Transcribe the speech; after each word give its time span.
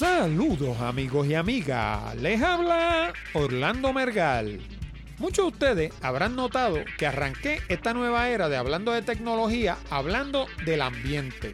Saludos 0.00 0.80
amigos 0.80 1.26
y 1.26 1.34
amigas, 1.34 2.16
les 2.16 2.40
habla 2.40 3.12
Orlando 3.34 3.92
Mergal. 3.92 4.58
Muchos 5.18 5.44
de 5.44 5.48
ustedes 5.50 5.92
habrán 6.00 6.36
notado 6.36 6.78
que 6.96 7.06
arranqué 7.06 7.60
esta 7.68 7.92
nueva 7.92 8.30
era 8.30 8.48
de 8.48 8.56
hablando 8.56 8.92
de 8.92 9.02
tecnología 9.02 9.76
hablando 9.90 10.46
del 10.64 10.80
ambiente. 10.80 11.52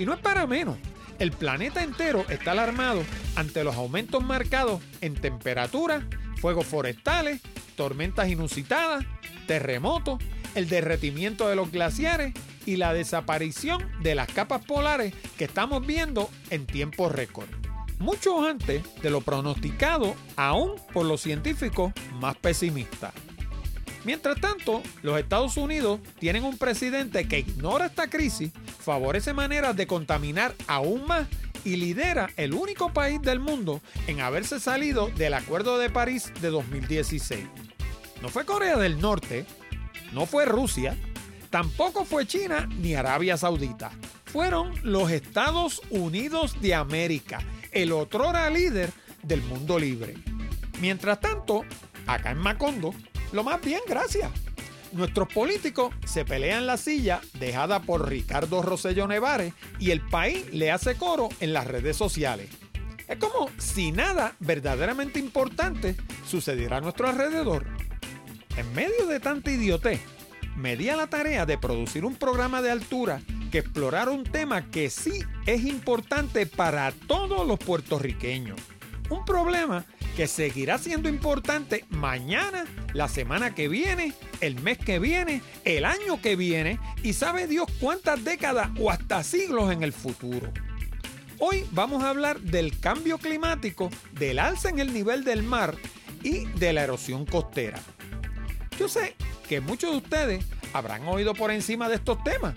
Y 0.00 0.04
no 0.04 0.14
es 0.14 0.18
para 0.18 0.48
menos, 0.48 0.78
el 1.20 1.30
planeta 1.30 1.84
entero 1.84 2.24
está 2.28 2.50
alarmado 2.50 3.04
ante 3.36 3.62
los 3.62 3.76
aumentos 3.76 4.20
marcados 4.24 4.82
en 5.00 5.14
temperatura, 5.14 6.08
fuegos 6.40 6.66
forestales, 6.66 7.40
tormentas 7.76 8.28
inusitadas, 8.28 9.04
terremotos, 9.46 10.18
el 10.56 10.68
derretimiento 10.68 11.48
de 11.48 11.54
los 11.54 11.70
glaciares 11.70 12.34
y 12.64 12.78
la 12.78 12.92
desaparición 12.92 13.88
de 14.02 14.16
las 14.16 14.26
capas 14.26 14.64
polares 14.64 15.14
que 15.38 15.44
estamos 15.44 15.86
viendo 15.86 16.28
en 16.50 16.66
tiempo 16.66 17.08
récord 17.08 17.65
mucho 17.98 18.44
antes 18.44 18.82
de 19.02 19.10
lo 19.10 19.20
pronosticado 19.20 20.14
aún 20.36 20.72
por 20.92 21.06
los 21.06 21.20
científicos 21.20 21.92
más 22.20 22.36
pesimistas. 22.36 23.12
Mientras 24.04 24.40
tanto, 24.40 24.82
los 25.02 25.18
Estados 25.18 25.56
Unidos 25.56 25.98
tienen 26.20 26.44
un 26.44 26.58
presidente 26.58 27.26
que 27.26 27.40
ignora 27.40 27.86
esta 27.86 28.08
crisis, 28.08 28.52
favorece 28.78 29.32
maneras 29.32 29.74
de 29.74 29.88
contaminar 29.88 30.54
aún 30.68 31.06
más 31.06 31.26
y 31.64 31.74
lidera 31.74 32.30
el 32.36 32.54
único 32.54 32.92
país 32.92 33.20
del 33.20 33.40
mundo 33.40 33.80
en 34.06 34.20
haberse 34.20 34.60
salido 34.60 35.08
del 35.16 35.34
Acuerdo 35.34 35.78
de 35.78 35.90
París 35.90 36.32
de 36.40 36.50
2016. 36.50 37.46
No 38.22 38.28
fue 38.28 38.44
Corea 38.44 38.76
del 38.76 39.00
Norte, 39.00 39.44
no 40.12 40.26
fue 40.26 40.44
Rusia, 40.44 40.96
tampoco 41.50 42.04
fue 42.04 42.26
China 42.26 42.68
ni 42.78 42.94
Arabia 42.94 43.36
Saudita. 43.36 43.90
Fueron 44.26 44.72
los 44.84 45.10
Estados 45.10 45.82
Unidos 45.90 46.60
de 46.60 46.76
América 46.76 47.40
el 47.76 47.92
otrora 47.92 48.48
líder 48.48 48.90
del 49.22 49.42
mundo 49.42 49.78
libre. 49.78 50.14
Mientras 50.80 51.20
tanto, 51.20 51.64
acá 52.06 52.30
en 52.30 52.38
Macondo, 52.38 52.94
lo 53.32 53.44
más 53.44 53.60
bien, 53.60 53.80
gracias. 53.86 54.30
Nuestros 54.92 55.28
políticos 55.28 55.94
se 56.06 56.24
pelean 56.24 56.66
la 56.66 56.78
silla 56.78 57.20
dejada 57.38 57.80
por 57.80 58.08
Ricardo 58.08 58.62
Rosello 58.62 59.06
Nevares 59.06 59.52
y 59.78 59.90
el 59.90 60.00
país 60.00 60.46
le 60.52 60.70
hace 60.70 60.94
coro 60.94 61.28
en 61.40 61.52
las 61.52 61.66
redes 61.66 61.96
sociales. 61.96 62.48
Es 63.08 63.18
como 63.18 63.50
si 63.58 63.92
nada 63.92 64.34
verdaderamente 64.40 65.18
importante 65.18 65.96
sucediera 66.26 66.78
a 66.78 66.80
nuestro 66.80 67.08
alrededor. 67.08 67.66
En 68.56 68.72
medio 68.72 69.06
de 69.06 69.20
tanta 69.20 69.50
idiotez, 69.50 70.00
me 70.56 70.76
di 70.76 70.88
a 70.88 70.96
la 70.96 71.08
tarea 71.08 71.44
de 71.44 71.58
producir 71.58 72.06
un 72.06 72.16
programa 72.16 72.62
de 72.62 72.70
altura 72.70 73.20
que 73.50 73.58
explorara 73.58 74.10
un 74.10 74.24
tema 74.24 74.70
que 74.70 74.90
sí 74.90 75.22
es 75.46 75.64
importante 75.64 76.46
para 76.46 76.92
todos 76.92 77.46
los 77.46 77.58
puertorriqueños. 77.58 78.58
Un 79.08 79.24
problema 79.24 79.84
que 80.16 80.26
seguirá 80.26 80.78
siendo 80.78 81.08
importante 81.08 81.84
mañana, 81.90 82.64
la 82.94 83.08
semana 83.08 83.54
que 83.54 83.68
viene, 83.68 84.14
el 84.40 84.60
mes 84.62 84.78
que 84.78 84.98
viene, 84.98 85.42
el 85.64 85.84
año 85.84 86.20
que 86.20 86.36
viene 86.36 86.80
y 87.02 87.12
sabe 87.12 87.46
Dios 87.46 87.66
cuántas 87.80 88.24
décadas 88.24 88.70
o 88.80 88.90
hasta 88.90 89.22
siglos 89.22 89.70
en 89.70 89.82
el 89.82 89.92
futuro. 89.92 90.50
Hoy 91.38 91.66
vamos 91.72 92.02
a 92.02 92.10
hablar 92.10 92.40
del 92.40 92.80
cambio 92.80 93.18
climático, 93.18 93.90
del 94.12 94.38
alza 94.38 94.70
en 94.70 94.78
el 94.78 94.94
nivel 94.94 95.22
del 95.22 95.42
mar 95.42 95.76
y 96.22 96.46
de 96.46 96.72
la 96.72 96.84
erosión 96.84 97.26
costera. 97.26 97.78
Yo 98.78 98.88
sé 98.88 99.14
que 99.46 99.60
muchos 99.60 99.90
de 99.90 99.96
ustedes 99.98 100.44
habrán 100.72 101.06
oído 101.06 101.34
por 101.34 101.50
encima 101.50 101.88
de 101.88 101.96
estos 101.96 102.22
temas, 102.24 102.54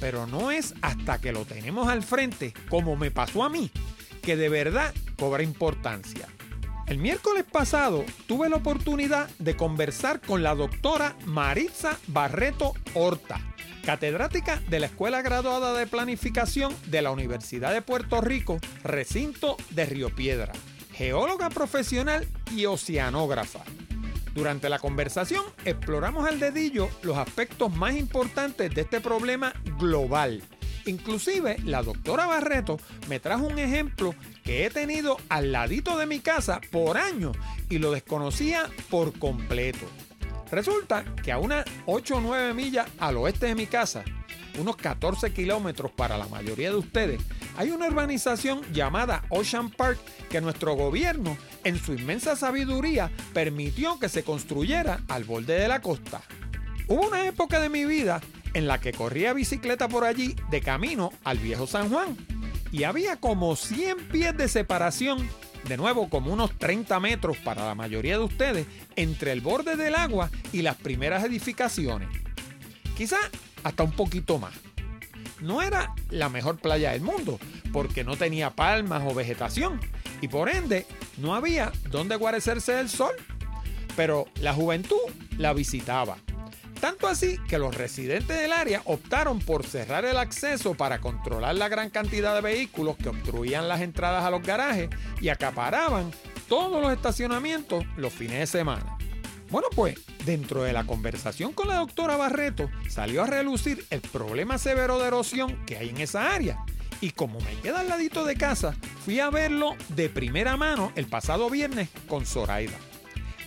pero 0.00 0.26
no 0.26 0.50
es 0.50 0.74
hasta 0.82 1.20
que 1.20 1.32
lo 1.32 1.44
tenemos 1.44 1.88
al 1.88 2.02
frente, 2.02 2.52
como 2.68 2.96
me 2.96 3.10
pasó 3.10 3.44
a 3.44 3.48
mí, 3.48 3.70
que 4.22 4.36
de 4.36 4.48
verdad 4.48 4.94
cobra 5.18 5.42
importancia. 5.42 6.28
El 6.86 6.98
miércoles 6.98 7.44
pasado 7.50 8.04
tuve 8.26 8.50
la 8.50 8.56
oportunidad 8.56 9.28
de 9.38 9.56
conversar 9.56 10.20
con 10.20 10.42
la 10.42 10.54
doctora 10.54 11.16
Maritza 11.24 11.98
Barreto 12.08 12.74
Horta, 12.92 13.40
catedrática 13.86 14.60
de 14.68 14.80
la 14.80 14.86
Escuela 14.86 15.22
Graduada 15.22 15.72
de 15.72 15.86
Planificación 15.86 16.74
de 16.86 17.00
la 17.00 17.10
Universidad 17.10 17.72
de 17.72 17.80
Puerto 17.80 18.20
Rico, 18.20 18.58
recinto 18.82 19.56
de 19.70 19.86
Río 19.86 20.14
Piedra, 20.14 20.52
geóloga 20.92 21.48
profesional 21.48 22.28
y 22.54 22.66
oceanógrafa. 22.66 23.64
Durante 24.34 24.68
la 24.68 24.80
conversación 24.80 25.44
exploramos 25.64 26.28
al 26.28 26.40
dedillo 26.40 26.88
los 27.02 27.16
aspectos 27.16 27.74
más 27.74 27.94
importantes 27.94 28.74
de 28.74 28.80
este 28.80 29.00
problema 29.00 29.52
global. 29.78 30.42
Inclusive 30.86 31.56
la 31.64 31.82
doctora 31.82 32.26
Barreto 32.26 32.78
me 33.08 33.20
trajo 33.20 33.46
un 33.46 33.58
ejemplo 33.58 34.14
que 34.42 34.66
he 34.66 34.70
tenido 34.70 35.16
al 35.28 35.52
ladito 35.52 35.96
de 35.96 36.06
mi 36.06 36.18
casa 36.18 36.60
por 36.72 36.98
años 36.98 37.36
y 37.70 37.78
lo 37.78 37.92
desconocía 37.92 38.68
por 38.90 39.18
completo. 39.18 39.86
Resulta 40.50 41.04
que 41.22 41.32
a 41.32 41.38
unas 41.38 41.64
8 41.86 42.16
o 42.16 42.20
9 42.20 42.54
millas 42.54 42.88
al 42.98 43.16
oeste 43.16 43.46
de 43.46 43.54
mi 43.54 43.66
casa, 43.66 44.04
unos 44.58 44.76
14 44.76 45.32
kilómetros 45.32 45.90
para 45.92 46.18
la 46.18 46.26
mayoría 46.26 46.70
de 46.70 46.76
ustedes, 46.76 47.22
hay 47.56 47.70
una 47.70 47.86
urbanización 47.86 48.62
llamada 48.72 49.24
Ocean 49.28 49.70
Park 49.70 49.98
que 50.28 50.40
nuestro 50.40 50.74
gobierno, 50.74 51.36
en 51.62 51.78
su 51.78 51.94
inmensa 51.94 52.36
sabiduría, 52.36 53.10
permitió 53.32 53.98
que 53.98 54.08
se 54.08 54.24
construyera 54.24 55.00
al 55.08 55.24
borde 55.24 55.58
de 55.58 55.68
la 55.68 55.80
costa. 55.80 56.20
Hubo 56.88 57.08
una 57.08 57.26
época 57.26 57.60
de 57.60 57.68
mi 57.68 57.84
vida 57.84 58.20
en 58.54 58.66
la 58.66 58.80
que 58.80 58.92
corría 58.92 59.32
bicicleta 59.32 59.88
por 59.88 60.04
allí 60.04 60.36
de 60.50 60.60
camino 60.60 61.12
al 61.24 61.38
viejo 61.38 61.66
San 61.66 61.90
Juan 61.90 62.16
y 62.72 62.84
había 62.84 63.16
como 63.16 63.54
100 63.54 64.08
pies 64.08 64.36
de 64.36 64.48
separación, 64.48 65.28
de 65.68 65.76
nuevo 65.76 66.08
como 66.08 66.32
unos 66.32 66.56
30 66.58 66.98
metros 67.00 67.36
para 67.38 67.64
la 67.66 67.74
mayoría 67.74 68.18
de 68.18 68.24
ustedes, 68.24 68.66
entre 68.96 69.32
el 69.32 69.40
borde 69.40 69.76
del 69.76 69.94
agua 69.94 70.30
y 70.52 70.62
las 70.62 70.76
primeras 70.76 71.24
edificaciones. 71.24 72.08
Quizá 72.96 73.18
hasta 73.62 73.82
un 73.84 73.92
poquito 73.92 74.38
más. 74.38 74.54
No 75.44 75.60
era 75.60 75.94
la 76.08 76.30
mejor 76.30 76.56
playa 76.56 76.92
del 76.92 77.02
mundo, 77.02 77.38
porque 77.70 78.02
no 78.02 78.16
tenía 78.16 78.48
palmas 78.48 79.02
o 79.06 79.14
vegetación, 79.14 79.78
y 80.22 80.28
por 80.28 80.48
ende 80.48 80.86
no 81.18 81.34
había 81.34 81.70
donde 81.90 82.16
guarecerse 82.16 82.72
del 82.72 82.88
sol. 82.88 83.14
Pero 83.94 84.26
la 84.40 84.54
juventud 84.54 84.96
la 85.36 85.52
visitaba. 85.52 86.16
Tanto 86.80 87.08
así 87.08 87.38
que 87.46 87.58
los 87.58 87.74
residentes 87.74 88.38
del 88.38 88.52
área 88.52 88.80
optaron 88.86 89.38
por 89.38 89.66
cerrar 89.66 90.06
el 90.06 90.16
acceso 90.16 90.74
para 90.74 91.02
controlar 91.02 91.54
la 91.56 91.68
gran 91.68 91.90
cantidad 91.90 92.34
de 92.34 92.40
vehículos 92.40 92.96
que 92.96 93.10
obstruían 93.10 93.68
las 93.68 93.82
entradas 93.82 94.24
a 94.24 94.30
los 94.30 94.42
garajes 94.42 94.88
y 95.20 95.28
acaparaban 95.28 96.10
todos 96.48 96.80
los 96.80 96.90
estacionamientos 96.90 97.84
los 97.98 98.14
fines 98.14 98.38
de 98.38 98.46
semana. 98.46 98.93
Bueno, 99.54 99.68
pues 99.72 99.94
dentro 100.26 100.64
de 100.64 100.72
la 100.72 100.82
conversación 100.82 101.52
con 101.52 101.68
la 101.68 101.76
doctora 101.76 102.16
Barreto 102.16 102.68
salió 102.88 103.22
a 103.22 103.28
relucir 103.28 103.86
el 103.90 104.00
problema 104.00 104.58
severo 104.58 104.98
de 104.98 105.06
erosión 105.06 105.64
que 105.64 105.76
hay 105.76 105.90
en 105.90 105.98
esa 105.98 106.34
área. 106.34 106.64
Y 107.00 107.12
como 107.12 107.38
me 107.38 107.54
queda 107.62 107.78
al 107.78 107.88
ladito 107.88 108.24
de 108.24 108.34
casa, 108.34 108.74
fui 109.04 109.20
a 109.20 109.30
verlo 109.30 109.76
de 109.90 110.08
primera 110.08 110.56
mano 110.56 110.90
el 110.96 111.06
pasado 111.06 111.50
viernes 111.50 111.88
con 112.08 112.26
Zoraida. 112.26 112.76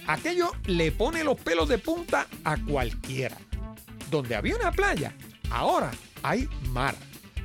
Aquello 0.07 0.53
le 0.65 0.93
pone 0.93 1.25
los 1.25 1.37
pelos 1.41 1.67
de 1.67 1.77
punta 1.77 2.27
a 2.45 2.55
cualquiera. 2.55 3.35
Donde 4.09 4.37
había 4.37 4.55
una 4.55 4.71
playa, 4.71 5.13
ahora 5.49 5.91
hay 6.23 6.47
mar. 6.69 6.95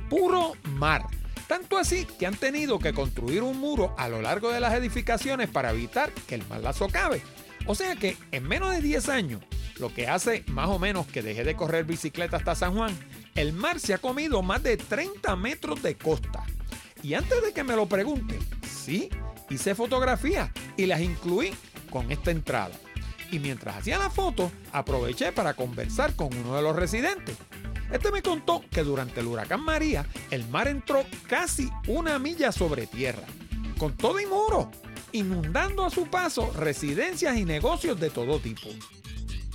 Puro 0.09 0.53
mar. 0.69 1.05
Tanto 1.49 1.77
así 1.77 2.05
que 2.17 2.27
han 2.27 2.37
tenido 2.37 2.79
que 2.79 2.93
construir 2.93 3.43
un 3.43 3.59
muro 3.59 3.93
a 3.97 4.07
lo 4.07 4.21
largo 4.21 4.51
de 4.51 4.61
las 4.61 4.73
edificaciones 4.73 5.49
para 5.49 5.71
evitar 5.71 6.13
que 6.13 6.35
el 6.35 6.47
mar 6.47 6.61
la 6.61 6.71
socave. 6.71 7.21
O 7.65 7.75
sea 7.75 7.95
que 7.95 8.17
en 8.31 8.47
menos 8.47 8.71
de 8.71 8.81
10 8.81 9.09
años, 9.09 9.41
lo 9.77 9.93
que 9.93 10.07
hace 10.07 10.43
más 10.47 10.69
o 10.69 10.79
menos 10.79 11.07
que 11.07 11.21
dejé 11.21 11.43
de 11.43 11.55
correr 11.55 11.85
bicicleta 11.85 12.37
hasta 12.37 12.55
San 12.55 12.75
Juan, 12.75 12.95
el 13.35 13.53
mar 13.53 13.79
se 13.79 13.93
ha 13.93 13.97
comido 13.97 14.41
más 14.41 14.61
de 14.63 14.77
30 14.77 15.35
metros 15.35 15.81
de 15.81 15.95
costa. 15.95 16.43
Y 17.01 17.15
antes 17.15 17.41
de 17.43 17.53
que 17.53 17.63
me 17.63 17.75
lo 17.75 17.87
pregunte, 17.87 18.39
sí, 18.67 19.09
hice 19.49 19.75
fotografías 19.75 20.49
y 20.77 20.85
las 20.85 21.01
incluí 21.01 21.53
con 21.89 22.11
esta 22.11 22.31
entrada. 22.31 22.75
Y 23.31 23.39
mientras 23.39 23.77
hacía 23.77 23.97
la 23.97 24.09
foto, 24.09 24.51
aproveché 24.71 25.31
para 25.31 25.53
conversar 25.53 26.15
con 26.15 26.35
uno 26.35 26.55
de 26.55 26.61
los 26.61 26.75
residentes. 26.75 27.35
Este 27.91 28.11
me 28.11 28.21
contó 28.21 28.63
que 28.69 28.83
durante 28.83 29.19
el 29.19 29.27
huracán 29.27 29.61
María, 29.61 30.05
el 30.31 30.47
mar 30.49 30.67
entró 30.67 31.03
casi 31.27 31.69
una 31.87 32.19
milla 32.19 32.51
sobre 32.51 32.87
tierra, 32.87 33.23
con 33.77 33.95
todo 33.95 34.19
y 34.19 34.25
muro, 34.25 34.71
inundando 35.13 35.85
a 35.85 35.89
su 35.89 36.07
paso 36.07 36.51
residencias 36.53 37.37
y 37.37 37.45
negocios 37.45 37.99
de 37.99 38.09
todo 38.09 38.39
tipo. 38.39 38.67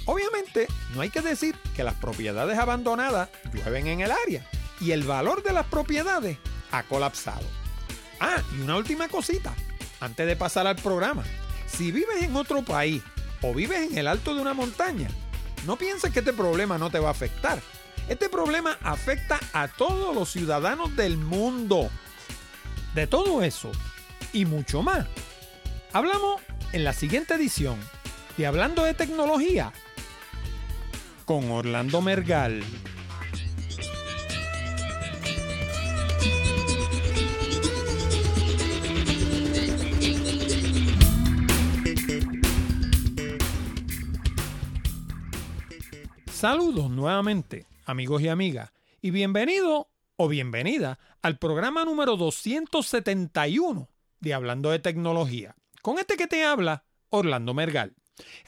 Obviamente, 0.06 0.66
no 0.94 1.02
hay 1.02 1.10
que 1.10 1.20
decir 1.20 1.54
que 1.76 1.84
las 1.84 1.94
propiedades 1.94 2.58
abandonadas 2.58 3.28
llueven 3.52 3.86
en 3.88 4.00
el 4.00 4.10
área 4.10 4.48
y 4.80 4.92
el 4.92 5.02
valor 5.02 5.42
de 5.42 5.52
las 5.52 5.66
propiedades 5.66 6.38
ha 6.70 6.82
colapsado. 6.84 7.46
Ah, 8.20 8.42
y 8.56 8.62
una 8.62 8.76
última 8.76 9.08
cosita, 9.08 9.54
antes 10.00 10.26
de 10.26 10.36
pasar 10.36 10.66
al 10.66 10.76
programa. 10.76 11.24
Si 11.66 11.92
vives 11.92 12.22
en 12.22 12.34
otro 12.36 12.62
país 12.62 13.02
o 13.42 13.52
vives 13.52 13.90
en 13.90 13.98
el 13.98 14.06
alto 14.06 14.34
de 14.34 14.40
una 14.40 14.54
montaña, 14.54 15.08
no 15.66 15.76
pienses 15.76 16.12
que 16.12 16.20
este 16.20 16.32
problema 16.32 16.78
no 16.78 16.90
te 16.90 16.98
va 16.98 17.08
a 17.08 17.12
afectar. 17.12 17.60
Este 18.08 18.30
problema 18.30 18.78
afecta 18.82 19.38
a 19.52 19.68
todos 19.68 20.14
los 20.14 20.30
ciudadanos 20.30 20.96
del 20.96 21.18
mundo. 21.18 21.90
De 22.94 23.06
todo 23.06 23.42
eso, 23.42 23.70
y 24.32 24.46
mucho 24.46 24.82
más. 24.82 25.06
Hablamos 25.92 26.42
en 26.72 26.84
la 26.84 26.92
siguiente 26.92 27.34
edición 27.34 27.78
de 28.36 28.46
Hablando 28.46 28.84
de 28.84 28.92
Tecnología 28.92 29.72
con 31.24 31.50
Orlando 31.50 32.02
Mergal. 32.02 32.62
Saludos 46.30 46.90
nuevamente, 46.90 47.64
amigos 47.86 48.20
y 48.20 48.28
amigas, 48.28 48.70
y 49.00 49.10
bienvenido 49.10 49.88
o 50.16 50.28
bienvenida 50.28 50.98
al 51.22 51.38
programa 51.38 51.86
número 51.86 52.18
271 52.18 53.88
de 54.20 54.34
Hablando 54.34 54.70
de 54.70 54.80
Tecnología. 54.80 55.57
Con 55.82 55.98
este 55.98 56.16
que 56.16 56.26
te 56.26 56.44
habla, 56.44 56.84
Orlando 57.08 57.54
Mergal. 57.54 57.94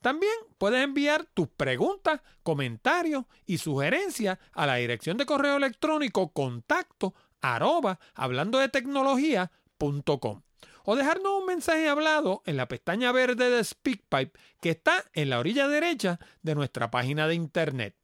También 0.00 0.32
puedes 0.58 0.82
enviar 0.84 1.26
tus 1.32 1.46
preguntas, 1.48 2.20
comentarios 2.42 3.24
y 3.46 3.58
sugerencias 3.58 4.40
a 4.52 4.66
la 4.66 4.74
dirección 4.74 5.16
de 5.16 5.24
correo 5.24 5.56
electrónico 5.56 6.32
contacto 6.32 7.14
arroba 7.40 7.98
hablando 8.14 8.58
de 8.58 8.68
tecnología.com 8.68 10.42
o 10.84 10.96
dejarnos 10.96 11.40
un 11.40 11.46
mensaje 11.46 11.88
hablado 11.88 12.42
en 12.46 12.56
la 12.56 12.68
pestaña 12.68 13.10
verde 13.12 13.50
de 13.50 13.64
SpeakPipe 13.64 14.38
que 14.60 14.70
está 14.70 15.04
en 15.12 15.30
la 15.30 15.38
orilla 15.38 15.66
derecha 15.66 16.20
de 16.42 16.54
nuestra 16.54 16.90
página 16.90 17.26
de 17.26 17.34
internet. 17.34 17.96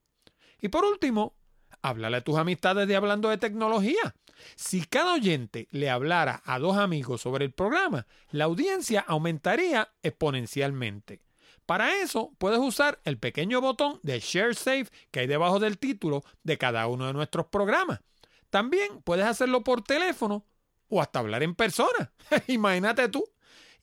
Y 0.60 0.68
por 0.68 0.84
último, 0.84 1.34
háblale 1.82 2.18
a 2.18 2.24
tus 2.24 2.36
amistades 2.36 2.88
de 2.88 2.96
Hablando 2.96 3.28
de 3.28 3.38
Tecnología. 3.38 4.14
Si 4.56 4.84
cada 4.86 5.14
oyente 5.14 5.68
le 5.70 5.90
hablara 5.90 6.42
a 6.44 6.58
dos 6.58 6.76
amigos 6.76 7.20
sobre 7.20 7.44
el 7.44 7.52
programa, 7.52 8.06
la 8.30 8.44
audiencia 8.44 9.04
aumentaría 9.06 9.92
exponencialmente. 10.02 11.20
Para 11.66 11.94
eso 12.00 12.32
puedes 12.38 12.58
usar 12.58 13.00
el 13.04 13.18
pequeño 13.18 13.60
botón 13.60 14.00
de 14.02 14.18
Share 14.18 14.56
Save 14.56 14.88
que 15.10 15.20
hay 15.20 15.26
debajo 15.26 15.60
del 15.60 15.78
título 15.78 16.24
de 16.42 16.58
cada 16.58 16.86
uno 16.86 17.06
de 17.06 17.12
nuestros 17.12 17.46
programas. 17.46 18.00
También 18.48 19.02
puedes 19.02 19.26
hacerlo 19.26 19.62
por 19.62 19.82
teléfono 19.82 20.44
o 20.90 21.00
hasta 21.00 21.20
hablar 21.20 21.42
en 21.42 21.54
persona. 21.54 22.12
Imagínate 22.48 23.08
tú. 23.08 23.24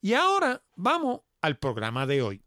Y 0.02 0.14
ahora 0.14 0.62
vamos 0.76 1.22
al 1.42 1.58
programa 1.58 2.06
de 2.06 2.22
hoy. 2.22 2.44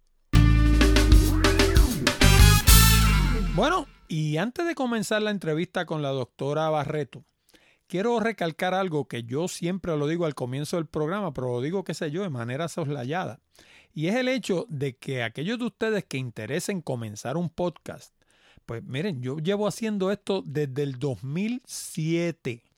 Bueno, 3.54 3.88
y 4.06 4.36
antes 4.36 4.66
de 4.66 4.74
comenzar 4.74 5.22
la 5.22 5.32
entrevista 5.32 5.84
con 5.84 6.02
la 6.02 6.10
doctora 6.10 6.70
Barreto, 6.70 7.24
quiero 7.88 8.20
recalcar 8.20 8.74
algo 8.74 9.08
que 9.08 9.24
yo 9.24 9.48
siempre 9.48 9.96
lo 9.96 10.06
digo 10.06 10.24
al 10.24 10.36
comienzo 10.36 10.76
del 10.76 10.86
programa, 10.86 11.34
pero 11.34 11.48
lo 11.48 11.60
digo, 11.60 11.82
qué 11.82 11.92
sé 11.92 12.10
yo, 12.10 12.22
de 12.22 12.30
manera 12.30 12.68
soslayada. 12.68 13.40
Y 13.92 14.06
es 14.06 14.14
el 14.14 14.28
hecho 14.28 14.66
de 14.68 14.96
que 14.96 15.24
aquellos 15.24 15.58
de 15.58 15.64
ustedes 15.64 16.04
que 16.04 16.16
interesen 16.16 16.80
comenzar 16.80 17.36
un 17.36 17.50
podcast, 17.50 18.14
pues 18.66 18.84
miren, 18.84 19.20
yo 19.20 19.38
llevo 19.38 19.66
haciendo 19.66 20.12
esto 20.12 20.42
desde 20.46 20.84
el 20.84 20.98
2007. 21.00 22.69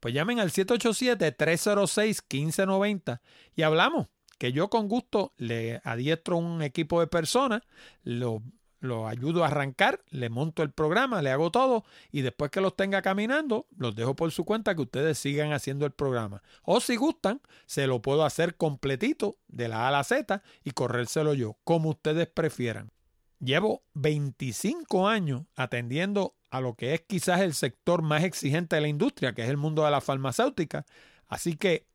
Pues 0.00 0.12
llamen 0.12 0.40
al 0.40 0.50
787-306-1590 0.50 3.20
y 3.54 3.62
hablamos, 3.62 4.08
que 4.38 4.50
yo 4.50 4.68
con 4.68 4.88
gusto 4.88 5.32
le 5.36 5.80
adiestro 5.84 6.38
un 6.38 6.62
equipo 6.62 6.98
de 6.98 7.06
personas, 7.06 7.62
lo 8.02 8.42
lo 8.86 9.06
ayudo 9.08 9.44
a 9.44 9.48
arrancar, 9.48 10.00
le 10.10 10.30
monto 10.30 10.62
el 10.62 10.70
programa, 10.70 11.22
le 11.22 11.30
hago 11.30 11.50
todo 11.50 11.84
y 12.10 12.22
después 12.22 12.50
que 12.50 12.60
los 12.60 12.76
tenga 12.76 13.02
caminando, 13.02 13.66
los 13.76 13.94
dejo 13.94 14.16
por 14.16 14.32
su 14.32 14.44
cuenta 14.44 14.74
que 14.74 14.82
ustedes 14.82 15.18
sigan 15.18 15.52
haciendo 15.52 15.84
el 15.84 15.92
programa. 15.92 16.42
O 16.62 16.80
si 16.80 16.96
gustan, 16.96 17.40
se 17.66 17.86
lo 17.86 18.00
puedo 18.00 18.24
hacer 18.24 18.56
completito 18.56 19.36
de 19.48 19.68
la 19.68 19.84
A 19.84 19.88
a 19.88 19.90
la 19.92 20.04
Z 20.04 20.42
y 20.64 20.70
corrérselo 20.70 21.34
yo, 21.34 21.56
como 21.64 21.90
ustedes 21.90 22.28
prefieran. 22.28 22.90
Llevo 23.38 23.82
25 23.94 25.08
años 25.08 25.42
atendiendo 25.56 26.34
a 26.50 26.60
lo 26.60 26.74
que 26.74 26.94
es 26.94 27.02
quizás 27.02 27.40
el 27.40 27.54
sector 27.54 28.02
más 28.02 28.24
exigente 28.24 28.76
de 28.76 28.82
la 28.82 28.88
industria, 28.88 29.34
que 29.34 29.42
es 29.42 29.50
el 29.50 29.58
mundo 29.58 29.84
de 29.84 29.90
la 29.90 30.00
farmacéutica. 30.00 30.86
Así 31.26 31.56
que 31.56 31.86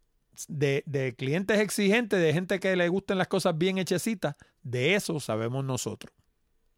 de, 0.47 0.83
de 0.85 1.15
clientes 1.15 1.59
exigentes, 1.59 2.21
de 2.21 2.33
gente 2.33 2.59
que 2.59 2.75
le 2.75 2.87
gusten 2.89 3.17
las 3.17 3.27
cosas 3.27 3.57
bien 3.57 3.77
hechecitas, 3.77 4.35
de 4.63 4.95
eso 4.95 5.19
sabemos 5.19 5.65
nosotros. 5.65 6.13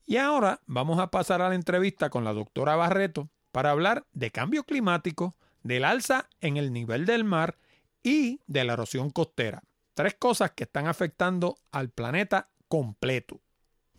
Y 0.06 0.18
ahora 0.18 0.60
vamos 0.66 1.00
a 1.00 1.12
pasar 1.12 1.42
a 1.42 1.50
la 1.50 1.56
entrevista 1.56 2.10
con 2.10 2.24
la 2.24 2.34
doctora 2.34 2.76
Barreto 2.76 3.30
para 3.52 3.72
hablar 3.72 4.06
de 4.12 4.32
cambio 4.32 4.64
climático, 4.64 5.36
del 5.64 5.86
alza 5.86 6.28
en 6.42 6.58
el 6.58 6.74
nivel 6.74 7.06
del 7.06 7.24
mar 7.24 7.58
y 8.04 8.42
de 8.48 8.66
la 8.66 8.74
erosión 8.74 9.12
costera. 9.12 9.64
Tres 9.94 10.16
cosas 10.16 10.52
que 10.52 10.66
están 10.66 10.88
afectando 10.88 11.58
al 11.72 11.90
planeta 11.90 12.50
completo. 12.68 13.40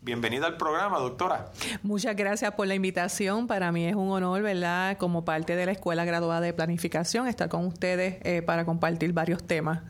Bienvenida 0.01 0.47
al 0.47 0.59
programa, 0.59 0.99
doctora. 0.99 1.51
Muchas 1.83 2.15
gracias 2.15 2.53
por 2.53 2.67
la 2.67 2.75
invitación. 2.75 3.47
Para 3.47 3.73
mí 3.73 3.87
es 3.87 3.95
un 3.95 4.11
honor, 4.11 4.43
¿verdad? 4.43 4.99
Como 4.99 5.25
parte 5.25 5.57
de 5.57 5.65
la 5.65 5.73
Escuela 5.73 6.05
Graduada 6.05 6.43
de 6.43 6.53
Planificación, 6.53 7.27
estar 7.27 7.49
con 7.49 7.65
ustedes 7.65 8.19
eh, 8.23 8.43
para 8.43 8.67
compartir 8.67 9.15
varios 9.15 9.43
temas. 9.47 9.81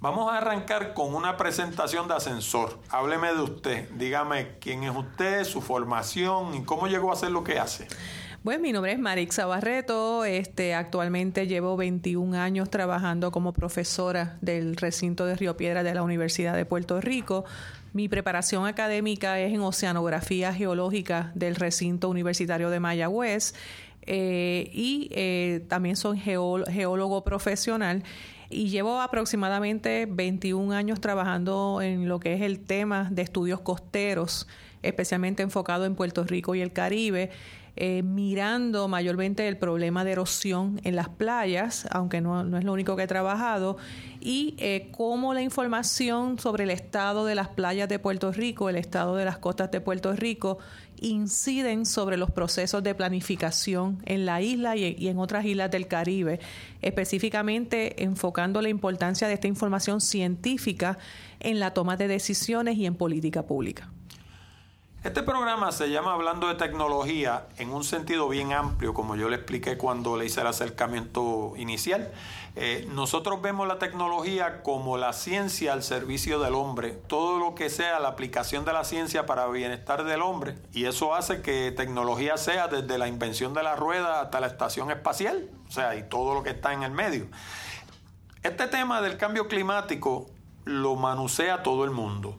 Vamos 0.00 0.32
a 0.32 0.38
arrancar 0.38 0.94
con 0.94 1.12
una 1.12 1.36
presentación 1.36 2.06
de 2.06 2.14
ascensor. 2.14 2.78
Hábleme 2.88 3.34
de 3.34 3.42
usted. 3.42 3.90
Dígame 3.90 4.58
quién 4.60 4.84
es 4.84 4.94
usted, 4.94 5.42
su 5.42 5.60
formación 5.60 6.54
y 6.54 6.62
cómo 6.62 6.86
llegó 6.86 7.10
a 7.10 7.14
hacer 7.14 7.32
lo 7.32 7.42
que 7.42 7.58
hace. 7.58 7.88
Pues 8.44 8.60
mi 8.60 8.70
nombre 8.70 8.92
es 8.92 8.98
Marixa 9.00 9.46
Barreto. 9.46 10.24
Este, 10.24 10.72
actualmente 10.72 11.48
llevo 11.48 11.76
21 11.76 12.38
años 12.38 12.70
trabajando 12.70 13.32
como 13.32 13.52
profesora 13.52 14.38
del 14.40 14.76
recinto 14.76 15.26
de 15.26 15.34
Río 15.34 15.56
Piedra 15.56 15.82
de 15.82 15.92
la 15.92 16.04
Universidad 16.04 16.54
de 16.54 16.64
Puerto 16.64 17.00
Rico. 17.00 17.44
Mi 17.92 18.08
preparación 18.08 18.66
académica 18.66 19.40
es 19.40 19.52
en 19.52 19.62
oceanografía 19.62 20.54
geológica 20.54 21.32
del 21.34 21.56
recinto 21.56 22.08
universitario 22.08 22.70
de 22.70 22.78
Mayagüez 22.78 23.54
eh, 24.02 24.70
y 24.72 25.10
eh, 25.10 25.64
también 25.68 25.96
soy 25.96 26.20
geólogo 26.20 27.24
profesional 27.24 28.04
y 28.50 28.68
llevo 28.68 29.00
aproximadamente 29.00 30.06
21 30.08 30.72
años 30.74 31.00
trabajando 31.00 31.80
en 31.82 32.08
lo 32.08 32.20
que 32.20 32.34
es 32.34 32.42
el 32.42 32.60
tema 32.60 33.08
de 33.10 33.22
estudios 33.22 33.60
costeros, 33.60 34.46
especialmente 34.82 35.42
enfocado 35.42 35.84
en 35.84 35.94
Puerto 35.94 36.24
Rico 36.24 36.54
y 36.54 36.60
el 36.60 36.72
Caribe. 36.72 37.30
Eh, 37.80 38.02
mirando 38.02 38.88
mayormente 38.88 39.46
el 39.46 39.56
problema 39.56 40.02
de 40.04 40.10
erosión 40.10 40.80
en 40.82 40.96
las 40.96 41.08
playas, 41.08 41.86
aunque 41.92 42.20
no, 42.20 42.42
no 42.42 42.58
es 42.58 42.64
lo 42.64 42.72
único 42.72 42.96
que 42.96 43.04
he 43.04 43.06
trabajado, 43.06 43.76
y 44.20 44.56
eh, 44.58 44.88
cómo 44.90 45.32
la 45.32 45.42
información 45.42 46.40
sobre 46.40 46.64
el 46.64 46.70
estado 46.70 47.24
de 47.24 47.36
las 47.36 47.46
playas 47.46 47.88
de 47.88 48.00
Puerto 48.00 48.32
Rico, 48.32 48.68
el 48.68 48.74
estado 48.74 49.14
de 49.14 49.24
las 49.24 49.38
costas 49.38 49.70
de 49.70 49.80
Puerto 49.80 50.12
Rico, 50.12 50.58
inciden 51.00 51.86
sobre 51.86 52.16
los 52.16 52.32
procesos 52.32 52.82
de 52.82 52.96
planificación 52.96 54.02
en 54.06 54.26
la 54.26 54.42
isla 54.42 54.74
y, 54.74 55.06
en 55.06 55.18
otras 55.20 55.44
islas 55.44 55.70
del 55.70 55.86
Caribe, 55.86 56.40
específicamente 56.82 58.02
enfocando 58.02 58.60
la 58.60 58.70
importancia 58.70 59.28
de 59.28 59.34
esta 59.34 59.46
información 59.46 60.00
científica 60.00 60.98
en 61.38 61.60
la 61.60 61.74
toma 61.74 61.96
de 61.96 62.08
decisiones 62.08 62.76
y 62.76 62.86
en 62.86 62.96
política 62.96 63.46
pública. 63.46 63.92
Este 65.04 65.22
programa 65.22 65.70
se 65.70 65.90
llama 65.90 66.14
Hablando 66.14 66.48
de 66.48 66.56
Tecnología 66.56 67.46
en 67.58 67.70
un 67.70 67.84
sentido 67.84 68.28
bien 68.28 68.52
amplio, 68.52 68.94
como 68.94 69.14
yo 69.14 69.28
le 69.28 69.36
expliqué 69.36 69.78
cuando 69.78 70.16
le 70.16 70.24
hice 70.24 70.40
el 70.40 70.48
acercamiento 70.48 71.52
inicial. 71.56 72.10
Eh, 72.56 72.84
nosotros 72.90 73.40
vemos 73.40 73.68
la 73.68 73.78
tecnología 73.78 74.60
como 74.64 74.96
la 74.96 75.12
ciencia 75.12 75.72
al 75.72 75.84
servicio 75.84 76.40
del 76.40 76.54
hombre, 76.54 76.90
todo 77.06 77.38
lo 77.38 77.54
que 77.54 77.70
sea 77.70 78.00
la 78.00 78.08
aplicación 78.08 78.64
de 78.64 78.72
la 78.72 78.82
ciencia 78.82 79.24
para 79.24 79.44
el 79.44 79.52
bienestar 79.52 80.02
del 80.02 80.20
hombre, 80.20 80.56
y 80.72 80.86
eso 80.86 81.14
hace 81.14 81.42
que 81.42 81.70
tecnología 81.70 82.36
sea 82.36 82.66
desde 82.66 82.98
la 82.98 83.06
invención 83.06 83.54
de 83.54 83.62
la 83.62 83.76
rueda 83.76 84.20
hasta 84.20 84.40
la 84.40 84.48
estación 84.48 84.90
espacial, 84.90 85.48
o 85.68 85.70
sea, 85.70 85.94
y 85.94 86.08
todo 86.08 86.34
lo 86.34 86.42
que 86.42 86.50
está 86.50 86.72
en 86.72 86.82
el 86.82 86.90
medio. 86.90 87.28
Este 88.42 88.66
tema 88.66 89.00
del 89.00 89.16
cambio 89.16 89.46
climático 89.46 90.26
lo 90.64 90.96
manucea 90.96 91.62
todo 91.62 91.84
el 91.84 91.92
mundo 91.92 92.36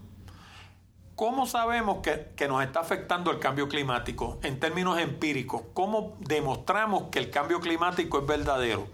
¿Cómo 1.19 1.45
sabemos 1.45 1.97
que, 1.97 2.47
nos 2.47 2.63
está 2.63 2.79
afectando 2.79 3.29
el 3.29 3.39
cambio 3.39 3.67
climático 3.67 4.39
en 4.41 4.57
términos 4.57 4.97
empíricos? 4.97 5.63
¿Cómo 5.73 6.15
demostramos 6.21 7.09
que 7.11 7.19
el 7.19 7.29
cambio 7.29 7.59
climático 7.59 8.19
es 8.19 8.25
verdadero? 8.25 8.87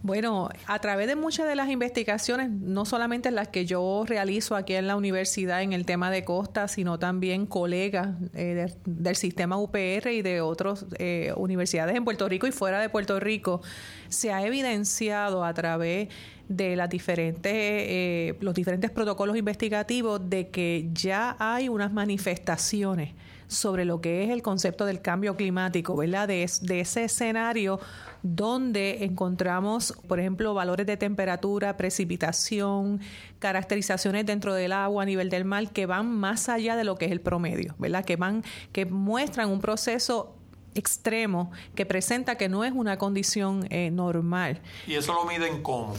Bueno, 0.00 0.50
a 0.68 0.78
través 0.78 1.08
de 1.08 1.16
muchas 1.16 1.48
de 1.48 1.56
las 1.56 1.68
investigaciones, 1.68 2.48
no 2.48 2.84
solamente 2.84 3.32
las 3.32 3.48
que 3.48 3.66
yo 3.66 4.04
realizo 4.06 4.54
aquí 4.54 4.74
en 4.74 4.86
la 4.86 4.94
universidad 4.94 5.60
en 5.62 5.72
el 5.72 5.84
tema 5.84 6.12
de 6.12 6.24
costa, 6.24 6.68
sino 6.68 7.00
también 7.00 7.44
colegas 7.44 8.10
eh, 8.34 8.72
del 8.84 9.16
sistema 9.16 9.56
UPR 9.56 10.12
y 10.12 10.22
de 10.22 10.40
otras 10.40 10.86
eh, 11.00 11.32
universidades 11.36 11.96
en 11.96 12.04
Puerto 12.04 12.28
Rico 12.28 12.46
y 12.46 12.52
fuera 12.52 12.80
de 12.80 12.88
Puerto 12.88 13.18
Rico, 13.18 13.62
se 14.08 14.32
ha 14.32 14.46
evidenciado 14.46 15.44
a 15.44 15.52
través 15.54 16.08
las 16.48 16.88
diferentes, 16.88 17.52
eh, 17.52 18.36
los 18.40 18.54
diferentes 18.54 18.90
protocolos 18.90 19.36
investigativos 19.36 20.28
de 20.28 20.48
que 20.48 20.88
ya 20.92 21.36
hay 21.38 21.68
unas 21.68 21.92
manifestaciones 21.92 23.14
sobre 23.48 23.84
lo 23.84 24.00
que 24.00 24.24
es 24.24 24.30
el 24.30 24.42
concepto 24.42 24.84
del 24.84 25.00
cambio 25.00 25.34
climático, 25.36 25.96
¿verdad? 25.96 26.28
De, 26.28 26.48
de 26.62 26.80
ese 26.80 27.04
escenario 27.04 27.80
donde 28.22 29.04
encontramos, 29.04 29.94
por 30.06 30.20
ejemplo, 30.20 30.52
valores 30.54 30.86
de 30.86 30.96
temperatura, 30.96 31.76
precipitación, 31.76 33.00
caracterizaciones 33.38 34.26
dentro 34.26 34.54
del 34.54 34.72
agua 34.72 35.04
a 35.04 35.06
nivel 35.06 35.30
del 35.30 35.44
mar 35.44 35.70
que 35.70 35.86
van 35.86 36.10
más 36.10 36.48
allá 36.48 36.76
de 36.76 36.84
lo 36.84 36.96
que 36.96 37.06
es 37.06 37.12
el 37.12 37.20
promedio, 37.20 37.74
¿verdad? 37.78 38.04
Que 38.04 38.16
van, 38.16 38.42
que 38.72 38.86
muestran 38.86 39.50
un 39.50 39.60
proceso 39.60 40.37
extremo 40.78 41.50
que 41.74 41.84
presenta 41.86 42.36
que 42.36 42.48
no 42.48 42.64
es 42.64 42.72
una 42.72 42.96
condición 42.98 43.66
eh, 43.70 43.90
normal. 43.90 44.60
¿Y 44.86 44.94
eso 44.94 45.12
lo 45.12 45.24
miden 45.24 45.62
cómo? 45.62 45.94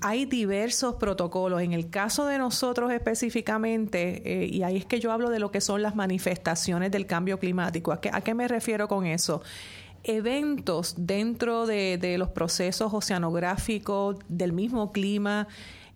Hay 0.00 0.26
diversos 0.26 0.96
protocolos. 0.96 1.62
En 1.62 1.72
el 1.72 1.90
caso 1.90 2.26
de 2.26 2.38
nosotros 2.38 2.92
específicamente, 2.92 4.22
eh, 4.24 4.46
y 4.46 4.62
ahí 4.62 4.76
es 4.76 4.84
que 4.84 5.00
yo 5.00 5.12
hablo 5.12 5.30
de 5.30 5.40
lo 5.40 5.50
que 5.50 5.60
son 5.60 5.82
las 5.82 5.94
manifestaciones 5.94 6.90
del 6.90 7.06
cambio 7.06 7.38
climático. 7.38 7.92
¿A 7.92 8.00
qué, 8.00 8.10
a 8.12 8.20
qué 8.20 8.34
me 8.34 8.46
refiero 8.48 8.88
con 8.88 9.06
eso? 9.06 9.42
Eventos 10.02 10.94
dentro 10.96 11.66
de, 11.66 12.16
los 12.18 12.30
procesos 12.30 12.92
oceanográficos, 12.94 14.16
del 14.28 14.52
mismo 14.52 14.92
clima, 14.92 15.46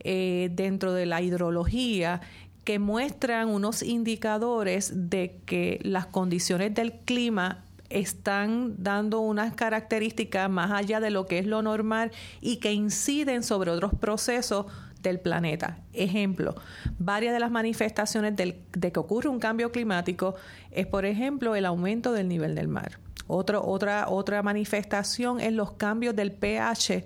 eh, 0.00 0.50
dentro 0.52 0.92
de 0.92 1.06
la 1.06 1.22
hidrología, 1.22 2.20
que 2.64 2.78
muestran 2.78 3.48
unos 3.48 3.82
indicadores 3.82 4.92
de 4.94 5.36
que 5.46 5.80
las 5.82 6.06
condiciones 6.06 6.74
del 6.74 6.92
clima 6.92 7.64
están 7.94 8.74
dando 8.82 9.20
unas 9.20 9.54
características 9.54 10.50
más 10.50 10.72
allá 10.72 11.00
de 11.00 11.10
lo 11.10 11.26
que 11.26 11.38
es 11.38 11.46
lo 11.46 11.62
normal 11.62 12.10
y 12.40 12.56
que 12.56 12.72
inciden 12.72 13.42
sobre 13.42 13.70
otros 13.70 13.94
procesos 13.94 14.66
del 15.02 15.20
planeta. 15.20 15.78
Ejemplo, 15.92 16.54
varias 16.98 17.32
de 17.32 17.40
las 17.40 17.50
manifestaciones 17.50 18.34
de 18.36 18.92
que 18.92 19.00
ocurre 19.00 19.28
un 19.28 19.38
cambio 19.38 19.70
climático 19.70 20.34
es, 20.70 20.86
por 20.86 21.04
ejemplo, 21.04 21.54
el 21.54 21.66
aumento 21.66 22.12
del 22.12 22.28
nivel 22.28 22.54
del 22.54 22.68
mar. 22.68 22.98
otra, 23.26 24.08
otra 24.08 24.42
manifestación 24.42 25.40
es 25.40 25.52
los 25.52 25.72
cambios 25.72 26.16
del 26.16 26.32
pH 26.32 27.04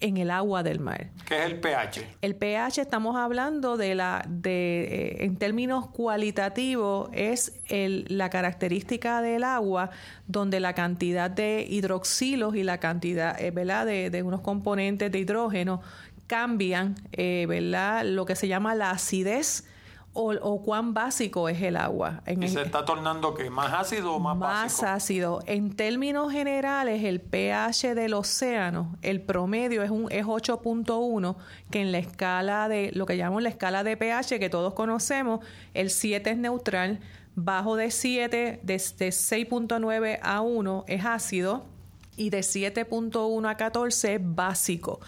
en 0.00 0.16
el 0.16 0.30
agua 0.30 0.62
del 0.62 0.80
mar. 0.80 1.10
¿Qué 1.26 1.38
es 1.38 1.46
el 1.46 1.60
pH? 1.60 2.06
El 2.20 2.34
pH 2.34 2.82
estamos 2.82 3.16
hablando 3.16 3.76
de 3.76 3.94
la 3.94 4.24
de 4.28 4.84
eh, 4.84 5.24
en 5.24 5.36
términos 5.36 5.88
cualitativos 5.88 7.08
es 7.12 7.58
el, 7.68 8.04
la 8.08 8.28
característica 8.28 9.22
del 9.22 9.44
agua 9.44 9.90
donde 10.26 10.60
la 10.60 10.74
cantidad 10.74 11.30
de 11.30 11.66
hidroxilos 11.68 12.56
y 12.56 12.62
la 12.62 12.78
cantidad 12.78 13.40
eh, 13.40 13.50
¿verdad? 13.50 13.86
De, 13.86 14.10
de, 14.10 14.22
unos 14.22 14.42
componentes 14.42 15.10
de 15.10 15.18
hidrógeno 15.18 15.80
cambian 16.26 16.96
eh, 17.12 17.46
¿verdad? 17.48 18.04
lo 18.04 18.26
que 18.26 18.36
se 18.36 18.48
llama 18.48 18.74
la 18.74 18.90
acidez 18.90 19.64
o, 20.16 20.62
cuán 20.62 20.94
básico 20.94 21.48
es 21.48 21.60
el 21.62 21.76
agua. 21.76 22.22
¿Y 22.26 22.48
se 22.48 22.62
está 22.62 22.84
tornando 22.84 23.34
que 23.34 23.50
más 23.50 23.72
ácido 23.72 24.14
o 24.14 24.18
más, 24.18 24.36
más 24.36 24.82
ácido. 24.82 25.40
En 25.46 25.76
términos 25.76 26.32
generales, 26.32 27.04
el 27.04 27.20
pH 27.20 27.94
del 27.94 28.14
océano, 28.14 28.96
el 29.02 29.20
promedio 29.20 29.82
es 29.82 29.90
un 29.90 30.10
es 30.10 30.24
8.1, 30.24 31.36
que 31.70 31.80
en 31.80 31.92
la 31.92 31.98
escala 31.98 32.68
de 32.68 32.90
lo 32.94 33.06
que 33.06 33.16
llamamos 33.16 33.42
la 33.42 33.50
escala 33.50 33.84
de 33.84 33.96
pH 33.96 34.38
que 34.38 34.48
todos 34.48 34.72
conocemos, 34.74 35.40
el 35.74 35.90
7 35.90 36.30
es 36.30 36.38
neutral, 36.38 37.00
bajo 37.34 37.76
de 37.76 37.90
7 37.90 38.60
desde 38.62 39.08
6.9 39.08 40.18
a 40.22 40.40
1 40.40 40.84
es 40.88 41.04
ácido 41.04 41.66
y 42.16 42.30
de 42.30 42.40
7.1 42.40 43.48
a 43.48 43.56
14 43.56 44.14
es 44.14 44.20
básico. 44.22 45.00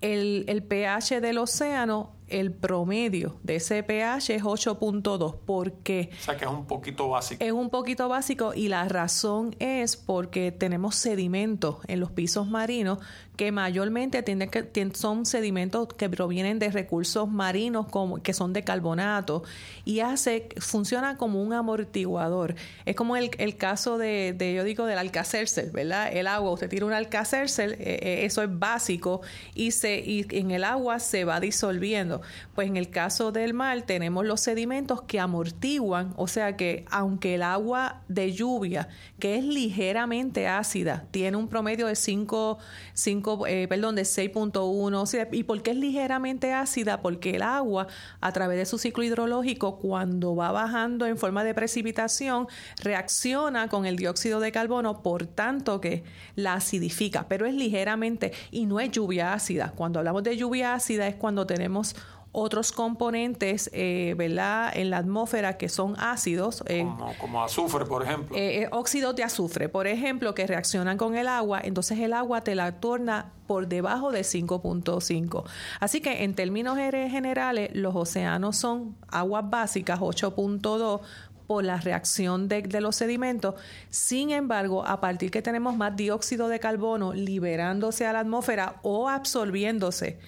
El, 0.00 0.44
el 0.48 0.62
pH 0.62 1.20
del 1.20 1.38
océano 1.38 2.13
el 2.28 2.52
promedio 2.52 3.36
de 3.42 3.56
ese 3.56 3.82
pH 3.82 4.34
es 4.34 4.42
8.2. 4.42 5.36
¿Por 5.44 5.72
qué? 5.72 6.10
O 6.12 6.22
sea 6.22 6.36
que 6.36 6.44
es 6.44 6.50
un 6.50 6.66
poquito 6.66 7.08
básico. 7.08 7.44
Es 7.44 7.52
un 7.52 7.70
poquito 7.70 8.08
básico 8.08 8.54
y 8.54 8.68
la 8.68 8.88
razón 8.88 9.54
es 9.58 9.96
porque 9.96 10.52
tenemos 10.52 10.96
sedimentos 10.96 11.76
en 11.86 12.00
los 12.00 12.10
pisos 12.10 12.48
marinos 12.48 12.98
que 13.36 13.50
mayormente 13.50 14.22
que, 14.22 14.90
son 14.94 15.26
sedimentos 15.26 15.88
que 15.88 16.08
provienen 16.08 16.58
de 16.58 16.70
recursos 16.70 17.28
marinos 17.28 17.86
como, 17.88 18.22
que 18.22 18.32
son 18.32 18.52
de 18.52 18.62
carbonato 18.62 19.42
y 19.84 20.00
hace, 20.00 20.48
funciona 20.58 21.16
como 21.16 21.42
un 21.42 21.52
amortiguador. 21.52 22.54
Es 22.84 22.94
como 22.94 23.16
el, 23.16 23.30
el 23.38 23.56
caso 23.56 23.98
de, 23.98 24.34
de, 24.36 24.54
yo 24.54 24.62
digo, 24.62 24.86
del 24.86 24.98
alcacercer, 24.98 25.72
¿verdad? 25.72 26.10
El 26.12 26.28
agua, 26.28 26.52
usted 26.52 26.68
tira 26.68 26.86
un 26.86 26.92
alcacercer, 26.92 27.72
eh, 27.72 27.98
eh, 28.02 28.24
eso 28.24 28.42
es 28.42 28.58
básico 28.58 29.22
y, 29.54 29.72
se, 29.72 29.98
y 29.98 30.26
en 30.30 30.52
el 30.52 30.62
agua 30.62 31.00
se 31.00 31.24
va 31.24 31.40
disolviendo. 31.40 32.22
Pues 32.54 32.68
en 32.68 32.76
el 32.76 32.90
caso 32.90 33.32
del 33.32 33.52
mar 33.52 33.82
tenemos 33.82 34.24
los 34.24 34.40
sedimentos 34.40 35.02
que 35.02 35.18
amortiguan, 35.18 36.12
o 36.16 36.28
sea 36.28 36.56
que 36.56 36.84
aunque 36.90 37.34
el 37.34 37.42
agua 37.42 38.02
de 38.06 38.32
lluvia, 38.32 38.88
que 39.18 39.36
es 39.36 39.44
ligeramente 39.44 40.46
ácida, 40.46 41.04
tiene 41.10 41.36
un 41.36 41.48
promedio 41.48 41.88
de 41.88 41.96
5, 41.96 42.58
5 42.92 43.23
eh, 43.46 43.66
perdón, 43.68 43.96
de 43.96 44.02
6.1, 44.02 45.28
¿y 45.32 45.44
por 45.44 45.62
qué 45.62 45.72
es 45.72 45.76
ligeramente 45.76 46.52
ácida? 46.52 47.00
Porque 47.00 47.36
el 47.36 47.42
agua, 47.42 47.86
a 48.20 48.32
través 48.32 48.58
de 48.58 48.66
su 48.66 48.78
ciclo 48.78 49.04
hidrológico, 49.04 49.78
cuando 49.78 50.36
va 50.36 50.52
bajando 50.52 51.06
en 51.06 51.18
forma 51.18 51.44
de 51.44 51.54
precipitación, 51.54 52.46
reacciona 52.82 53.68
con 53.68 53.86
el 53.86 53.96
dióxido 53.96 54.40
de 54.40 54.52
carbono, 54.52 55.02
por 55.02 55.26
tanto 55.26 55.80
que 55.80 56.04
la 56.36 56.54
acidifica, 56.54 57.26
pero 57.28 57.46
es 57.46 57.54
ligeramente 57.54 58.32
y 58.50 58.66
no 58.66 58.80
es 58.80 58.90
lluvia 58.90 59.32
ácida. 59.32 59.72
Cuando 59.74 59.98
hablamos 59.98 60.22
de 60.22 60.36
lluvia 60.36 60.74
ácida 60.74 61.06
es 61.06 61.16
cuando 61.16 61.46
tenemos 61.46 61.96
otros 62.36 62.72
componentes, 62.72 63.70
eh, 63.72 64.14
¿verdad?, 64.18 64.72
en 64.74 64.90
la 64.90 64.98
atmósfera 64.98 65.56
que 65.56 65.68
son 65.68 65.94
ácidos. 66.00 66.64
Eh, 66.66 66.84
como, 67.20 67.42
azufre, 67.42 67.86
por 67.86 68.02
ejemplo. 68.02 68.36
Eh, 68.36 68.68
óxidos 68.72 69.14
de 69.14 69.22
azufre, 69.22 69.68
por 69.68 69.86
ejemplo, 69.86 70.34
que 70.34 70.44
reaccionan 70.44 70.98
con 70.98 71.14
el 71.14 71.28
agua, 71.28 71.60
entonces 71.62 71.98
el 72.00 72.12
agua 72.12 72.40
te 72.40 72.56
la 72.56 72.72
torna 72.72 73.30
por 73.46 73.68
debajo 73.68 74.10
de 74.10 74.22
5.5. 74.22 75.44
Así 75.78 76.00
que 76.00 76.24
en 76.24 76.34
términos 76.34 76.76
generales, 76.76 77.70
los 77.72 77.94
océanos 77.94 78.56
son 78.56 78.96
aguas 79.08 79.48
básicas 79.48 80.00
8.2 80.00 81.02
por 81.46 81.64
la 81.64 81.76
reacción 81.76 82.48
de, 82.48 82.62
los 82.80 82.96
sedimentos. 82.96 83.54
Sin 83.90 84.30
embargo, 84.30 84.86
a 84.86 85.00
partir 85.00 85.30
que 85.30 85.42
tenemos 85.42 85.76
más 85.76 85.94
dióxido 85.96 86.48
de 86.48 86.58
carbono 86.58 87.12
liberándose 87.12 88.06
a 88.06 88.12
la 88.12 88.20
atmósfera 88.20 88.76
o 88.82 89.08
absorbiéndose, 89.08 90.18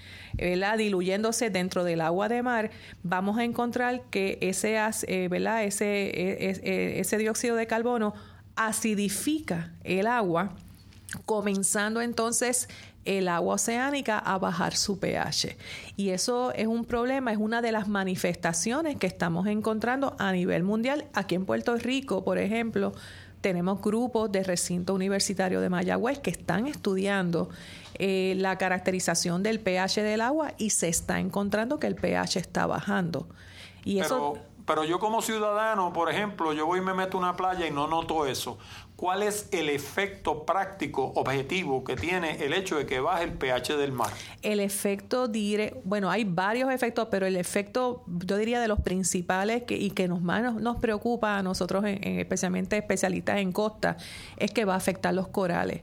diluyéndose 0.76 1.50
dentro 1.50 1.84
del 1.84 2.00
agua 2.00 2.28
de 2.28 2.42
mar, 2.42 2.70
vamos 3.02 3.38
a 3.38 3.44
encontrar 3.44 4.02
que 4.10 4.38
ese, 4.40 4.76
eh, 4.76 5.28
ese, 5.64 5.86
e, 5.86 6.50
e, 6.50 6.60
e, 6.62 7.00
ese 7.00 7.18
dióxido 7.18 7.56
de 7.56 7.66
carbono 7.66 8.14
acidifica 8.56 9.72
el 9.84 10.06
agua, 10.06 10.52
comenzando 11.24 12.00
entonces 12.00 12.68
el 13.06 13.28
agua 13.28 13.54
oceánica 13.54 14.18
a 14.18 14.36
bajar 14.38 14.74
su 14.74 14.98
pH. 14.98 15.56
Y 15.96 16.10
eso 16.10 16.52
es 16.52 16.66
un 16.66 16.84
problema, 16.84 17.32
es 17.32 17.38
una 17.38 17.62
de 17.62 17.72
las 17.72 17.88
manifestaciones 17.88 18.96
que 18.96 19.06
estamos 19.06 19.46
encontrando 19.46 20.16
a 20.18 20.32
nivel 20.32 20.64
mundial. 20.64 21.06
Aquí 21.14 21.36
en 21.36 21.46
Puerto 21.46 21.76
Rico, 21.76 22.24
por 22.24 22.38
ejemplo, 22.38 22.92
tenemos 23.46 23.80
grupos 23.80 24.32
de 24.32 24.42
recinto 24.42 24.92
universitario 24.92 25.60
de 25.60 25.70
Mayagüez 25.70 26.18
que 26.18 26.30
están 26.30 26.66
estudiando 26.66 27.48
eh, 27.94 28.34
la 28.38 28.58
caracterización 28.58 29.44
del 29.44 29.60
pH 29.60 30.02
del 30.02 30.20
agua 30.20 30.54
y 30.58 30.70
se 30.70 30.88
está 30.88 31.20
encontrando 31.20 31.78
que 31.78 31.86
el 31.86 31.94
pH 31.94 32.40
está 32.40 32.66
bajando. 32.66 33.28
Y 33.84 34.00
eso 34.00 34.36
pero 34.66 34.82
yo 34.82 34.98
como 34.98 35.22
ciudadano, 35.22 35.92
por 35.92 36.10
ejemplo, 36.10 36.52
yo 36.52 36.66
voy 36.66 36.80
y 36.80 36.82
me 36.82 36.92
meto 36.92 37.18
a 37.18 37.20
una 37.20 37.36
playa 37.36 37.68
y 37.68 37.70
no 37.70 37.86
noto 37.86 38.26
eso. 38.26 38.58
¿Cuál 38.96 39.22
es 39.22 39.50
el 39.52 39.68
efecto 39.68 40.46
práctico, 40.46 41.12
objetivo 41.16 41.84
que 41.84 41.96
tiene 41.96 42.42
el 42.42 42.54
hecho 42.54 42.78
de 42.78 42.86
que 42.86 42.98
baje 42.98 43.24
el 43.24 43.32
pH 43.34 43.76
del 43.76 43.92
mar? 43.92 44.10
El 44.40 44.58
efecto 44.58 45.28
directo, 45.28 45.82
bueno, 45.84 46.10
hay 46.10 46.24
varios 46.24 46.72
efectos, 46.72 47.08
pero 47.10 47.26
el 47.26 47.36
efecto, 47.36 48.04
yo 48.06 48.38
diría, 48.38 48.58
de 48.58 48.68
los 48.68 48.80
principales 48.80 49.64
que, 49.64 49.76
y 49.76 49.90
que 49.90 50.08
nos 50.08 50.22
más 50.22 50.54
nos, 50.54 50.78
preocupa 50.78 51.36
a 51.36 51.42
nosotros, 51.42 51.84
especialmente 51.86 52.78
especialistas 52.78 53.36
en 53.36 53.52
costa, 53.52 53.98
es 54.38 54.50
que 54.50 54.64
va 54.64 54.72
a 54.72 54.78
afectar 54.78 55.12
los 55.12 55.28
corales. 55.28 55.82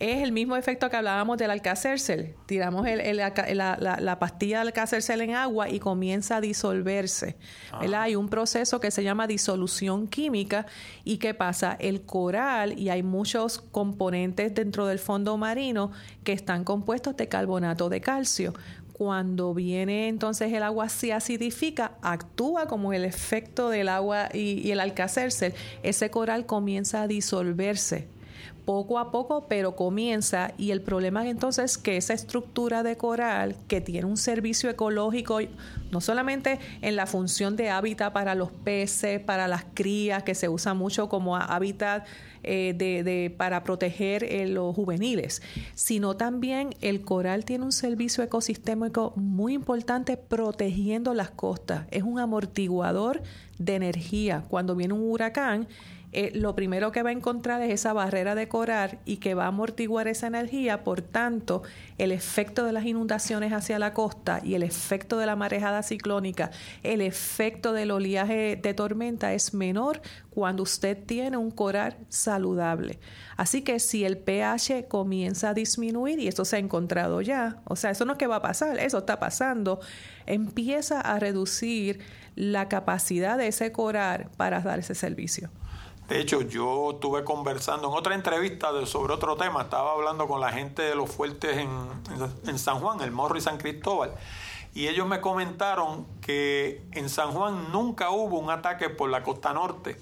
Es 0.00 0.22
el 0.22 0.32
mismo 0.32 0.56
efecto 0.56 0.88
que 0.88 0.96
hablábamos 0.96 1.36
del 1.38 1.50
alcacercel. 1.50 2.34
Tiramos 2.46 2.86
la, 2.86 4.16
pastilla 4.18 4.60
del 4.60 4.68
alcacercel 4.68 5.20
en 5.20 5.34
agua 5.34 5.68
y 5.68 5.80
comienza 5.80 6.36
a 6.36 6.40
disolverse. 6.40 7.36
Hay 7.72 8.16
un 8.16 8.28
proceso 8.28 8.80
que 8.80 8.90
se 8.90 9.04
llama 9.04 9.26
disolución 9.26 10.08
química 10.08 10.66
y 11.04 11.18
¿qué 11.18 11.34
pasa? 11.34 11.76
El 11.78 12.02
coral, 12.02 12.53
y 12.76 12.88
hay 12.88 13.02
muchos 13.02 13.58
componentes 13.58 14.54
dentro 14.54 14.86
del 14.86 14.98
fondo 14.98 15.36
marino 15.36 15.90
que 16.22 16.32
están 16.32 16.64
compuestos 16.64 17.16
de 17.16 17.28
carbonato 17.28 17.88
de 17.88 18.00
calcio. 18.00 18.54
Cuando 18.92 19.54
viene 19.54 20.08
entonces 20.08 20.52
el 20.52 20.62
agua 20.62 20.88
se 20.88 21.12
acidifica, 21.12 21.92
actúa 22.00 22.66
como 22.66 22.92
el 22.92 23.04
efecto 23.04 23.68
del 23.68 23.88
agua 23.88 24.28
y, 24.32 24.60
y 24.66 24.70
el 24.70 24.80
alcacercel, 24.80 25.52
ese 25.82 26.10
coral 26.10 26.46
comienza 26.46 27.02
a 27.02 27.08
disolverse 27.08 28.06
poco 28.64 28.98
a 28.98 29.10
poco, 29.10 29.46
pero 29.48 29.76
comienza 29.76 30.52
y 30.56 30.70
el 30.70 30.80
problema 30.80 31.28
entonces 31.28 31.72
es 31.72 31.78
que 31.78 31.96
esa 31.96 32.14
estructura 32.14 32.82
de 32.82 32.96
coral 32.96 33.56
que 33.68 33.80
tiene 33.80 34.06
un 34.06 34.16
servicio 34.16 34.70
ecológico 34.70 35.40
no 35.90 36.00
solamente 36.00 36.58
en 36.82 36.96
la 36.96 37.06
función 37.06 37.56
de 37.56 37.70
hábitat 37.70 38.12
para 38.12 38.34
los 38.34 38.50
peces, 38.50 39.20
para 39.20 39.46
las 39.48 39.64
crías, 39.74 40.22
que 40.22 40.34
se 40.34 40.48
usa 40.48 40.74
mucho 40.74 41.08
como 41.08 41.36
hábitat 41.36 42.06
eh, 42.42 42.74
de, 42.76 43.30
para 43.30 43.64
proteger 43.64 44.24
eh, 44.24 44.46
los 44.46 44.74
juveniles, 44.74 45.40
sino 45.74 46.16
también 46.16 46.74
el 46.80 47.02
coral 47.02 47.44
tiene 47.44 47.64
un 47.64 47.72
servicio 47.72 48.24
ecosistémico 48.24 49.12
muy 49.16 49.54
importante 49.54 50.16
protegiendo 50.16 51.14
las 51.14 51.30
costas. 51.30 51.86
Es 51.90 52.02
un 52.02 52.18
amortiguador 52.18 53.22
de 53.58 53.76
energía. 53.76 54.44
Cuando 54.48 54.74
viene 54.74 54.94
un 54.94 55.10
huracán, 55.10 55.68
eh, 56.14 56.30
lo 56.32 56.54
primero 56.54 56.92
que 56.92 57.02
va 57.02 57.10
a 57.10 57.12
encontrar 57.12 57.60
es 57.62 57.72
esa 57.72 57.92
barrera 57.92 58.36
de 58.36 58.46
coral 58.46 59.00
y 59.04 59.16
que 59.16 59.34
va 59.34 59.44
a 59.44 59.48
amortiguar 59.48 60.06
esa 60.06 60.28
energía. 60.28 60.84
Por 60.84 61.02
tanto, 61.02 61.62
el 61.98 62.12
efecto 62.12 62.64
de 62.64 62.72
las 62.72 62.84
inundaciones 62.84 63.52
hacia 63.52 63.80
la 63.80 63.92
costa 63.92 64.40
y 64.42 64.54
el 64.54 64.62
efecto 64.62 65.18
de 65.18 65.26
la 65.26 65.34
marejada 65.34 65.82
ciclónica, 65.82 66.52
el 66.84 67.00
efecto 67.00 67.72
del 67.72 67.90
oleaje 67.90 68.56
de 68.56 68.74
tormenta 68.74 69.34
es 69.34 69.54
menor 69.54 70.00
cuando 70.30 70.62
usted 70.62 70.96
tiene 71.04 71.36
un 71.36 71.50
coral 71.50 71.96
saludable. 72.08 73.00
Así 73.36 73.62
que 73.62 73.80
si 73.80 74.04
el 74.04 74.16
pH 74.16 74.86
comienza 74.86 75.50
a 75.50 75.54
disminuir, 75.54 76.20
y 76.20 76.28
esto 76.28 76.44
se 76.44 76.56
ha 76.56 76.58
encontrado 76.60 77.20
ya, 77.22 77.60
o 77.64 77.74
sea, 77.74 77.90
eso 77.90 78.04
no 78.04 78.12
es 78.12 78.18
que 78.18 78.28
va 78.28 78.36
a 78.36 78.42
pasar, 78.42 78.78
eso 78.78 78.98
está 78.98 79.18
pasando, 79.18 79.80
empieza 80.26 81.00
a 81.00 81.18
reducir 81.18 82.00
la 82.36 82.68
capacidad 82.68 83.36
de 83.36 83.48
ese 83.48 83.72
coral 83.72 84.28
para 84.36 84.60
dar 84.60 84.78
ese 84.78 84.94
servicio. 84.94 85.50
De 86.08 86.20
hecho, 86.20 86.42
yo 86.42 86.92
estuve 86.92 87.24
conversando 87.24 87.88
en 87.88 87.94
otra 87.94 88.14
entrevista 88.14 88.68
sobre 88.84 89.14
otro 89.14 89.36
tema, 89.36 89.62
estaba 89.62 89.92
hablando 89.92 90.28
con 90.28 90.38
la 90.38 90.52
gente 90.52 90.82
de 90.82 90.94
los 90.94 91.10
fuertes 91.10 91.56
en, 91.56 92.58
San 92.58 92.80
Juan, 92.80 93.00
el 93.00 93.10
Morro 93.10 93.38
y 93.38 93.40
San 93.40 93.56
Cristóbal, 93.56 94.12
y 94.74 94.88
ellos 94.88 95.06
me 95.06 95.22
comentaron 95.22 96.06
que 96.20 96.82
en 96.92 97.08
San 97.08 97.32
Juan 97.32 97.72
nunca 97.72 98.10
hubo 98.10 98.38
un 98.38 98.50
ataque 98.50 98.90
por 98.90 99.08
la 99.08 99.22
costa 99.22 99.54
norte. 99.54 99.96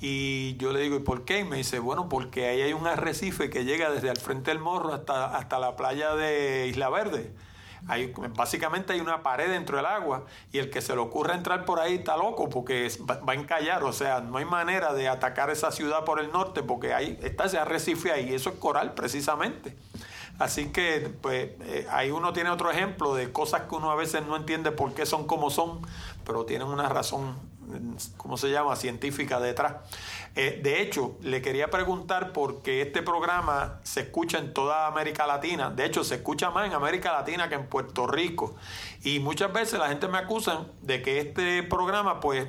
Y 0.00 0.56
yo 0.58 0.72
le 0.72 0.80
digo, 0.80 0.96
¿y 0.96 1.00
por 1.00 1.24
qué? 1.24 1.40
Y 1.40 1.44
me 1.44 1.56
dice, 1.56 1.80
bueno, 1.80 2.08
porque 2.08 2.46
ahí 2.46 2.62
hay 2.62 2.72
un 2.72 2.86
arrecife 2.86 3.50
que 3.50 3.64
llega 3.64 3.90
desde 3.90 4.08
el 4.08 4.16
frente 4.16 4.52
del 4.52 4.60
Morro 4.60 4.94
hasta, 4.94 5.36
hasta 5.36 5.58
la 5.58 5.76
playa 5.76 6.14
de 6.14 6.68
Isla 6.68 6.88
Verde 6.88 7.32
básicamente 8.34 8.92
hay 8.92 9.00
una 9.00 9.22
pared 9.22 9.50
dentro 9.50 9.76
del 9.76 9.86
agua 9.86 10.24
y 10.52 10.58
el 10.58 10.70
que 10.70 10.80
se 10.80 10.94
le 10.94 11.00
ocurra 11.00 11.34
entrar 11.34 11.64
por 11.64 11.80
ahí 11.80 11.96
está 11.96 12.16
loco 12.16 12.48
porque 12.48 12.90
va, 13.08 13.32
a 13.32 13.34
encallar, 13.34 13.84
o 13.84 13.92
sea, 13.92 14.20
no 14.20 14.38
hay 14.38 14.44
manera 14.44 14.92
de 14.92 15.08
atacar 15.08 15.50
esa 15.50 15.70
ciudad 15.70 16.04
por 16.04 16.20
el 16.20 16.30
norte 16.32 16.62
porque 16.62 16.94
ahí 16.94 17.18
está 17.22 17.44
ese 17.44 17.58
arrecife 17.58 18.12
ahí, 18.12 18.34
eso 18.34 18.50
es 18.50 18.56
coral 18.56 18.94
precisamente. 18.94 19.76
Así 20.38 20.68
que, 20.68 21.12
pues, 21.20 21.50
eh, 21.62 21.86
ahí 21.90 22.12
uno 22.12 22.32
tiene 22.32 22.50
otro 22.50 22.70
ejemplo 22.70 23.14
de 23.14 23.32
cosas 23.32 23.62
que 23.62 23.74
uno 23.74 23.90
a 23.90 23.96
veces 23.96 24.24
no 24.24 24.36
entiende 24.36 24.70
por 24.70 24.94
qué 24.94 25.04
son 25.04 25.26
como 25.26 25.50
son, 25.50 25.80
pero 26.24 26.44
tienen 26.44 26.68
una 26.68 26.88
razón, 26.88 27.34
¿cómo 28.16 28.36
se 28.36 28.50
llama?, 28.50 28.76
científica 28.76 29.40
detrás. 29.40 29.76
Eh, 30.34 30.60
de 30.62 30.82
hecho, 30.82 31.16
le 31.22 31.42
quería 31.42 31.70
preguntar 31.70 32.32
por 32.32 32.62
qué 32.62 32.82
este 32.82 33.02
programa 33.02 33.80
se 33.82 34.00
escucha 34.00 34.38
en 34.38 34.54
toda 34.54 34.86
América 34.86 35.26
Latina. 35.26 35.70
De 35.70 35.84
hecho, 35.84 36.04
se 36.04 36.16
escucha 36.16 36.50
más 36.50 36.66
en 36.66 36.74
América 36.74 37.12
Latina 37.12 37.48
que 37.48 37.56
en 37.56 37.66
Puerto 37.66 38.06
Rico. 38.06 38.54
Y 39.02 39.18
muchas 39.20 39.52
veces 39.52 39.78
la 39.78 39.88
gente 39.88 40.08
me 40.08 40.18
acusa 40.18 40.66
de 40.82 41.02
que 41.02 41.20
este 41.20 41.62
programa, 41.62 42.20
pues, 42.20 42.48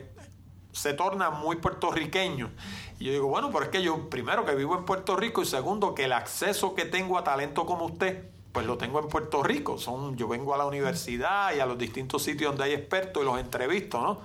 se 0.71 0.93
torna 0.93 1.29
muy 1.29 1.57
puertorriqueño. 1.57 2.51
Y 2.99 3.05
yo 3.05 3.11
digo, 3.11 3.27
bueno, 3.27 3.49
pero 3.51 3.63
es 3.63 3.69
que 3.69 3.81
yo, 3.81 4.09
primero, 4.09 4.45
que 4.45 4.55
vivo 4.55 4.77
en 4.77 4.85
Puerto 4.85 5.15
Rico 5.15 5.41
y 5.41 5.45
segundo, 5.45 5.95
que 5.95 6.05
el 6.05 6.13
acceso 6.13 6.75
que 6.75 6.85
tengo 6.85 7.17
a 7.17 7.23
talento 7.23 7.65
como 7.65 7.85
usted, 7.85 8.29
pues 8.51 8.65
lo 8.65 8.77
tengo 8.77 8.99
en 8.99 9.07
Puerto 9.07 9.43
Rico. 9.43 9.77
Son, 9.77 10.17
yo 10.17 10.27
vengo 10.27 10.53
a 10.53 10.57
la 10.57 10.65
universidad 10.65 11.53
y 11.55 11.59
a 11.59 11.65
los 11.65 11.77
distintos 11.77 12.23
sitios 12.23 12.51
donde 12.51 12.65
hay 12.65 12.73
expertos 12.73 13.23
y 13.23 13.25
los 13.25 13.39
entrevisto, 13.39 14.01
¿no? 14.01 14.21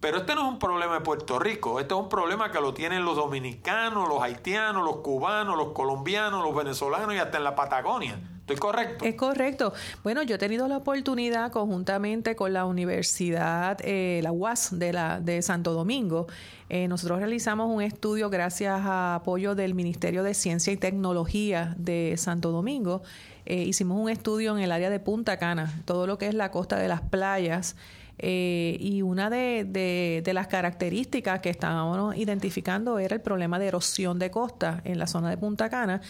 Pero 0.00 0.16
este 0.16 0.34
no 0.34 0.46
es 0.46 0.48
un 0.48 0.58
problema 0.58 0.94
de 0.94 1.00
Puerto 1.00 1.38
Rico, 1.38 1.78
este 1.78 1.92
es 1.92 2.00
un 2.00 2.08
problema 2.08 2.50
que 2.50 2.58
lo 2.58 2.72
tienen 2.72 3.04
los 3.04 3.16
dominicanos, 3.16 4.08
los 4.08 4.22
haitianos, 4.22 4.82
los 4.82 4.96
cubanos, 4.96 5.58
los 5.58 5.72
colombianos, 5.72 6.42
los 6.42 6.54
venezolanos 6.54 7.14
y 7.14 7.18
hasta 7.18 7.36
en 7.36 7.44
la 7.44 7.54
Patagonia. 7.54 8.18
¿Estoy 8.40 8.56
correcto? 8.56 9.04
Es 9.04 9.14
correcto. 9.14 9.72
Bueno, 10.02 10.22
yo 10.22 10.34
he 10.34 10.38
tenido 10.38 10.66
la 10.66 10.78
oportunidad 10.78 11.52
conjuntamente 11.52 12.34
con 12.34 12.52
la 12.52 12.64
Universidad, 12.64 13.78
eh, 13.82 14.20
la 14.22 14.32
UAS 14.32 14.76
de, 14.76 14.92
la, 14.92 15.20
de 15.20 15.42
Santo 15.42 15.72
Domingo. 15.72 16.26
Eh, 16.70 16.88
nosotros 16.88 17.18
realizamos 17.18 17.68
un 17.68 17.82
estudio 17.82 18.30
gracias 18.30 18.80
a 18.82 19.16
apoyo 19.16 19.54
del 19.54 19.74
Ministerio 19.74 20.22
de 20.22 20.32
Ciencia 20.34 20.72
y 20.72 20.78
Tecnología 20.78 21.74
de 21.76 22.14
Santo 22.16 22.50
Domingo. 22.50 23.02
Eh, 23.44 23.62
hicimos 23.62 24.00
un 24.00 24.08
estudio 24.08 24.56
en 24.56 24.64
el 24.64 24.72
área 24.72 24.90
de 24.90 24.98
Punta 24.98 25.36
Cana, 25.36 25.82
todo 25.84 26.06
lo 26.06 26.16
que 26.16 26.26
es 26.26 26.34
la 26.34 26.50
costa 26.50 26.76
de 26.76 26.88
las 26.88 27.02
playas. 27.02 27.76
Eh, 28.22 28.76
y 28.78 29.02
una 29.02 29.30
de, 29.30 30.22
las 30.32 30.46
características 30.46 31.40
que 31.40 31.50
estábamos 31.50 32.16
identificando 32.16 32.98
era 32.98 33.16
el 33.16 33.22
problema 33.22 33.58
de 33.58 33.68
erosión 33.68 34.18
de 34.18 34.30
costa 34.30 34.82
en 34.84 34.98
la 34.98 35.06
zona 35.06 35.30
de 35.30 35.38
Punta 35.38 35.70
Cana. 35.70 36.00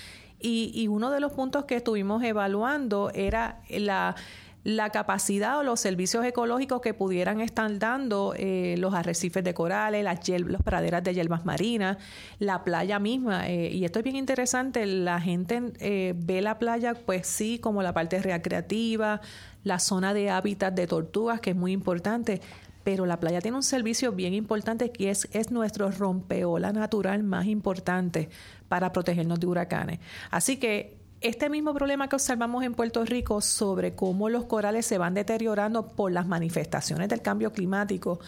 Y, 0.41 0.73
y 0.75 0.89
uno 0.89 1.11
de 1.11 1.21
los 1.21 1.33
puntos 1.33 1.67
que 1.67 1.77
estuvimos 1.77 2.23
evaluando 2.23 3.11
era 3.15 3.61
la 3.69 4.17
la 4.63 4.91
capacidad 4.91 5.59
o 5.59 5.63
los 5.63 5.81
servicios 5.81 6.25
ecológicos 6.25 6.83
que 6.83 6.93
pudieran 6.93 7.41
estar 7.41 7.79
dando 7.79 8.35
eh, 8.37 8.75
los 8.79 8.93
arrecifes 8.93 9.43
de 9.43 9.55
corales, 9.55 10.05
las, 10.05 10.21
praderas 10.63 11.03
de 11.03 11.15
hierbas 11.15 11.47
marinas, 11.47 11.97
la 12.39 12.63
playa 12.63 12.99
misma. 12.99 13.49
Eh, 13.49 13.71
y 13.71 13.85
esto 13.85 14.01
es 14.01 14.05
bien 14.05 14.17
interesante, 14.17 14.85
la 14.85 15.21
gente 15.21 16.13
ve 16.15 16.43
la 16.43 16.59
playa 16.59 16.95
pues 16.95 17.27
sí 17.27 17.59
como 17.59 17.83
la 17.83 17.95
parte 17.95 18.21
recreativa, 18.21 19.23
la 19.65 19.79
zona 19.79 20.15
de 20.15 20.31
hábitat 20.31 20.75
de 20.75 20.87
tortugas, 20.87 21.41
que 21.41 21.51
es 21.51 21.57
muy 21.57 21.73
importante, 21.73 22.41
pero 22.83 23.05
la 23.05 23.21
playa 23.21 23.41
tiene 23.41 23.57
un 23.57 23.63
servicio 23.63 24.13
bien 24.13 24.33
importante 24.33 24.91
que 24.91 25.11
es, 25.11 25.29
es 25.33 25.51
nuestro 25.51 25.91
rompeola 25.91 26.73
natural 26.73 27.23
más 27.23 27.47
importante 27.47 28.31
para 28.69 28.91
protegernos 28.93 29.39
de 29.39 29.47
huracanes. 29.47 30.01
Así 30.31 30.57
que 30.57 30.99
Este 31.23 31.51
mismo 31.51 31.75
problema 31.75 32.09
que 32.09 32.17
observamos 32.17 32.65
en 32.65 32.73
Puerto 32.73 33.05
Rico 33.05 33.43
sobre 33.43 33.95
cómo 33.95 34.31
los 34.31 34.47
corales 34.47 34.87
se 34.87 34.97
van 34.97 35.13
deteriorando 35.13 35.87
por 35.87 36.11
las 36.13 36.27
manifestaciones 36.27 37.11
del 37.11 37.21
cambio 37.21 37.53
climático, 37.53 38.21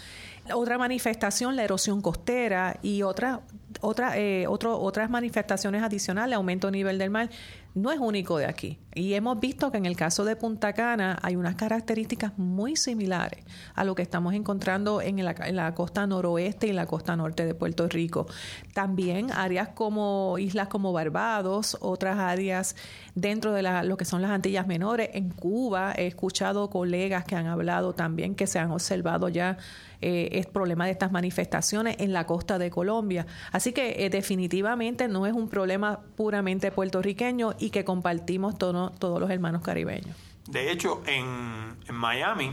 otra 0.52 0.76
manifestación, 0.76 1.56
la 1.56 1.64
erosión 1.64 2.02
costera 2.02 2.76
y 2.82 3.00
otra, 3.00 3.40
otra, 3.80 4.18
eh, 4.18 4.44
otras 4.46 5.08
manifestaciones 5.08 5.82
adicionales, 5.82 6.36
aumento 6.36 6.66
de 6.66 6.72
nivel 6.72 6.98
del 6.98 7.08
mar, 7.08 7.30
no 7.74 7.90
es 7.90 7.98
único 7.98 8.38
de 8.38 8.46
aquí. 8.46 8.78
Y 8.94 9.14
hemos 9.14 9.40
visto 9.40 9.70
que 9.70 9.78
en 9.78 9.86
el 9.86 9.96
caso 9.96 10.24
de 10.24 10.36
Punta 10.36 10.74
Cana 10.74 11.18
hay 11.22 11.36
unas 11.36 11.54
características 11.54 12.36
muy 12.36 12.76
similares 12.76 13.44
a 13.74 13.84
lo 13.84 13.94
que 13.94 14.02
estamos 14.02 14.34
encontrando 14.34 15.00
en 15.00 15.24
la, 15.24 15.74
costa 15.74 16.06
noroeste 16.06 16.66
y 16.66 16.72
la 16.72 16.86
costa 16.86 17.16
norte 17.16 17.46
de 17.46 17.54
Puerto 17.54 17.88
Rico. 17.88 18.26
También 18.74 19.32
áreas 19.32 19.68
como 19.68 20.36
islas 20.38 20.68
como 20.68 20.92
Barbados, 20.92 21.78
otras 21.80 22.18
áreas 22.18 22.76
dentro 23.14 23.52
de 23.52 23.62
lo 23.62 23.96
que 23.96 24.04
son 24.04 24.22
las 24.22 24.30
Antillas 24.30 24.66
Menores. 24.66 25.10
En 25.14 25.30
Cuba 25.30 25.92
he 25.96 26.06
escuchado 26.06 26.70
colegas 26.70 27.24
que 27.24 27.36
han 27.36 27.46
hablado 27.46 27.92
también 27.92 28.34
que 28.34 28.46
se 28.46 28.58
han 28.58 28.70
observado 28.70 29.28
ya 29.28 29.58
eh, 30.00 30.30
el 30.32 30.46
problema 30.46 30.86
de 30.86 30.92
estas 30.92 31.12
manifestaciones 31.12 31.96
en 31.98 32.12
la 32.12 32.26
costa 32.26 32.58
de 32.58 32.70
Colombia. 32.70 33.26
Así 33.52 33.72
que 33.72 34.04
eh, 34.04 34.10
definitivamente 34.10 35.08
no 35.08 35.26
es 35.26 35.32
un 35.32 35.48
problema 35.48 36.00
puramente 36.16 36.70
puertorriqueño 36.70 37.54
y 37.58 37.70
que 37.70 37.84
compartimos 37.84 38.58
todos 38.58 39.20
los 39.20 39.30
hermanos 39.30 39.62
caribeños. 39.62 40.16
De 40.48 40.72
hecho, 40.72 41.02
en 41.06 41.76
Miami 41.94 42.52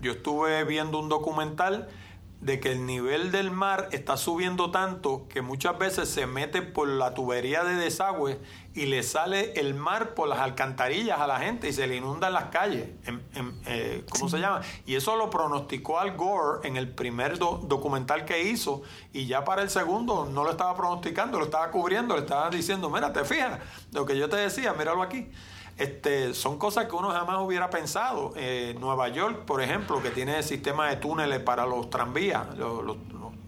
yo 0.00 0.12
estuve 0.12 0.64
viendo 0.64 0.98
un 0.98 1.08
documental 1.08 1.88
de 2.40 2.60
que 2.60 2.72
el 2.72 2.84
nivel 2.84 3.32
del 3.32 3.50
mar 3.50 3.88
está 3.92 4.16
subiendo 4.16 4.70
tanto 4.70 5.26
que 5.28 5.40
muchas 5.40 5.78
veces 5.78 6.08
se 6.08 6.26
mete 6.26 6.60
por 6.60 6.86
la 6.86 7.14
tubería 7.14 7.64
de 7.64 7.74
desagüe 7.74 8.38
y 8.74 8.86
le 8.86 9.02
sale 9.02 9.58
el 9.58 9.74
mar 9.74 10.14
por 10.14 10.28
las 10.28 10.40
alcantarillas 10.40 11.18
a 11.18 11.26
la 11.26 11.40
gente 11.40 11.68
y 11.68 11.72
se 11.72 11.86
le 11.86 11.96
inundan 11.96 12.34
las 12.34 12.46
calles. 12.46 12.88
Eh, 13.66 14.04
¿Cómo 14.10 14.28
se 14.28 14.38
llama? 14.38 14.60
Y 14.84 14.96
eso 14.96 15.16
lo 15.16 15.30
pronosticó 15.30 15.98
Al 15.98 16.14
Gore 16.14 16.68
en 16.68 16.76
el 16.76 16.88
primer 16.88 17.38
documental 17.38 18.26
que 18.26 18.42
hizo 18.42 18.82
y 19.14 19.26
ya 19.26 19.44
para 19.44 19.62
el 19.62 19.70
segundo 19.70 20.28
no 20.30 20.44
lo 20.44 20.50
estaba 20.50 20.76
pronosticando, 20.76 21.38
lo 21.38 21.46
estaba 21.46 21.70
cubriendo, 21.70 22.14
le 22.14 22.20
estaba 22.20 22.50
diciendo, 22.50 22.90
mira, 22.90 23.12
te 23.14 23.24
fijas, 23.24 23.60
lo 23.92 24.04
que 24.04 24.18
yo 24.18 24.28
te 24.28 24.36
decía, 24.36 24.74
míralo 24.74 25.02
aquí. 25.02 25.30
Este, 25.76 26.32
son 26.32 26.58
cosas 26.58 26.86
que 26.86 26.96
uno 26.96 27.10
jamás 27.10 27.38
hubiera 27.40 27.68
pensado. 27.68 28.32
Eh, 28.36 28.74
Nueva 28.80 29.08
York, 29.08 29.44
por 29.44 29.62
ejemplo, 29.62 30.02
que 30.02 30.10
tiene 30.10 30.42
sistema 30.42 30.88
de 30.88 30.96
túneles 30.96 31.40
para 31.40 31.66
los 31.66 31.90
tranvías, 31.90 32.56
los, 32.56 32.96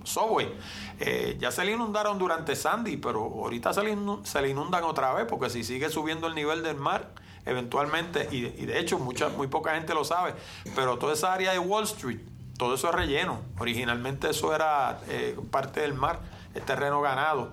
subway, 0.05 0.55
eh, 1.01 1.37
ya 1.39 1.51
se 1.51 1.65
le 1.65 1.73
inundaron 1.73 2.19
durante 2.19 2.57
Sandy, 2.57 2.97
pero 2.97 3.21
ahorita 3.21 3.73
se 3.75 3.83
le, 3.83 4.49
inundan 4.49 4.85
otra 4.85 5.13
vez 5.13 5.27
porque 5.27 5.51
si 5.51 5.65
sigue 5.65 5.91
subiendo 5.91 6.27
el 6.27 6.35
nivel 6.35 6.63
del 6.63 6.77
mar, 6.77 7.11
eventualmente, 7.45 8.27
y, 8.31 8.41
de 8.41 8.79
hecho 8.79 8.99
mucha, 8.99 9.29
muy 9.29 9.49
poca 9.49 9.75
gente 9.75 9.93
lo 9.93 10.05
sabe, 10.05 10.35
pero 10.75 10.99
toda 10.99 11.13
esa 11.13 11.33
área 11.33 11.53
de 11.53 11.59
Wall 11.59 11.85
Street, 11.85 12.21
todo 12.57 12.75
eso 12.75 12.89
es 12.89 12.95
relleno. 12.95 13.41
Originalmente 13.59 14.31
eso 14.31 14.55
era 14.55 15.01
eh, 15.09 15.39
parte 15.51 15.81
del 15.81 15.95
mar, 15.95 16.21
el 16.55 16.63
terreno 16.63 17.01
ganado. 17.01 17.53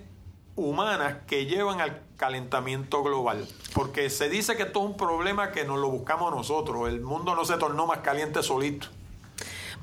humanas 0.57 1.18
que 1.29 1.46
llevan 1.46 1.81
al 1.81 2.03
calentamiento 2.16 3.05
global? 3.05 3.46
Porque 3.72 4.11
se 4.11 4.29
dice 4.29 4.57
que 4.57 4.64
esto 4.64 4.81
es 4.81 4.87
un 4.87 4.96
problema 4.96 5.53
que 5.53 5.64
nos 5.64 5.79
lo 5.79 5.90
buscamos 5.90 6.35
nosotros. 6.35 6.88
El 6.88 7.00
mundo 7.00 7.37
no 7.37 7.44
se 7.44 7.57
tornó 7.57 7.87
más 7.87 7.98
caliente 7.98 8.42
solito. 8.42 8.88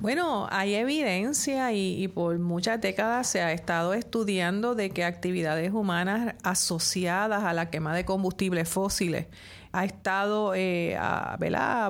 Bueno, 0.01 0.47
hay 0.49 0.73
evidencia 0.73 1.71
y, 1.73 2.07
por 2.07 2.39
muchas 2.39 2.81
décadas 2.81 3.27
se 3.27 3.43
ha 3.43 3.53
estado 3.53 3.93
estudiando 3.93 4.73
de 4.73 4.89
que 4.89 5.03
actividades 5.03 5.71
humanas 5.73 6.33
asociadas 6.41 7.43
a 7.43 7.53
la 7.53 7.69
quema 7.69 7.95
de 7.95 8.03
combustibles 8.03 8.67
fósiles 8.67 9.27
ha 9.73 9.85
estado 9.85 10.53
eh, 10.53 10.97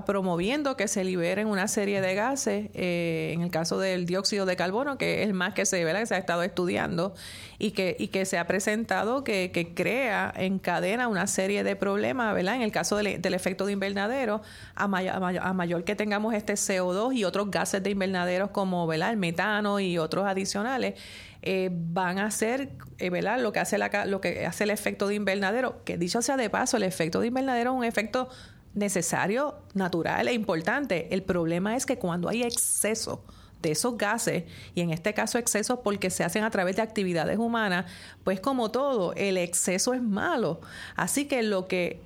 promoviendo 0.05 0.77
que 0.77 0.87
se 0.87 1.03
liberen 1.03 1.47
una 1.47 1.67
serie 1.67 1.99
de 2.01 2.13
gases, 2.13 2.69
eh, 2.73 3.31
en 3.33 3.41
el 3.41 3.49
caso 3.49 3.79
del 3.79 4.05
dióxido 4.05 4.45
de 4.45 4.55
carbono, 4.55 4.97
que 4.97 5.21
es 5.21 5.27
el 5.27 5.33
más 5.33 5.53
que 5.53 5.65
se, 5.65 5.83
que 5.83 6.05
se 6.05 6.15
ha 6.15 6.17
estado 6.17 6.43
estudiando 6.43 7.15
y 7.57 7.71
que, 7.71 7.95
y 7.97 8.09
que 8.09 8.25
se 8.25 8.37
ha 8.37 8.45
presentado 8.45 9.23
que, 9.23 9.51
que 9.51 9.73
crea, 9.73 10.31
encadena 10.37 11.07
una 11.07 11.25
serie 11.25 11.63
de 11.63 11.75
problemas, 11.75 12.35
¿verdad? 12.35 12.55
En 12.55 12.61
el 12.61 12.71
caso 12.71 12.97
del, 12.97 13.07
efecto 13.33 13.65
de 13.65 13.73
invernadero, 13.73 14.41
a, 14.75 14.83
a, 14.85 15.53
mayor 15.53 15.83
que 15.83 15.95
tengamos 15.95 16.35
este 16.35 16.53
CO2 16.53 17.15
y 17.15 17.23
otros 17.23 17.49
gases 17.49 17.81
de 17.81 17.89
invernadero 17.89 18.51
como 18.51 18.85
¿verdad? 18.85 19.11
el 19.11 19.17
metano 19.17 19.79
y 19.79 19.97
otros 19.97 20.25
adicionales, 20.27 20.95
eh, 21.43 21.69
van 21.71 22.19
a 22.19 22.25
hacer, 22.25 22.73
eh, 22.99 23.09
¿verdad? 23.09 23.39
Lo 23.39 23.51
que 23.51 23.59
hace 23.59 23.77
lo 24.05 24.21
que 24.21 24.45
hace 24.45 24.63
el 24.63 24.69
efecto 24.69 25.07
de 25.07 25.15
invernadero, 25.15 25.83
que 25.83 25.97
dicho 25.97 26.21
sea 26.21 26.37
de 26.37 26.49
paso, 26.49 26.77
el 26.77 26.83
efecto 26.83 27.19
de 27.19 27.27
invernadero 27.27 27.71
es 27.71 27.77
un 27.77 27.83
efecto 27.83 28.29
necesario, 28.73 29.55
natural 29.73 30.27
e 30.27 30.33
importante. 30.33 31.13
El 31.13 31.23
problema 31.23 31.75
es 31.75 31.85
que 31.85 31.97
cuando 31.97 32.29
hay 32.29 32.43
exceso 32.43 33.23
de 33.61 33.71
esos 33.71 33.97
gases, 33.97 34.43
y 34.73 34.81
en 34.81 34.91
este 34.91 35.13
caso 35.13 35.37
exceso 35.37 35.81
porque 35.81 36.09
se 36.09 36.23
hacen 36.23 36.43
a 36.43 36.49
través 36.49 36.75
de 36.75 36.81
actividades 36.81 37.37
humanas, 37.37 37.85
pues 38.23 38.39
como 38.39 38.71
todo, 38.71 39.13
el 39.13 39.37
exceso 39.37 39.93
es 39.93 40.01
malo. 40.01 40.61
Así 40.95 41.25
que 41.25 41.43
lo 41.43 41.67
que 41.67 42.01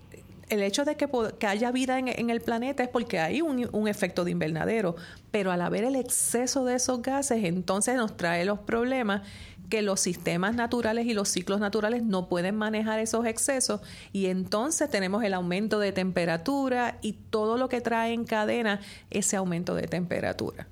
el 0.49 0.61
hecho 0.61 0.85
de 0.85 0.95
que, 0.95 1.07
haya 1.47 1.71
vida 1.71 1.97
en, 1.97 2.29
el 2.29 2.41
planeta 2.41 2.83
es 2.83 2.89
porque 2.89 3.19
hay 3.19 3.41
un, 3.41 3.67
un, 3.71 3.87
efecto 3.87 4.23
de 4.23 4.31
invernadero, 4.31 4.95
pero 5.31 5.51
al 5.51 5.61
haber 5.61 5.83
el 5.83 5.95
exceso 5.95 6.65
de 6.65 6.75
esos 6.75 7.01
gases, 7.01 7.43
entonces 7.43 7.95
nos 7.95 8.15
trae 8.15 8.45
los 8.45 8.59
problemas 8.59 9.23
que 9.69 9.81
los 9.81 9.99
sistemas 9.99 10.55
naturales 10.55 11.05
y 11.07 11.13
los 11.13 11.29
ciclos 11.29 11.59
naturales 11.59 12.03
no 12.03 12.27
pueden 12.27 12.55
manejar 12.55 12.99
esos 12.99 13.25
excesos 13.25 13.81
y 14.13 14.27
entonces 14.27 14.89
tenemos 14.89 15.23
el 15.23 15.33
aumento 15.33 15.79
de 15.79 15.91
temperatura 15.91 16.97
y 17.01 17.13
todo 17.13 17.57
lo 17.57 17.67
que 17.69 17.81
trae 17.81 18.13
en 18.13 18.25
cadena 18.25 18.79
ese 19.09 19.35
aumento 19.35 19.75
de 19.75 19.87
temperatura. 19.87 20.67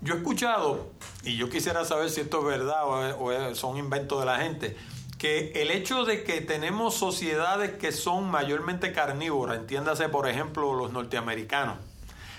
Yo 0.00 0.14
he 0.14 0.16
escuchado, 0.16 0.90
y 1.22 1.36
yo 1.36 1.48
quisiera 1.48 1.84
saber 1.84 2.10
si 2.10 2.22
esto 2.22 2.40
es 2.40 2.58
verdad 2.58 2.84
o, 2.84 3.24
o 3.24 3.54
son 3.54 3.76
inventos 3.76 4.18
de 4.18 4.26
la 4.26 4.38
gente, 4.38 4.76
que 5.22 5.52
el 5.54 5.70
hecho 5.70 6.04
de 6.04 6.24
que 6.24 6.40
tenemos 6.40 6.96
sociedades 6.96 7.70
que 7.78 7.92
son 7.92 8.28
mayormente 8.28 8.90
carnívoras, 8.90 9.56
entiéndase 9.56 10.08
por 10.08 10.28
ejemplo 10.28 10.74
los 10.74 10.92
norteamericanos, 10.92 11.76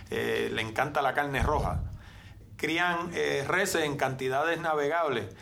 eh, 0.10 0.50
le 0.52 0.62
encanta 0.62 1.02
la 1.02 1.14
carne 1.14 1.42
roja, 1.42 1.80
crían 2.58 3.10
eh, 3.14 3.46
reses 3.48 3.86
en 3.86 3.96
cantidades 3.96 4.60
navegables 4.60 5.34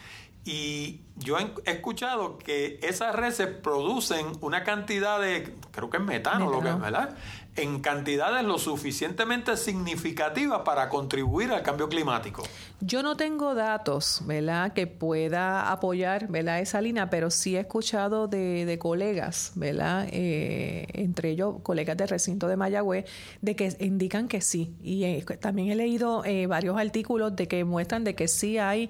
y 0.45 1.01
yo 1.15 1.39
he 1.39 1.71
escuchado 1.71 2.37
que 2.37 2.79
esas 2.83 3.15
reses 3.15 3.47
producen 3.47 4.33
una 4.41 4.63
cantidad 4.63 5.19
de, 5.19 5.55
creo 5.71 5.89
que 5.89 5.97
es 5.97 6.03
metano, 6.03 6.47
lo 6.47 6.61
que 6.61 6.69
es, 6.69 6.79
¿verdad? 6.79 7.17
En 7.55 7.81
cantidades 7.81 8.45
lo 8.45 8.57
suficientemente 8.57 9.57
significativas 9.57 10.61
para 10.61 10.87
contribuir 10.87 11.51
al 11.51 11.63
cambio 11.63 11.89
climático. 11.89 12.43
Yo 12.79 13.03
no 13.03 13.17
tengo 13.17 13.53
datos, 13.55 14.21
¿verdad?, 14.25 14.71
que 14.73 14.87
pueda 14.87 15.71
apoyar, 15.71 16.29
¿verdad?, 16.29 16.61
esa 16.61 16.79
línea, 16.79 17.09
pero 17.09 17.29
sí 17.29 17.57
he 17.57 17.59
escuchado 17.59 18.27
de, 18.27 18.77
colegas, 18.79 19.51
¿verdad?, 19.55 20.07
eh, 20.11 20.87
entre 20.93 21.31
ellos 21.31 21.55
colegas 21.61 21.97
del 21.97 22.07
recinto 22.07 22.47
de 22.47 22.55
Mayagüez, 22.55 23.05
de 23.41 23.55
que 23.55 23.75
indican 23.79 24.27
que 24.29 24.39
sí. 24.39 24.73
Y 24.81 25.03
eh, 25.03 25.25
también 25.39 25.69
he 25.69 25.75
leído 25.75 26.23
eh, 26.23 26.47
varios 26.47 26.77
artículos 26.77 27.35
de 27.35 27.47
que 27.47 27.65
muestran 27.65 28.03
de 28.03 28.15
que 28.15 28.27
sí 28.27 28.57
hay 28.57 28.89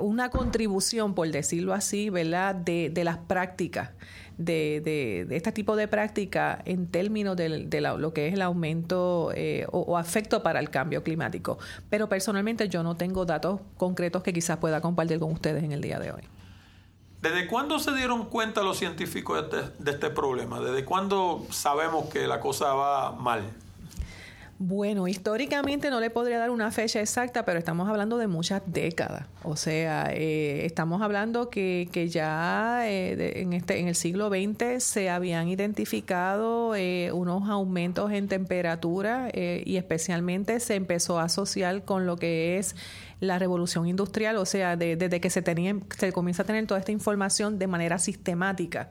una 0.00 0.30
contribución, 0.30 1.14
por 1.14 1.30
decirlo 1.30 1.74
así, 1.74 2.08
¿verdad?, 2.08 2.54
de, 2.54 2.88
de 2.88 3.04
las 3.04 3.18
prácticas 3.18 3.90
de, 4.40 4.80
de, 5.28 5.36
este 5.36 5.52
tipo 5.52 5.76
de 5.76 5.86
práctica 5.86 6.62
en 6.64 6.86
términos 6.86 7.36
de, 7.36 7.80
lo 7.80 8.12
que 8.14 8.28
es 8.28 8.34
el 8.34 8.42
aumento 8.42 9.32
eh, 9.34 9.66
o, 9.70 9.80
o, 9.80 9.98
afecto 9.98 10.42
para 10.42 10.60
el 10.60 10.70
cambio 10.70 11.02
climático. 11.02 11.58
Pero 11.90 12.08
personalmente 12.08 12.68
yo 12.68 12.82
no 12.82 12.96
tengo 12.96 13.26
datos 13.26 13.60
concretos 13.76 14.22
que 14.22 14.32
quizás 14.32 14.56
pueda 14.56 14.80
compartir 14.80 15.18
con 15.18 15.30
ustedes 15.32 15.62
en 15.62 15.72
el 15.72 15.80
día 15.82 15.98
de 15.98 16.12
hoy. 16.12 16.22
¿Desde 17.20 17.46
cuándo 17.46 17.78
se 17.78 17.92
dieron 17.94 18.26
cuenta 18.26 18.62
los 18.62 18.78
científicos 18.78 19.50
de 19.50 19.60
este, 19.60 19.82
de 19.82 19.90
este 19.90 20.10
problema? 20.10 20.58
¿Desde 20.58 20.86
cuándo 20.86 21.46
sabemos 21.50 22.08
que 22.08 22.26
la 22.26 22.40
cosa 22.40 22.72
va 22.72 23.12
mal? 23.12 23.42
Bueno, 24.62 25.08
históricamente 25.08 25.88
no 25.88 26.00
le 26.00 26.10
podría 26.10 26.38
dar 26.38 26.50
una 26.50 26.70
fecha 26.70 27.00
exacta, 27.00 27.46
pero 27.46 27.58
estamos 27.58 27.88
hablando 27.88 28.18
de 28.18 28.26
muchas 28.26 28.60
décadas. 28.66 29.24
O 29.42 29.56
sea, 29.56 30.10
eh, 30.12 30.66
estamos 30.66 31.00
hablando 31.00 31.48
que, 31.48 31.88
que 31.90 32.10
ya 32.10 32.82
eh, 32.84 33.40
en, 33.40 33.54
este, 33.54 33.78
en 33.78 33.88
el 33.88 33.94
siglo 33.94 34.28
XX 34.28 34.84
se 34.84 35.08
habían 35.08 35.48
identificado 35.48 36.74
eh, 36.74 37.10
unos 37.10 37.48
aumentos 37.48 38.12
en 38.12 38.28
temperatura 38.28 39.30
y 39.32 39.78
especialmente 39.78 40.60
se 40.60 40.74
empezó 40.74 41.18
a 41.18 41.24
asociar 41.24 41.86
con 41.86 42.04
lo 42.04 42.18
que 42.18 42.58
es 42.58 42.76
la 43.20 43.38
revolución 43.38 43.86
industrial, 43.86 44.36
o 44.36 44.44
sea, 44.44 44.76
desde 44.76 45.22
que 45.22 45.30
se, 45.30 45.40
tenía, 45.40 45.74
se 45.96 46.12
comienza 46.12 46.42
a 46.42 46.46
tener 46.46 46.66
toda 46.66 46.80
esta 46.80 46.92
información 46.92 47.58
de 47.58 47.66
manera 47.66 47.98
sistemática 47.98 48.90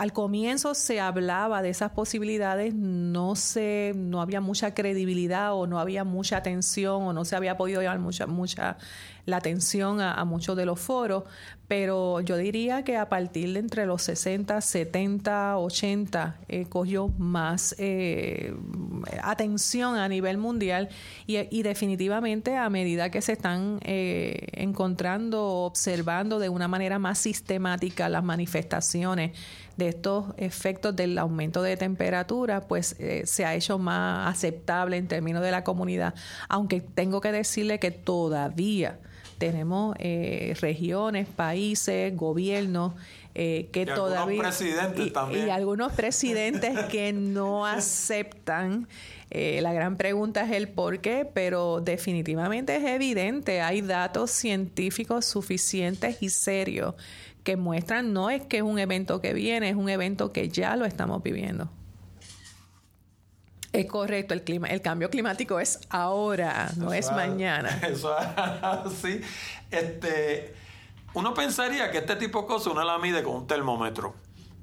al 0.00 0.14
comienzo 0.14 0.72
se 0.72 0.98
hablaba 0.98 1.60
de 1.60 1.68
esas 1.68 1.90
posibilidades, 1.90 2.72
no 2.74 3.36
se, 3.36 3.92
no 3.94 4.22
había 4.22 4.40
mucha 4.40 4.72
credibilidad 4.72 5.52
o 5.52 5.66
no 5.66 5.78
había 5.78 6.04
mucha 6.04 6.38
atención 6.38 7.02
o 7.02 7.12
no 7.12 7.26
se 7.26 7.36
había 7.36 7.58
podido 7.58 7.82
llevar 7.82 7.98
mucha, 7.98 8.26
mucha 8.26 8.78
la 9.26 9.36
atención 9.36 10.00
a, 10.00 10.24
muchos 10.24 10.56
de 10.56 10.64
los 10.64 10.80
foros, 10.80 11.24
pero 11.68 12.20
yo 12.20 12.38
diría 12.38 12.82
que 12.82 12.96
a 12.96 13.10
partir 13.10 13.52
de 13.52 13.60
entre 13.60 13.84
los 13.84 14.02
60, 14.02 14.60
70, 14.60 15.58
80 15.58 16.38
cogió 16.70 17.08
más 17.18 17.74
eh, 17.78 18.54
atención 19.22 19.96
a 19.96 20.08
nivel 20.08 20.38
mundial 20.38 20.88
y, 21.26 21.62
definitivamente 21.62 22.56
a 22.56 22.70
medida 22.70 23.10
que 23.10 23.20
se 23.20 23.32
están 23.32 23.78
eh, 23.82 24.48
encontrando, 24.52 25.46
observando 25.46 26.38
de 26.38 26.48
una 26.48 26.68
manera 26.68 26.98
más 26.98 27.18
sistemática 27.18 28.08
las 28.08 28.24
manifestaciones 28.24 29.32
de 29.80 29.88
estos 29.88 30.26
efectos 30.36 30.94
del 30.94 31.18
aumento 31.18 31.62
de 31.62 31.76
temperatura, 31.76 32.60
pues 32.60 32.94
eh, 33.00 33.22
se 33.24 33.44
ha 33.44 33.54
hecho 33.54 33.78
más 33.78 34.28
aceptable 34.28 34.96
en 34.98 35.08
términos 35.08 35.42
de 35.42 35.50
la 35.50 35.64
comunidad, 35.64 36.14
aunque 36.48 36.80
tengo 36.80 37.20
que 37.20 37.32
decirle 37.32 37.80
que 37.80 37.90
todavía 37.90 39.00
tenemos 39.38 39.96
eh, 39.98 40.54
regiones, 40.60 41.26
países, 41.26 42.14
gobiernos 42.14 42.92
eh, 43.34 43.70
que 43.72 43.86
todavía 43.86 44.42
presidentes 44.42 45.06
y, 45.06 45.10
también. 45.10 45.46
y 45.46 45.50
algunos 45.50 45.92
presidentes 45.92 46.78
que 46.90 47.12
no 47.12 47.66
aceptan 47.66 48.86
la 49.32 49.72
gran 49.72 49.96
pregunta 49.96 50.42
es 50.42 50.50
el 50.50 50.66
por 50.66 50.98
qué, 50.98 51.24
pero 51.24 51.80
definitivamente 51.80 52.74
es 52.74 52.84
evidente, 52.84 53.60
hay 53.60 53.80
datos 53.80 54.32
científicos 54.32 55.24
suficientes 55.24 56.20
y 56.20 56.30
serios 56.30 56.96
que 57.42 57.56
muestran 57.56 58.12
no 58.12 58.30
es 58.30 58.42
que 58.42 58.58
es 58.58 58.62
un 58.62 58.78
evento 58.78 59.20
que 59.20 59.32
viene, 59.32 59.70
es 59.70 59.76
un 59.76 59.88
evento 59.88 60.32
que 60.32 60.48
ya 60.48 60.76
lo 60.76 60.84
estamos 60.84 61.22
viviendo. 61.22 61.70
Es 63.72 63.86
correcto, 63.86 64.34
el 64.34 64.42
clima, 64.42 64.66
el 64.66 64.82
cambio 64.82 65.10
climático 65.10 65.60
es 65.60 65.80
ahora, 65.90 66.70
no 66.76 66.92
es 66.92 67.10
mañana. 67.12 67.68
Eso 67.88 68.14
sí. 69.02 69.20
Este, 69.70 70.54
uno 71.14 71.34
pensaría 71.34 71.90
que 71.90 71.98
este 71.98 72.16
tipo 72.16 72.42
de 72.42 72.46
cosas 72.48 72.72
uno 72.72 72.82
la 72.82 72.98
mide 72.98 73.22
con 73.22 73.36
un 73.36 73.46
termómetro, 73.46 74.14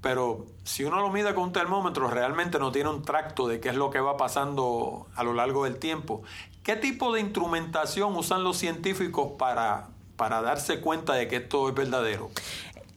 pero 0.02 0.46
si 0.66 0.84
uno 0.84 1.00
lo 1.00 1.10
mide 1.10 1.34
con 1.34 1.46
un 1.46 1.54
termómetro 1.54 2.10
realmente 2.10 2.60
no 2.60 2.74
tiene 2.74 2.90
un 2.90 3.02
tracto 3.02 3.48
de 3.48 3.62
qué 3.62 3.70
es 3.70 3.76
lo 3.76 3.90
que 3.90 4.02
va 4.02 4.18
pasando 4.18 5.08
a 5.16 5.24
lo 5.24 5.34
largo 5.34 5.64
del 5.64 5.78
tiempo. 5.78 6.22
¿Qué 6.64 6.76
tipo 6.76 7.14
de 7.14 7.22
instrumentación 7.22 8.14
usan 8.18 8.44
los 8.44 8.58
científicos 8.58 9.32
para, 9.40 9.88
para 10.18 10.42
darse 10.42 10.82
cuenta 10.82 11.14
de 11.14 11.30
que 11.30 11.38
esto 11.38 11.70
es 11.70 11.76
verdadero? 11.76 12.30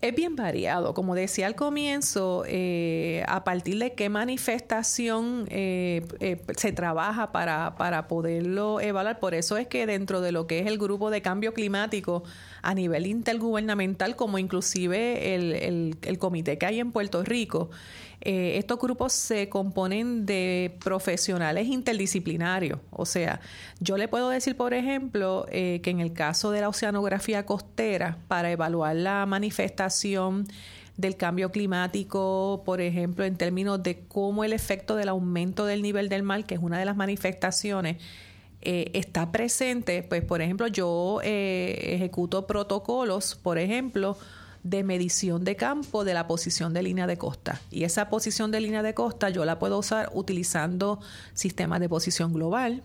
Es 0.01 0.15
bien 0.15 0.35
variado. 0.35 0.95
Como 0.95 1.15
decía 1.15 1.47
al 1.47 1.55
comienzo, 1.55 2.45
eh, 2.47 3.23
a 3.29 3.45
partir 3.45 3.79
de 3.79 3.93
qué 3.93 4.09
manifestación 4.09 5.47
eh, 5.51 6.07
eh, 6.21 6.41
se 6.57 6.73
trabaja 6.73 7.33
para, 7.33 7.77
para 7.77 8.09
poderlo 8.09 8.81
evaluar. 8.81 9.21
Por 9.21 9.35
eso 9.35 9.59
es 9.59 9.67
que 9.67 9.85
dentro 9.85 10.23
de 10.23 10.33
lo 10.33 10.47
que 10.47 10.61
es 10.61 10.67
el 10.67 10.79
grupo 10.79 11.11
de 11.11 11.21
cambio 11.21 11.53
climático 11.53 12.23
a 12.63 12.73
nivel 12.73 13.07
intergubernamental, 13.07 14.17
como 14.17 14.39
inclusive 14.39 15.35
el, 15.35 15.53
el, 15.53 15.97
el 16.01 16.19
comité 16.19 16.57
que 16.57 16.65
hay 16.65 16.81
en 16.81 16.93
Puerto 16.93 17.23
Rico, 17.23 17.69
eh, 18.23 18.59
estos 18.59 18.79
grupos 18.79 19.15
se 19.15 19.49
componen 19.49 20.27
de 20.27 20.77
profesionales 20.85 21.67
interdisciplinarios. 21.69 22.79
O 22.91 23.07
sea, 23.07 23.41
yo 23.81 23.97
le 23.97 24.09
puedo 24.09 24.29
decir, 24.29 24.57
por 24.57 24.75
ejemplo, 24.75 25.47
eh, 25.51 25.81
que 25.83 25.91
en 25.91 26.01
el 26.01 26.13
caso 26.13 26.51
de 26.51 26.61
la 26.61 26.69
oceanografía 26.69 27.47
costera, 27.47 28.19
para 28.29 28.51
evaluar 28.51 28.97
la 28.97 29.25
manifestación 29.25 30.47
del 30.99 31.17
cambio 31.17 31.51
climático, 31.51 32.63
por 32.67 32.83
ejemplo, 32.83 33.25
en 33.25 33.37
términos 33.37 33.83
de 33.83 34.01
cómo 34.07 34.45
el 34.45 34.53
efecto 34.53 34.97
del 34.97 35.09
aumento 35.09 35.65
del 35.65 35.81
nivel 35.81 36.11
del 36.11 36.23
mar, 36.23 36.45
que 36.45 36.57
es 36.57 36.61
una 36.61 36.79
de 36.79 36.85
las 36.85 36.97
manifestaciones, 36.97 37.97
eh, 38.61 38.91
está 38.93 39.33
presente, 39.33 40.03
pues 40.03 40.23
por 40.23 40.43
ejemplo 40.43 40.67
yo 40.67 41.21
ejecuto 41.23 42.47
protocolos, 42.47 43.35
por 43.35 43.57
ejemplo, 43.57 44.19
de 44.63 44.83
medición 44.85 45.45
de 45.45 45.57
campo 45.57 46.05
de 46.05 46.15
la 46.15 46.27
posición 46.27 46.73
de 46.75 46.83
línea 46.83 47.07
de 47.07 47.17
costa. 47.17 47.61
Y 47.71 47.85
esa 47.85 48.11
posición 48.11 48.51
de 48.51 48.61
línea 48.61 48.83
de 48.83 48.95
costa 48.95 49.31
yo 49.31 49.45
la 49.45 49.59
puedo 49.59 49.79
usar 49.79 50.11
utilizando 50.15 51.01
sistemas 51.35 51.81
de 51.81 51.89
posición 51.89 52.33
global. 52.33 52.83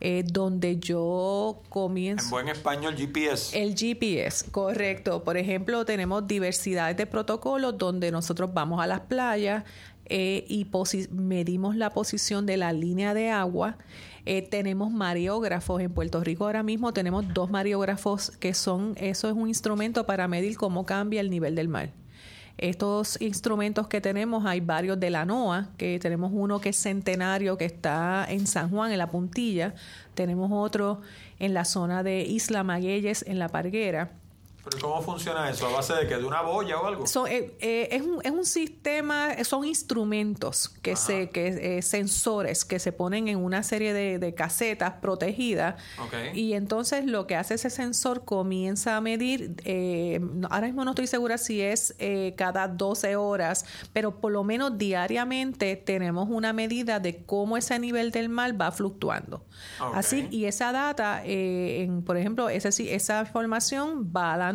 Eh, 0.00 0.24
donde 0.26 0.78
yo 0.78 1.62
comienzo... 1.68 2.24
En 2.24 2.30
buen 2.30 2.48
español, 2.48 2.94
GPS. 2.96 3.58
El 3.58 3.74
GPS, 3.74 4.50
correcto. 4.50 5.22
Por 5.24 5.36
ejemplo, 5.36 5.84
tenemos 5.84 6.26
diversidades 6.26 6.96
de 6.96 7.06
protocolos 7.06 7.78
donde 7.78 8.10
nosotros 8.10 8.52
vamos 8.52 8.82
a 8.82 8.86
las 8.86 9.00
playas 9.00 9.64
eh, 10.06 10.44
y 10.48 10.66
medimos 11.10 11.76
la 11.76 11.90
posición 11.90 12.44
de 12.44 12.56
la 12.58 12.72
línea 12.72 13.14
de 13.14 13.30
agua 13.30 13.78
eh, 14.26 14.42
tenemos 14.42 14.90
mariógrafos 14.90 15.80
en 15.82 15.92
Puerto 15.92 16.22
Rico. 16.22 16.44
Ahora 16.44 16.62
mismo, 16.62 16.92
tenemos 16.92 17.32
dos 17.34 17.50
mariógrafos 17.50 18.30
que 18.30 18.54
son, 18.54 18.94
eso 18.96 19.28
es 19.28 19.34
un 19.34 19.48
instrumento 19.48 20.06
para 20.06 20.28
medir 20.28 20.56
cómo 20.56 20.86
cambia 20.86 21.20
el 21.20 21.30
nivel 21.30 21.54
del 21.54 21.68
mar. 21.68 21.90
Estos 22.56 23.20
instrumentos 23.20 23.88
que 23.88 24.00
tenemos, 24.00 24.46
hay 24.46 24.60
varios 24.60 24.98
de 25.00 25.10
la 25.10 25.24
NOAA, 25.24 25.70
que 25.76 25.98
tenemos 25.98 26.30
uno 26.32 26.60
que 26.60 26.68
es 26.68 26.76
centenario, 26.76 27.58
que 27.58 27.64
está 27.64 28.24
en 28.28 28.46
San 28.46 28.70
Juan, 28.70 28.92
en 28.92 28.98
la 28.98 29.08
puntilla, 29.08 29.74
tenemos 30.14 30.50
otro 30.52 31.00
en 31.40 31.52
la 31.52 31.64
zona 31.64 32.02
de 32.02 32.22
Isla 32.22 32.62
Magueyes, 32.62 33.24
en 33.26 33.40
la 33.40 33.48
Parguera 33.48 34.12
¿Pero 34.64 34.78
cómo 34.80 35.02
funciona 35.02 35.50
eso? 35.50 35.66
¿A 35.66 35.72
base 35.72 35.92
de 35.92 36.06
que 36.06 36.16
¿De 36.16 36.24
una 36.24 36.40
boya 36.40 36.80
o 36.80 36.86
algo? 36.86 37.04
Eh, 37.28 37.54
eh, 37.60 37.88
es, 37.90 38.02
un, 38.02 38.20
es, 38.22 38.30
un, 38.30 38.46
sistema, 38.46 39.32
son 39.44 39.64
instrumentos, 39.66 40.70
que 40.80 40.96
se, 40.96 41.28
que, 41.30 41.78
eh, 41.78 41.82
sensores 41.82 42.64
que 42.64 42.78
se 42.78 42.92
ponen 42.92 43.28
en 43.28 43.38
una 43.38 43.62
serie 43.62 43.92
de, 43.92 44.34
casetas 44.34 44.94
protegidas. 44.94 45.76
Y 46.32 46.54
entonces 46.54 47.04
lo 47.04 47.26
que 47.26 47.36
hace 47.36 47.54
ese 47.54 47.68
sensor 47.68 48.24
comienza 48.24 48.96
a 48.96 49.00
medir, 49.00 49.54
ahora 50.50 50.66
mismo 50.66 50.84
no 50.84 50.92
estoy 50.92 51.06
segura 51.06 51.36
si 51.36 51.60
es 51.60 51.94
cada 52.36 52.66
12 52.66 53.16
horas, 53.16 53.66
pero 53.92 54.18
por 54.20 54.32
lo 54.32 54.44
menos 54.44 54.78
diariamente 54.78 55.76
tenemos 55.76 56.28
una 56.30 56.52
medida 56.52 57.00
de 57.00 57.24
cómo 57.24 57.56
ese 57.56 57.78
nivel 57.78 58.10
del 58.10 58.28
mar 58.30 58.58
va 58.58 58.72
fluctuando. 58.72 59.44
Así, 59.94 60.26
y 60.30 60.46
esa 60.46 60.72
data, 60.72 61.22
en, 61.24 62.02
por 62.02 62.16
ejemplo, 62.16 62.48
esa, 62.48 62.70
esa 62.70 63.20
información 63.20 64.10
va 64.14 64.34
a 64.34 64.36
la 64.38 64.53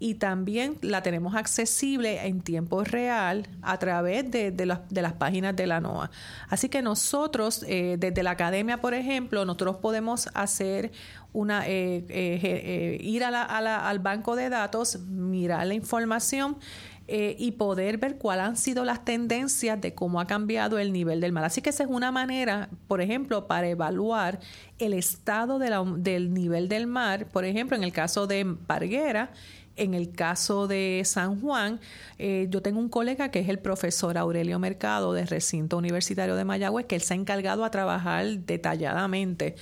Y 0.00 0.14
también 0.14 0.76
la 0.82 1.02
tenemos 1.02 1.34
accesible 1.34 2.26
en 2.26 2.40
tiempo 2.40 2.82
real 2.84 3.48
a 3.62 3.78
través 3.78 4.28
de, 4.30 4.50
de, 4.50 4.66
las 4.66 5.12
páginas 5.14 5.54
de 5.54 5.66
la 5.66 5.80
NOAA. 5.80 6.10
Así 6.48 6.68
que 6.68 6.82
nosotros, 6.82 7.64
eh, 7.68 7.96
desde 7.98 8.22
la 8.22 8.32
academia, 8.32 8.80
por 8.80 8.92
ejemplo, 8.92 9.44
nosotros 9.44 9.76
podemos 9.76 10.28
hacer 10.34 10.90
una, 11.32 11.66
eh, 11.66 12.04
eh, 12.08 12.98
ir 13.00 13.24
al 13.24 13.98
banco 14.00 14.36
de 14.36 14.50
datos, 14.50 14.98
mirar 15.00 15.66
la 15.66 15.74
información 15.74 16.56
y 17.06 17.52
poder 17.52 17.98
ver 17.98 18.16
cuáles 18.16 18.46
han 18.46 18.56
sido 18.56 18.84
las 18.84 19.04
tendencias 19.04 19.80
de 19.80 19.94
cómo 19.94 20.20
ha 20.20 20.26
cambiado 20.26 20.78
el 20.78 20.92
nivel 20.92 21.20
del 21.20 21.32
mar. 21.32 21.44
Así 21.44 21.60
que 21.60 21.70
esa 21.70 21.84
es 21.84 21.90
una 21.90 22.10
manera, 22.10 22.70
por 22.88 23.00
ejemplo, 23.00 23.46
para 23.46 23.68
evaluar 23.68 24.40
el 24.78 24.94
estado 24.94 25.58
del 25.58 26.32
nivel 26.32 26.68
del 26.68 26.86
mar, 26.86 27.26
por 27.26 27.44
ejemplo, 27.44 27.76
en 27.76 27.84
el 27.84 27.92
caso 27.92 28.26
de 28.26 28.56
Parguera, 28.66 29.32
en 29.76 29.94
el 29.94 30.12
caso 30.12 30.66
de 30.66 31.02
San 31.04 31.40
Juan, 31.40 31.80
eh, 32.18 32.46
yo 32.50 32.62
tengo 32.62 32.78
un 32.78 32.88
colega 32.88 33.30
que 33.30 33.40
es 33.40 33.48
el 33.48 33.58
profesor 33.58 34.16
Aurelio 34.16 34.58
Mercado 34.58 35.12
del 35.12 35.26
recinto 35.26 35.76
universitario 35.76 36.36
de 36.36 36.44
Mayagüez, 36.44 36.86
que 36.86 36.94
él 36.94 37.02
se 37.02 37.14
ha 37.14 37.16
encargado 37.16 37.64
a 37.64 37.70
trabajar 37.70 38.24
detalladamente 38.40 39.56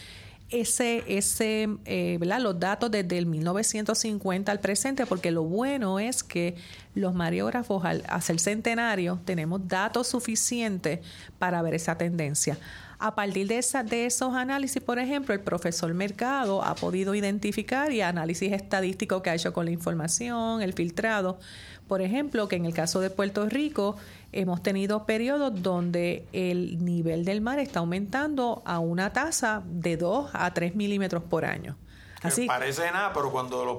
ese, 0.52 1.02
ese 1.08 1.68
eh, 1.84 2.18
los 2.20 2.60
datos 2.60 2.90
desde 2.90 3.18
el 3.18 3.26
1950 3.26 4.52
al 4.52 4.60
presente, 4.60 5.06
porque 5.06 5.30
lo 5.30 5.42
bueno 5.44 5.98
es 5.98 6.22
que 6.22 6.56
los 6.94 7.14
mariógrafos 7.14 7.84
al 7.84 8.04
hacer 8.08 8.38
centenario 8.38 9.18
tenemos 9.24 9.66
datos 9.66 10.08
suficientes 10.08 11.00
para 11.38 11.62
ver 11.62 11.74
esa 11.74 11.96
tendencia. 11.96 12.58
A 13.04 13.16
partir 13.16 13.48
de, 13.48 13.58
esa, 13.58 13.82
de 13.82 14.06
esos 14.06 14.32
análisis, 14.32 14.80
por 14.80 15.00
ejemplo, 15.00 15.34
el 15.34 15.40
profesor 15.40 15.92
Mercado 15.92 16.62
ha 16.62 16.76
podido 16.76 17.16
identificar 17.16 17.90
y 17.90 18.00
análisis 18.00 18.52
estadístico 18.52 19.22
que 19.22 19.30
ha 19.30 19.34
hecho 19.34 19.52
con 19.52 19.64
la 19.64 19.72
información, 19.72 20.62
el 20.62 20.72
filtrado. 20.72 21.40
Por 21.88 22.00
ejemplo, 22.00 22.46
que 22.46 22.54
en 22.54 22.64
el 22.64 22.74
caso 22.74 23.00
de 23.00 23.10
Puerto 23.10 23.48
Rico 23.48 23.96
hemos 24.30 24.62
tenido 24.62 25.04
periodos 25.04 25.64
donde 25.64 26.26
el 26.32 26.84
nivel 26.84 27.24
del 27.24 27.40
mar 27.40 27.58
está 27.58 27.80
aumentando 27.80 28.62
a 28.64 28.78
una 28.78 29.12
tasa 29.12 29.64
de 29.66 29.96
2 29.96 30.30
a 30.32 30.54
3 30.54 30.76
milímetros 30.76 31.24
por 31.24 31.44
año. 31.44 31.76
Así, 32.22 32.46
parece 32.46 32.88
nada, 32.92 33.12
pero 33.12 33.32
cuando 33.32 33.64
lo, 33.64 33.76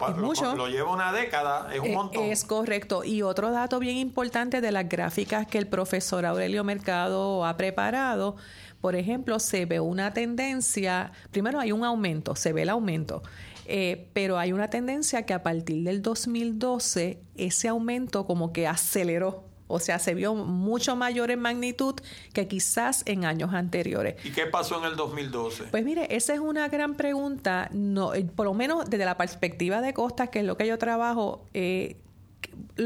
lo, 0.55 0.67
lleva 0.67 0.91
una 0.91 1.13
década 1.13 1.73
es 1.73 1.79
un 1.79 1.87
eh, 1.87 1.95
montón. 1.95 2.23
Es 2.23 2.43
correcto. 2.43 3.05
Y 3.05 3.21
otro 3.21 3.51
dato 3.51 3.79
bien 3.79 3.95
importante 3.95 4.59
de 4.59 4.71
las 4.73 4.89
gráficas 4.89 5.47
que 5.47 5.57
el 5.57 5.67
profesor 5.67 6.25
Aurelio 6.25 6.65
Mercado 6.65 7.45
ha 7.45 7.55
preparado 7.55 8.35
por 8.83 8.97
ejemplo, 8.97 9.39
se 9.39 9.65
ve 9.65 9.79
una 9.79 10.11
tendencia, 10.11 11.13
primero 11.31 11.57
hay 11.57 11.71
un 11.71 11.85
aumento, 11.85 12.35
se 12.35 12.51
ve 12.51 12.63
el 12.63 12.69
aumento, 12.69 13.23
eh, 13.65 14.09
pero 14.11 14.37
hay 14.37 14.51
una 14.51 14.69
tendencia 14.69 15.25
que 15.25 15.33
a 15.33 15.41
partir 15.41 15.85
del 15.85 16.01
2012 16.01 17.21
ese 17.37 17.69
aumento 17.69 18.25
como 18.25 18.51
que 18.51 18.67
aceleró 18.67 19.45
O 19.67 19.79
sea, 19.79 19.99
se 19.99 20.13
vio 20.13 20.35
mucho 20.35 20.97
mayor 20.97 21.31
en 21.31 21.39
magnitud 21.39 21.95
que 22.33 22.49
quizás 22.49 23.03
en 23.05 23.23
años 23.23 23.53
anteriores. 23.53 24.15
¿Y 24.25 24.31
qué 24.31 24.47
pasó 24.47 24.79
en 24.79 24.83
el 24.83 24.97
2012? 24.97 25.63
Pues 25.71 25.85
mire, 25.85 26.13
esa 26.13 26.33
es 26.33 26.41
una 26.41 26.67
gran 26.67 26.95
pregunta. 26.95 27.69
No, 27.71 28.13
eh, 28.13 28.25
por 28.25 28.47
lo 28.47 28.53
menos 28.53 28.89
desde 28.89 29.05
la 29.05 29.15
perspectiva 29.15 29.79
de 29.79 29.93
costas, 29.93 30.27
que 30.27 30.39
es 30.39 30.45
lo 30.45 30.57
que 30.57 30.67
yo 30.67 30.77
trabajo, 30.77 31.47
eh, 31.53 32.01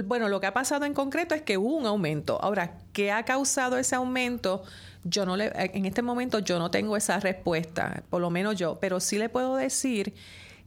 bueno, 0.06 0.30
lo 0.30 0.40
que 0.40 0.48
ha 0.48 0.54
pasado 0.54 0.86
en 0.86 0.94
concreto 0.94 1.34
es 1.34 1.42
que 1.42 1.58
hubo 1.58 1.76
un 1.76 1.88
aumento. 1.88 2.40
Ahora, 2.42 2.78
¿qué 2.94 3.12
ha 3.12 3.24
causado 3.24 3.78
ese 3.78 3.96
aumento? 3.96 4.64
Yo 5.10 5.26
no 5.26 5.38
le, 5.38 5.52
en 5.56 5.86
este 5.86 6.02
momento 6.02 6.40
yo 6.40 6.60
no 6.60 6.72
tengo 6.72 6.98
esa 6.98 7.20
respuesta, 7.20 8.04
por 8.10 8.22
lo 8.22 8.30
menos 8.30 8.56
yo, 8.56 8.78
pero 8.80 9.00
sí 9.00 9.18
le 9.18 9.30
puedo 9.30 9.56
decir 9.56 10.14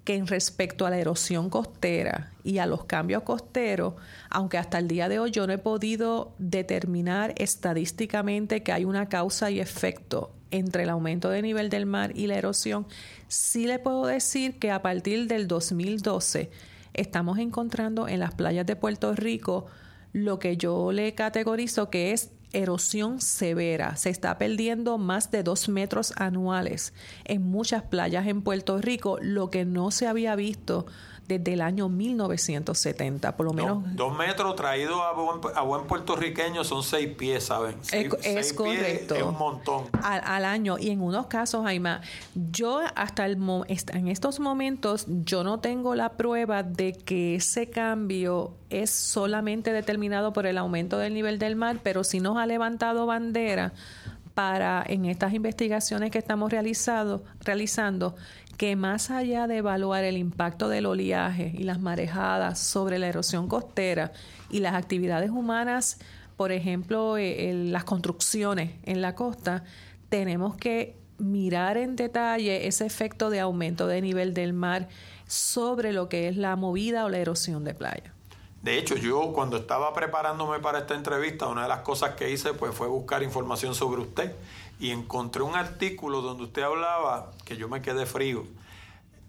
que 0.04 0.14
en 0.14 0.26
respecto 0.26 0.86
a 0.86 0.90
la 0.90 0.98
erosión 0.98 1.50
costera 1.50 2.32
y 2.42 2.58
a 2.58 2.66
los 2.66 2.84
cambios 2.84 3.22
costeros, 3.22 3.94
aunque 4.30 4.58
hasta 4.58 4.78
el 4.78 4.88
día 4.88 5.08
de 5.08 5.18
hoy 5.18 5.30
yo 5.30 5.46
no 5.46 5.52
he 5.52 5.58
podido 5.58 6.32
determinar 6.38 7.34
estadísticamente 7.36 8.62
que 8.62 8.72
hay 8.72 8.84
una 8.84 9.08
causa 9.08 9.50
y 9.50 9.60
efecto 9.60 10.32
entre 10.50 10.84
el 10.84 10.90
aumento 10.90 11.30
de 11.30 11.42
nivel 11.42 11.70
del 11.70 11.86
mar 11.86 12.12
y 12.14 12.26
la 12.26 12.36
erosión, 12.36 12.86
sí 13.28 13.66
le 13.66 13.78
puedo 13.78 14.06
decir 14.06 14.58
que 14.58 14.70
a 14.70 14.82
partir 14.82 15.28
del 15.28 15.46
2012 15.46 16.50
estamos 16.94 17.38
encontrando 17.38 18.08
en 18.08 18.20
las 18.20 18.34
playas 18.34 18.66
de 18.66 18.76
Puerto 18.76 19.14
Rico 19.14 19.66
lo 20.12 20.38
que 20.38 20.56
yo 20.56 20.92
le 20.92 21.14
categorizo 21.14 21.88
que 21.88 22.12
es 22.12 22.30
erosión 22.52 23.20
severa. 23.20 23.96
Se 23.96 24.10
está 24.10 24.38
perdiendo 24.38 24.98
más 24.98 25.30
de 25.30 25.42
dos 25.42 25.68
metros 25.68 26.12
anuales 26.16 26.92
en 27.24 27.42
muchas 27.42 27.82
playas 27.82 28.26
en 28.26 28.42
Puerto 28.42 28.78
Rico, 28.78 29.18
lo 29.20 29.50
que 29.50 29.64
no 29.64 29.90
se 29.90 30.06
había 30.06 30.34
visto 30.36 30.86
desde 31.38 31.52
el 31.52 31.60
año 31.60 31.88
1970, 31.88 33.36
por 33.36 33.46
lo 33.46 33.52
menos. 33.52 33.82
dos 33.94 34.16
metros 34.16 34.56
traídos 34.56 35.00
a 35.00 35.12
buen, 35.12 35.40
a 35.54 35.62
buen, 35.62 35.86
puertorriqueño 35.86 36.64
son 36.64 36.82
seis 36.82 37.08
pies, 37.08 37.44
¿saben? 37.44 37.76
es, 37.92 38.52
correcto. 38.52 39.14
es 39.14 39.22
un 39.22 39.38
montón. 39.38 39.84
Al, 40.02 40.44
año. 40.44 40.78
Y 40.78 40.90
en 40.90 41.00
unos 41.00 41.26
casos, 41.26 41.64
Jaime, 41.64 41.98
yo 42.34 42.80
hasta 42.94 43.26
el 43.26 43.38
en 43.92 44.08
estos 44.08 44.40
momentos, 44.40 45.06
yo 45.08 45.44
no 45.44 45.60
tengo 45.60 45.94
la 45.94 46.10
prueba 46.10 46.62
de 46.62 46.92
que 46.92 47.36
ese 47.36 47.70
cambio 47.70 48.54
es 48.70 48.90
solamente 48.90 49.72
determinado 49.72 50.32
por 50.32 50.46
el 50.46 50.58
aumento 50.58 50.98
del 50.98 51.14
nivel 51.14 51.38
del 51.38 51.56
mar, 51.56 51.78
pero 51.82 52.04
sí 52.04 52.20
nos 52.20 52.36
ha 52.36 52.46
levantado 52.46 53.06
bandera 53.06 53.72
para 54.40 54.82
en 54.86 55.04
estas 55.04 55.34
investigaciones 55.34 56.10
que 56.10 56.16
estamos 56.16 56.50
realizado, 56.50 57.22
realizando 57.44 58.16
que 58.56 58.74
más 58.74 59.10
allá 59.10 59.46
de 59.46 59.58
evaluar 59.58 60.02
el 60.04 60.16
impacto 60.16 60.70
del 60.70 60.86
oleaje 60.86 61.52
y 61.58 61.64
las 61.64 61.78
marejadas 61.78 62.58
sobre 62.58 62.98
la 62.98 63.08
erosión 63.08 63.48
costera 63.48 64.12
y 64.48 64.60
las 64.60 64.72
actividades 64.72 65.28
humanas, 65.28 65.98
por 66.38 66.52
ejemplo, 66.52 67.18
eh, 67.18 67.52
las 67.66 67.84
construcciones 67.84 68.70
en 68.84 69.02
la 69.02 69.14
costa, 69.14 69.64
tenemos 70.08 70.56
que 70.56 70.96
mirar 71.18 71.76
en 71.76 71.94
detalle 71.94 72.66
ese 72.66 72.86
efecto 72.86 73.28
de 73.28 73.40
aumento 73.40 73.86
de 73.88 74.00
nivel 74.00 74.32
del 74.32 74.54
mar 74.54 74.88
sobre 75.26 75.92
lo 75.92 76.08
que 76.08 76.28
es 76.28 76.38
la 76.38 76.56
movida 76.56 77.04
o 77.04 77.10
la 77.10 77.18
erosión 77.18 77.62
de 77.62 77.74
playa. 77.74 78.14
De 78.62 78.76
hecho, 78.76 78.94
yo 78.94 79.32
cuando 79.32 79.56
estaba 79.56 79.94
preparándome 79.94 80.58
para 80.58 80.80
esta 80.80 80.94
entrevista, 80.94 81.46
una 81.46 81.62
de 81.62 81.68
las 81.68 81.80
cosas 81.80 82.14
que 82.14 82.30
hice 82.30 82.52
pues 82.52 82.74
fue 82.74 82.88
buscar 82.88 83.22
información 83.22 83.74
sobre 83.74 84.02
usted 84.02 84.34
y 84.78 84.90
encontré 84.90 85.42
un 85.42 85.56
artículo 85.56 86.20
donde 86.20 86.44
usted 86.44 86.62
hablaba, 86.62 87.30
que 87.44 87.56
yo 87.56 87.68
me 87.68 87.80
quedé 87.80 88.04
frío, 88.04 88.44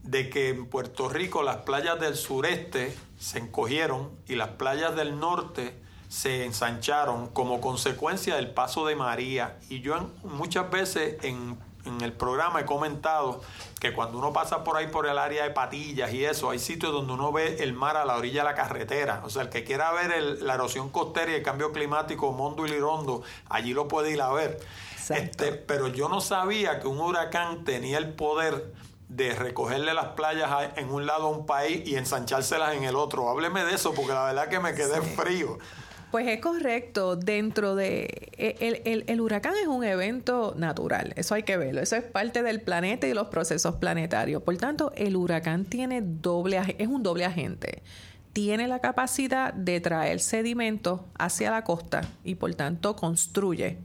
de 0.04 0.30
que 0.30 0.50
en 0.50 0.66
Puerto 0.66 1.08
Rico 1.08 1.44
las 1.44 1.58
playas 1.58 2.00
del 2.00 2.16
sureste 2.16 2.96
se 3.20 3.40
encogieron 3.40 4.10
y 4.28 4.36
las 4.36 4.50
playas 4.50 4.96
del 4.96 5.20
norte 5.20 5.80
se 6.10 6.46
ensancharon 6.46 7.28
como 7.30 7.62
consecuencia 7.62 8.36
del 8.36 8.52
paso 8.52 8.86
de 8.86 8.98
María. 8.98 9.60
Y 9.70 9.80
yo 9.80 10.10
muchas 10.24 10.70
veces 10.70 11.24
en 11.24 11.58
en 11.86 12.02
el 12.02 12.14
programa 12.14 12.62
he 12.62 12.66
comentado 12.66 13.42
que 13.82 13.94
cuando 13.94 14.20
uno 14.20 14.32
pasa 14.32 14.64
por 14.64 14.78
ahí 14.78 14.90
por 14.90 15.08
el 15.08 15.18
área 15.18 15.44
de 15.44 15.50
Patillas 15.50 16.14
y 16.14 16.24
eso, 16.24 16.52
hay 16.52 16.60
sitios 16.60 16.94
donde 16.94 17.14
uno 17.14 17.32
ve 17.32 17.64
el 17.64 17.74
mar 17.74 17.98
a 17.98 18.06
la 18.06 18.16
orilla 18.16 18.44
de 18.44 18.50
la 18.50 18.54
carretera. 18.54 19.24
O 19.26 19.32
sea, 19.32 19.42
el 19.42 19.50
que 19.50 19.64
quiera 19.64 19.92
ver 19.92 20.22
la 20.44 20.54
erosión 20.54 20.92
costera 20.92 21.32
y 21.32 21.34
el 21.34 21.42
cambio 21.42 21.72
climático, 21.72 22.32
Mondo 22.32 22.68
y 22.68 22.70
Lirondo, 22.70 23.24
allí 23.50 23.74
lo 23.74 23.88
puede 23.88 24.12
ir 24.12 24.22
a 24.22 24.32
ver. 24.32 24.60
Este, 25.10 25.54
pero 25.54 25.88
yo 25.88 26.10
no 26.10 26.22
sabía 26.22 26.80
que 26.80 26.88
un 26.88 27.00
huracán 27.00 27.64
tenía 27.64 27.98
el 27.98 28.14
poder 28.14 28.72
de 29.10 29.34
recogerle 29.34 29.96
las 29.96 30.10
playas 30.10 30.78
en 30.78 30.94
un 30.94 31.08
lado 31.08 31.26
a 31.26 31.30
un 31.30 31.48
país 31.48 31.82
y 31.84 31.96
ensanchárselas 31.96 32.76
en 32.76 32.84
el 32.84 32.96
otro. 32.96 33.30
Hábleme 33.30 33.66
de 33.66 33.74
eso, 33.74 33.96
porque 33.96 34.14
la 34.14 34.26
verdad 34.26 34.48
que 34.48 34.60
me 34.60 34.76
quedé 34.76 35.02
frío. 35.02 35.58
Pues 36.12 36.28
es 36.28 36.40
correcto. 36.42 37.16
Dentro 37.16 37.76
de. 37.76 38.30
El, 38.38 39.04
el, 39.08 39.22
huracán 39.22 39.54
es 39.62 39.68
un 39.68 39.84
evento 39.84 40.54
natural. 40.58 41.14
Eso 41.16 41.36
hay 41.36 41.44
que 41.44 41.58
verlo. 41.58 41.82
Eso 41.82 41.96
es 41.96 42.04
parte 42.04 42.44
del 42.44 42.62
planeta 42.62 43.08
y 43.08 43.14
los 43.14 43.28
procesos 43.28 43.76
planetarios. 43.76 44.44
Por 44.44 44.58
tanto, 44.58 44.92
el 44.96 45.16
huracán 45.16 45.66
tiene 45.66 46.02
doble. 46.02 46.60
Es 46.78 46.88
un 46.88 47.02
doble 47.02 47.26
agente. 47.26 47.82
Tiene 48.34 48.68
la 48.68 48.80
capacidad 48.80 49.54
de 49.54 49.80
traer 49.82 50.20
sedimentos 50.20 51.02
hacia 51.18 51.52
la 51.52 51.64
costa 51.64 52.02
y, 52.24 52.36
por 52.36 52.54
tanto, 52.56 52.96
construye 52.96 53.78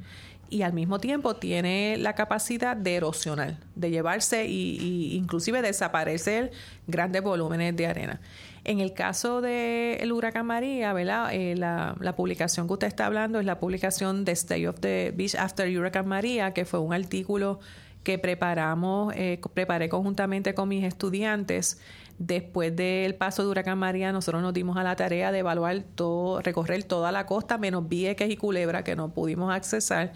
y 0.49 0.63
al 0.63 0.73
mismo 0.73 0.99
tiempo 1.01 1.37
tiene 1.37 1.97
la 1.97 2.15
capacidad 2.15 2.77
de 2.77 2.97
erosionar, 2.97 3.59
de 3.75 3.91
llevarse 3.91 4.47
y, 4.47 5.15
inclusive 5.17 5.63
desaparecer 5.63 6.53
grandes 6.87 7.23
volúmenes 7.23 7.75
de 7.77 7.87
arena. 7.87 8.21
En 8.69 8.81
el 8.81 8.95
caso 8.95 9.43
del 9.43 10.11
huracán 10.11 10.45
María, 10.45 10.93
¿verdad? 10.93 11.33
Eh, 11.33 11.55
la, 11.55 11.95
publicación 12.17 12.67
que 12.67 12.73
usted 12.73 12.89
está 12.89 13.07
hablando 13.07 13.39
es 13.39 13.47
la 13.47 13.61
publicación 13.61 14.25
de 14.25 14.33
State 14.33 14.67
of 14.67 14.81
the 14.81 15.13
Beach 15.15 15.37
After 15.37 15.69
Hurricane 15.69 16.09
María, 16.09 16.53
que 16.53 16.65
fue 16.65 16.81
un 16.81 16.93
artículo 16.93 17.61
que 18.03 18.19
preparamos, 18.19 19.15
eh, 19.15 19.41
preparé 19.55 19.89
conjuntamente 19.89 20.53
con 20.55 20.69
mis 20.69 20.83
estudiantes. 20.83 21.79
Después 22.19 22.75
del 22.75 23.15
paso 23.15 23.45
de 23.45 23.51
Huracán 23.51 23.79
María, 23.79 24.11
nosotros 24.11 24.43
nos 24.43 24.53
dimos 24.53 24.77
a 24.77 24.83
la 24.83 24.97
tarea 24.97 25.31
de 25.31 25.39
evaluar 25.39 25.85
todo, 25.95 26.41
recorrer 26.41 26.83
toda 26.83 27.13
la 27.13 27.25
costa, 27.25 27.59
menos 27.59 27.89
Vieques 27.89 28.29
y 28.29 28.37
Culebra, 28.37 28.83
que 28.83 28.97
no 28.97 29.15
pudimos 29.15 29.55
accesar. 29.55 30.13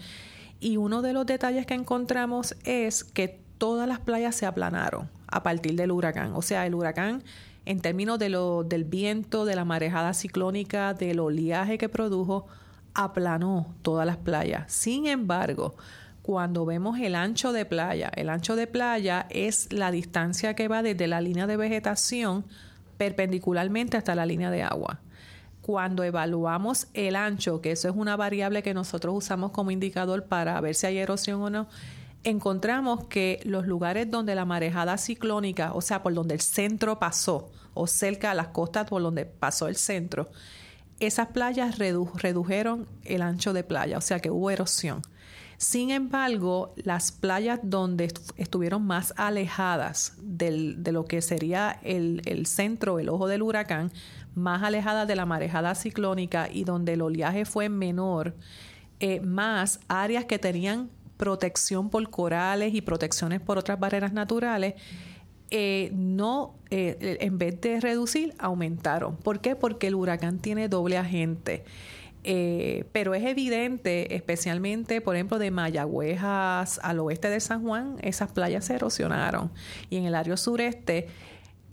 Y 0.59 0.75
uno 0.75 1.01
de 1.01 1.13
los 1.13 1.25
detalles 1.25 1.65
que 1.65 1.73
encontramos 1.73 2.57
es 2.65 3.05
que 3.05 3.39
todas 3.57 3.87
las 3.87 4.01
playas 4.01 4.35
se 4.35 4.45
aplanaron 4.45 5.09
a 5.27 5.41
partir 5.41 5.75
del 5.77 5.93
huracán. 5.93 6.33
O 6.35 6.41
sea, 6.41 6.65
el 6.65 6.75
huracán 6.75 7.23
en 7.71 7.79
términos 7.79 8.19
de 8.19 8.27
lo, 8.27 8.63
del 8.65 8.83
viento, 8.83 9.45
de 9.45 9.55
la 9.55 9.63
marejada 9.63 10.13
ciclónica, 10.13 10.93
del 10.93 11.21
oleaje 11.21 11.77
que 11.77 11.87
produjo, 11.87 12.45
aplanó 12.93 13.73
todas 13.81 14.05
las 14.05 14.17
playas. 14.17 14.69
Sin 14.73 15.07
embargo, 15.07 15.75
cuando 16.21 16.65
vemos 16.65 16.99
el 16.99 17.15
ancho 17.15 17.53
de 17.53 17.65
playa, 17.65 18.11
el 18.13 18.29
ancho 18.29 18.57
de 18.57 18.67
playa 18.67 19.25
es 19.29 19.71
la 19.71 19.89
distancia 19.89 20.53
que 20.53 20.67
va 20.67 20.83
desde 20.83 21.07
la 21.07 21.21
línea 21.21 21.47
de 21.47 21.55
vegetación 21.55 22.43
perpendicularmente 22.97 23.95
hasta 23.95 24.15
la 24.15 24.25
línea 24.25 24.51
de 24.51 24.63
agua. 24.63 24.99
Cuando 25.61 26.03
evaluamos 26.03 26.87
el 26.93 27.15
ancho, 27.15 27.61
que 27.61 27.71
eso 27.71 27.87
es 27.87 27.95
una 27.95 28.17
variable 28.17 28.63
que 28.63 28.73
nosotros 28.73 29.15
usamos 29.15 29.51
como 29.51 29.71
indicador 29.71 30.25
para 30.25 30.59
ver 30.59 30.75
si 30.75 30.87
hay 30.87 30.97
erosión 30.97 31.41
o 31.41 31.49
no, 31.49 31.67
encontramos 32.25 33.05
que 33.05 33.39
los 33.45 33.65
lugares 33.65 34.11
donde 34.11 34.35
la 34.35 34.43
marejada 34.43 34.97
ciclónica, 34.97 35.71
o 35.73 35.79
sea, 35.79 36.03
por 36.03 36.13
donde 36.13 36.33
el 36.33 36.41
centro 36.41 36.99
pasó, 36.99 37.49
o 37.73 37.87
cerca 37.87 38.31
a 38.31 38.35
las 38.35 38.47
costas 38.47 38.87
por 38.87 39.01
donde 39.01 39.25
pasó 39.25 39.67
el 39.67 39.75
centro, 39.75 40.29
esas 40.99 41.27
playas 41.27 41.79
redujeron 41.79 42.87
el 43.03 43.21
ancho 43.21 43.53
de 43.53 43.63
playa, 43.63 43.97
o 43.97 44.01
sea 44.01 44.19
que 44.19 44.29
hubo 44.29 44.51
erosión. 44.51 45.01
Sin 45.57 45.91
embargo, 45.91 46.73
las 46.75 47.11
playas 47.11 47.59
donde 47.61 48.11
estuvieron 48.37 48.83
más 48.83 49.13
alejadas 49.15 50.13
del, 50.19 50.83
de 50.83 50.91
lo 50.91 51.05
que 51.05 51.21
sería 51.21 51.79
el, 51.83 52.23
el, 52.25 52.47
centro, 52.47 52.97
el 52.97 53.09
ojo 53.09 53.27
del 53.27 53.43
huracán, 53.43 53.91
más 54.33 54.63
alejadas 54.63 55.07
de 55.07 55.15
la 55.15 55.27
marejada 55.27 55.75
ciclónica 55.75 56.49
y 56.51 56.63
donde 56.63 56.93
el 56.93 57.01
oleaje 57.03 57.45
fue 57.45 57.69
menor, 57.69 58.35
eh, 58.99 59.19
más 59.21 59.79
áreas 59.87 60.25
que 60.25 60.39
tenían 60.39 60.89
protección 61.17 61.91
por 61.91 62.09
corales 62.09 62.73
y 62.73 62.81
protecciones 62.81 63.41
por 63.41 63.59
otras 63.59 63.79
barreras 63.79 64.13
naturales, 64.13 64.73
eh, 65.51 65.91
no, 65.93 66.55
eh, 66.69 67.17
en 67.19 67.37
vez 67.37 67.59
de 67.59 67.81
reducir, 67.81 68.33
aumentaron. 68.39 69.17
¿Por 69.17 69.41
qué? 69.41 69.57
Porque 69.57 69.87
el 69.87 69.95
huracán 69.95 70.39
tiene 70.39 70.69
doble 70.69 70.97
agente. 70.97 71.65
Eh, 72.23 72.85
pero 72.91 73.15
es 73.15 73.25
evidente, 73.25 74.15
especialmente, 74.15 75.01
por 75.01 75.15
ejemplo, 75.15 75.39
de 75.39 75.51
Mayagüejas 75.51 76.79
al 76.83 76.99
oeste 76.99 77.29
de 77.29 77.39
San 77.39 77.63
Juan, 77.63 77.97
esas 78.01 78.31
playas 78.31 78.65
se 78.65 78.75
erosionaron. 78.75 79.51
Y 79.89 79.97
en 79.97 80.05
el 80.05 80.15
área 80.15 80.37
sureste, 80.37 81.07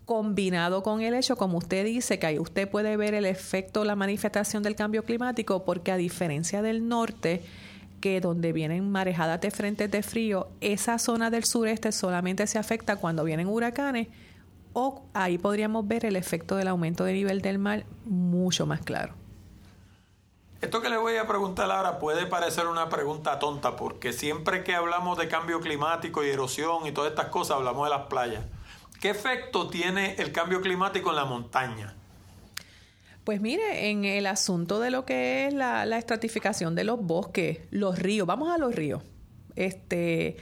combinado 0.06 0.82
con 0.82 1.02
el 1.02 1.14
hecho, 1.14 1.36
como 1.36 1.58
usted 1.58 1.84
dice, 1.84 2.18
que 2.18 2.26
ahí 2.26 2.38
usted 2.38 2.68
puede 2.68 2.96
ver 2.96 3.14
el 3.14 3.26
efecto, 3.26 3.84
la 3.84 3.94
manifestación 3.94 4.62
del 4.62 4.74
cambio 4.74 5.04
climático, 5.04 5.64
porque 5.64 5.92
a 5.92 5.96
diferencia 5.96 6.62
del 6.62 6.88
norte, 6.88 7.42
que 8.00 8.20
donde 8.20 8.52
vienen 8.52 8.90
marejadas 8.90 9.40
de 9.40 9.50
frentes 9.50 9.90
de 9.90 10.02
frío, 10.02 10.48
esa 10.60 10.98
zona 10.98 11.30
del 11.30 11.44
sureste 11.44 11.92
solamente 11.92 12.46
se 12.46 12.58
afecta 12.58 12.96
cuando 12.96 13.24
vienen 13.24 13.48
huracanes 13.48 14.08
o 14.72 15.02
ahí 15.14 15.38
podríamos 15.38 15.86
ver 15.88 16.04
el 16.04 16.16
efecto 16.16 16.56
del 16.56 16.68
aumento 16.68 17.04
de 17.04 17.12
nivel 17.12 17.42
del 17.42 17.58
mar 17.58 17.84
mucho 18.04 18.66
más 18.66 18.80
claro. 18.80 19.14
Esto 20.60 20.80
que 20.80 20.88
le 20.88 20.96
voy 20.96 21.16
a 21.16 21.26
preguntar 21.26 21.70
ahora 21.70 22.00
puede 22.00 22.26
parecer 22.26 22.66
una 22.66 22.88
pregunta 22.88 23.38
tonta, 23.38 23.76
porque 23.76 24.12
siempre 24.12 24.64
que 24.64 24.74
hablamos 24.74 25.16
de 25.16 25.28
cambio 25.28 25.60
climático 25.60 26.24
y 26.24 26.30
erosión 26.30 26.86
y 26.86 26.92
todas 26.92 27.10
estas 27.10 27.26
cosas, 27.26 27.58
hablamos 27.58 27.86
de 27.86 27.90
las 27.90 28.06
playas. 28.06 28.44
¿Qué 29.00 29.10
efecto 29.10 29.68
tiene 29.68 30.16
el 30.18 30.32
cambio 30.32 30.60
climático 30.60 31.10
en 31.10 31.16
la 31.16 31.24
montaña? 31.24 31.94
Pues 33.28 33.42
mire, 33.42 33.90
en 33.90 34.06
el 34.06 34.24
asunto 34.24 34.80
de 34.80 34.90
lo 34.90 35.04
que 35.04 35.46
es 35.46 35.52
la, 35.52 35.84
la 35.84 35.98
estratificación 35.98 36.74
de 36.74 36.84
los 36.84 36.98
bosques, 36.98 37.58
los 37.70 37.98
ríos, 37.98 38.26
vamos 38.26 38.50
a 38.50 38.56
los 38.56 38.74
ríos. 38.74 39.02
Este, 39.54 40.38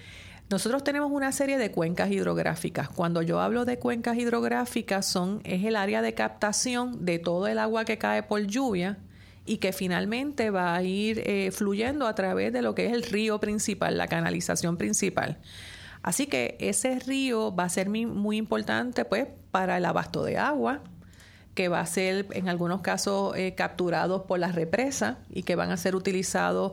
nosotros 0.51 0.85
tenemos 0.85 1.11
una 1.11 1.33
serie 1.33 1.59
de 1.59 1.73
cuencas 1.73 2.13
hidrográficas. 2.13 2.89
Cuando 2.89 3.23
yo 3.23 3.41
hablo 3.41 3.65
de 3.65 3.81
cuencas 3.81 4.17
hidrográficas, 4.17 5.05
son, 5.05 5.41
es 5.43 5.65
el 5.65 5.75
área 5.75 6.01
de 6.01 6.15
captación 6.15 7.05
de 7.05 7.19
todo 7.19 7.49
el 7.49 7.59
agua 7.59 7.85
que 7.85 7.99
cae 7.99 8.23
por 8.23 8.47
lluvia 8.47 8.99
y 9.45 9.57
que 9.57 9.73
finalmente 9.73 10.51
va 10.51 10.77
a 10.77 10.83
ir 10.85 11.25
eh, 11.27 11.51
fluyendo 11.51 12.07
a 12.07 12.15
través 12.15 12.53
de 12.53 12.63
lo 12.63 12.77
que 12.77 12.87
es 12.87 12.93
el 12.93 13.03
río 13.03 13.41
principal, 13.41 13.99
la 13.99 14.07
canalización 14.07 14.77
principal. 14.77 15.39
Así 16.03 16.29
que 16.29 16.57
ese 16.61 17.01
río 17.01 17.53
va 17.53 17.65
a 17.65 17.69
ser 17.69 17.89
muy, 17.89 18.37
importante 18.37 19.05
pues 19.05 19.27
para 19.51 19.79
el 19.79 19.85
abasto 19.87 20.23
de 20.23 20.39
agua, 20.39 20.85
que 21.57 21.69
va 21.69 21.81
a 21.81 21.87
ser 21.87 22.27
en 22.33 22.49
algunos 22.49 22.83
casos 22.83 23.35
eh, 23.37 23.55
capturados 23.57 24.23
por 24.23 24.39
las 24.39 24.55
represas 24.55 25.17
y 25.31 25.43
que 25.43 25.57
van 25.57 25.73
a 25.73 25.77
ser 25.77 25.97
utilizados 25.97 26.73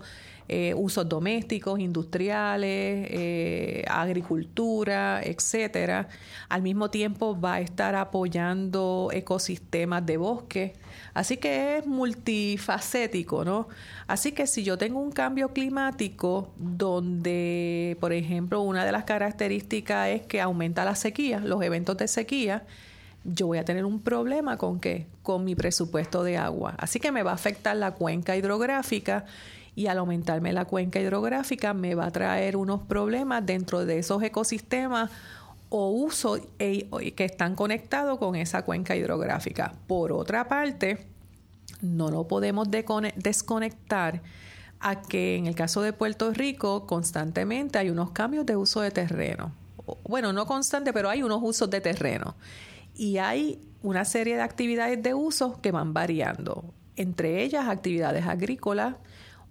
eh, 0.49 0.73
usos 0.75 1.07
domésticos, 1.07 1.79
industriales, 1.79 3.07
eh, 3.09 3.85
agricultura, 3.87 5.21
etcétera. 5.23 6.09
Al 6.49 6.61
mismo 6.61 6.89
tiempo 6.89 7.39
va 7.39 7.55
a 7.55 7.61
estar 7.61 7.95
apoyando 7.95 9.09
ecosistemas 9.13 10.05
de 10.05 10.17
bosque. 10.17 10.73
Así 11.13 11.37
que 11.37 11.77
es 11.77 11.87
multifacético, 11.87 13.45
¿no? 13.45 13.69
Así 14.05 14.33
que 14.33 14.45
si 14.45 14.65
yo 14.65 14.77
tengo 14.77 14.99
un 14.99 15.13
cambio 15.13 15.53
climático 15.53 16.51
donde, 16.57 17.95
por 18.01 18.11
ejemplo, 18.11 18.59
una 18.61 18.83
de 18.83 18.91
las 18.91 19.05
características 19.05 20.09
es 20.09 20.21
que 20.23 20.41
aumenta 20.41 20.83
la 20.83 20.95
sequía, 20.95 21.39
los 21.39 21.63
eventos 21.63 21.95
de 21.97 22.09
sequía, 22.09 22.65
yo 23.23 23.47
voy 23.47 23.57
a 23.57 23.65
tener 23.65 23.85
un 23.85 24.01
problema 24.01 24.57
con 24.57 24.79
qué? 24.79 25.07
Con 25.21 25.45
mi 25.45 25.55
presupuesto 25.55 26.23
de 26.23 26.37
agua. 26.37 26.75
Así 26.77 26.99
que 26.99 27.11
me 27.11 27.23
va 27.23 27.31
a 27.31 27.35
afectar 27.35 27.75
la 27.75 27.91
cuenca 27.91 28.35
hidrográfica 28.35 29.25
y 29.75 29.87
al 29.87 29.97
aumentarme 29.97 30.53
la 30.53 30.65
cuenca 30.65 30.99
hidrográfica 30.99 31.73
me 31.73 31.95
va 31.95 32.05
a 32.05 32.11
traer 32.11 32.57
unos 32.57 32.81
problemas 32.81 33.45
dentro 33.45 33.85
de 33.85 33.99
esos 33.99 34.21
ecosistemas 34.21 35.09
o 35.69 35.89
uso 35.89 36.37
e, 36.59 36.87
que 37.15 37.25
están 37.25 37.55
conectados 37.55 38.19
con 38.19 38.35
esa 38.35 38.63
cuenca 38.63 38.95
hidrográfica. 38.95 39.73
Por 39.87 40.11
otra 40.11 40.47
parte, 40.47 41.07
no 41.81 42.09
lo 42.09 42.27
podemos 42.27 42.67
desconectar 42.69 44.21
a 44.79 45.01
que 45.01 45.37
en 45.37 45.47
el 45.47 45.55
caso 45.55 45.81
de 45.81 45.93
Puerto 45.93 46.31
Rico 46.31 46.85
constantemente 46.85 47.79
hay 47.79 47.89
unos 47.89 48.11
cambios 48.11 48.45
de 48.45 48.55
uso 48.57 48.81
de 48.81 48.91
terreno. 48.91 49.53
Bueno, 50.07 50.31
no 50.33 50.45
constante, 50.45 50.93
pero 50.93 51.09
hay 51.09 51.23
unos 51.23 51.39
usos 51.41 51.69
de 51.69 51.81
terreno. 51.81 52.35
Y 52.95 53.17
hay 53.17 53.59
una 53.81 54.05
serie 54.05 54.35
de 54.35 54.41
actividades 54.41 55.01
de 55.01 55.13
uso 55.13 55.59
que 55.61 55.71
van 55.71 55.93
variando. 55.93 56.73
Entre 56.95 57.43
ellas 57.43 57.67
actividades 57.67 58.25
agrícolas, 58.25 58.95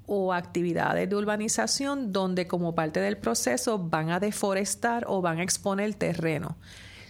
o 0.06 0.32
actividades 0.32 1.08
de 1.08 1.16
urbanización 1.16 2.12
donde 2.12 2.46
como 2.46 2.74
parte 2.74 3.00
del 3.00 3.16
proceso 3.16 3.78
van 3.78 4.10
a 4.10 4.20
deforestar 4.20 5.04
o 5.06 5.22
van 5.22 5.38
a 5.38 5.42
exponer 5.42 5.86
el 5.86 5.96
terreno. 5.96 6.56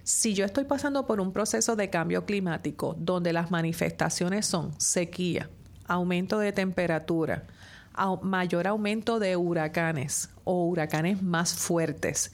Si 0.03 0.35
yo 0.35 0.45
estoy 0.45 0.65
pasando 0.65 1.07
por 1.07 1.21
un 1.21 1.33
proceso 1.33 1.77
de 1.77 1.91
cambio 1.91 2.27
climático 2.27 2.95
donde 2.99 3.33
las 3.33 3.51
manifestaciones 3.51 4.47
son 4.47 4.79
sequía, 4.81 5.49
aumento 5.87 6.39
de 6.39 6.53
temperatura, 6.53 7.45
mayor 8.23 8.67
aumento 8.67 9.19
de 9.19 9.37
huracanes 9.37 10.31
o 10.45 10.65
huracanes 10.67 11.23
más 11.23 11.55
fuertes 11.55 12.33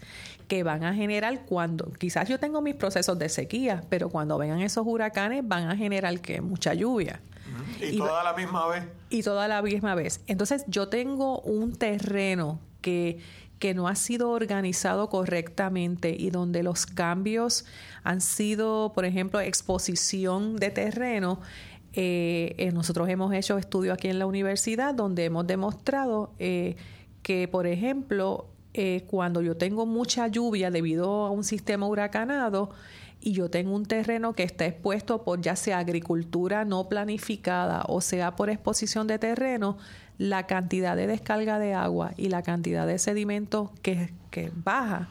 que 0.48 0.62
van 0.62 0.82
a 0.82 0.94
generar 0.94 1.44
cuando, 1.44 1.92
quizás 1.92 2.28
yo 2.28 2.40
tengo 2.40 2.62
mis 2.62 2.74
procesos 2.74 3.18
de 3.18 3.28
sequía, 3.28 3.84
pero 3.90 4.08
cuando 4.08 4.38
vengan 4.38 4.60
esos 4.60 4.86
huracanes 4.86 5.46
van 5.46 5.68
a 5.68 5.76
generar 5.76 6.18
que 6.20 6.40
mucha 6.40 6.74
lluvia. 6.74 7.20
Y, 7.80 7.98
toda 7.98 8.24
la 8.24 8.32
misma 8.32 8.66
vez. 8.68 8.84
Y 9.10 9.22
toda 9.22 9.46
la 9.46 9.62
misma 9.62 9.94
vez. 9.94 10.20
Entonces 10.26 10.64
yo 10.66 10.88
tengo 10.88 11.40
un 11.40 11.76
terreno 11.76 12.60
que, 12.80 13.18
que 13.58 13.74
no 13.74 13.88
ha 13.88 13.94
sido 13.94 14.30
organizado 14.30 15.08
correctamente 15.08 16.16
y 16.18 16.30
donde 16.30 16.62
los 16.62 16.86
cambios 16.86 17.66
han 18.02 18.20
sido, 18.20 18.92
por 18.94 19.04
ejemplo, 19.04 19.40
exposición 19.40 20.56
de 20.56 20.70
terreno. 20.70 21.40
Eh, 21.92 22.54
eh, 22.58 22.72
nosotros 22.72 23.08
hemos 23.08 23.34
hecho 23.34 23.58
estudios 23.58 23.94
aquí 23.94 24.08
en 24.08 24.18
la 24.18 24.26
universidad 24.26 24.94
donde 24.94 25.24
hemos 25.24 25.46
demostrado 25.46 26.32
eh, 26.38 26.76
que, 27.22 27.48
por 27.48 27.66
ejemplo, 27.66 28.46
cuando 29.06 29.42
yo 29.42 29.56
tengo 29.56 29.86
mucha 29.86 30.28
lluvia 30.28 30.70
debido 30.70 31.26
a 31.26 31.30
un 31.30 31.44
sistema 31.44 31.86
huracanado, 31.86 32.70
y 33.20 33.32
yo 33.32 33.50
tengo 33.50 33.74
un 33.74 33.84
terreno 33.84 34.32
que 34.32 34.44
está 34.44 34.66
expuesto 34.66 35.24
por 35.24 35.40
ya 35.40 35.56
sea 35.56 35.78
agricultura 35.78 36.64
no 36.64 36.88
planificada 36.88 37.84
o 37.88 38.00
sea 38.00 38.36
por 38.36 38.50
exposición 38.50 39.06
de 39.06 39.18
terreno, 39.18 39.76
la 40.18 40.46
cantidad 40.46 40.96
de 40.96 41.06
descarga 41.06 41.58
de 41.58 41.74
agua 41.74 42.12
y 42.16 42.28
la 42.28 42.42
cantidad 42.42 42.86
de 42.86 42.98
sedimento 42.98 43.72
que, 43.82 44.10
baja 44.54 45.08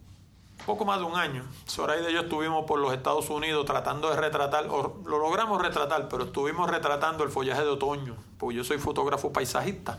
poco 0.67 0.85
más 0.85 1.01
de 1.01 1.05
un 1.05 1.17
año, 1.17 1.45
Zoraida 1.67 2.11
y 2.11 2.15
yo 2.15 2.21
estuvimos 2.21 2.65
por 2.67 2.79
los 2.79 2.93
Estados 2.93 3.29
Unidos 3.31 3.67
tratando 3.67 4.11
de 4.11 4.17
retratar, 4.17 4.67
lo 4.67 5.01
logramos 5.05 5.61
retratar, 5.61 6.09
pero 6.09 6.25
estuvimos 6.25 6.71
retratando 6.71 7.25
el 7.25 7.31
follaje 7.31 7.63
de 7.63 7.69
otoño, 7.69 8.17
porque 8.39 8.57
yo 8.57 8.65
soy 8.65 8.79
fotógrafo 8.79 9.33
paisajista. 9.33 9.99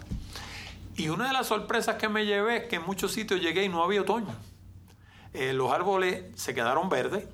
Y 0.95 1.09
una 1.09 1.27
de 1.27 1.33
las 1.33 1.47
sorpresas 1.47 1.95
que 1.95 2.09
me 2.09 2.25
llevé 2.25 2.57
es 2.57 2.63
que 2.67 2.75
en 2.77 2.85
muchos 2.85 3.11
sitios 3.11 3.41
llegué 3.41 3.63
y 3.63 3.69
no 3.69 3.83
había 3.83 4.01
otoño. 4.01 4.33
Eh, 5.33 5.53
los 5.53 5.71
árboles 5.71 6.25
se 6.35 6.53
quedaron 6.53 6.89
verdes 6.89 7.25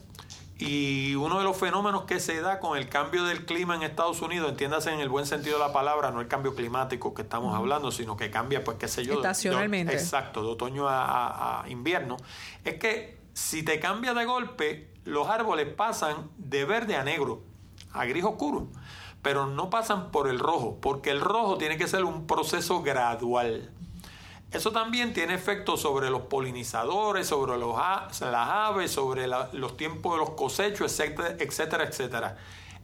y 0.57 1.15
uno 1.15 1.37
de 1.37 1.43
los 1.43 1.57
fenómenos 1.57 2.03
que 2.03 2.19
se 2.19 2.41
da 2.41 2.59
con 2.59 2.77
el 2.77 2.89
cambio 2.89 3.23
del 3.25 3.45
clima 3.45 3.75
en 3.75 3.83
Estados 3.83 4.21
Unidos, 4.21 4.49
entiéndase 4.49 4.91
en 4.91 4.99
el 4.99 5.09
buen 5.09 5.25
sentido 5.25 5.57
de 5.57 5.65
la 5.65 5.73
palabra, 5.73 6.11
no 6.11 6.21
el 6.21 6.27
cambio 6.27 6.55
climático 6.55 7.13
que 7.13 7.21
estamos 7.21 7.55
hablando, 7.55 7.91
sino 7.91 8.15
que 8.17 8.29
cambia, 8.29 8.63
pues 8.63 8.77
qué 8.77 8.87
sé 8.87 9.03
yo. 9.05 9.15
Estacionalmente. 9.15 9.93
exacto, 9.93 10.41
de 10.43 10.49
otoño 10.49 10.87
a, 10.87 11.63
a 11.63 11.69
invierno. 11.69 12.17
Es 12.63 12.75
que 12.75 13.17
si 13.33 13.63
te 13.63 13.79
cambia 13.79 14.13
de 14.13 14.25
golpe, 14.25 14.89
los 15.05 15.27
árboles 15.27 15.67
pasan 15.73 16.29
de 16.37 16.65
verde 16.65 16.95
a 16.95 17.03
negro, 17.03 17.41
a 17.91 18.05
gris 18.05 18.23
oscuro 18.23 18.67
pero 19.21 19.47
no 19.47 19.69
pasan 19.69 20.11
por 20.11 20.29
el 20.29 20.39
rojo, 20.39 20.77
porque 20.81 21.11
el 21.11 21.21
rojo 21.21 21.57
tiene 21.57 21.77
que 21.77 21.87
ser 21.87 22.03
un 22.03 22.25
proceso 22.27 22.81
gradual. 22.81 23.69
Eso 24.51 24.71
también 24.71 25.13
tiene 25.13 25.35
efecto 25.35 25.77
sobre 25.77 26.09
los 26.09 26.23
polinizadores, 26.23 27.27
sobre 27.27 27.57
los, 27.57 27.75
las 27.77 28.49
aves, 28.49 28.91
sobre 28.91 29.27
los 29.27 29.77
tiempos 29.77 30.13
de 30.13 30.17
los 30.17 30.31
cosechos, 30.31 30.99
etcétera, 30.99 31.35
etcétera, 31.39 31.83
etcétera. 31.83 32.37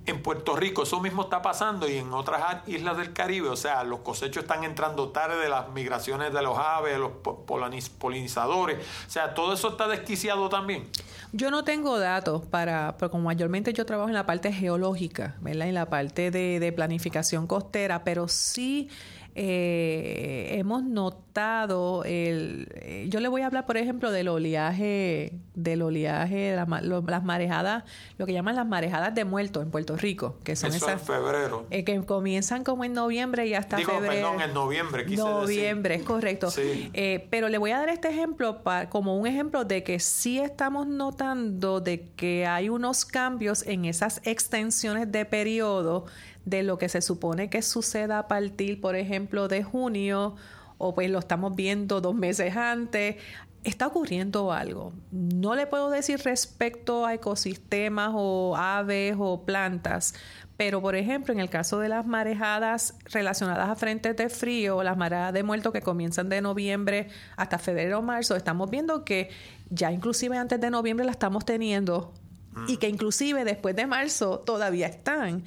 En 0.05 0.21
Puerto 0.21 0.55
Rico 0.55 0.83
eso 0.83 0.99
mismo 1.01 1.23
está 1.23 1.41
pasando 1.41 1.89
y 1.89 1.97
en 1.97 2.13
otras 2.13 2.67
islas 2.67 2.97
del 2.97 3.13
Caribe, 3.13 3.49
o 3.49 3.55
sea, 3.55 3.83
los 3.83 3.99
cosechos 3.99 4.43
están 4.43 4.63
entrando 4.63 5.09
tarde, 5.09 5.49
las 5.49 5.69
migraciones 5.69 6.31
de 6.33 6.41
los 6.41 6.57
aves, 6.57 6.97
los 6.99 7.11
polinizadores, 7.97 8.77
o 9.07 9.09
sea, 9.09 9.33
todo 9.33 9.53
eso 9.53 9.69
está 9.69 9.87
desquiciado 9.87 10.49
también. 10.49 10.87
Yo 11.31 11.51
no 11.51 11.63
tengo 11.63 11.97
datos 11.99 12.43
para, 12.45 12.95
pero 12.97 13.11
como 13.11 13.25
mayormente 13.25 13.73
yo 13.73 13.85
trabajo 13.85 14.09
en 14.09 14.15
la 14.15 14.25
parte 14.25 14.53
geológica, 14.53 15.35
¿verdad? 15.41 15.67
En 15.67 15.73
la 15.73 15.87
parte 15.87 16.31
de, 16.31 16.59
de 16.59 16.71
planificación 16.71 17.47
costera, 17.47 18.03
pero 18.03 18.27
sí 18.27 18.89
eh, 19.37 20.47
hemos 20.57 20.83
notado 20.85 22.05
el 22.05 22.69
eh, 22.73 23.07
yo 23.09 23.19
le 23.19 23.27
voy 23.27 23.41
a 23.41 23.47
hablar 23.47 23.65
por 23.65 23.75
ejemplo 23.75 24.09
del 24.09 24.29
oleaje 24.29 25.33
del 25.53 25.81
oleaje 25.81 26.55
las 26.55 27.23
marejadas 27.25 27.83
lo 28.17 28.25
que 28.25 28.31
llaman 28.31 28.55
las 28.55 28.65
marejadas 28.65 29.13
de 29.13 29.25
muertos 29.25 29.63
en 29.63 29.71
Puerto 29.71 29.97
Rico 29.97 30.37
que 30.45 30.55
son 30.55 30.73
esas 30.73 30.89
en 30.89 30.99
febrero. 31.01 31.67
eh, 31.69 31.83
que 31.83 32.01
comienzan 32.05 32.63
como 32.63 32.85
en 32.85 32.93
noviembre 32.93 33.45
y 33.45 33.55
hasta 33.55 33.75
Digo, 33.75 33.91
febrero. 33.91 34.13
perdón 34.13 34.41
en 34.41 34.53
noviembre 34.53 35.05
quise 35.05 35.21
noviembre 35.21 35.95
es 35.95 36.03
correcto. 36.03 36.49
Sí. 36.49 36.89
pero 37.29 37.49
le 37.49 37.57
voy 37.57 37.71
a 37.71 37.79
dar 37.79 37.89
este 37.89 38.07
ejemplo 38.07 38.63
para, 38.63 38.89
como 38.89 39.17
un 39.17 39.27
ejemplo 39.27 39.65
de 39.65 39.83
que 39.83 39.99
sí 39.99 40.39
estamos 40.39 40.87
notando 40.87 41.81
de 41.81 42.07
que 42.15 42.45
hay 42.45 42.69
unos 42.69 43.03
cambios 43.03 43.67
en 43.67 43.83
esas 43.83 44.21
extensiones 44.23 45.11
de 45.11 45.25
periodo 45.25 46.05
de 46.45 46.63
lo 46.63 46.77
que 46.77 46.89
se 46.89 47.01
supone 47.01 47.49
que 47.49 47.61
suceda 47.61 48.19
a 48.19 48.27
partir, 48.27 48.79
por 48.79 48.95
ejemplo, 48.95 49.47
de 49.47 49.63
junio, 49.63 50.35
o 50.77 50.93
pues 50.93 51.09
lo 51.09 51.19
estamos 51.19 51.55
viendo 51.55 52.01
dos 52.01 52.15
meses 52.15 52.55
antes. 52.55 53.17
Está 53.63 53.87
ocurriendo 53.87 54.51
algo. 54.51 54.93
No 55.11 55.55
le 55.55 55.65
puedo 55.65 55.89
decir 55.89 56.19
respecto 56.23 57.05
a 57.05 57.15
ecosistemas 57.15 58.11
o 58.13 58.55
aves 58.55 59.15
o 59.17 59.43
plantas, 59.43 60.13
pero 60.57 60.81
por 60.81 60.95
ejemplo, 60.95 61.33
en 61.33 61.39
el 61.39 61.49
caso 61.49 61.79
de 61.79 61.89
las 61.89 62.05
marejadas 62.05 62.95
relacionadas 63.05 63.67
a 63.67 63.75
frentes 63.75 64.15
de 64.15 64.29
frío, 64.29 64.83
las 64.83 64.97
marejadas 64.97 65.33
de 65.33 65.43
muertos 65.43 65.73
que 65.73 65.81
comienzan 65.81 66.29
de 66.29 66.41
noviembre 66.41 67.09
hasta 67.35 67.57
febrero 67.57 67.99
o 67.99 68.01
marzo, 68.03 68.35
estamos 68.35 68.69
viendo 68.69 69.03
que 69.03 69.29
ya 69.71 69.91
inclusive 69.91 70.37
antes 70.37 70.61
de 70.61 70.69
noviembre 70.69 71.05
la 71.05 71.11
estamos 71.11 71.43
teniendo 71.43 72.13
y 72.67 72.77
que 72.77 72.87
inclusive 72.87 73.43
después 73.43 73.75
de 73.75 73.85
marzo 73.87 74.39
todavía 74.39 74.87
están. 74.87 75.43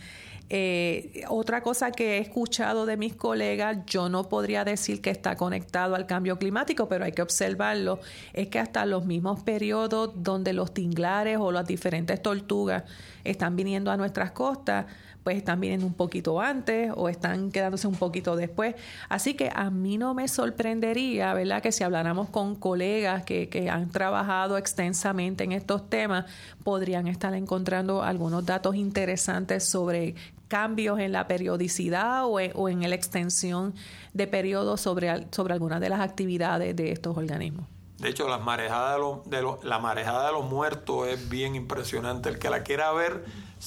Eh, 0.50 1.24
otra 1.28 1.62
cosa 1.62 1.90
que 1.90 2.16
he 2.16 2.18
escuchado 2.20 2.86
de 2.86 2.96
mis 2.96 3.14
colegas, 3.14 3.84
yo 3.86 4.08
no 4.08 4.28
podría 4.28 4.64
decir 4.64 5.02
que 5.02 5.10
está 5.10 5.36
conectado 5.36 5.94
al 5.94 6.06
cambio 6.06 6.38
climático, 6.38 6.88
pero 6.88 7.04
hay 7.04 7.12
que 7.12 7.20
observarlo, 7.20 8.00
es 8.32 8.48
que 8.48 8.58
hasta 8.58 8.86
los 8.86 9.04
mismos 9.04 9.42
periodos 9.42 10.12
donde 10.16 10.54
los 10.54 10.72
tinglares 10.72 11.36
o 11.38 11.52
las 11.52 11.66
diferentes 11.66 12.22
tortugas 12.22 12.84
están 13.24 13.56
viniendo 13.56 13.90
a 13.90 13.98
nuestras 13.98 14.30
costas, 14.30 14.86
pues 15.22 15.36
están 15.36 15.60
viniendo 15.60 15.84
un 15.84 15.92
poquito 15.92 16.40
antes 16.40 16.90
o 16.96 17.10
están 17.10 17.50
quedándose 17.50 17.86
un 17.86 17.96
poquito 17.96 18.34
después. 18.34 18.74
Así 19.10 19.34
que 19.34 19.50
a 19.54 19.68
mí 19.68 19.98
no 19.98 20.14
me 20.14 20.28
sorprendería, 20.28 21.34
¿verdad?, 21.34 21.60
que 21.60 21.72
si 21.72 21.84
habláramos 21.84 22.30
con 22.30 22.54
colegas 22.54 23.24
que, 23.24 23.50
que 23.50 23.68
han 23.68 23.90
trabajado 23.90 24.56
extensamente 24.56 25.44
en 25.44 25.52
estos 25.52 25.90
temas, 25.90 26.24
podrían 26.64 27.06
estar 27.06 27.34
encontrando 27.34 28.02
algunos 28.02 28.46
datos 28.46 28.76
interesantes 28.76 29.64
sobre 29.64 30.14
cambios 30.48 30.98
en 30.98 31.12
la 31.12 31.28
periodicidad 31.28 32.24
o 32.26 32.40
en, 32.40 32.88
la 32.88 32.94
extensión 32.94 33.74
de 34.14 34.26
periodos 34.26 34.80
sobre, 34.80 35.26
sobre 35.30 35.54
algunas 35.54 35.80
de 35.80 35.88
las 35.88 36.00
actividades 36.00 36.74
de 36.74 36.92
estos 36.92 37.16
organismos. 37.16 37.66
De 37.98 38.08
hecho, 38.08 38.28
las 38.28 38.40
marejadas 38.40 38.94
de, 38.94 39.42
los, 39.42 39.60
de 39.60 39.68
la 39.68 39.78
marejada 39.78 40.26
de 40.26 40.32
los 40.32 40.44
muertos 40.44 41.08
es 41.08 41.28
bien 41.28 41.54
impresionante. 41.54 42.28
El 42.28 42.38
que 42.38 42.48
la 42.48 42.62
quiera 42.62 42.92
ver, 42.92 43.24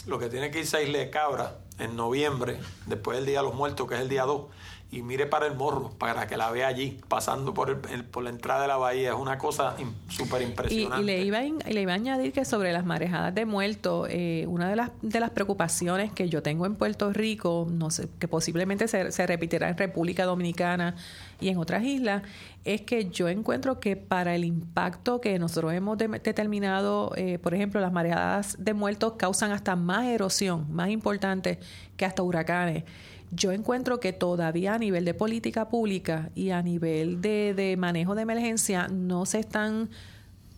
lo 0.07 0.19
que 0.19 0.29
tiene 0.29 0.51
que 0.51 0.59
irse 0.59 0.77
a 0.77 0.81
Isla 0.81 0.99
de 0.99 1.09
Cabra 1.09 1.57
en 1.79 1.95
noviembre, 1.95 2.59
después 2.85 3.17
del 3.17 3.25
Día 3.25 3.39
de 3.39 3.45
los 3.45 3.55
Muertos, 3.55 3.87
que 3.87 3.95
es 3.95 4.01
el 4.01 4.09
día 4.09 4.23
2, 4.23 4.45
y 4.93 5.03
mire 5.03 5.25
para 5.25 5.47
el 5.47 5.55
morro, 5.55 5.89
para 5.97 6.27
que 6.27 6.35
la 6.35 6.51
vea 6.51 6.67
allí, 6.67 6.99
pasando 7.07 7.53
por, 7.53 7.69
el, 7.69 8.03
por 8.03 8.23
la 8.23 8.29
entrada 8.29 8.63
de 8.63 8.67
la 8.67 8.75
bahía. 8.75 9.11
Es 9.11 9.15
una 9.15 9.37
cosa 9.37 9.73
súper 10.09 10.41
impresionante. 10.41 11.01
Y, 11.01 11.05
le 11.05 11.21
iba 11.23 11.37
a, 11.37 11.41
le 11.41 11.81
iba 11.81 11.93
a 11.93 11.95
añadir 11.95 12.33
que 12.33 12.43
sobre 12.43 12.73
las 12.73 12.85
marejadas 12.85 13.33
de 13.33 13.45
muertos, 13.45 14.09
eh, 14.11 14.45
una 14.49 14.69
de 14.69 14.75
las, 14.75 14.91
de 15.01 15.21
las 15.21 15.29
preocupaciones 15.29 16.11
que 16.11 16.27
yo 16.27 16.43
tengo 16.43 16.65
en 16.65 16.75
Puerto 16.75 17.13
Rico, 17.13 17.67
no 17.71 17.89
sé, 17.89 18.09
que 18.19 18.27
posiblemente 18.27 18.89
se, 18.89 19.13
se 19.13 19.23
en 19.23 19.77
República 19.77 20.25
Dominicana 20.25 20.95
y 21.39 21.47
en 21.47 21.57
otras 21.57 21.83
islas, 21.85 22.23
es 22.65 22.81
que 22.81 23.09
yo 23.09 23.29
encuentro 23.29 23.79
que 23.79 23.95
para 23.95 24.35
el 24.35 24.43
impacto 24.43 25.21
que 25.21 25.39
nosotros 25.39 25.71
hemos 25.73 25.97
determinado, 25.97 27.13
eh, 27.15 27.39
por 27.39 27.53
ejemplo, 27.53 27.79
las 27.79 27.93
marejadas 27.93 28.57
de 28.59 28.73
muertos 28.73 29.13
causan 29.17 29.51
hasta 29.51 29.77
más 29.77 30.05
erosión, 30.05 30.67
más 30.69 30.89
importante 30.89 31.59
que 31.95 32.03
hasta 32.03 32.21
huracanes 32.23 32.83
yo 33.31 33.51
encuentro 33.51 33.99
que 33.99 34.13
todavía 34.13 34.73
a 34.73 34.77
nivel 34.77 35.05
de 35.05 35.13
política 35.13 35.69
pública 35.69 36.29
y 36.35 36.49
a 36.51 36.61
nivel 36.61 37.21
de, 37.21 37.75
manejo 37.77 38.13
de 38.13 38.23
emergencia 38.23 38.87
no 38.89 39.25
se 39.25 39.39
están 39.39 39.89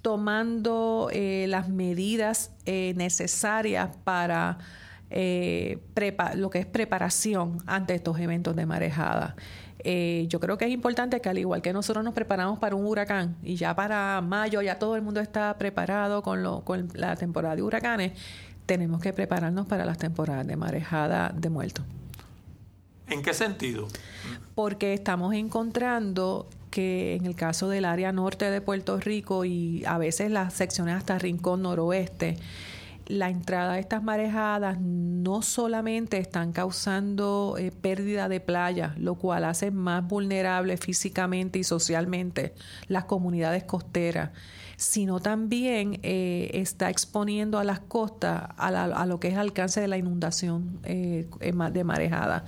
tomando 0.02 1.10
eh, 1.14 1.46
las 1.48 1.70
medidas 1.70 2.52
eh, 2.66 2.94
necesarias 2.98 3.96
para 4.04 4.58
eh, 5.12 5.80
lo 6.36 6.50
que 6.50 6.60
es 6.60 6.66
preparación 6.66 7.60
ante 7.68 7.94
estos 7.94 8.20
eventos 8.20 8.56
de 8.56 8.66
marejada. 8.66 9.36
yo 9.84 10.40
creo 10.40 10.58
que 10.58 10.66
es 10.66 10.72
importante 10.72 11.22
que 11.22 11.30
al 11.30 11.38
igual 11.38 11.62
que 11.62 11.74
nosotros 11.74 12.04
nos 12.04 12.14
preparamos 12.16 12.58
para 12.58 12.76
un 12.76 12.86
huracán 12.86 13.36
y 13.44 13.56
ya 13.56 13.76
para 13.76 14.20
mayo 14.22 14.62
ya 14.62 14.80
todo 14.80 14.96
el 14.96 15.04
mundo 15.04 15.20
está 15.20 15.56
preparado 15.58 16.24
con, 16.24 16.42
lo, 16.42 16.62
con 16.66 16.90
la 16.96 17.16
temporada 17.16 17.56
de 17.56 17.62
huracanes, 17.62 18.14
tenemos 18.66 19.00
que 19.00 19.14
prepararnos 19.14 19.68
para 19.68 19.86
las 19.86 20.00
temporadas 20.00 20.48
de 20.48 20.56
marejada 20.56 21.32
de 21.36 21.50
muertos. 21.50 21.86
¿En 23.08 23.22
qué 23.22 23.34
sentido? 23.34 23.88
Porque 24.56 24.94
estamos 24.94 25.34
encontrando 25.34 26.48
que 26.70 27.16
en 27.16 27.26
el 27.26 27.36
caso 27.36 27.70
del 27.70 27.86
área 27.86 28.12
norte 28.12 28.50
de 28.50 28.60
Puerto 28.60 29.00
Rico 29.00 29.46
y 29.46 29.84
a 29.86 29.98
veces 29.98 30.32
las 30.32 30.54
secciones 30.54 30.96
hasta 30.96 31.20
Rincón 31.20 31.62
Noroeste, 31.62 32.38
la 33.08 33.30
entrada 33.30 33.74
de 33.74 33.82
estas 33.82 34.02
marejadas 34.02 34.80
no 34.80 35.42
solamente 35.42 36.18
están 36.18 36.52
causando 36.52 37.58
eh, 37.60 37.72
pérdida 37.72 38.30
de 38.30 38.40
playa, 38.40 38.96
lo 38.98 39.16
cual 39.16 39.46
hace 39.46 39.72
más 39.72 40.08
vulnerables 40.08 40.80
físicamente 40.80 41.60
y 41.60 41.64
socialmente 41.64 42.54
las 42.88 43.06
comunidades 43.06 43.66
costeras, 43.66 44.32
sino 44.78 45.20
también 45.20 46.00
eh, 46.04 46.52
está 46.54 46.90
exponiendo 46.90 47.60
a 47.60 47.64
las 47.64 47.82
costas 47.82 48.50
a, 48.58 49.06
lo 49.06 49.20
que 49.20 49.28
es 49.28 49.34
el 49.34 49.42
alcance 49.42 49.82
de 49.82 49.88
la 49.88 49.98
inundación 49.98 50.80
eh, 50.84 51.28
de 51.40 51.84
marejada. 51.84 52.46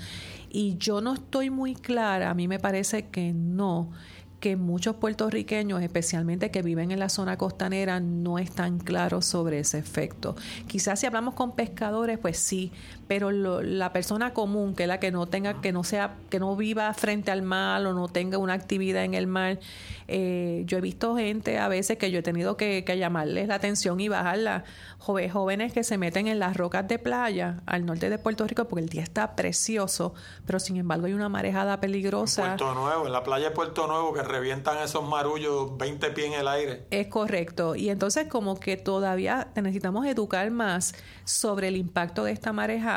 Y 0.58 0.78
yo 0.78 1.02
no 1.02 1.16
estoy 1.16 1.50
muy 1.50 1.76
clara, 1.76 2.30
a 2.30 2.34
mí 2.34 2.48
me 2.48 2.60
parece 2.60 3.10
que 3.10 3.34
no, 3.34 3.92
que 4.40 4.56
muchos 4.56 4.96
puertorriqueños, 4.96 5.82
especialmente 5.82 6.50
que 6.50 6.62
viven 6.62 6.92
en 6.92 7.00
la 7.00 7.10
zona 7.10 7.38
costanera, 7.38 8.00
no 8.00 8.40
están 8.40 8.80
claros 8.80 9.26
sobre 9.26 9.60
ese 9.60 9.80
efecto. 9.80 10.38
Quizás 10.66 11.02
si 11.02 11.08
hablamos 11.08 11.34
con 11.34 11.58
pescadores, 11.58 12.20
pues 12.20 12.38
sí, 12.38 12.72
pero 13.08 13.32
la 13.32 13.94
persona 13.94 14.34
común, 14.34 14.74
que 14.74 14.84
es 14.84 14.90
la 14.90 15.00
que 15.00 15.12
no 15.12 15.28
tenga, 15.28 15.62
que 15.62 15.72
no 15.72 15.84
sea, 15.84 16.16
que 16.30 16.40
no 16.40 16.56
viva 16.56 16.92
frente 16.94 17.32
al 17.32 17.44
mar 17.44 17.86
o 17.86 17.94
no 17.94 18.08
tenga 18.08 18.38
una 18.38 18.54
actividad 18.54 19.04
en 19.04 19.14
el 19.14 19.28
mar, 19.28 19.60
eh, 20.08 20.64
yo 20.66 20.78
he 20.78 20.82
visto 20.82 21.16
gente 21.16 21.60
a 21.60 21.68
veces 21.68 21.98
que 21.98 22.10
yo 22.10 22.20
he 22.20 22.24
tenido 22.24 22.58
que, 22.58 22.84
llamarles 22.96 23.48
la 23.48 23.56
atención 23.56 24.00
y 24.00 24.08
bajarla. 24.08 24.64
jóvenes 24.98 25.74
que 25.74 25.84
se 25.84 25.98
meten 25.98 26.28
en 26.28 26.40
las 26.40 26.56
rocas 26.56 26.88
de 26.88 26.98
playa 26.98 27.62
al 27.66 27.86
norte 27.86 28.10
de 28.10 28.18
Puerto 28.18 28.48
Rico 28.48 28.66
porque 28.66 28.84
el 28.84 28.90
día 28.90 29.04
está 29.04 29.36
precioso, 29.36 30.14
pero 30.46 30.60
sin 30.60 30.78
embargo 30.78 31.08
hay 31.08 31.14
una 31.14 31.30
marejada 31.30 31.80
peligrosa. 31.82 32.42
En 32.42 32.58
Puerto 32.58 32.74
Nuevo, 32.74 33.06
en 33.06 33.12
la 33.12 33.24
playa 33.24 33.50
de 33.50 33.52
Puerto 33.56 33.86
Nuevo 33.88 34.14
que 34.14 34.24
revientan 34.24 34.78
esos 34.80 35.04
marullos 35.08 35.78
20 35.78 36.12
pies 36.12 36.28
en 36.28 36.34
el 36.34 36.48
aire. 36.48 36.86
Es 36.90 37.08
correcto. 37.08 37.76
Y 37.76 37.90
entonces 37.90 38.28
como 38.30 38.60
que 38.60 38.78
todavía 38.78 39.50
necesitamos 39.56 40.06
educar 40.06 40.50
más 40.52 40.96
sobre 41.26 41.68
el 41.68 41.76
impacto 41.76 42.24
de 42.24 42.32
esta 42.32 42.54
marejada 42.54 42.95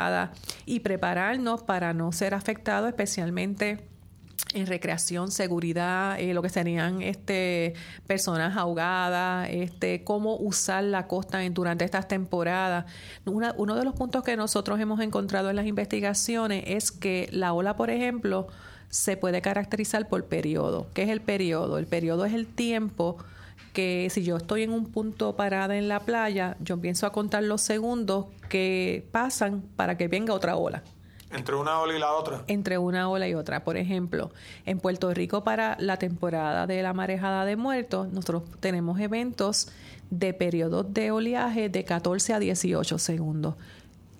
y 0.65 0.79
prepararnos 0.79 1.63
para 1.63 1.93
no 1.93 2.11
ser 2.11 2.33
afectados 2.33 2.87
especialmente 2.89 3.89
en 4.53 4.65
recreación, 4.65 5.29
seguridad, 5.29 6.19
eh, 6.19 6.33
lo 6.33 6.41
que 6.41 6.49
serían 6.49 7.01
este, 7.01 7.73
personas 8.07 8.57
ahogadas, 8.57 9.47
este, 9.51 10.03
cómo 10.03 10.37
usar 10.37 10.83
la 10.83 11.07
costa 11.07 11.43
en, 11.43 11.53
durante 11.53 11.85
estas 11.85 12.07
temporadas. 12.07 12.85
uno 13.25 13.75
de 13.75 13.83
los 13.83 13.93
puntos 13.93 14.23
que 14.23 14.35
nosotros 14.35 14.79
hemos 14.79 15.01
encontrado 15.01 15.49
en 15.49 15.55
las 15.55 15.67
investigaciones 15.67 16.63
es 16.67 16.91
que 16.91 17.29
la 17.31 17.53
ola, 17.53 17.75
por 17.75 17.89
ejemplo, 17.89 18.47
se 18.89 19.17
puede 19.17 19.41
caracterizar 19.41 20.07
por 20.07 20.25
periodo. 20.25 20.87
¿Qué 20.93 21.03
es 21.03 21.09
el 21.09 21.21
periodo? 21.21 21.77
El 21.77 21.85
periodo 21.85 22.25
es 22.25 22.33
el 22.33 22.47
tiempo 22.47 23.17
que 23.73 24.07
si 24.09 24.23
yo 24.23 24.37
estoy 24.37 24.63
en 24.63 24.71
un 24.71 24.91
punto 24.91 25.35
parada 25.35 25.77
en 25.77 25.87
la 25.87 25.99
playa, 26.01 26.57
yo 26.59 26.75
empiezo 26.75 27.05
a 27.05 27.11
contar 27.11 27.43
los 27.43 27.61
segundos 27.61 28.25
que 28.49 29.07
pasan 29.11 29.63
para 29.75 29.97
que 29.97 30.07
venga 30.07 30.33
otra 30.33 30.55
ola. 30.55 30.83
Entre 31.31 31.55
una 31.55 31.79
ola 31.79 31.95
y 31.95 31.99
la 31.99 32.13
otra. 32.13 32.43
Entre 32.47 32.77
una 32.79 33.07
ola 33.07 33.27
y 33.27 33.35
otra. 33.35 33.63
Por 33.63 33.77
ejemplo, 33.77 34.31
en 34.65 34.79
Puerto 34.79 35.13
Rico 35.13 35.43
para 35.43 35.77
la 35.79 35.97
temporada 35.97 36.65
de 36.65 36.81
la 36.81 36.93
marejada 36.93 37.45
de 37.45 37.55
muertos, 37.55 38.09
nosotros 38.09 38.43
tenemos 38.59 38.99
eventos 38.99 39.69
de 40.09 40.33
periodos 40.33 40.91
de 40.91 41.11
oleaje 41.11 41.69
de 41.69 41.83
14 41.83 42.33
a 42.33 42.39
18 42.39 42.97
segundos. 42.97 43.55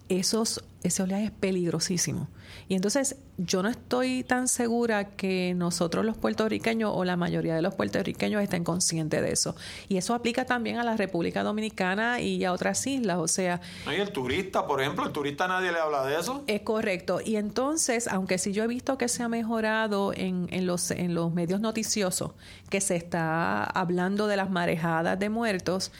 Esos, 0.09 0.63
ese 0.83 1.03
oleaje 1.03 1.25
es 1.25 1.31
peligrosísimo. 1.31 2.27
Y 2.67 2.75
entonces 2.75 3.15
yo 3.37 3.63
no 3.63 3.69
estoy 3.69 4.23
tan 4.23 4.47
segura 4.47 5.05
que 5.05 5.53
nosotros 5.55 6.05
los 6.05 6.17
puertorriqueños 6.17 6.91
o 6.93 7.05
la 7.05 7.15
mayoría 7.15 7.55
de 7.55 7.61
los 7.61 7.73
puertorriqueños 7.73 8.41
estén 8.43 8.63
conscientes 8.63 9.21
de 9.21 9.31
eso. 9.31 9.55
Y 9.87 9.97
eso 9.97 10.13
aplica 10.13 10.45
también 10.45 10.77
a 10.77 10.83
la 10.83 10.97
República 10.97 11.43
Dominicana 11.43 12.19
y 12.21 12.43
a 12.43 12.51
otras 12.51 12.85
islas. 12.85 13.17
O 13.19 13.27
sea... 13.27 13.61
Y 13.87 13.99
el 13.99 14.11
turista, 14.11 14.67
por 14.67 14.81
ejemplo, 14.81 15.05
el 15.05 15.11
turista 15.11 15.47
nadie 15.47 15.71
le 15.71 15.79
habla 15.79 16.05
de 16.05 16.19
eso. 16.19 16.43
Es 16.47 16.61
correcto. 16.61 17.21
Y 17.23 17.37
entonces, 17.37 18.07
aunque 18.07 18.37
sí 18.37 18.51
yo 18.51 18.63
he 18.63 18.67
visto 18.67 18.97
que 18.97 19.07
se 19.07 19.23
ha 19.23 19.29
mejorado 19.29 20.13
en, 20.13 20.47
en, 20.51 20.65
los, 20.65 20.91
en 20.91 21.13
los 21.13 21.33
medios 21.33 21.61
noticiosos, 21.61 22.31
que 22.69 22.81
se 22.81 22.95
está 22.95 23.63
hablando 23.63 24.27
de 24.27 24.37
las 24.37 24.49
marejadas 24.49 25.17
de 25.17 25.29
muertos, 25.29 25.91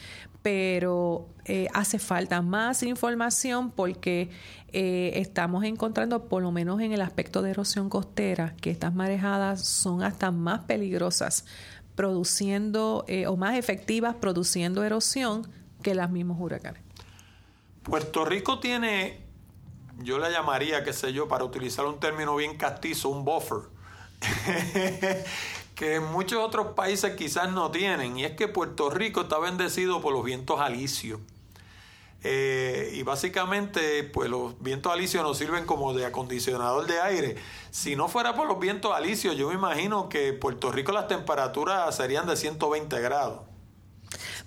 pero 0.42 1.28
eh, 1.44 1.68
hace 1.74 1.98
falta 1.98 2.42
más 2.42 2.82
información 2.82 3.70
porque 3.70 4.30
eh, 4.72 5.12
estamos 5.16 5.64
encontrando, 5.64 6.28
por 6.28 6.42
lo 6.42 6.50
menos 6.50 6.80
en 6.80 6.92
el 6.92 7.02
aspecto 7.02 7.42
de 7.42 7.50
erosión 7.50 7.90
costera, 7.90 8.54
que 8.60 8.70
estas 8.70 8.94
marejadas 8.94 9.66
son 9.66 10.02
hasta 10.02 10.30
más 10.30 10.60
peligrosas 10.60 11.44
produciendo 11.94 13.04
eh, 13.08 13.26
o 13.26 13.36
más 13.36 13.56
efectivas 13.56 14.14
produciendo 14.14 14.82
erosión 14.84 15.50
que 15.82 15.94
las 15.94 16.10
mismos 16.10 16.38
huracanes. 16.40 16.82
Puerto 17.82 18.24
Rico 18.24 18.58
tiene, 18.58 19.20
yo 19.98 20.18
la 20.18 20.30
llamaría, 20.30 20.84
qué 20.84 20.92
sé 20.92 21.12
yo, 21.12 21.28
para 21.28 21.44
utilizar 21.44 21.84
un 21.84 21.98
término 22.00 22.36
bien 22.36 22.56
castizo, 22.56 23.08
un 23.08 23.24
buffer. 23.24 23.58
que 25.80 25.98
muchos 25.98 26.44
otros 26.44 26.74
países 26.74 27.16
quizás 27.16 27.50
no 27.50 27.70
tienen, 27.70 28.18
y 28.18 28.26
es 28.26 28.32
que 28.32 28.48
Puerto 28.48 28.90
Rico 28.90 29.22
está 29.22 29.38
bendecido 29.38 30.02
por 30.02 30.12
los 30.12 30.22
vientos 30.22 30.60
alisios. 30.60 31.20
Eh, 32.22 32.92
y 32.92 33.02
básicamente, 33.02 34.04
pues 34.04 34.28
los 34.28 34.62
vientos 34.62 34.92
alisios 34.92 35.22
nos 35.22 35.38
sirven 35.38 35.64
como 35.64 35.94
de 35.94 36.04
acondicionador 36.04 36.86
de 36.86 37.00
aire. 37.00 37.36
Si 37.70 37.96
no 37.96 38.08
fuera 38.08 38.34
por 38.34 38.46
los 38.46 38.60
vientos 38.60 38.94
alisios, 38.94 39.38
yo 39.38 39.48
me 39.48 39.54
imagino 39.54 40.10
que 40.10 40.34
Puerto 40.34 40.70
Rico 40.70 40.92
las 40.92 41.08
temperaturas 41.08 41.96
serían 41.96 42.26
de 42.26 42.36
120 42.36 43.00
grados. 43.00 43.40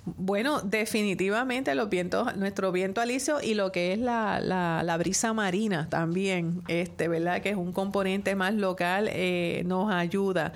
Bueno, 0.05 0.59
definitivamente 0.61 1.73
los 1.75 1.89
vientos, 1.89 2.36
nuestro 2.36 2.73
viento 2.73 2.99
alisio 2.99 3.41
y 3.41 3.53
lo 3.53 3.71
que 3.71 3.93
es 3.93 3.99
la, 3.99 4.41
la, 4.41 4.97
brisa 4.97 5.31
marina 5.31 5.88
también, 5.89 6.61
este, 6.67 7.07
¿verdad? 7.07 7.41
Que 7.41 7.51
es 7.51 7.55
un 7.55 7.71
componente 7.71 8.36
más 8.36 8.53
local, 8.53 9.07
eh, 9.09 9.63
nos 9.65 9.89
ayuda 9.93 10.51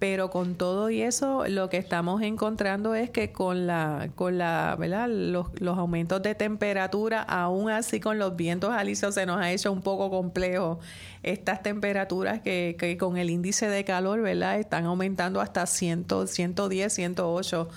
pero 0.00 0.30
con 0.30 0.54
todo 0.54 0.88
y 0.88 1.02
eso 1.02 1.44
lo 1.46 1.68
que 1.68 1.76
estamos 1.76 2.22
encontrando 2.22 2.94
es 2.94 3.10
que 3.10 3.32
con 3.32 3.66
la 3.66 4.08
con 4.14 4.38
la 4.38 4.74
¿verdad? 4.78 5.08
Los, 5.10 5.48
los 5.60 5.76
aumentos 5.76 6.22
de 6.22 6.34
temperatura 6.34 7.22
aún 7.22 7.70
así 7.70 8.00
con 8.00 8.18
los 8.18 8.34
vientos 8.34 8.72
alisios 8.72 9.14
se 9.14 9.26
nos 9.26 9.38
ha 9.40 9.52
hecho 9.52 9.70
un 9.70 9.82
poco 9.82 10.10
complejo. 10.10 10.80
Estas 11.22 11.62
temperaturas 11.62 12.40
que, 12.40 12.76
que 12.78 12.96
con 12.96 13.18
el 13.18 13.28
índice 13.28 13.68
de 13.68 13.84
calor 13.84 14.22
verdad 14.22 14.58
están 14.58 14.86
aumentando 14.86 15.38
hasta 15.42 15.66
100 15.66 16.06
110 16.26 16.92
108 16.92 17.68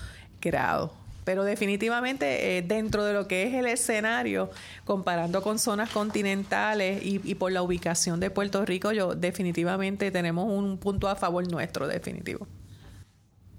grados 0.41 1.02
pero 1.24 1.43
definitivamente 1.43 2.57
eh, 2.57 2.61
dentro 2.61 3.03
de 3.05 3.13
lo 3.13 3.28
que 3.28 3.43
es 3.43 3.53
el 3.53 3.65
escenario, 3.65 4.49
comparando 4.86 5.41
con 5.41 5.59
zonas 5.59 5.89
continentales 5.89 7.03
y, 7.03 7.21
y, 7.24 7.36
por 7.36 7.51
la 7.51 7.61
ubicación 7.61 8.19
de 8.19 8.30
Puerto 8.30 8.65
Rico, 8.65 8.91
yo 8.91 9.15
definitivamente 9.15 10.11
tenemos 10.11 10.49
un 10.49 10.78
punto 10.78 11.07
a 11.07 11.15
favor 11.15 11.49
nuestro, 11.51 11.88
definitivo. 11.88 12.47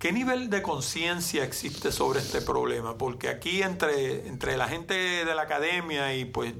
¿Qué 0.05 0.13
nivel 0.13 0.51
de 0.51 0.61
conciencia 0.61 1.45
existe 1.45 1.91
sobre 1.91 2.21
este 2.21 2.43
problema? 2.43 2.99
Porque 2.99 3.31
aquí 3.31 3.63
entre, 3.63 4.29
entre 4.29 4.59
la 4.59 4.69
gente 4.69 4.93
de 5.25 5.35
la 5.35 5.41
academia 5.41 6.15
y 6.15 6.27
pues 6.27 6.53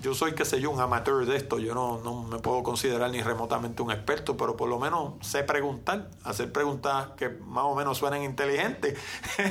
yo 0.00 0.14
soy, 0.14 0.34
qué 0.34 0.46
sé 0.46 0.62
yo, 0.62 0.70
un 0.70 0.80
amateur 0.80 1.26
de 1.26 1.36
esto, 1.36 1.58
yo 1.58 1.74
no, 1.74 2.00
no 2.02 2.22
me 2.22 2.38
puedo 2.38 2.62
considerar 2.62 3.10
ni 3.10 3.20
remotamente 3.20 3.82
un 3.82 3.92
experto, 3.92 4.38
pero 4.38 4.56
por 4.56 4.70
lo 4.70 4.78
menos 4.78 5.12
sé 5.20 5.44
preguntar, 5.44 6.10
hacer 6.24 6.50
preguntas 6.50 7.08
que 7.18 7.28
más 7.28 7.64
o 7.64 7.74
menos 7.74 7.98
suenen 7.98 8.22
inteligentes. 8.22 8.98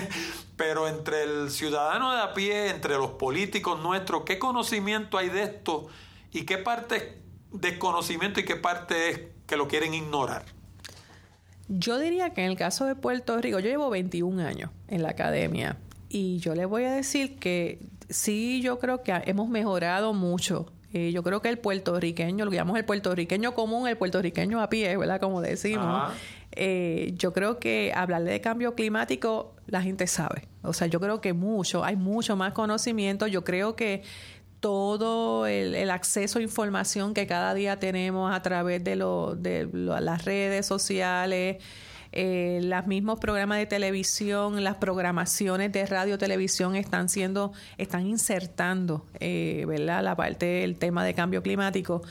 pero 0.58 0.88
entre 0.88 1.22
el 1.22 1.52
ciudadano 1.52 2.14
de 2.14 2.22
a 2.24 2.34
pie, 2.34 2.72
entre 2.72 2.96
los 2.96 3.12
políticos 3.12 3.80
nuestros, 3.80 4.24
¿qué 4.26 4.40
conocimiento 4.40 5.20
hay 5.20 5.30
de 5.30 5.44
esto? 5.44 5.86
¿Y 6.32 6.46
qué 6.48 6.58
parte 6.58 6.96
es 6.96 7.04
desconocimiento 7.52 8.40
y 8.40 8.44
qué 8.44 8.56
parte 8.56 9.10
es 9.12 9.22
que 9.46 9.56
lo 9.56 9.68
quieren 9.68 9.94
ignorar? 9.94 10.55
Yo 11.68 11.98
diría 12.00 12.32
que 12.32 12.44
en 12.44 12.52
el 12.52 12.58
caso 12.58 12.86
de 12.86 12.96
Puerto 12.96 13.38
Rico, 13.40 13.60
yo 13.60 13.70
llevo 13.70 13.90
21 13.90 14.46
años 14.46 14.70
en 14.88 15.02
la 15.02 15.10
academia 15.10 15.78
y 16.10 16.38
yo 16.38 16.56
le 16.56 16.66
voy 16.66 16.84
a 16.84 16.92
decir 16.92 17.38
que 17.38 17.80
sí, 18.10 18.62
yo 18.62 18.80
creo 18.80 19.02
que 19.02 19.12
hemos 19.26 19.50
mejorado 19.50 20.14
mucho. 20.14 20.72
Eh, 20.94 21.12
yo 21.12 21.24
creo 21.24 21.42
que 21.42 21.50
el 21.50 21.58
puertorriqueño, 21.58 22.46
lo 22.46 22.52
que 22.52 22.58
llamamos 22.58 22.80
el 22.80 22.86
puertorriqueño 22.86 23.54
común, 23.54 23.88
el 23.88 23.98
puertorriqueño 23.98 24.62
a 24.62 24.70
pie, 24.70 24.96
¿verdad? 24.96 25.20
Como 25.20 25.42
decimos. 25.42 26.14
Eh, 26.54 27.14
yo 27.18 27.34
creo 27.34 27.60
que 27.60 27.92
hablarle 27.94 28.32
de 28.32 28.40
cambio 28.40 28.76
climático, 28.76 29.56
la 29.68 29.82
gente 29.82 30.08
sabe. 30.08 30.48
O 30.62 30.72
sea, 30.72 30.88
yo 30.88 31.02
creo 31.02 31.20
que 31.20 31.34
mucho, 31.34 31.84
hay 31.84 31.98
mucho 31.98 32.38
más 32.38 32.54
conocimiento. 32.54 33.28
Yo 33.28 33.44
creo 33.44 33.76
que 33.76 34.04
todo 34.66 35.46
el, 35.46 35.92
acceso 35.92 36.40
a 36.40 36.42
información 36.42 37.14
que 37.14 37.28
cada 37.28 37.54
día 37.54 37.78
tenemos 37.80 38.34
a 38.34 38.42
través 38.42 38.84
de, 38.84 38.96
las 38.96 40.26
redes 40.26 40.66
sociales, 40.66 41.58
eh, 42.12 42.60
los 42.64 42.88
mismos 42.88 43.20
programas 43.20 43.60
de 43.60 43.68
televisión, 43.68 44.64
las 44.64 44.78
programaciones 44.78 45.72
de 45.72 45.86
radio, 45.86 46.18
televisión 46.18 46.76
están 46.76 47.10
siendo, 47.10 47.54
están 47.78 48.08
insertando, 48.08 49.06
eh, 49.20 49.66
¿verdad? 49.68 50.04
La 50.04 50.16
parte 50.16 50.48
del 50.48 50.80
tema 50.80 51.06
de 51.06 51.14
cambio 51.14 51.44
climático. 51.44 52.02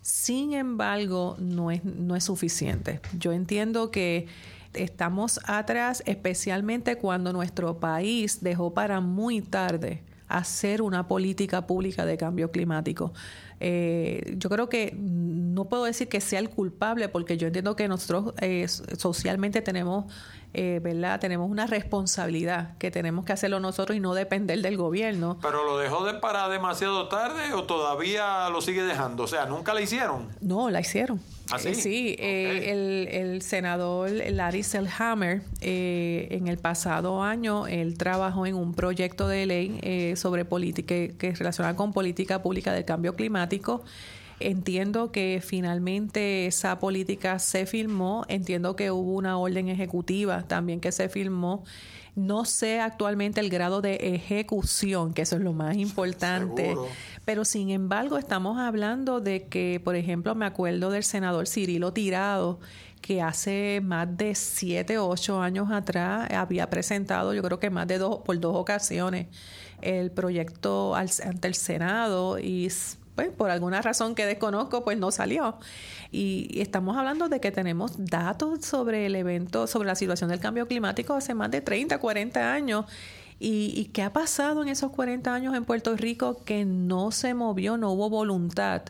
Sin 0.00 0.52
embargo, 0.52 1.34
no 1.40 1.72
es, 1.72 1.84
no 1.84 2.14
es 2.14 2.22
suficiente. 2.22 3.00
Yo 3.18 3.32
entiendo 3.32 3.90
que 3.90 4.28
estamos 4.72 5.40
atrás, 5.46 6.04
especialmente 6.06 6.94
cuando 6.94 7.32
nuestro 7.32 7.80
país 7.80 8.40
dejó 8.40 8.72
para 8.72 9.00
muy 9.00 9.40
tarde 9.40 10.04
hacer 10.28 10.82
una 10.82 11.06
política 11.06 11.66
pública 11.66 12.06
de 12.06 12.16
cambio 12.16 12.50
climático. 12.50 13.12
Eh, 13.60 14.34
yo 14.38 14.48
creo 14.48 14.68
que 14.68 14.96
no 14.98 15.68
puedo 15.68 15.84
decir 15.84 16.08
que 16.08 16.20
sea 16.20 16.38
el 16.38 16.50
culpable 16.50 17.08
porque 17.08 17.36
yo 17.36 17.46
entiendo 17.46 17.76
que 17.76 17.88
nosotros 17.88 18.34
eh, 18.40 18.66
socialmente 18.68 19.62
tenemos 19.62 20.06
eh, 20.54 20.80
¿verdad? 20.82 21.20
Tenemos 21.20 21.50
una 21.50 21.66
responsabilidad 21.66 22.76
que 22.78 22.90
tenemos 22.90 23.24
que 23.24 23.32
hacerlo 23.32 23.60
nosotros 23.60 23.96
y 23.96 24.00
no 24.00 24.14
depender 24.14 24.60
del 24.62 24.76
gobierno. 24.76 25.38
¿Pero 25.42 25.64
lo 25.64 25.78
dejó 25.78 26.04
de 26.04 26.14
parar 26.14 26.50
demasiado 26.50 27.08
tarde 27.08 27.52
o 27.54 27.64
todavía 27.64 28.48
lo 28.50 28.60
sigue 28.60 28.82
dejando? 28.82 29.24
O 29.24 29.26
sea, 29.26 29.46
¿nunca 29.46 29.74
la 29.74 29.80
hicieron? 29.80 30.28
No, 30.40 30.70
la 30.70 30.80
hicieron. 30.80 31.20
¿Ah, 31.50 31.58
sí? 31.58 31.74
sí, 31.74 32.16
el, 32.18 33.08
el, 33.10 33.42
senador 33.42 34.10
Larry 34.10 34.62
Selhammer 34.62 35.42
en 35.60 36.48
el 36.48 36.56
pasado 36.56 37.22
año, 37.22 37.66
él 37.66 37.98
trabajó 37.98 38.46
en 38.46 38.54
un 38.54 38.74
proyecto 38.74 39.28
de 39.28 39.44
ley 39.44 40.16
sobre 40.16 40.46
política 40.46 40.86
que, 40.86 41.14
que 41.18 41.34
relacionada 41.34 41.76
con 41.76 41.92
política 41.92 42.42
pública 42.42 42.72
del 42.72 42.86
cambio 42.86 43.14
climático 43.14 43.84
Entiendo 44.40 45.12
que 45.12 45.40
finalmente 45.44 46.46
esa 46.46 46.78
política 46.78 47.38
se 47.38 47.66
firmó, 47.66 48.24
entiendo 48.28 48.74
que 48.74 48.90
hubo 48.90 49.14
una 49.14 49.38
orden 49.38 49.68
ejecutiva 49.68 50.42
también 50.42 50.80
que 50.80 50.92
se 50.92 51.08
firmó. 51.08 51.64
No 52.16 52.44
sé 52.44 52.80
actualmente 52.80 53.40
el 53.40 53.50
grado 53.50 53.80
de 53.80 53.96
ejecución, 53.96 55.14
que 55.14 55.22
eso 55.22 55.36
es 55.36 55.42
lo 55.42 55.52
más 55.52 55.76
importante, 55.76 56.76
pero 57.24 57.44
sin 57.44 57.70
embargo 57.70 58.18
estamos 58.18 58.58
hablando 58.58 59.20
de 59.20 59.46
que, 59.48 59.80
por 59.82 59.96
ejemplo, 59.96 60.34
me 60.34 60.46
acuerdo 60.46 60.90
del 60.90 61.02
senador 61.02 61.48
Cirilo 61.48 61.92
Tirado, 61.92 62.60
que 63.00 63.20
hace 63.20 63.80
más 63.82 64.16
de 64.16 64.34
siete 64.34 64.96
o 64.98 65.08
ocho 65.08 65.40
años 65.42 65.70
atrás 65.70 66.30
había 66.32 66.70
presentado, 66.70 67.34
yo 67.34 67.42
creo 67.42 67.58
que 67.58 67.68
más 67.68 67.86
de 67.86 67.98
dos, 67.98 68.20
por 68.24 68.38
dos 68.38 68.56
ocasiones, 68.56 69.26
el 69.82 70.10
proyecto 70.10 70.94
ante 70.94 71.48
el 71.48 71.54
Senado 71.54 72.38
y 72.38 72.68
pues 73.14 73.30
por 73.30 73.50
alguna 73.50 73.80
razón 73.82 74.14
que 74.14 74.26
desconozco, 74.26 74.84
pues 74.84 74.98
no 74.98 75.10
salió. 75.10 75.56
Y, 76.10 76.60
estamos 76.60 76.96
hablando 76.96 77.28
de 77.28 77.40
que 77.40 77.52
tenemos 77.52 77.92
datos 77.98 78.64
sobre 78.64 79.06
el 79.06 79.16
evento, 79.16 79.66
sobre 79.66 79.86
la 79.86 79.94
situación 79.94 80.30
del 80.30 80.40
cambio 80.40 80.66
climático 80.66 81.14
hace 81.14 81.34
más 81.34 81.50
de 81.50 81.60
30, 81.60 81.98
40 81.98 82.52
años. 82.52 82.86
¿Y, 83.40 83.72
y 83.76 83.86
qué 83.86 84.02
ha 84.02 84.12
pasado 84.12 84.62
en 84.62 84.68
esos 84.68 84.92
40 84.92 85.34
años 85.34 85.54
en 85.54 85.64
Puerto 85.64 85.96
Rico 85.96 86.44
que 86.44 86.64
no 86.64 87.10
se 87.10 87.34
movió, 87.34 87.76
no 87.76 87.90
hubo 87.92 88.08
voluntad? 88.08 88.82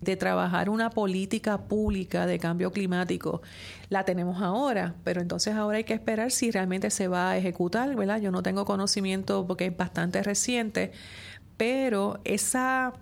de 0.00 0.16
trabajar 0.16 0.70
una 0.70 0.90
política 0.90 1.58
pública 1.58 2.26
de 2.26 2.38
cambio 2.38 2.70
climático. 2.72 3.42
La 3.88 4.04
tenemos 4.04 4.40
ahora, 4.42 4.94
pero 5.04 5.20
entonces 5.20 5.54
ahora 5.54 5.78
hay 5.78 5.84
que 5.84 5.94
esperar 5.94 6.30
si 6.30 6.50
realmente 6.50 6.90
se 6.90 7.08
va 7.08 7.30
a 7.30 7.36
ejecutar, 7.36 7.94
¿verdad? 7.96 8.20
Yo 8.20 8.30
no 8.30 8.42
tengo 8.42 8.64
conocimiento 8.64 9.46
porque 9.46 9.66
es 9.66 9.76
bastante 9.76 10.22
reciente, 10.22 10.92
pero 11.56 12.20
esa 12.24 12.92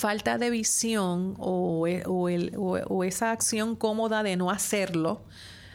falta 0.00 0.38
de 0.38 0.48
visión 0.48 1.34
o, 1.38 1.86
e, 1.86 2.02
el, 2.34 2.54
o, 2.56 3.04
esa 3.04 3.32
acción 3.32 3.76
cómoda 3.76 4.22
de 4.22 4.34
no 4.38 4.50
hacerlo 4.50 5.20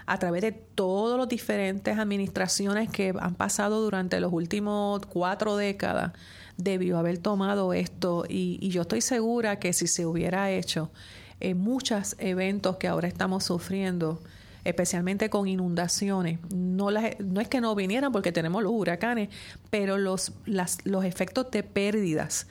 a 0.07 0.17
través 0.17 0.41
de 0.41 0.51
todas 0.51 1.19
las 1.19 1.29
diferentes 1.29 1.99
administraciones 1.99 2.89
que 2.89 3.13
han 3.19 3.35
pasado 3.35 3.83
durante 3.83 4.19
los 4.19 4.33
últimos 4.33 5.05
cuatro 5.05 5.57
décadas, 5.57 6.13
debió 6.57 6.97
haber 6.97 7.19
tomado 7.19 7.71
esto 7.73 8.25
y, 8.27 8.67
yo 8.69 8.81
estoy 8.81 9.01
segura 9.01 9.59
que 9.59 9.73
si 9.73 9.85
se 9.85 10.07
hubiera 10.07 10.49
hecho 10.49 10.91
en 11.39 11.59
muchos 11.59 12.15
eventos 12.17 12.77
que 12.77 12.87
ahora 12.87 13.07
estamos 13.07 13.43
sufriendo, 13.43 14.23
especialmente 14.63 15.29
con 15.29 15.47
inundaciones. 15.47 16.39
No, 16.51 16.89
no 16.89 17.41
es 17.41 17.47
que 17.47 17.61
no 17.61 17.75
vinieran 17.75 18.11
porque 18.11 18.31
tenemos 18.31 18.63
los 18.63 18.71
huracanes, 18.71 19.29
pero 19.69 19.99
los, 19.99 20.33
los 20.45 21.05
efectos 21.05 21.51
de 21.51 21.61
pérdidas 21.61 22.47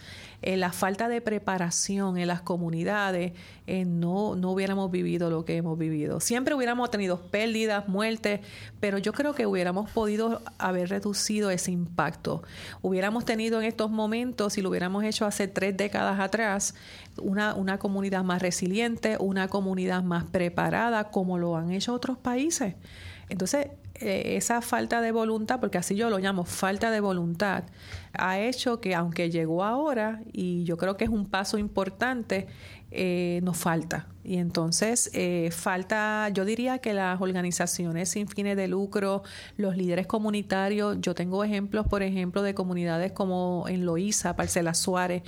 eh, 0.47 0.59
la 0.59 0.73
falta 0.73 1.09
de 1.09 1.23
preparación 1.23 2.19
en 2.19 2.29
las 2.29 2.43
comunidades, 2.43 3.33
eh, 3.67 3.87
no, 3.87 4.37
no 4.37 4.51
hubiéramos 4.51 4.91
vivido 4.91 5.31
lo 5.31 5.47
que 5.47 5.57
hemos 5.57 5.79
vivido. 5.79 6.21
Siempre 6.21 6.55
hubiéramos 6.55 6.91
tenido 6.91 7.19
pérdidas, 7.19 7.89
muertes, 7.89 8.41
pero 8.79 8.99
yo 8.99 9.15
creo 9.15 9.35
que 9.35 9.47
hubiéramos 9.47 9.91
podido 9.91 10.43
haber 10.59 10.91
reducido 10.91 11.49
ese 11.49 11.71
impacto. 11.71 12.43
Hubiéramos 12.83 13.25
tenido 13.25 13.59
en 13.59 13.67
estos 13.67 13.91
momentos, 13.91 14.53
si 14.53 14.61
lo 14.61 14.69
hubiéramos 14.69 15.03
hecho 15.05 15.25
hace 15.25 15.49
tres 15.49 15.79
décadas 15.79 16.21
atrás, 16.21 16.75
una, 17.17 17.55
una 17.55 17.79
comunidad 17.79 18.23
más 18.23 18.43
resiliente, 18.43 19.17
una 19.19 19.49
comunidad 19.49 20.03
más 20.03 20.25
preparada, 20.25 21.05
como 21.05 21.39
lo 21.39 21.57
han 21.57 21.71
hecho 21.73 21.95
otros 21.95 22.19
países. 22.19 22.75
Entonces, 23.31 23.69
eh, 24.01 24.37
esa 24.37 24.61
falta 24.61 25.01
de 25.01 25.13
voluntad, 25.13 25.61
porque 25.61 25.79
así 25.79 25.95
yo 25.95 26.11
lo 26.11 26.19
llamo 26.19 26.45
falta 26.45 26.91
de 26.91 27.01
voluntad, 27.01 27.65
ha 28.13 28.41
hecho 28.41 28.81
que 28.81 28.95
aunque 28.95 29.31
llegó 29.31 29.63
ahora, 29.63 30.21
y 30.33 30.65
yo 30.65 30.77
creo 30.77 30.97
que 30.97 31.05
es 31.05 31.11
un 31.11 31.27
paso 31.27 31.59
importante, 31.59 32.49
eh, 32.91 33.41
nos 33.43 33.57
falta. 33.57 34.07
Y 34.23 34.39
entonces 34.39 35.11
eh, 35.15 35.51
falta, 35.53 36.29
yo 36.31 36.45
diría 36.45 36.79
que 36.79 36.95
las 36.95 37.21
organizaciones 37.21 38.09
sin 38.09 38.29
fines 38.29 38.57
de 38.57 38.69
lucro, 38.69 39.23
los 39.57 39.77
líderes 39.77 40.07
comunitarios, 40.07 40.99
yo 41.01 41.15
tengo 41.15 41.45
ejemplos, 41.45 41.87
por 41.87 42.03
ejemplo, 42.03 42.43
de 42.43 42.55
comunidades 42.55 43.13
como 43.13 43.67
en 43.69 43.85
Loíza, 43.85 44.37
Parcela 44.37 44.75
Suárez, 44.75 45.23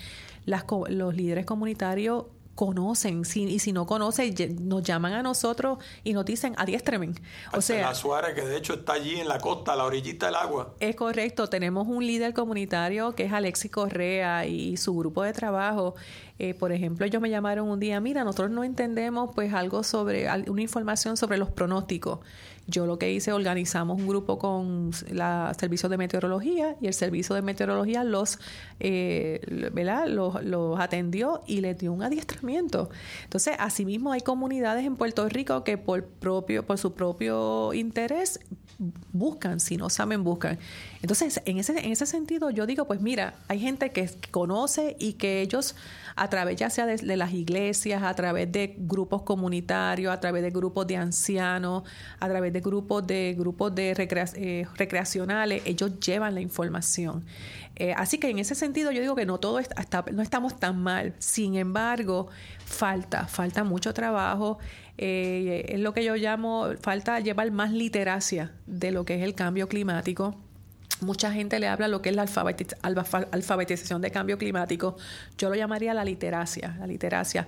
las, 0.44 0.64
los 0.88 1.16
líderes 1.16 1.44
comunitarios 1.44 2.26
conocen 2.56 3.22
y 3.34 3.58
si 3.60 3.72
no 3.72 3.86
conocen 3.86 4.34
nos 4.66 4.82
llaman 4.82 5.12
a 5.12 5.22
nosotros 5.22 5.78
y 6.02 6.12
nos 6.12 6.24
dicen 6.24 6.54
adiéstremen. 6.56 7.14
O 7.52 7.60
sea, 7.60 7.94
Suárez 7.94 8.34
que 8.34 8.40
de 8.40 8.56
hecho 8.56 8.74
está 8.74 8.94
allí 8.94 9.20
en 9.20 9.28
la 9.28 9.38
costa, 9.38 9.74
a 9.74 9.76
la 9.76 9.84
orillita 9.84 10.26
del 10.26 10.34
agua. 10.34 10.74
Es 10.80 10.96
correcto, 10.96 11.48
tenemos 11.48 11.86
un 11.86 12.04
líder 12.04 12.34
comunitario 12.34 13.14
que 13.14 13.24
es 13.24 13.32
Alexis 13.32 13.70
Correa 13.70 14.46
y 14.46 14.76
su 14.76 14.96
grupo 14.96 15.22
de 15.22 15.32
trabajo 15.32 15.94
eh, 16.38 16.52
por 16.52 16.70
ejemplo, 16.70 17.06
ellos 17.06 17.22
me 17.22 17.30
llamaron 17.30 17.68
un 17.68 17.80
día, 17.80 17.98
mira, 18.00 18.22
nosotros 18.22 18.50
no 18.50 18.62
entendemos 18.62 19.30
pues 19.34 19.54
algo 19.54 19.82
sobre, 19.82 20.28
una 20.48 20.60
información 20.60 21.16
sobre 21.16 21.38
los 21.38 21.50
pronósticos. 21.50 22.20
Yo 22.66 22.84
lo 22.84 22.98
que 22.98 23.12
hice, 23.12 23.32
organizamos 23.32 23.98
un 23.98 24.08
grupo 24.08 24.38
con 24.38 24.90
la 25.10 25.54
servicio 25.58 25.88
de 25.88 25.96
meteorología 25.96 26.76
y 26.80 26.88
el 26.88 26.94
servicio 26.94 27.34
de 27.34 27.40
meteorología 27.40 28.02
los, 28.04 28.38
eh, 28.80 29.40
¿verdad? 29.72 30.08
Los, 30.08 30.42
los 30.44 30.78
atendió 30.78 31.42
y 31.46 31.60
les 31.60 31.78
dio 31.78 31.92
un 31.92 32.02
adiestramiento. 32.02 32.90
Entonces, 33.22 33.54
asimismo 33.58 34.12
hay 34.12 34.20
comunidades 34.20 34.84
en 34.84 34.96
Puerto 34.96 35.28
Rico 35.28 35.62
que 35.64 35.78
por 35.78 36.04
propio, 36.04 36.66
por 36.66 36.76
su 36.76 36.92
propio 36.92 37.72
interés 37.72 38.40
buscan, 39.12 39.60
si 39.60 39.76
no 39.76 39.88
saben, 39.88 40.22
buscan. 40.22 40.58
Entonces, 41.02 41.40
en 41.44 41.58
ese, 41.58 41.78
en 41.78 41.92
ese 41.92 42.06
sentido, 42.06 42.50
yo 42.50 42.66
digo, 42.66 42.86
pues 42.86 43.00
mira, 43.00 43.34
hay 43.48 43.60
gente 43.60 43.90
que 43.90 44.10
conoce 44.30 44.96
y 44.98 45.14
que 45.14 45.40
ellos 45.40 45.74
a 46.16 46.28
través 46.28 46.56
ya 46.56 46.70
sea 46.70 46.86
de, 46.86 47.16
las 47.16 47.32
iglesias, 47.32 48.02
a 48.02 48.14
través 48.14 48.50
de 48.50 48.74
grupos 48.78 49.22
comunitarios, 49.22 50.12
a 50.12 50.18
través 50.18 50.42
de 50.42 50.50
grupos 50.50 50.86
de 50.86 50.96
ancianos, 50.96 51.84
a 52.20 52.28
través 52.28 52.52
de 52.52 52.60
grupos 52.60 53.06
de 53.06 53.34
grupos 53.38 53.74
de 53.74 53.90
eh, 53.90 54.66
recreacionales, 54.76 55.62
ellos 55.66 56.00
llevan 56.00 56.34
la 56.34 56.40
información. 56.40 57.24
Eh, 57.78 57.92
así 57.94 58.16
que 58.16 58.30
en 58.30 58.38
ese 58.38 58.54
sentido 58.54 58.90
yo 58.90 59.02
digo 59.02 59.14
que 59.14 59.26
no 59.26 59.38
todo 59.38 59.58
está, 59.58 60.04
no 60.10 60.22
estamos 60.22 60.58
tan 60.58 60.82
mal. 60.82 61.14
Sin 61.18 61.56
embargo, 61.56 62.28
falta, 62.64 63.26
falta 63.26 63.64
mucho 63.64 63.92
trabajo. 63.92 64.58
Eh, 64.98 65.66
es 65.68 65.80
lo 65.80 65.92
que 65.92 66.04
yo 66.04 66.16
llamo, 66.16 66.68
falta 66.80 67.20
llevar 67.20 67.50
más 67.50 67.72
literacia 67.72 68.52
de 68.66 68.92
lo 68.92 69.04
que 69.04 69.16
es 69.16 69.22
el 69.22 69.34
cambio 69.34 69.68
climático 69.68 70.36
Mucha 71.00 71.30
gente 71.30 71.58
le 71.58 71.68
habla 71.68 71.88
lo 71.88 72.00
que 72.00 72.08
es 72.08 72.16
la 72.16 72.22
alfabetización 72.22 74.00
de 74.00 74.10
cambio 74.10 74.38
climático. 74.38 74.96
Yo 75.36 75.50
lo 75.50 75.54
llamaría 75.54 75.92
la 75.92 76.04
literacia. 76.04 76.74
La 76.78 76.86
literacia. 76.86 77.46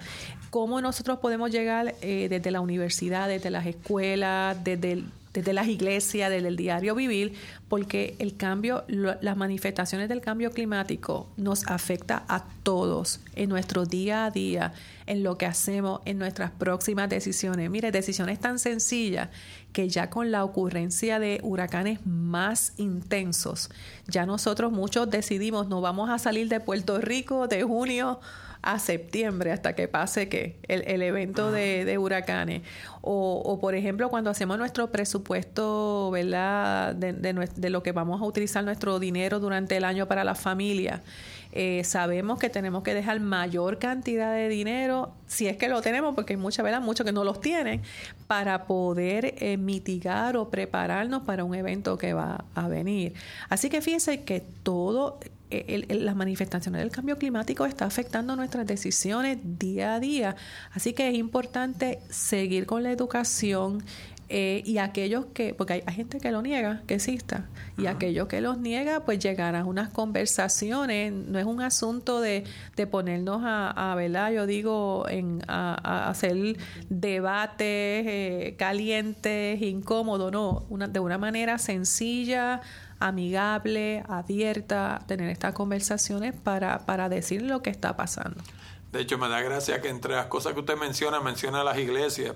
¿Cómo 0.50 0.80
nosotros 0.82 1.18
podemos 1.18 1.50
llegar 1.50 1.94
eh, 2.02 2.28
desde 2.28 2.50
la 2.50 2.60
universidad, 2.60 3.28
desde 3.28 3.50
las 3.50 3.66
escuelas, 3.66 4.62
desde 4.62 4.92
el 4.92 5.04
desde 5.32 5.52
las 5.52 5.68
iglesias, 5.68 6.30
desde 6.30 6.48
el 6.48 6.56
diario 6.56 6.94
vivir, 6.94 7.34
porque 7.68 8.16
el 8.18 8.36
cambio, 8.36 8.84
las 8.88 9.36
manifestaciones 9.36 10.08
del 10.08 10.20
cambio 10.20 10.50
climático 10.50 11.28
nos 11.36 11.66
afecta 11.66 12.24
a 12.28 12.44
todos 12.62 13.20
en 13.34 13.48
nuestro 13.48 13.84
día 13.84 14.24
a 14.24 14.30
día, 14.30 14.72
en 15.06 15.22
lo 15.22 15.38
que 15.38 15.46
hacemos, 15.46 16.00
en 16.04 16.18
nuestras 16.18 16.50
próximas 16.50 17.08
decisiones. 17.08 17.70
Mire, 17.70 17.90
decisiones 17.92 18.38
tan 18.40 18.58
sencillas 18.58 19.28
que 19.72 19.88
ya 19.88 20.10
con 20.10 20.30
la 20.30 20.44
ocurrencia 20.44 21.18
de 21.18 21.40
huracanes 21.42 22.04
más 22.06 22.72
intensos, 22.76 23.70
ya 24.06 24.26
nosotros 24.26 24.72
muchos 24.72 25.10
decidimos, 25.10 25.68
no 25.68 25.80
vamos 25.80 26.10
a 26.10 26.18
salir 26.18 26.48
de 26.48 26.60
Puerto 26.60 26.98
Rico 26.98 27.48
de 27.48 27.62
junio 27.62 28.20
a 28.62 28.78
septiembre 28.78 29.52
hasta 29.52 29.74
que 29.74 29.88
pase 29.88 30.28
que 30.28 30.58
el, 30.68 31.02
evento 31.02 31.52
de, 31.52 31.96
huracanes. 31.98 32.62
O, 33.00 33.58
por 33.60 33.74
ejemplo, 33.74 34.08
cuando 34.08 34.30
hacemos 34.30 34.58
nuestro 34.58 34.90
presupuesto, 34.90 36.10
¿verdad? 36.10 36.94
De, 36.94 37.12
de, 37.12 37.70
lo 37.70 37.82
que 37.82 37.92
vamos 37.92 38.20
a 38.20 38.24
utilizar 38.24 38.64
nuestro 38.64 38.98
dinero 38.98 39.38
durante 39.38 39.76
el 39.76 39.84
año 39.84 40.06
para 40.06 40.24
la 40.24 40.34
familia. 40.34 41.02
Eh, 41.52 41.82
sabemos 41.84 42.38
que 42.38 42.50
tenemos 42.50 42.82
que 42.82 42.94
dejar 42.94 43.20
mayor 43.20 43.78
cantidad 43.78 44.34
de 44.34 44.48
dinero, 44.48 45.12
si 45.26 45.46
es 45.46 45.56
que 45.56 45.68
lo 45.68 45.80
tenemos, 45.80 46.14
porque 46.14 46.34
hay 46.34 46.36
muchas, 46.36 46.62
¿verdad? 46.62 46.80
Muchos 46.80 47.06
que 47.06 47.12
no 47.12 47.24
los 47.24 47.40
tienen, 47.40 47.82
para 48.26 48.66
poder 48.66 49.34
eh, 49.38 49.56
mitigar 49.56 50.36
o 50.36 50.50
prepararnos 50.50 51.22
para 51.22 51.44
un 51.44 51.54
evento 51.54 51.96
que 51.96 52.12
va 52.12 52.44
a 52.54 52.68
venir. 52.68 53.14
Así 53.48 53.70
que 53.70 53.80
fíjense 53.80 54.22
que 54.24 54.40
todo 54.62 55.18
las 55.50 56.14
manifestaciones 56.14 56.82
del 56.82 56.90
cambio 56.90 57.16
climático 57.16 57.64
está 57.64 57.86
afectando 57.86 58.36
nuestras 58.36 58.66
decisiones 58.66 59.38
día 59.42 59.94
a 59.94 60.00
día. 60.00 60.36
Así 60.72 60.92
que 60.92 61.08
es 61.08 61.14
importante 61.14 62.00
seguir 62.10 62.66
con 62.66 62.82
la 62.82 62.92
educación 62.92 63.82
eh, 64.30 64.62
y 64.66 64.76
aquellos 64.76 65.26
que, 65.32 65.54
porque 65.54 65.82
hay, 65.86 65.94
gente 65.94 66.20
que 66.20 66.30
lo 66.30 66.42
niega, 66.42 66.82
que 66.86 66.94
exista, 66.94 67.48
y 67.78 67.86
aquellos 67.86 68.28
que 68.28 68.42
los 68.42 68.58
niega, 68.58 69.00
pues 69.04 69.18
llegar 69.18 69.56
a 69.56 69.64
unas 69.64 69.88
conversaciones. 69.88 71.12
No 71.12 71.38
es 71.38 71.46
un 71.46 71.62
asunto 71.62 72.20
de, 72.20 72.44
de 72.76 72.86
ponernos 72.86 73.42
a, 73.44 73.92
a 73.92 73.94
¿verdad? 73.94 74.30
Yo 74.32 74.46
digo, 74.46 75.06
en, 75.08 75.40
a, 75.48 76.10
hacer 76.10 76.58
debates 76.90 77.58
eh, 78.06 78.54
calientes, 78.58 79.62
incómodos, 79.62 80.30
no, 80.30 80.66
una, 80.68 80.88
de 80.88 81.00
una 81.00 81.16
manera 81.16 81.58
sencilla, 81.58 82.60
amigable, 83.00 84.04
abierta, 84.08 85.04
tener 85.06 85.30
estas 85.30 85.54
conversaciones 85.54 86.34
para, 86.34 86.84
para 86.84 87.08
decir 87.08 87.42
lo 87.42 87.62
que 87.62 87.70
está 87.70 87.96
pasando. 87.96 88.42
De 88.92 89.00
hecho, 89.00 89.16
me 89.18 89.28
da 89.28 89.40
gracia 89.40 89.80
que 89.80 89.88
entre 89.88 90.14
las 90.14 90.26
cosas 90.26 90.54
que 90.54 90.60
usted 90.60 90.76
menciona, 90.76 91.20
menciona 91.20 91.62
las 91.64 91.78
iglesias. 91.78 92.34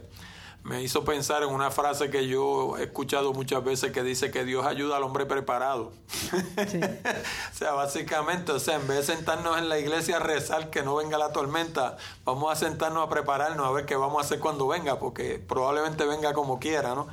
Me 0.64 0.80
hizo 0.80 1.04
pensar 1.04 1.42
en 1.42 1.48
una 1.48 1.72
frase 1.72 2.08
que 2.08 2.28
yo 2.28 2.78
he 2.78 2.84
escuchado 2.84 3.32
muchas 3.32 3.64
veces 3.64 3.90
que 3.90 4.04
dice 4.04 4.30
que 4.30 4.44
Dios 4.44 4.64
ayuda 4.64 4.96
al 4.96 5.02
hombre 5.02 5.26
preparado. 5.26 5.92
o 6.32 7.54
sea, 7.56 7.72
básicamente, 7.72 8.52
o 8.52 8.60
sea, 8.60 8.76
en 8.76 8.86
vez 8.86 9.06
de 9.06 9.14
sentarnos 9.16 9.58
en 9.58 9.68
la 9.68 9.80
iglesia 9.80 10.18
a 10.18 10.20
rezar 10.20 10.70
que 10.70 10.82
no 10.82 10.94
venga 10.94 11.18
la 11.18 11.32
tormenta, 11.32 11.96
vamos 12.24 12.52
a 12.52 12.54
sentarnos 12.54 13.04
a 13.04 13.10
prepararnos 13.10 13.66
a 13.66 13.72
ver 13.72 13.86
qué 13.86 13.96
vamos 13.96 14.22
a 14.22 14.24
hacer 14.24 14.38
cuando 14.38 14.68
venga, 14.68 15.00
porque 15.00 15.40
probablemente 15.40 16.06
venga 16.06 16.32
como 16.32 16.60
quiera, 16.60 16.94
¿no? 16.94 17.08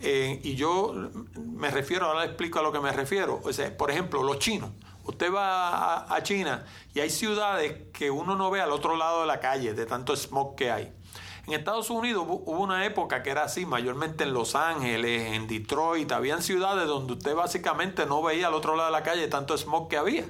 Eh, 0.00 0.40
y 0.42 0.56
yo 0.56 0.94
me 1.36 1.70
refiero, 1.70 2.06
ahora 2.06 2.20
le 2.20 2.26
explico 2.26 2.58
a 2.58 2.62
lo 2.62 2.72
que 2.72 2.80
me 2.80 2.92
refiero. 2.92 3.40
Por 3.78 3.90
ejemplo, 3.90 4.22
los 4.22 4.38
chinos. 4.38 4.70
Usted 5.04 5.32
va 5.32 6.12
a, 6.12 6.22
China 6.24 6.64
y 6.92 7.00
hay 7.00 7.10
ciudades 7.10 7.84
que 7.92 8.10
uno 8.10 8.34
no 8.34 8.50
ve 8.50 8.60
al 8.60 8.72
otro 8.72 8.96
lado 8.96 9.20
de 9.20 9.28
la 9.28 9.38
calle 9.38 9.72
de 9.72 9.86
tanto 9.86 10.16
smog 10.16 10.56
que 10.56 10.70
hay. 10.70 10.92
En 11.46 11.52
Estados 11.52 11.90
Unidos 11.90 12.26
hubo 12.28 12.60
una 12.60 12.84
época 12.86 13.22
que 13.22 13.30
era 13.30 13.44
así, 13.44 13.66
mayormente 13.66 14.24
en 14.24 14.34
Los 14.34 14.56
Ángeles, 14.56 15.32
en 15.32 15.46
Detroit, 15.46 16.10
habían 16.10 16.42
ciudades 16.42 16.88
donde 16.88 17.12
usted 17.12 17.36
básicamente 17.36 18.04
no 18.04 18.20
veía 18.20 18.48
al 18.48 18.54
otro 18.54 18.74
lado 18.74 18.88
de 18.88 18.92
la 18.92 19.04
calle 19.04 19.28
tanto 19.28 19.56
smog 19.56 19.88
que 19.88 19.96
había. 19.96 20.24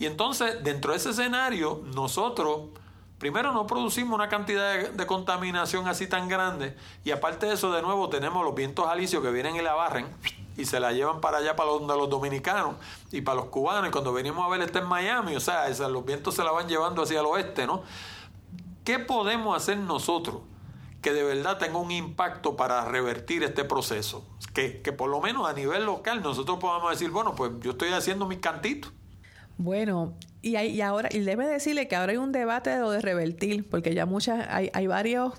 Y 0.00 0.06
entonces, 0.06 0.64
dentro 0.64 0.90
de 0.90 0.98
ese 0.98 1.10
escenario, 1.10 1.82
nosotros 1.94 2.70
primero 3.18 3.52
no 3.52 3.68
producimos 3.68 4.16
una 4.16 4.28
cantidad 4.28 4.90
de, 4.90 5.06
contaminación 5.06 5.86
así 5.86 6.08
tan 6.08 6.28
grande 6.28 6.76
y 7.04 7.10
aparte 7.12 7.46
de 7.46 7.54
eso 7.54 7.72
de 7.72 7.82
nuevo 7.82 8.08
tenemos 8.08 8.44
los 8.44 8.54
vientos 8.54 8.86
alisios 8.86 9.22
que 9.22 9.30
vienen 9.30 9.56
y 9.56 9.60
la 9.60 9.74
barren 9.74 10.06
y 10.56 10.64
se 10.64 10.78
la 10.78 10.92
llevan 10.92 11.20
para 11.20 11.38
allá 11.38 11.56
para 11.56 11.70
donde 11.70 11.96
los 11.96 12.08
dominicanos 12.08 12.76
y 13.10 13.20
para 13.20 13.36
los 13.36 13.46
cubanos 13.46 13.88
y 13.88 13.92
cuando 13.92 14.12
venimos 14.12 14.44
a 14.44 14.48
ver 14.48 14.60
este 14.62 14.78
en 14.78 14.86
Miami, 14.86 15.36
o 15.36 15.40
sea, 15.40 15.68
los 15.68 16.04
vientos 16.04 16.34
se 16.34 16.44
la 16.44 16.52
van 16.52 16.68
llevando 16.68 17.02
hacia 17.02 17.20
el 17.20 17.26
oeste, 17.26 17.66
¿no? 17.66 17.82
¿Qué 18.88 18.98
podemos 18.98 19.54
hacer 19.54 19.76
nosotros 19.76 20.40
que 21.02 21.12
de 21.12 21.22
verdad 21.22 21.58
tenga 21.58 21.76
un 21.76 21.90
impacto 21.90 22.56
para 22.56 22.86
revertir 22.86 23.42
este 23.42 23.62
proceso? 23.62 24.26
Que, 24.54 24.80
que 24.80 24.92
por 24.92 25.10
lo 25.10 25.20
menos 25.20 25.46
a 25.46 25.52
nivel 25.52 25.84
local 25.84 26.22
nosotros 26.22 26.56
podamos 26.58 26.92
decir, 26.92 27.10
bueno, 27.10 27.34
pues 27.34 27.52
yo 27.60 27.72
estoy 27.72 27.90
haciendo 27.90 28.26
mi 28.26 28.38
cantito. 28.38 28.88
Bueno, 29.58 30.14
y, 30.40 30.56
hay, 30.56 30.68
y 30.68 30.80
ahora, 30.80 31.10
y 31.12 31.18
debe 31.18 31.46
decirle 31.46 31.86
que 31.86 31.96
ahora 31.96 32.12
hay 32.12 32.16
un 32.16 32.32
debate 32.32 32.70
de 32.70 32.80
lo 32.80 32.90
de 32.90 33.02
revertir, 33.02 33.68
porque 33.68 33.92
ya 33.92 34.06
muchas, 34.06 34.46
hay, 34.48 34.70
hay 34.72 34.86
varios 34.86 35.34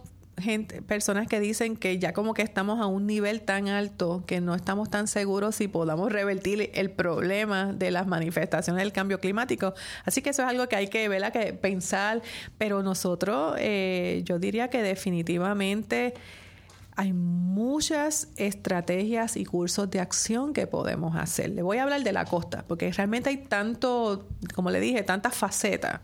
personas 0.87 1.27
que 1.27 1.39
dicen 1.39 1.75
que 1.75 1.99
ya 1.99 2.13
como 2.13 2.33
que 2.33 2.41
estamos 2.41 2.79
a 2.79 2.87
un 2.87 3.07
nivel 3.07 3.41
tan 3.41 3.67
alto 3.67 4.23
que 4.25 4.41
no 4.41 4.55
estamos 4.55 4.89
tan 4.89 5.07
seguros 5.07 5.55
si 5.55 5.67
podamos 5.67 6.11
revertir 6.11 6.71
el 6.73 6.91
problema 6.91 7.73
de 7.73 7.91
las 7.91 8.07
manifestaciones 8.07 8.83
del 8.83 8.91
cambio 8.91 9.19
climático. 9.19 9.73
Así 10.05 10.21
que 10.21 10.31
eso 10.31 10.43
es 10.43 10.49
algo 10.49 10.67
que 10.67 10.75
hay 10.75 10.87
que, 10.87 11.09
que 11.33 11.53
pensar, 11.53 12.21
pero 12.57 12.83
nosotros, 12.83 13.55
eh, 13.59 14.21
yo 14.25 14.39
diría 14.39 14.69
que 14.69 14.81
definitivamente 14.81 16.13
hay 16.99 17.13
muchas 17.13 18.27
estrategias 18.35 19.37
y 19.37 19.45
cursos 19.45 19.89
de 19.89 20.01
acción 20.01 20.51
que 20.51 20.67
podemos 20.67 21.15
hacer. 21.15 21.49
Le 21.51 21.61
voy 21.61 21.77
a 21.77 21.83
hablar 21.83 22.03
de 22.03 22.11
la 22.11 22.25
costa, 22.25 22.65
porque 22.67 22.91
realmente 22.91 23.29
hay 23.29 23.37
tanto, 23.37 24.27
como 24.53 24.69
le 24.69 24.81
dije, 24.81 25.01
tantas 25.03 25.33
facetas. 25.33 26.01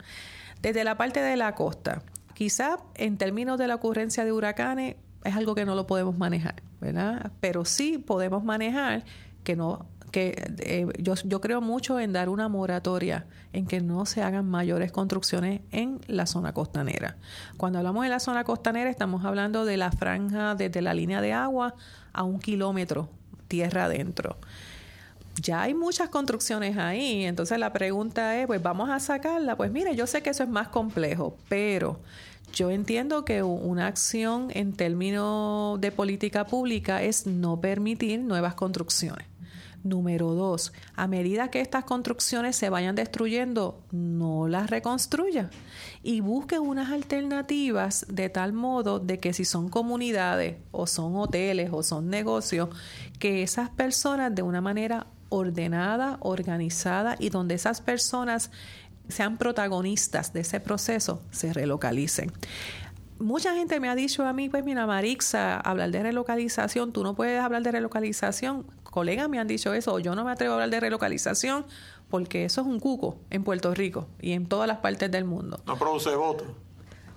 Desde 0.62 0.86
la 0.86 0.96
parte 0.96 1.20
de 1.20 1.36
la 1.36 1.54
costa, 1.54 2.02
quizá 2.36 2.78
en 2.94 3.18
términos 3.18 3.58
de 3.58 3.68
la 3.68 3.74
ocurrencia 3.74 4.24
de 4.24 4.32
huracanes 4.32 4.98
es 5.24 5.36
algo 5.36 5.56
que 5.56 5.66
no 5.66 5.74
lo 5.74 5.88
podemos 5.88 6.20
manejar, 6.20 6.62
¿verdad? 6.80 7.32
Pero 7.40 7.66
sí 7.66 7.98
podemos 7.98 8.44
manejar 8.44 9.04
que 9.44 9.56
no 9.56 9.88
que 10.12 10.34
eh, 10.60 10.88
yo, 10.98 11.16
yo 11.26 11.42
creo 11.42 11.60
mucho 11.60 12.00
en 12.00 12.14
dar 12.14 12.30
una 12.30 12.48
moratoria, 12.48 13.26
en 13.52 13.66
que 13.66 13.82
no 13.82 14.06
se 14.06 14.22
hagan 14.22 14.46
mayores 14.46 14.94
construcciones 14.94 15.60
en 15.72 16.00
la 16.08 16.26
zona 16.26 16.54
costanera. 16.54 17.18
Cuando 17.58 17.80
hablamos 17.80 18.04
de 18.04 18.10
la 18.10 18.22
zona 18.22 18.46
costanera, 18.46 18.90
estamos 18.90 19.26
hablando 19.26 19.66
de 19.66 19.76
la 19.76 19.92
franja 19.92 20.56
desde 20.56 20.82
la 20.82 20.94
línea 20.94 21.20
de 21.20 21.34
agua 21.34 21.76
a 22.14 22.24
un 22.24 22.40
kilómetro 22.40 23.10
tierra 23.50 23.86
adentro. 23.86 24.38
Ya 25.42 25.64
hay 25.64 25.74
muchas 25.74 26.10
construcciones 26.10 26.78
ahí, 26.78 27.26
entonces 27.26 27.60
la 27.60 27.74
pregunta 27.74 28.40
es, 28.40 28.48
pues 28.48 28.62
vamos 28.62 28.90
a 28.90 29.00
sacarla. 29.00 29.58
Pues 29.58 29.72
mire, 29.72 29.96
yo 29.96 30.08
sé 30.08 30.24
que 30.24 30.30
eso 30.30 30.44
es 30.44 30.50
más 30.50 30.70
complejo, 30.70 31.38
pero 31.50 32.00
yo 32.54 32.72
entiendo 32.72 33.26
que 33.26 33.44
una 33.44 33.88
acción 33.88 34.48
en 34.52 34.74
términos 34.74 35.80
de 35.82 35.92
política 35.92 36.46
pública 36.46 37.04
es 37.04 37.28
no 37.28 37.60
permitir 37.60 38.22
nuevas 38.22 38.54
construcciones. 38.54 39.28
Número 39.84 40.34
dos, 40.34 40.74
a 40.96 41.06
medida 41.06 41.52
que 41.52 41.62
estas 41.62 41.84
construcciones 41.84 42.56
se 42.56 42.72
vayan 42.72 42.96
destruyendo, 42.96 43.84
no 43.92 44.48
las 44.48 44.72
reconstruya 44.72 45.52
y 46.02 46.22
busque 46.22 46.58
unas 46.58 46.92
alternativas 46.92 48.08
de 48.10 48.30
tal 48.30 48.52
modo 48.54 49.00
de 49.00 49.20
que 49.20 49.32
si 49.34 49.46
son 49.46 49.70
comunidades 49.70 50.58
o 50.72 50.88
son 50.88 51.16
hoteles 51.18 51.70
o 51.72 51.84
son 51.84 52.10
negocios, 52.10 52.70
que 53.20 53.44
esas 53.44 53.70
personas 53.70 54.34
de 54.34 54.42
una 54.42 54.60
manera 54.60 55.06
ordenada, 55.36 56.18
organizada 56.22 57.16
y 57.20 57.30
donde 57.30 57.56
esas 57.56 57.82
personas 57.82 58.52
sean 59.08 59.38
protagonistas 59.38 60.34
de 60.34 60.42
ese 60.42 60.60
proceso, 60.60 61.22
se 61.32 61.54
relocalicen 61.54 62.32
mucha 63.20 63.54
gente 63.56 63.80
me 63.80 63.90
ha 63.90 63.96
dicho 63.96 64.24
a 64.24 64.34
mí, 64.34 64.50
pues 64.50 64.64
mira, 64.64 64.86
Marixa, 64.86 65.60
hablar 65.60 65.92
de 65.92 66.04
relocalización, 66.04 66.92
tú 66.92 67.04
no 67.04 67.16
puedes 67.16 67.42
hablar 67.42 67.64
de 67.64 67.72
relocalización. 67.72 68.66
Colegas 68.84 69.30
me 69.30 69.40
han 69.40 69.48
dicho 69.48 69.74
eso, 69.74 70.00
yo 70.00 70.16
no 70.16 70.24
me 70.24 70.32
atrevo 70.32 70.54
a 70.54 70.56
hablar 70.56 70.70
de 70.70 70.80
relocalización 70.80 71.66
porque 72.10 72.46
eso 72.46 72.62
es 72.62 72.68
un 72.68 72.80
cuco 72.80 73.18
en 73.30 73.44
Puerto 73.44 73.74
Rico 73.74 74.08
y 74.22 74.34
en 74.34 74.48
todas 74.48 74.68
las 74.68 74.78
partes 74.78 75.12
del 75.12 75.26
mundo. 75.26 75.60
No 75.66 75.78
produce 75.78 76.16
votos. 76.16 76.48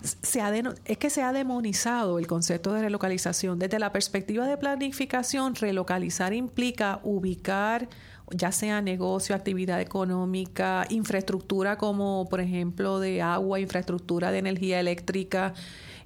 Se 0.03 0.41
es 0.85 0.99
que 0.99 1.11
se 1.11 1.23
ha 1.23 1.33
demonizado 1.33 2.19
el 2.19 2.27
concepto 2.27 2.73
de 2.73 2.83
relocalización. 2.83 3.59
Desde 3.59 3.79
la 3.79 3.93
perspectiva 3.93 4.47
de 4.47 4.57
planificación, 4.57 5.57
relocalizar 5.57 6.33
implica 6.33 7.01
ubicar 7.03 7.89
ya 8.31 8.53
sea 8.53 8.83
negocio, 8.83 9.35
actividad 9.35 9.81
económica, 9.81 10.85
infraestructura 10.91 11.79
como 11.79 12.29
por 12.29 12.41
ejemplo 12.41 13.01
de 13.01 13.23
agua, 13.23 13.61
infraestructura 13.61 14.31
de 14.31 14.39
energía 14.39 14.81
eléctrica, 14.81 15.55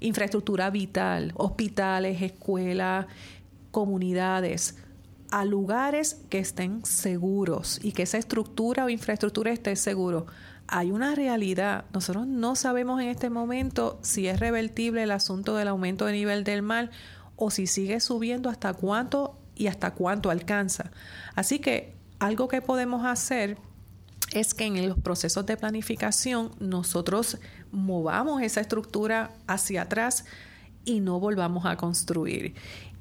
infraestructura 0.00 0.70
vital, 0.70 1.32
hospitales, 1.34 2.22
escuelas, 2.22 3.06
comunidades, 3.70 4.76
a 5.30 5.44
lugares 5.44 6.20
que 6.28 6.38
estén 6.38 6.84
seguros 6.84 7.80
y 7.82 7.92
que 7.92 8.02
esa 8.02 8.18
estructura 8.18 8.84
o 8.84 8.88
infraestructura 8.88 9.50
esté 9.50 9.74
seguro. 9.76 10.26
Hay 10.74 10.90
una 10.90 11.14
realidad. 11.14 11.84
Nosotros 11.92 12.26
no 12.26 12.56
sabemos 12.56 12.98
en 13.02 13.08
este 13.08 13.28
momento 13.28 13.98
si 14.00 14.26
es 14.26 14.40
revertible 14.40 15.02
el 15.02 15.10
asunto 15.10 15.54
del 15.54 15.68
aumento 15.68 16.06
de 16.06 16.12
nivel 16.12 16.44
del 16.44 16.62
mar 16.62 16.90
o 17.36 17.50
si 17.50 17.66
sigue 17.66 18.00
subiendo 18.00 18.48
hasta 18.48 18.72
cuánto 18.72 19.38
y 19.54 19.66
hasta 19.66 19.90
cuánto 19.90 20.30
alcanza. 20.30 20.90
Así 21.34 21.58
que 21.58 21.94
algo 22.20 22.48
que 22.48 22.62
podemos 22.62 23.04
hacer 23.04 23.58
es 24.32 24.54
que 24.54 24.64
en 24.64 24.88
los 24.88 24.98
procesos 24.98 25.44
de 25.44 25.58
planificación 25.58 26.52
nosotros 26.58 27.36
movamos 27.70 28.40
esa 28.40 28.62
estructura 28.62 29.30
hacia 29.46 29.82
atrás 29.82 30.24
y 30.86 31.00
no 31.00 31.20
volvamos 31.20 31.66
a 31.66 31.76
construir. 31.76 32.54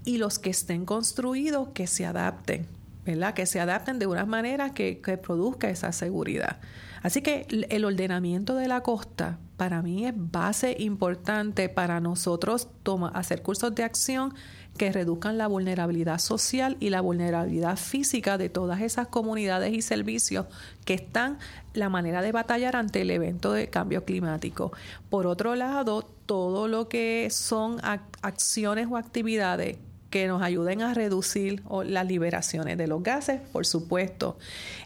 Y 0.03 0.17
los 0.17 0.39
que 0.39 0.49
estén 0.49 0.85
construidos, 0.85 1.69
que 1.69 1.87
se 1.87 2.05
adapten, 2.05 2.67
¿verdad? 3.05 3.33
Que 3.33 3.45
se 3.45 3.61
adapten 3.61 3.97
de 3.97 4.07
una 4.07 4.25
manera 4.25 4.73
que, 4.73 4.99
que 4.99 5.17
produzca 5.17 5.69
esa 5.69 5.93
seguridad. 5.93 6.59
Así 7.01 7.21
que 7.21 7.47
el 7.49 7.85
ordenamiento 7.85 8.55
de 8.55 8.67
la 8.67 8.81
costa 8.81 9.39
para 9.57 9.81
mí 9.81 10.05
es 10.05 10.13
base 10.15 10.75
importante 10.79 11.69
para 11.69 11.99
nosotros 11.99 12.67
hacer 13.13 13.41
cursos 13.41 13.73
de 13.75 13.83
acción 13.83 14.33
que 14.77 14.91
reduzcan 14.91 15.37
la 15.37 15.47
vulnerabilidad 15.47 16.19
social 16.19 16.77
y 16.79 16.89
la 16.89 17.01
vulnerabilidad 17.01 17.77
física 17.77 18.37
de 18.37 18.49
todas 18.49 18.81
esas 18.81 19.07
comunidades 19.07 19.73
y 19.73 19.81
servicios 19.81 20.45
que 20.85 20.93
están 20.93 21.37
la 21.73 21.89
manera 21.89 22.21
de 22.21 22.31
batallar 22.31 22.75
ante 22.75 23.01
el 23.01 23.11
evento 23.11 23.53
de 23.53 23.69
cambio 23.69 24.05
climático. 24.05 24.71
Por 25.09 25.27
otro 25.27 25.55
lado, 25.55 26.03
todo 26.25 26.67
lo 26.67 26.87
que 26.87 27.27
son 27.29 27.79
acciones 27.83 28.87
o 28.89 28.97
actividades 28.97 29.77
que 30.09 30.27
nos 30.27 30.41
ayuden 30.41 30.81
a 30.81 30.93
reducir 30.93 31.63
las 31.85 32.05
liberaciones 32.05 32.77
de 32.77 32.87
los 32.87 33.03
gases, 33.03 33.41
por 33.41 33.65
supuesto. 33.65 34.37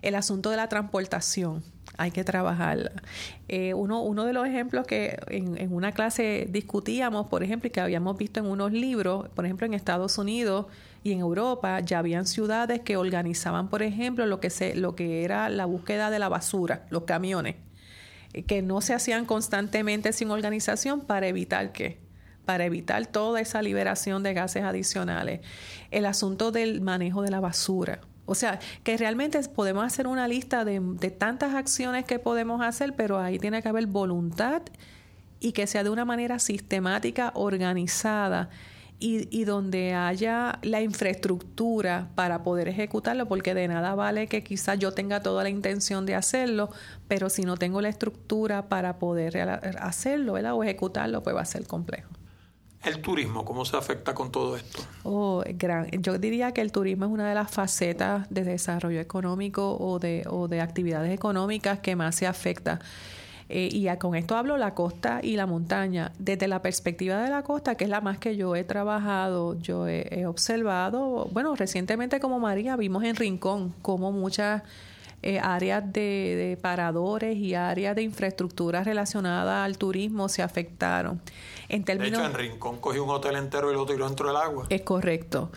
El 0.02 0.16
asunto 0.16 0.50
de 0.50 0.58
la 0.58 0.70
transportación, 0.70 1.64
hay 1.98 2.12
que 2.12 2.24
trabajarla. 2.24 2.92
Eh, 3.48 3.74
uno, 3.74 4.02
uno 4.02 4.26
de 4.26 4.34
los 4.34 4.48
ejemplos 4.48 4.86
que 4.86 5.18
en, 5.28 5.58
en, 5.58 5.74
una 5.74 5.92
clase 5.92 6.48
discutíamos, 6.50 7.28
por 7.28 7.44
ejemplo, 7.44 7.68
y 7.68 7.72
que 7.72 7.82
habíamos 7.82 8.18
visto 8.18 8.40
en 8.40 8.48
unos 8.48 8.72
libros, 8.72 9.30
por 9.30 9.46
ejemplo, 9.46 9.66
en 9.66 9.74
Estados 9.74 10.18
Unidos 10.18 10.68
y 11.04 11.12
en 11.12 11.20
Europa, 11.20 11.80
ya 11.82 12.00
habían 12.00 12.26
ciudades 12.26 12.82
que 12.82 12.98
organizaban, 12.98 13.70
por 13.70 13.84
ejemplo, 13.84 14.26
lo 14.26 14.40
que, 14.40 14.50
se, 14.50 14.76
lo 14.76 14.96
que 14.96 15.24
era 15.24 15.50
la 15.50 15.66
búsqueda 15.66 16.10
de 16.10 16.20
la 16.20 16.30
basura, 16.30 16.86
los 16.90 17.04
camiones, 17.04 17.56
eh, 18.34 18.44
que 18.44 18.62
no 18.62 18.82
se 18.82 18.94
hacían 18.94 19.26
constantemente 19.26 20.14
sin 20.14 20.32
organización 20.32 21.02
para 21.02 21.28
evitar 21.28 21.72
que 21.72 22.04
para 22.46 22.66
evitar 22.66 23.08
toda 23.08 23.42
esa 23.42 23.64
liberación 23.64 24.22
de 24.22 24.36
gases 24.36 24.64
adicionales. 24.64 25.42
El 25.90 26.06
asunto 26.06 26.52
del 26.52 26.80
manejo 26.80 27.24
de 27.24 27.32
la 27.32 27.40
basura. 27.40 28.02
O 28.26 28.36
sea, 28.36 28.60
que 28.84 28.98
realmente 28.98 29.40
podemos 29.50 29.86
hacer 29.86 30.08
una 30.08 30.28
lista 30.28 30.66
de, 30.66 30.80
tantas 31.18 31.54
acciones 31.54 32.06
que 32.06 32.20
podemos 32.20 32.62
hacer, 32.62 32.96
pero 32.96 33.20
ahí 33.20 33.40
tiene 33.40 33.62
que 33.62 33.70
haber 33.70 33.88
voluntad 33.88 34.64
y 35.40 35.52
que 35.52 35.68
sea 35.68 35.84
de 35.84 35.90
una 35.92 36.06
manera 36.06 36.40
sistemática, 36.40 37.32
organizada 37.36 38.50
y, 39.00 39.28
y, 39.38 39.44
donde 39.44 39.94
haya 39.94 40.58
la 40.64 40.82
infraestructura 40.82 42.10
para 42.16 42.44
poder 42.44 42.68
ejecutarlo, 42.70 43.28
porque 43.28 43.54
de 43.54 43.68
nada 43.68 43.94
vale 43.94 44.28
que 44.28 44.44
quizás 44.44 44.80
yo 44.80 44.94
tenga 44.94 45.22
toda 45.22 45.44
la 45.44 45.50
intención 45.50 46.06
de 46.06 46.16
hacerlo, 46.16 46.70
pero 47.08 47.30
si 47.30 47.44
no 47.44 47.58
tengo 47.58 47.82
la 47.82 47.90
estructura 47.90 48.70
para 48.70 48.98
poder 48.98 49.38
hacerlo 49.80 50.34
o 50.34 50.64
ejecutarlo, 50.64 51.22
pues 51.22 51.36
va 51.36 51.42
a 51.42 51.46
ser 51.46 51.68
complejo. 51.68 52.10
El 52.86 53.02
turismo, 53.02 53.44
¿cómo 53.44 53.66
se 53.66 53.76
afecta 53.76 54.14
con 54.14 54.32
todo 54.32 54.56
esto? 54.56 54.84
Oh, 55.04 55.44
gran. 55.56 55.90
Yo 55.90 56.20
diría 56.20 56.52
que 56.52 56.62
el 56.62 56.72
turismo 56.72 57.06
es 57.06 57.12
una 57.12 57.28
de 57.28 57.34
las 57.34 57.50
facetas 57.50 58.28
de 58.30 58.44
desarrollo 58.44 59.00
económico 59.00 59.76
o 59.80 59.98
de, 59.98 60.24
o 60.30 60.48
de 60.48 60.62
actividades 60.62 61.12
económicas 61.12 61.80
que 61.80 61.96
más 61.96 62.16
se 62.16 62.28
afecta. 62.28 62.80
Eh, 63.50 63.70
y 63.72 63.88
con 63.98 64.16
esto 64.16 64.36
hablo 64.36 64.58
la 64.58 64.76
costa 64.76 65.20
y 65.24 65.36
la 65.36 65.48
montaña. 65.48 66.12
Desde 66.20 66.48
la 66.48 66.62
perspectiva 66.62 67.24
de 67.24 67.30
la 67.30 67.42
costa, 67.42 67.76
que 67.76 67.86
es 67.86 67.90
la 67.90 68.02
más 68.02 68.20
que 68.20 68.36
yo 68.36 68.56
he 68.56 68.64
trabajado, 68.64 69.60
yo 69.60 69.88
he, 69.88 70.26
observado, 70.28 71.28
bueno, 71.32 71.56
recientemente 71.56 72.20
como 72.20 72.40
María 72.40 72.76
vimos 72.76 73.04
en 73.04 73.16
Rincón 73.16 73.74
como 73.82 74.12
muchas 74.12 74.62
eh, 75.22 75.40
áreas 75.40 75.92
de, 75.92 76.58
paradores 76.62 77.38
y 77.38 77.56
áreas 77.56 77.96
de 77.96 78.04
infraestructura 78.04 78.84
relacionada 78.84 79.64
al 79.64 79.78
turismo 79.78 80.30
se 80.30 80.44
afectaron. 80.44 81.22
En 81.68 81.84
términos, 81.84 82.20
de 82.20 82.28
hecho, 82.28 82.32
en 82.32 82.52
Rincón 82.52 82.78
cogió 82.80 83.04
un 83.04 83.10
hotel 83.10 83.36
entero 83.36 83.72
y 83.72 83.76
lo 83.76 83.86
tiró 83.86 84.06
dentro 84.08 84.28
del 84.28 84.38
agua. 84.38 84.68
Es 84.70 84.82
correcto. 84.82 85.52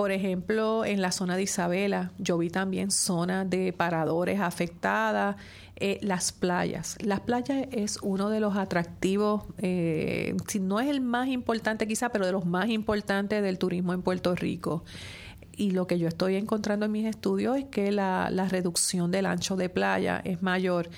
Por 0.00 0.12
ejemplo, 0.12 0.86
en 0.86 1.02
la 1.02 1.12
zona 1.12 1.36
de 1.36 1.42
Isabela, 1.42 2.12
yo 2.16 2.38
vi 2.38 2.48
también 2.48 2.90
zonas 2.90 3.50
de 3.50 3.74
paradores 3.74 4.40
afectadas, 4.40 5.36
eh, 5.76 5.98
las 6.00 6.32
playas. 6.32 6.96
Las 7.00 7.20
playas 7.20 7.66
es 7.70 7.98
uno 8.00 8.30
de 8.30 8.40
los 8.40 8.56
atractivos, 8.56 9.44
eh, 9.58 10.34
si 10.46 10.58
no 10.58 10.80
es 10.80 10.88
el 10.88 11.02
más 11.02 11.28
importante 11.28 11.86
quizá, 11.86 12.08
pero 12.08 12.24
de 12.24 12.32
los 12.32 12.46
más 12.46 12.70
importantes 12.70 13.42
del 13.42 13.58
turismo 13.58 13.92
en 13.92 14.00
Puerto 14.00 14.34
Rico 14.34 14.84
y 15.60 15.72
lo 15.72 15.86
que 15.86 15.98
yo 15.98 16.08
estoy 16.08 16.36
encontrando 16.36 16.86
en 16.86 16.92
mis 16.92 17.04
estudios 17.04 17.58
es 17.58 17.66
que 17.66 17.92
la, 17.92 18.30
reducción 18.48 19.10
del 19.10 19.26
ancho 19.26 19.56
de 19.56 19.68
playa 19.68 20.22
es 20.24 20.40
mayor. 20.40 20.88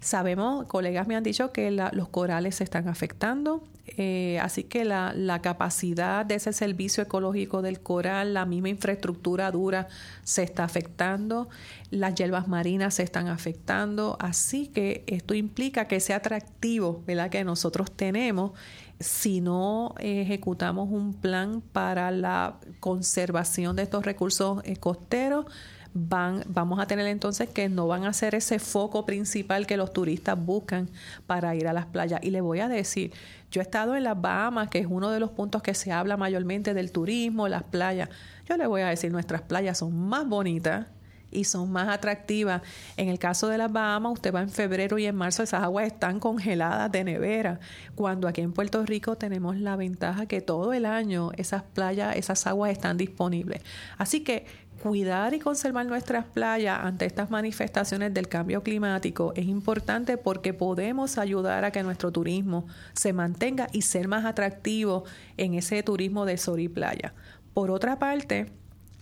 Sabemos, 0.00 0.66
colegas 0.66 1.08
me 1.08 1.16
han 1.16 1.22
dicho 1.22 1.52
que 1.52 1.70
los 1.70 2.08
corales 2.10 2.56
se 2.56 2.64
están 2.64 2.86
afectando, 2.86 3.64
eh, 3.86 4.38
así 4.42 4.64
que 4.64 4.84
la, 4.84 5.14
la, 5.16 5.40
capacidad 5.40 6.26
de 6.26 6.34
ese 6.34 6.52
servicio 6.52 7.02
ecológico 7.02 7.62
del 7.62 7.80
coral, 7.80 8.34
la 8.34 8.44
misma 8.44 8.68
infraestructura 8.68 9.50
dura 9.50 9.88
se 10.22 10.42
está 10.42 10.64
afectando, 10.64 11.48
las 11.90 12.14
hierbas 12.14 12.46
marinas 12.46 12.96
se 12.96 13.02
están 13.02 13.28
afectando, 13.28 14.18
así 14.20 14.66
que 14.66 15.02
esto 15.06 15.32
implica 15.32 15.88
que 15.88 15.96
ese 15.96 16.12
atractivo 16.12 17.02
¿verdad? 17.06 17.30
que 17.30 17.42
nosotros 17.42 17.90
tenemos 17.90 18.52
si 19.00 19.40
no 19.40 19.94
ejecutamos 19.98 20.90
un 20.90 21.14
plan 21.14 21.62
para 21.72 22.10
la 22.10 22.56
conservación 22.80 23.74
de 23.74 23.82
estos 23.82 24.04
recursos 24.04 24.60
eh, 24.64 24.76
costeros, 24.76 25.46
van, 25.94 26.44
vamos 26.46 26.78
a 26.78 26.86
tener 26.86 27.06
entonces 27.06 27.48
que 27.48 27.68
no 27.68 27.88
van 27.88 28.04
a 28.04 28.12
ser 28.12 28.34
ese 28.34 28.58
foco 28.58 29.06
principal 29.06 29.66
que 29.66 29.78
los 29.78 29.92
turistas 29.92 30.38
buscan 30.38 30.88
para 31.26 31.54
ir 31.54 31.66
a 31.66 31.72
las 31.72 31.86
playas. 31.86 32.20
Y 32.22 32.30
le 32.30 32.42
voy 32.42 32.60
a 32.60 32.68
decir, 32.68 33.12
yo 33.50 33.62
he 33.62 33.64
estado 33.64 33.96
en 33.96 34.04
las 34.04 34.20
Bahamas, 34.20 34.68
que 34.68 34.78
es 34.78 34.86
uno 34.88 35.10
de 35.10 35.18
los 35.18 35.30
puntos 35.30 35.62
que 35.62 35.74
se 35.74 35.92
habla 35.92 36.18
mayormente 36.18 36.74
del 36.74 36.92
turismo, 36.92 37.48
las 37.48 37.62
playas. 37.62 38.10
Yo 38.48 38.56
le 38.58 38.66
voy 38.66 38.82
a 38.82 38.88
decir, 38.88 39.10
nuestras 39.10 39.42
playas 39.42 39.78
son 39.78 39.96
más 39.96 40.28
bonitas 40.28 40.86
y 41.30 41.44
son 41.44 41.70
más 41.70 41.88
atractivas. 41.88 42.62
En 42.96 43.08
el 43.08 43.18
caso 43.18 43.48
de 43.48 43.58
las 43.58 43.72
Bahamas, 43.72 44.12
usted 44.12 44.34
va 44.34 44.40
en 44.40 44.50
febrero 44.50 44.98
y 44.98 45.06
en 45.06 45.14
marzo, 45.14 45.42
esas 45.42 45.62
aguas 45.62 45.86
están 45.86 46.20
congeladas 46.20 46.90
de 46.90 47.04
nevera, 47.04 47.60
cuando 47.94 48.28
aquí 48.28 48.40
en 48.40 48.52
Puerto 48.52 48.84
Rico 48.84 49.16
tenemos 49.16 49.56
la 49.56 49.76
ventaja 49.76 50.26
que 50.26 50.40
todo 50.40 50.72
el 50.72 50.86
año 50.86 51.30
esas 51.36 51.62
playas, 51.62 52.16
esas 52.16 52.46
aguas 52.46 52.72
están 52.72 52.96
disponibles. 52.96 53.62
Así 53.98 54.20
que 54.20 54.46
cuidar 54.82 55.34
y 55.34 55.38
conservar 55.38 55.86
nuestras 55.86 56.24
playas 56.24 56.80
ante 56.82 57.04
estas 57.04 57.30
manifestaciones 57.30 58.14
del 58.14 58.28
cambio 58.28 58.62
climático 58.62 59.32
es 59.36 59.46
importante 59.46 60.16
porque 60.16 60.54
podemos 60.54 61.18
ayudar 61.18 61.64
a 61.64 61.70
que 61.70 61.82
nuestro 61.82 62.10
turismo 62.10 62.66
se 62.94 63.12
mantenga 63.12 63.68
y 63.72 63.82
ser 63.82 64.08
más 64.08 64.24
atractivo 64.24 65.04
en 65.36 65.54
ese 65.54 65.82
turismo 65.82 66.24
de 66.24 66.38
sol 66.38 66.60
y 66.60 66.68
playa. 66.68 67.12
Por 67.52 67.70
otra 67.70 67.98
parte, 67.98 68.46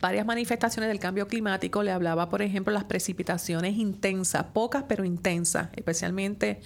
varias 0.01 0.27
manifestaciones 0.27 0.89
del 0.89 1.01
cambio 1.01 1.27
climático. 1.27 1.83
Le 1.83 1.93
hablaba, 1.93 2.29
por 2.29 2.43
ejemplo, 2.43 2.73
las 2.73 2.85
precipitaciones 2.85 3.77
intensas, 3.77 4.45
pocas 4.53 4.85
pero 4.89 5.05
intensas, 5.05 5.69
especialmente 5.77 6.61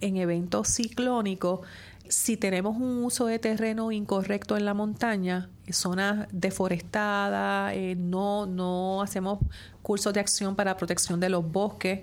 en 0.00 0.16
eventos 0.16 0.68
ciclónicos. 0.68 1.60
Si 2.08 2.36
tenemos 2.36 2.76
un 2.76 3.02
uso 3.04 3.26
de 3.26 3.38
terreno 3.38 3.90
incorrecto 3.90 4.56
en 4.56 4.64
la 4.64 4.74
montaña, 4.74 5.50
zonas 5.70 6.28
deforestadas, 6.30 7.74
eh, 7.74 7.96
no, 7.98 8.46
no 8.46 9.02
hacemos 9.02 9.40
cursos 9.82 10.14
de 10.14 10.20
acción 10.20 10.54
para 10.54 10.76
protección 10.76 11.18
de 11.18 11.30
los 11.30 11.50
bosques, 11.50 12.02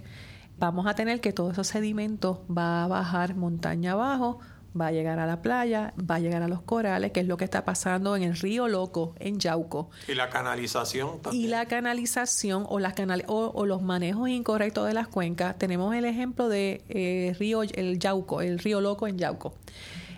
vamos 0.59 0.87
a 0.87 0.93
tener 0.93 1.21
que 1.21 1.31
todos 1.31 1.53
esos 1.53 1.67
sedimentos 1.67 2.39
va 2.49 2.83
a 2.83 2.87
bajar 2.87 3.35
montaña 3.35 3.93
abajo 3.93 4.39
va 4.79 4.87
a 4.87 4.91
llegar 4.91 5.19
a 5.19 5.25
la 5.25 5.41
playa, 5.41 5.93
va 5.99 6.15
a 6.15 6.19
llegar 6.19 6.41
a 6.41 6.47
los 6.47 6.61
corales, 6.61 7.11
que 7.11 7.19
es 7.19 7.27
lo 7.27 7.37
que 7.37 7.45
está 7.45 7.63
pasando 7.63 8.15
en 8.15 8.23
el 8.23 8.35
río 8.35 8.67
Loco, 8.67 9.15
en 9.19 9.39
Yauco. 9.39 9.89
Y 10.07 10.15
la 10.15 10.29
canalización 10.29 11.21
también. 11.21 11.43
Y 11.43 11.47
la 11.47 11.65
canalización 11.65 12.65
o, 12.67 12.79
las 12.79 12.93
canal 12.93 13.23
o, 13.27 13.65
los 13.65 13.81
manejos 13.81 14.29
incorrectos 14.29 14.87
de 14.87 14.93
las 14.93 15.07
cuencas. 15.07 15.57
Tenemos 15.57 15.95
el 15.95 16.05
ejemplo 16.05 16.49
de 16.49 16.83
eh, 16.89 17.35
río, 17.39 17.61
el 17.63 17.99
Yauco, 17.99 18.41
el 18.41 18.59
río 18.59 18.81
Loco 18.81 19.07
en 19.07 19.17
Yauco. 19.17 19.53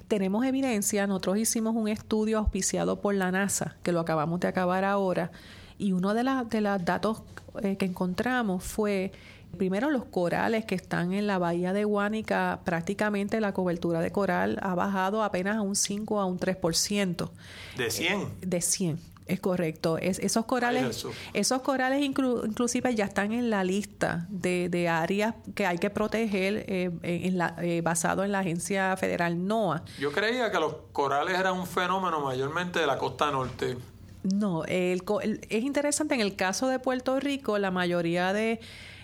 Tenemos 0.08 0.46
evidencia, 0.46 1.08
nosotros 1.08 1.38
hicimos 1.38 1.76
un 1.76 1.88
estudio 1.88 2.38
auspiciado 2.38 3.02
por 3.02 3.16
la 3.16 3.32
NASA, 3.32 3.76
que 3.82 3.92
lo 3.92 4.00
acabamos 4.00 4.40
de 4.40 4.48
acabar 4.48 4.84
ahora, 4.84 5.32
y 5.78 5.94
uno 5.94 6.14
de, 6.14 6.24
los 6.24 6.50
de 6.50 6.62
datos 6.62 7.24
eh, 7.62 7.76
que 7.78 7.86
encontramos 7.86 8.64
fue 8.64 9.12
Primero, 9.56 9.90
los 9.90 10.06
corales 10.06 10.66
que 10.66 10.76
están 10.76 11.14
en 11.14 11.28
la 11.28 11.38
bahía 11.38 11.74
de 11.74 11.84
Guánica, 11.84 12.60
prácticamente 12.64 13.40
la 13.42 13.54
cobertura 13.54 14.02
de 14.02 14.12
coral 14.12 14.60
ha 14.62 14.76
bajado 14.76 15.24
apenas 15.24 15.58
a 15.58 15.62
un 15.62 15.76
5 15.76 16.20
a 16.20 16.26
un 16.26 16.40
3%. 16.40 17.30
¿De 17.78 17.92
100? 17.92 18.22
Eh, 18.22 18.28
de 18.42 18.62
100. 18.62 19.00
Es 19.26 19.40
correcto. 19.40 19.98
Es, 19.98 20.20
esos 20.20 20.46
corales, 20.46 21.06
esos 21.34 21.62
corales 21.62 22.04
inclusive 22.04 22.94
ya 22.94 23.06
están 23.06 23.32
en 23.32 23.50
la 23.50 23.64
lista 23.64 24.28
de, 24.30 24.70
de 24.70 24.88
áreas 24.88 25.34
que 25.56 25.66
hay 25.66 25.80
que 25.80 25.90
proteger 25.90 26.66
eh, 26.68 26.92
en 27.02 27.38
la, 27.38 27.56
eh, 27.60 27.82
basado 27.82 28.24
en 28.24 28.32
la 28.32 28.40
agencia 28.40 28.96
federal 28.98 29.48
NOAA. 29.48 29.84
Yo 30.00 30.12
creía 30.12 30.52
que 30.52 30.60
los 30.60 30.76
corales 30.92 31.40
eran 31.40 31.58
un 31.58 31.66
fenómeno 31.66 32.22
mayormente 32.22 32.80
de 32.80 32.86
la 32.86 33.00
costa 33.00 33.32
norte. 33.32 33.78
No, 34.22 34.64
es 34.66 35.02
interesante 35.50 36.16
en 36.16 36.22
el 36.22 36.36
caso 36.36 36.68
de 36.68 36.80
Puerto 36.80 37.20
Rico, 37.20 37.60
la 37.60 37.70
mayoría 37.70 38.34
de 38.34 38.60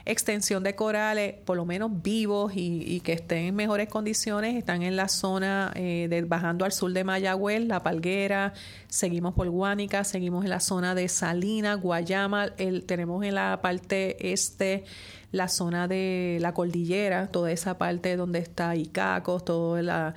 extensión 0.05 0.63
de 0.63 0.75
corales, 0.75 1.35
por 1.45 1.57
lo 1.57 1.65
menos 1.65 2.01
vivos 2.01 2.53
y, 2.55 2.99
que 3.01 3.13
estén 3.13 3.45
en 3.45 3.55
mejores 3.55 3.87
condiciones, 3.87 4.55
están 4.55 4.83
en 4.83 4.95
la 4.95 5.07
zona 5.07 5.71
eh, 5.75 6.23
bajando 6.27 6.65
al 6.65 6.71
sur 6.71 6.91
de 6.93 7.03
Mayagüez, 7.03 7.65
La 7.65 7.83
Palguera, 7.83 8.53
seguimos 8.87 9.33
por 9.33 9.49
Guánica, 9.49 10.03
seguimos 10.03 10.43
en 10.43 10.49
la 10.49 10.59
zona 10.59 10.95
de 10.95 11.07
Salina, 11.07 11.75
Guayama, 11.75 12.49
el, 12.57 12.83
tenemos 12.85 13.23
en 13.23 13.35
la 13.35 13.59
parte 13.61 14.31
este 14.31 14.85
la 15.31 15.47
zona 15.47 15.87
de 15.87 16.37
la 16.41 16.53
cordillera, 16.53 17.27
toda 17.27 17.51
esa 17.51 17.77
parte 17.77 18.17
donde 18.17 18.39
está 18.39 18.75
Icacos, 18.75 19.45
todo 19.45 19.81
la 19.81 20.13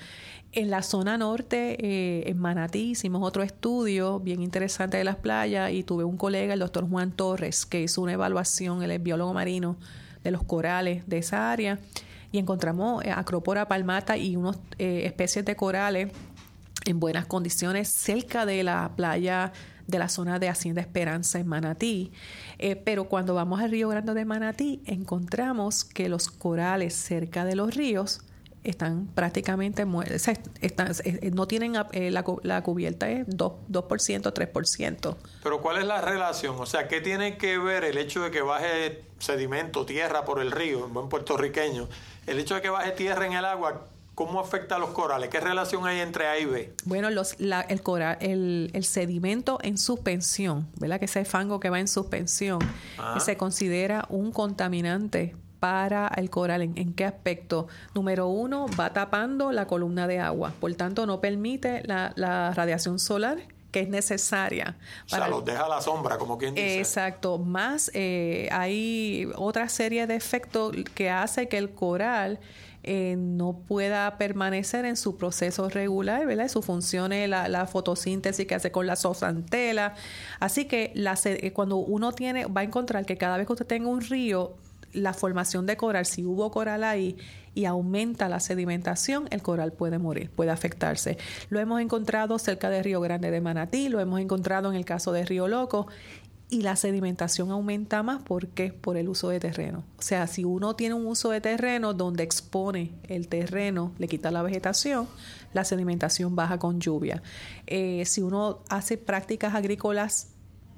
en 0.54 0.70
la 0.70 0.82
zona 0.82 1.18
norte, 1.18 1.76
eh, 1.80 2.30
en 2.30 2.38
Manatí, 2.38 2.90
hicimos 2.90 3.22
otro 3.22 3.42
estudio 3.42 4.20
bien 4.20 4.40
interesante 4.40 4.96
de 4.96 5.04
las 5.04 5.16
playas 5.16 5.72
y 5.72 5.82
tuve 5.82 6.04
un 6.04 6.16
colega, 6.16 6.54
el 6.54 6.60
doctor 6.60 6.88
Juan 6.88 7.10
Torres, 7.10 7.66
que 7.66 7.82
hizo 7.82 8.02
una 8.02 8.12
evaluación, 8.12 8.82
él 8.82 8.92
es 8.92 9.02
biólogo 9.02 9.34
marino, 9.34 9.76
de 10.22 10.30
los 10.30 10.44
corales 10.44 11.06
de 11.06 11.18
esa 11.18 11.52
área 11.52 11.78
y 12.32 12.38
encontramos 12.38 13.04
eh, 13.04 13.10
Acropora 13.10 13.68
palmata 13.68 14.16
y 14.16 14.36
unas 14.36 14.58
eh, 14.78 15.02
especies 15.04 15.44
de 15.44 15.56
corales 15.56 16.12
en 16.86 17.00
buenas 17.00 17.26
condiciones 17.26 17.88
cerca 17.88 18.46
de 18.46 18.62
la 18.62 18.92
playa 18.96 19.52
de 19.86 19.98
la 19.98 20.08
zona 20.08 20.38
de 20.38 20.48
Hacienda 20.48 20.80
Esperanza 20.80 21.38
en 21.38 21.46
Manatí. 21.46 22.10
pero 22.86 23.04
cuando 23.04 23.34
vamos 23.34 23.60
al 23.60 23.70
Río 23.70 23.88
Grande 23.90 24.14
de 24.14 24.24
Manatí, 24.24 24.80
encontramos 24.86 25.84
que 25.84 26.08
los 26.08 26.30
corales 26.30 26.94
cerca 26.94 27.44
de 27.44 27.54
los 27.54 27.74
ríos 27.74 28.20
están 28.64 29.06
prácticamente 29.14 29.84
muertos, 29.84 30.26
eh, 30.28 31.30
no 31.32 31.46
tienen 31.46 31.74
eh, 31.92 32.10
la, 32.10 32.24
la, 32.42 32.62
cubierta 32.62 33.10
es 33.10 33.26
2%, 33.26 33.68
3%. 33.68 35.16
Pero 35.42 35.60
¿cuál 35.60 35.78
es 35.78 35.84
la 35.84 36.00
relación? 36.00 36.56
O 36.58 36.66
sea, 36.66 36.88
¿qué 36.88 37.00
tiene 37.00 37.36
que 37.36 37.58
ver 37.58 37.84
el 37.84 37.98
hecho 37.98 38.22
de 38.22 38.30
que 38.30 38.40
baje 38.40 39.04
sedimento, 39.18 39.84
tierra 39.84 40.24
por 40.24 40.40
el 40.40 40.50
río, 40.50 40.86
en 40.86 40.94
buen 40.94 41.08
puertorriqueño, 41.08 41.88
el 42.26 42.38
hecho 42.38 42.54
de 42.56 42.62
que 42.62 42.70
baje 42.70 42.92
tierra 42.92 43.26
en 43.26 43.34
el 43.34 43.44
agua, 43.44 43.86
¿Cómo 44.14 44.38
afecta 44.38 44.76
a 44.76 44.78
los 44.78 44.90
corales? 44.90 45.28
¿Qué 45.28 45.40
relación 45.40 45.86
hay 45.86 45.98
entre 45.98 46.28
A 46.28 46.38
y 46.38 46.44
B? 46.44 46.72
Bueno, 46.84 47.10
los, 47.10 47.34
el, 47.40 47.82
coral, 47.82 48.16
el, 48.20 48.70
el, 48.72 48.84
sedimento 48.84 49.58
en 49.60 49.76
suspensión, 49.76 50.68
¿verdad? 50.76 51.00
Que 51.00 51.06
ese 51.06 51.24
fango 51.24 51.58
que 51.58 51.68
va 51.68 51.80
en 51.80 51.88
suspensión, 51.88 52.60
ah. 52.96 53.18
se 53.18 53.36
considera 53.36 54.06
un 54.08 54.30
contaminante 54.30 55.34
para 55.64 56.08
el 56.18 56.28
coral. 56.28 56.60
¿En, 56.60 56.92
qué 56.92 57.06
aspecto? 57.06 57.68
Número 57.94 58.28
uno, 58.28 58.66
va 58.78 58.92
tapando 58.92 59.50
la 59.50 59.66
columna 59.66 60.06
de 60.06 60.18
agua, 60.18 60.52
por 60.60 60.74
tanto 60.74 61.06
no 61.06 61.22
permite 61.22 61.82
la, 61.86 62.52
radiación 62.54 62.98
solar 62.98 63.38
que 63.70 63.80
es 63.80 63.88
necesaria. 63.88 64.76
Para 65.08 65.22
o 65.22 65.26
sea, 65.26 65.28
los 65.28 65.44
deja 65.46 65.64
a 65.64 65.68
la 65.70 65.80
sombra, 65.80 66.18
como 66.18 66.36
quien 66.36 66.54
dice. 66.54 66.78
Exacto. 66.78 67.38
Más 67.38 67.90
eh, 67.94 68.46
hay 68.52 69.26
otra 69.36 69.70
serie 69.70 70.06
de 70.06 70.16
efectos 70.16 70.76
que 70.94 71.08
hace 71.08 71.48
que 71.48 71.56
el 71.56 71.70
coral 71.70 72.40
eh, 72.82 73.16
no 73.16 73.54
pueda 73.66 74.18
permanecer 74.18 74.84
en 74.84 74.98
su 74.98 75.16
proceso 75.16 75.70
regular, 75.70 76.26
¿verdad? 76.26 76.48
Su 76.48 76.60
función 76.60 77.14
es 77.14 77.26
la, 77.26 77.66
fotosíntesis 77.66 78.46
que 78.46 78.54
hace 78.54 78.70
con 78.70 78.86
la 78.86 78.96
zooxantela. 78.96 79.94
Así 80.40 80.66
que 80.66 80.92
la, 80.94 81.18
eh, 81.24 81.54
cuando 81.54 81.78
uno 81.78 82.12
tiene, 82.12 82.44
va 82.44 82.60
a 82.60 82.64
encontrar 82.64 83.06
que 83.06 83.16
cada 83.16 83.38
vez 83.38 83.46
que 83.46 83.54
usted 83.54 83.66
tenga 83.66 83.88
un 83.88 84.02
río, 84.02 84.56
la 84.94 85.12
formación 85.12 85.66
de 85.66 85.76
coral, 85.76 86.06
si 86.06 86.24
hubo 86.24 86.50
coral 86.50 86.84
ahí 86.84 87.16
y 87.54 87.66
aumenta 87.66 88.28
la 88.28 88.40
sedimentación, 88.40 89.26
el 89.30 89.42
coral 89.42 89.72
puede 89.72 89.98
morir, 89.98 90.30
puede 90.30 90.50
afectarse. 90.50 91.18
Lo 91.50 91.60
hemos 91.60 91.80
encontrado 91.80 92.38
cerca 92.38 92.70
de 92.70 92.82
Río 92.82 93.00
Grande 93.00 93.30
de 93.30 93.40
Manatí, 93.40 93.88
lo 93.88 94.00
hemos 94.00 94.20
encontrado 94.20 94.70
en 94.70 94.76
el 94.76 94.84
caso 94.84 95.12
de 95.12 95.24
Río 95.24 95.48
Loco 95.48 95.86
y 96.50 96.62
la 96.62 96.76
sedimentación 96.76 97.50
aumenta 97.50 98.02
más 98.02 98.22
porque 98.22 98.72
por 98.72 98.96
el 98.96 99.08
uso 99.08 99.28
de 99.28 99.40
terreno. 99.40 99.84
O 99.98 100.02
sea, 100.02 100.26
si 100.26 100.44
uno 100.44 100.76
tiene 100.76 100.94
un 100.94 101.06
uso 101.06 101.30
de 101.30 101.40
terreno 101.40 101.94
donde 101.94 102.22
expone 102.22 102.92
el 103.08 103.28
terreno, 103.28 103.92
le 103.98 104.08
quita 104.08 104.30
la 104.30 104.42
vegetación, 104.42 105.08
la 105.52 105.64
sedimentación 105.64 106.36
baja 106.36 106.58
con 106.58 106.80
lluvia. 106.80 107.22
Eh, 107.66 108.04
si 108.06 108.22
uno 108.22 108.60
hace 108.68 108.98
prácticas 108.98 109.54
agrícolas 109.54 110.33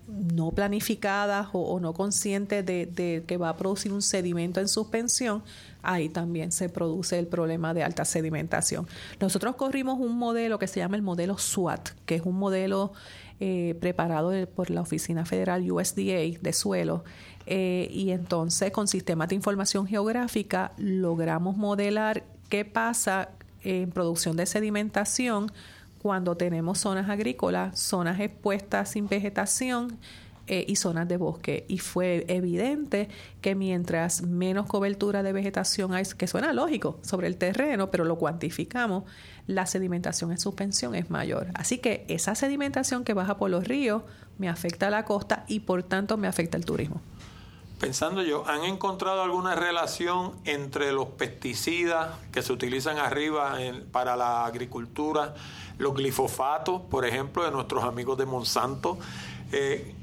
no 0.09 0.53
planificadas 0.53 1.49
o, 1.53 1.81
no 1.81 1.93
conscientes 1.93 2.65
de, 2.65 3.25
que 3.27 3.37
va 3.37 3.49
a 3.51 3.57
producir 3.57 3.93
un 3.93 4.03
sedimento 4.03 4.61
en 4.61 4.69
suspensión, 4.69 5.43
ahí 5.83 6.09
también 6.09 6.53
se 6.53 6.69
produce 6.69 7.19
el 7.19 7.27
problema 7.27 7.75
de 7.75 7.83
alta 7.83 8.05
sedimentación. 8.05 8.87
Nosotros 9.21 9.57
corrimos 9.57 9.99
un 9.99 10.17
modelo 10.17 10.59
que 10.59 10.67
se 10.67 10.81
llama 10.81 10.97
el 10.97 11.03
modelo 11.03 11.39
SWAT, 11.39 11.91
que 12.07 12.17
es 12.17 12.23
un 12.23 12.37
modelo 12.37 12.93
eh, 13.41 13.77
preparado 13.81 14.33
por 14.49 14.71
la 14.71 14.81
Oficina 14.81 15.25
Federal 15.25 15.71
USDA 15.71 16.39
de 16.41 16.53
suelo. 16.53 17.05
Eh, 17.47 17.89
y 17.93 18.11
entonces 18.11 18.73
con 18.73 18.89
sistemas 18.89 19.29
de 19.29 19.37
información 19.37 19.87
geográfica 19.87 20.73
logramos 20.79 21.57
modelar 21.57 22.25
qué 22.49 22.65
pasa 22.65 23.31
en 23.63 23.91
producción 23.91 24.37
de 24.37 24.47
sedimentación 24.47 25.53
cuando 26.07 26.37
tenemos 26.37 26.79
zonas 26.79 27.11
agrícolas, 27.11 27.81
zonas 27.81 28.21
expuestas 28.21 28.93
sin 28.93 29.09
vegetación 29.09 29.99
eh, 30.47 30.65
y 30.69 30.77
zonas 30.77 31.09
de 31.09 31.17
bosque. 31.17 31.65
Y 31.67 31.79
fue 31.79 32.25
evidente 32.29 33.09
que 33.41 33.57
mientras 33.57 34.23
menos 34.23 34.67
cobertura 34.67 35.25
de 35.25 35.33
vegetación 35.33 35.95
hay, 35.95 36.05
que 36.17 36.29
suena 36.29 36.53
lógico 36.53 37.01
sobre 37.03 37.27
el 37.27 37.37
terreno, 37.37 37.91
pero 37.91 38.05
lo 38.05 38.19
cuantificamos, 38.19 39.03
la 39.49 39.67
sedimentación 39.67 40.31
en 40.31 40.39
suspensión 40.39 40.95
es 40.95 41.11
mayor. 41.11 41.49
Así 41.55 41.79
que 41.79 42.05
esa 42.07 42.37
sedimentación 42.37 43.03
que 43.03 43.13
baja 43.13 43.37
por 43.37 43.51
los 43.51 43.67
ríos 43.67 44.05
me 44.39 44.49
afecta 44.49 44.87
a 44.87 44.91
la 44.91 45.05
costa 45.05 45.45
y 45.49 45.59
por 45.59 45.83
tanto 45.83 46.17
me 46.17 46.29
afecta 46.29 46.57
el 46.57 46.65
turismo. 46.65 47.01
Pensando 47.81 48.23
yo, 48.23 48.49
¿han 48.49 48.63
encontrado 48.65 49.23
alguna 49.23 49.55
relación 49.55 50.33
entre 50.45 50.93
los 50.93 51.09
pesticidas 51.09 52.09
que 52.33 52.41
se 52.41 52.51
utilizan 52.53 52.97
arriba 52.97 53.59
para 53.93 54.17
la 54.17 54.47
agricultura? 54.47 55.35
Los 55.79 55.95
glifosatos, 55.95 56.83
por 56.83 57.05
ejemplo, 57.05 57.45
de 57.45 57.51
nuestros 57.51 57.85
amigos 57.85 58.19
de 58.19 58.27
Monsanto. 58.27 58.99
Eh, 59.53 59.95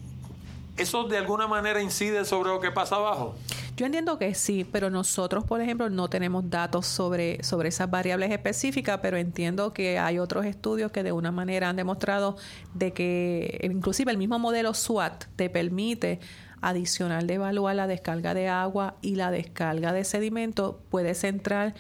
¿Eso 0.78 1.04
de 1.04 1.18
alguna 1.18 1.48
manera 1.48 1.82
incide 1.82 2.26
sobre 2.26 2.50
lo 2.50 2.60
que 2.60 2.72
pasa 2.72 2.96
abajo? 2.96 3.36
Yo 3.76 3.88
entiendo 3.88 4.20
que 4.20 4.36
sí, 4.36 4.68
pero 4.72 4.90
nosotros, 4.92 5.46
por 5.46 5.60
ejemplo, 5.62 5.90
no 5.90 6.08
tenemos 6.08 6.48
datos 6.50 6.86
sobre, 6.86 7.44
sobre 7.44 7.70
esas 7.70 7.90
variables 7.90 8.32
específicas, 8.32 9.00
pero 9.02 9.18
entiendo 9.18 9.74
que 9.74 9.98
hay 9.98 10.20
otros 10.20 10.46
estudios 10.46 10.92
que 10.92 11.02
de 11.02 11.12
una 11.12 11.32
manera 11.32 11.70
han 11.70 11.76
demostrado 11.76 12.38
de 12.76 12.94
que 12.94 13.60
inclusive 13.64 14.12
el 14.12 14.18
mismo 14.18 14.38
modelo 14.38 14.76
SWAT 14.76 15.26
te 15.36 15.50
permite 15.50 16.20
adicional 16.62 17.28
de 17.28 17.34
evaluar 17.34 17.76
la 17.76 17.88
descarga 17.88 18.34
de 18.34 18.48
agua 18.48 18.96
y 19.02 19.16
la 19.16 19.32
descarga 19.32 19.92
de 19.92 20.04
sedimento, 20.04 20.80
puede 20.90 21.14
centrar 21.14 21.74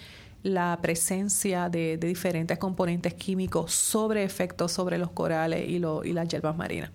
la 0.44 0.78
presencia 0.82 1.70
de, 1.70 1.98
diferentes 1.98 2.58
componentes 2.58 3.14
químicos 3.14 3.72
sobre 3.72 4.24
efectos 4.24 4.72
sobre 4.72 4.98
los 4.98 5.10
corales 5.12 5.68
y, 5.68 5.78
y 5.78 6.14
las 6.14 6.28
hierbas 6.28 6.56
marinas. 6.56 6.92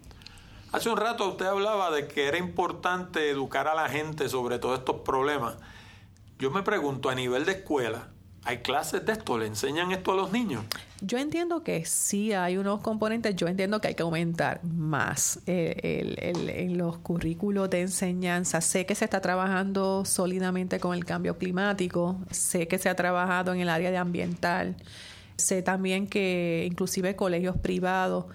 Hace 0.70 0.90
un 0.90 0.98
rato 0.98 1.26
usted 1.30 1.46
hablaba 1.46 1.90
de 1.90 2.06
que 2.06 2.28
era 2.28 2.36
importante 2.36 3.30
educar 3.30 3.68
a 3.68 3.74
la 3.74 3.88
gente 3.88 4.28
sobre 4.28 4.58
todos 4.58 4.78
estos 4.78 4.96
problemas. 4.96 5.56
Yo 6.38 6.50
me 6.50 6.62
pregunto, 6.62 7.08
a 7.08 7.14
nivel 7.14 7.46
de 7.46 7.52
escuela, 7.52 8.08
¿Hay 8.44 8.58
clases 8.58 9.04
de 9.04 9.12
esto? 9.12 9.36
¿Le 9.36 9.46
enseñan 9.46 9.92
esto 9.92 10.12
a 10.12 10.16
los 10.16 10.32
niños? 10.32 10.64
Yo 11.00 11.18
entiendo 11.18 11.62
que 11.62 11.84
sí 11.84 12.32
hay 12.32 12.56
unos 12.56 12.80
componentes, 12.80 13.36
yo 13.36 13.46
entiendo 13.46 13.80
que 13.80 13.88
hay 13.88 13.94
que 13.94 14.02
aumentar 14.02 14.64
más 14.64 15.40
eh, 15.46 16.16
en 16.18 16.78
los 16.78 16.98
currículos 16.98 17.68
de 17.70 17.82
enseñanza. 17.82 18.60
Sé 18.60 18.86
que 18.86 18.94
se 18.94 19.04
está 19.04 19.20
trabajando 19.20 20.04
sólidamente 20.04 20.80
con 20.80 20.94
el 20.94 21.04
cambio 21.04 21.36
climático, 21.38 22.16
sé 22.30 22.68
que 22.68 22.78
se 22.78 22.88
ha 22.88 22.96
trabajado 22.96 23.52
en 23.52 23.60
el 23.60 23.68
área 23.68 23.90
de 23.90 23.98
ambiental, 23.98 24.76
sé 25.36 25.62
también 25.62 26.06
que 26.06 26.66
inclusive 26.68 27.14
colegios 27.16 27.56
privados 27.56 28.26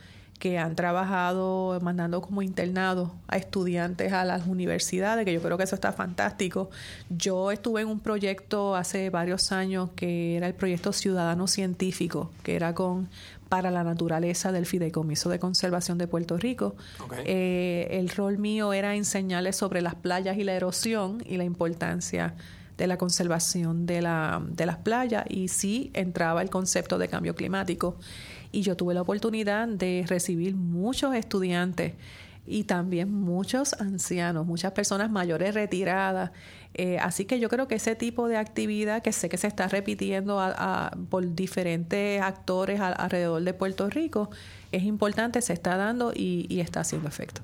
que 0.43 0.59
han 0.59 0.75
trabajado 0.75 1.79
mandando 1.79 2.21
como 2.21 2.41
internados 2.41 3.11
a 3.29 3.37
estudiantes 3.37 4.11
a 4.11 4.25
las 4.25 4.45
universidades, 4.45 5.23
que 5.23 5.31
yo 5.31 5.41
creo 5.41 5.57
que 5.57 5.63
eso 5.63 5.75
está 5.75 5.93
fantástico. 5.93 6.69
Yo 7.09 7.49
estuve 7.49 7.79
en 7.79 7.87
un 7.87 8.01
proyecto 8.01 8.75
hace 8.75 9.09
varios 9.09 9.53
años 9.53 9.91
que 9.95 10.35
era 10.35 10.47
el 10.47 10.53
proyecto 10.53 10.91
Ciudadano 10.91 11.47
Científico, 11.47 12.29
que 12.43 12.57
era 12.57 12.75
con 12.75 13.07
para 13.47 13.71
la 13.71 13.85
naturaleza 13.85 14.51
del 14.51 14.65
Fideicomiso 14.65 15.29
de 15.29 15.39
Conservación 15.39 15.97
de 15.97 16.07
Puerto 16.07 16.35
Rico. 16.37 16.75
Eh, 17.23 17.87
el 17.91 18.09
rol 18.09 18.37
mío 18.37 18.73
era 18.73 18.95
enseñarles 18.95 19.55
sobre 19.55 19.81
las 19.81 19.95
playas 19.95 20.37
y 20.37 20.43
la 20.43 20.55
erosión 20.55 21.23
y 21.25 21.37
la 21.37 21.45
importancia 21.45 22.35
de 22.77 22.87
la 22.87 22.97
conservación 22.97 23.85
de, 23.85 24.01
la, 24.01 24.41
de 24.45 24.65
las 24.65 24.77
playas 24.77 25.23
y 25.29 25.47
sí 25.47 25.89
entraba 25.93 26.41
el 26.41 26.49
concepto 26.49 26.97
de 26.97 27.07
cambio 27.07 27.33
climático 27.33 27.95
y 28.53 28.61
yo 28.61 28.77
tuve 28.77 28.93
la 28.93 29.01
oportunidad 29.01 29.67
de 29.67 30.05
recibir 30.07 30.55
muchos 30.55 31.13
estudiantes 31.15 31.93
y 32.45 32.65
también 32.65 33.11
muchos 33.11 33.73
ancianos, 33.73 34.45
muchas 34.45 34.73
personas 34.73 35.09
mayores 35.09 35.53
retiradas. 35.53 36.31
Eh, 36.75 36.97
así 36.99 37.25
que 37.25 37.39
yo 37.39 37.49
creo 37.49 37.67
que 37.67 37.75
ese 37.75 37.95
tipo 37.95 38.27
de 38.27 38.37
actividad 38.37 39.01
que 39.01 39.11
sé 39.11 39.27
que 39.27 39.37
se 39.37 39.47
está 39.47 39.67
repitiendo 39.67 40.39
por 41.09 41.35
diferentes 41.35 42.21
actores 42.21 42.79
alrededor 42.79 43.41
de 43.41 43.53
Puerto 43.53 43.89
Rico 43.89 44.29
es 44.71 44.83
importante, 44.83 45.41
se 45.41 45.53
está 45.53 45.75
dando 45.75 46.13
y 46.15 46.59
está 46.59 46.81
haciendo 46.81 47.07
efecto. 47.07 47.41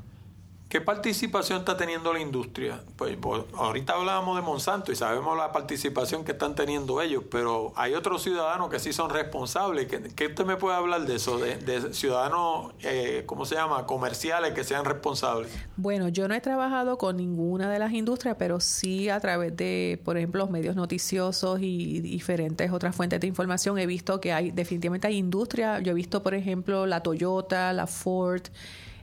¿Qué 0.70 0.82
participación 0.82 1.58
está 1.58 1.76
teniendo 1.78 2.14
la 2.14 2.20
industria? 2.20 2.84
Pues, 2.96 3.18
ahorita 3.58 3.94
hablábamos 3.94 4.36
de 4.36 4.44
Monsanto 4.44 4.92
y 4.92 4.96
sabemos 4.96 5.36
la 5.36 5.52
participación 5.52 6.24
que 6.24 6.34
están 6.34 6.54
teniendo 6.54 7.02
ellos, 7.02 7.24
pero 7.32 7.74
hay 7.76 7.96
otros 7.96 8.22
ciudadanos 8.22 8.70
que 8.70 8.78
sí 8.78 8.94
son 8.94 9.10
responsables. 9.10 9.88
¿Qué, 9.88 10.28
usted 10.28 10.46
me 10.46 10.58
puede 10.58 10.78
hablar 10.78 11.08
de 11.08 11.16
eso? 11.16 11.40
De, 11.40 11.92
ciudadanos, 11.96 12.72
eh, 12.84 13.24
¿cómo 13.26 13.46
se 13.46 13.56
llama? 13.56 13.88
Comerciales 13.88 14.54
que 14.54 14.64
sean 14.64 14.86
responsables. 14.86 15.52
Bueno, 15.76 16.08
yo 16.08 16.28
no 16.28 16.36
he 16.36 16.42
trabajado 16.42 17.00
con 17.00 17.18
ninguna 17.18 17.72
de 17.72 17.80
las 17.80 17.92
industrias, 17.92 18.36
pero 18.38 18.60
sí 18.60 19.10
a 19.10 19.20
través 19.20 19.58
de, 19.58 20.00
por 20.06 20.18
ejemplo, 20.18 20.38
los 20.38 20.52
medios 20.52 20.76
noticiosos 20.76 21.62
y 21.64 22.00
diferentes 22.02 22.72
otras 22.72 22.96
fuentes 22.96 23.20
de 23.20 23.26
información 23.26 23.80
he 23.80 23.88
visto 23.88 24.22
que 24.22 24.34
hay, 24.34 24.52
definitivamente 24.52 25.08
hay 25.08 25.18
industria. 25.18 25.80
Yo 25.80 25.94
he 25.94 25.96
visto, 25.96 26.22
por 26.22 26.36
ejemplo, 26.36 26.86
la 26.86 27.02
Toyota, 27.02 27.74
la 27.74 27.88
Ford, 27.88 28.44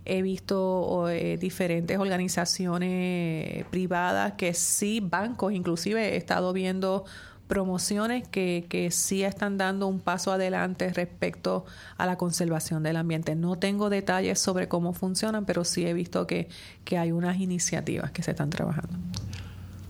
he 0.07 0.23
visto 0.23 1.09
eh, 1.09 1.37
diferentes 1.37 1.99
organizaciones 1.99 3.65
privadas 3.67 4.35
que 4.35 4.55
sí, 4.55 5.01
bancos, 5.01 5.53
inclusive 5.53 6.15
he 6.15 6.17
estado 6.17 6.53
viendo 6.53 7.05
promociones 7.47 8.27
que, 8.27 8.67
que 8.69 8.91
sí 8.91 9.23
están 9.23 9.57
dando 9.57 9.87
un 9.87 10.01
paso 10.01 10.33
adelante 10.33 10.93
respecto 10.93 11.65
a 11.97 12.07
la 12.07 12.17
conservación 12.17 12.83
del 12.83 12.97
ambiente. 12.97 13.35
No 13.35 13.59
tengo 13.59 13.91
detalles 13.91 14.41
sobre 14.41 14.69
cómo 14.69 14.93
funcionan, 14.93 15.45
pero 15.45 15.65
sí 15.65 15.87
he 15.87 15.93
visto 15.93 16.27
que, 16.27 16.49
que 16.85 16.99
hay 16.99 17.13
unas 17.13 17.39
iniciativas 17.39 18.11
que 18.11 18.23
se 18.23 18.33
están 18.33 18.51
trabajando. 18.51 18.97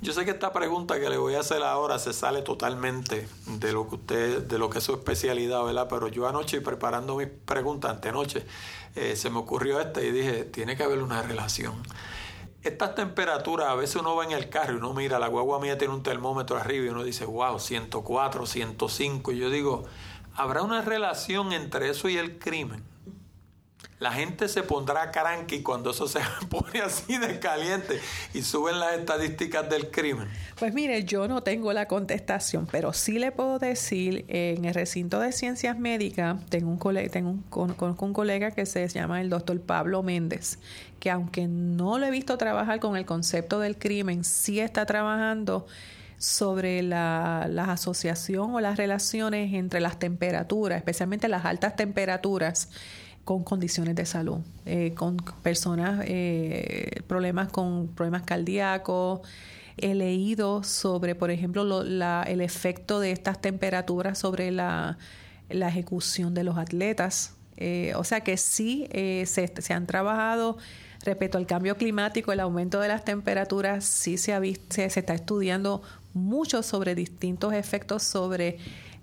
Yo 0.02 0.12
sé 0.12 0.24
que 0.24 0.30
esta 0.30 0.52
pregunta 0.52 1.00
que 1.00 1.08
le 1.08 1.16
voy 1.16 1.34
a 1.34 1.40
hacer 1.40 1.62
ahora 1.62 1.98
se 1.98 2.12
sale 2.12 2.42
totalmente 2.42 3.26
de 3.58 3.72
lo 3.72 3.88
que 3.88 3.94
usted, 3.96 4.42
de 4.42 4.58
lo 4.58 4.70
que 4.70 4.78
es 4.78 4.84
su 4.84 4.92
especialidad, 4.92 5.64
¿verdad? 5.64 5.88
Pero 5.88 6.08
yo 6.08 6.28
anoche 6.28 6.60
preparando 6.60 7.16
mis 7.16 7.26
preguntas, 7.26 7.90
antenoche, 7.90 8.44
eh, 8.96 9.14
se 9.14 9.30
me 9.30 9.38
ocurrió 9.38 9.80
esta 9.80 10.02
y 10.02 10.10
dije, 10.10 10.44
tiene 10.44 10.76
que 10.76 10.82
haber 10.82 11.02
una 11.02 11.22
relación. 11.22 11.74
Estas 12.62 12.94
temperaturas, 12.96 13.68
a 13.68 13.74
veces 13.74 13.96
uno 13.96 14.16
va 14.16 14.24
en 14.24 14.32
el 14.32 14.48
carro 14.48 14.72
y 14.72 14.76
uno 14.78 14.92
mira, 14.92 15.18
la 15.18 15.28
guagua 15.28 15.60
mía 15.60 15.78
tiene 15.78 15.94
un 15.94 16.02
termómetro 16.02 16.56
arriba 16.56 16.86
y 16.86 16.88
uno 16.88 17.04
dice, 17.04 17.24
wow, 17.24 17.60
104, 17.60 18.46
105. 18.46 19.32
Y 19.32 19.38
yo 19.38 19.50
digo, 19.50 19.84
¿habrá 20.34 20.62
una 20.62 20.82
relación 20.82 21.52
entre 21.52 21.90
eso 21.90 22.08
y 22.08 22.16
el 22.16 22.38
crimen? 22.38 22.82
La 23.98 24.12
gente 24.12 24.48
se 24.48 24.62
pondrá 24.62 25.10
cranky 25.10 25.62
cuando 25.62 25.90
eso 25.90 26.06
se 26.06 26.20
pone 26.50 26.80
así 26.80 27.16
de 27.16 27.38
caliente 27.38 27.98
y 28.34 28.42
suben 28.42 28.78
las 28.78 28.98
estadísticas 28.98 29.68
del 29.70 29.90
crimen. 29.90 30.28
Pues 30.58 30.74
mire, 30.74 31.04
yo 31.04 31.28
no 31.28 31.42
tengo 31.42 31.72
la 31.72 31.88
contestación, 31.88 32.66
pero 32.70 32.92
sí 32.92 33.18
le 33.18 33.32
puedo 33.32 33.58
decir, 33.58 34.26
en 34.28 34.64
el 34.66 34.74
recinto 34.74 35.18
de 35.20 35.32
ciencias 35.32 35.78
médicas, 35.78 36.36
tengo 36.50 36.70
un, 36.70 36.78
colega, 36.78 37.10
tengo 37.10 37.30
un, 37.30 37.42
conozco 37.42 38.04
un 38.04 38.12
colega 38.12 38.50
que 38.50 38.66
se 38.66 38.86
llama 38.88 39.20
el 39.20 39.30
doctor 39.30 39.58
Pablo 39.60 40.02
Méndez, 40.02 40.58
que 41.00 41.10
aunque 41.10 41.46
no 41.46 41.98
lo 41.98 42.06
he 42.06 42.10
visto 42.10 42.36
trabajar 42.36 42.80
con 42.80 42.96
el 42.96 43.06
concepto 43.06 43.60
del 43.60 43.78
crimen, 43.78 44.24
sí 44.24 44.60
está 44.60 44.84
trabajando 44.84 45.66
sobre 46.18 46.82
la, 46.82 47.46
la, 47.48 47.64
asociación 47.72 48.54
o 48.54 48.60
las 48.60 48.78
relaciones 48.78 49.52
entre 49.52 49.80
las 49.80 49.98
temperaturas, 49.98 50.78
especialmente 50.78 51.28
las 51.28 51.44
altas 51.44 51.76
temperaturas 51.76 52.70
con 53.26 53.42
condiciones 53.42 53.96
de 53.96 54.06
salud, 54.06 54.38
eh, 54.66 54.94
con 54.94 55.16
personas, 55.42 56.04
eh, 56.06 57.02
problemas 57.08 57.48
con 57.48 57.88
problemas 57.88 58.22
cardíacos. 58.22 59.20
He 59.76 59.96
leído 59.96 60.62
sobre, 60.62 61.16
por 61.16 61.32
ejemplo, 61.32 61.82
el 61.82 62.40
efecto 62.40 63.00
de 63.00 63.10
estas 63.10 63.42
temperaturas 63.42 64.16
sobre 64.16 64.52
la, 64.52 64.96
ejecución 65.50 66.34
de 66.34 66.44
los 66.44 66.56
atletas. 66.56 67.34
Eh, 67.56 67.94
o 67.96 68.04
sea 68.04 68.20
que 68.20 68.36
sí 68.36 68.86
se, 68.92 69.24
se, 69.26 69.74
han 69.74 69.86
trabajado 69.86 70.58
Respecto 71.04 71.36
al 71.36 71.46
cambio 71.46 71.76
climático, 71.76 72.32
el 72.32 72.40
aumento 72.40 72.80
de 72.80 72.88
las 72.88 73.04
temperaturas 73.04 73.84
sí 73.84 74.18
se, 74.18 74.32
ha 74.32 74.38
visto, 74.38 74.74
se, 74.74 74.86
está 74.86 75.14
estudiando 75.14 75.82
mucho 76.14 76.62
sobre 76.62 76.94
distintos 76.94 77.52
efectos 77.52 78.02
sobre 78.02 78.58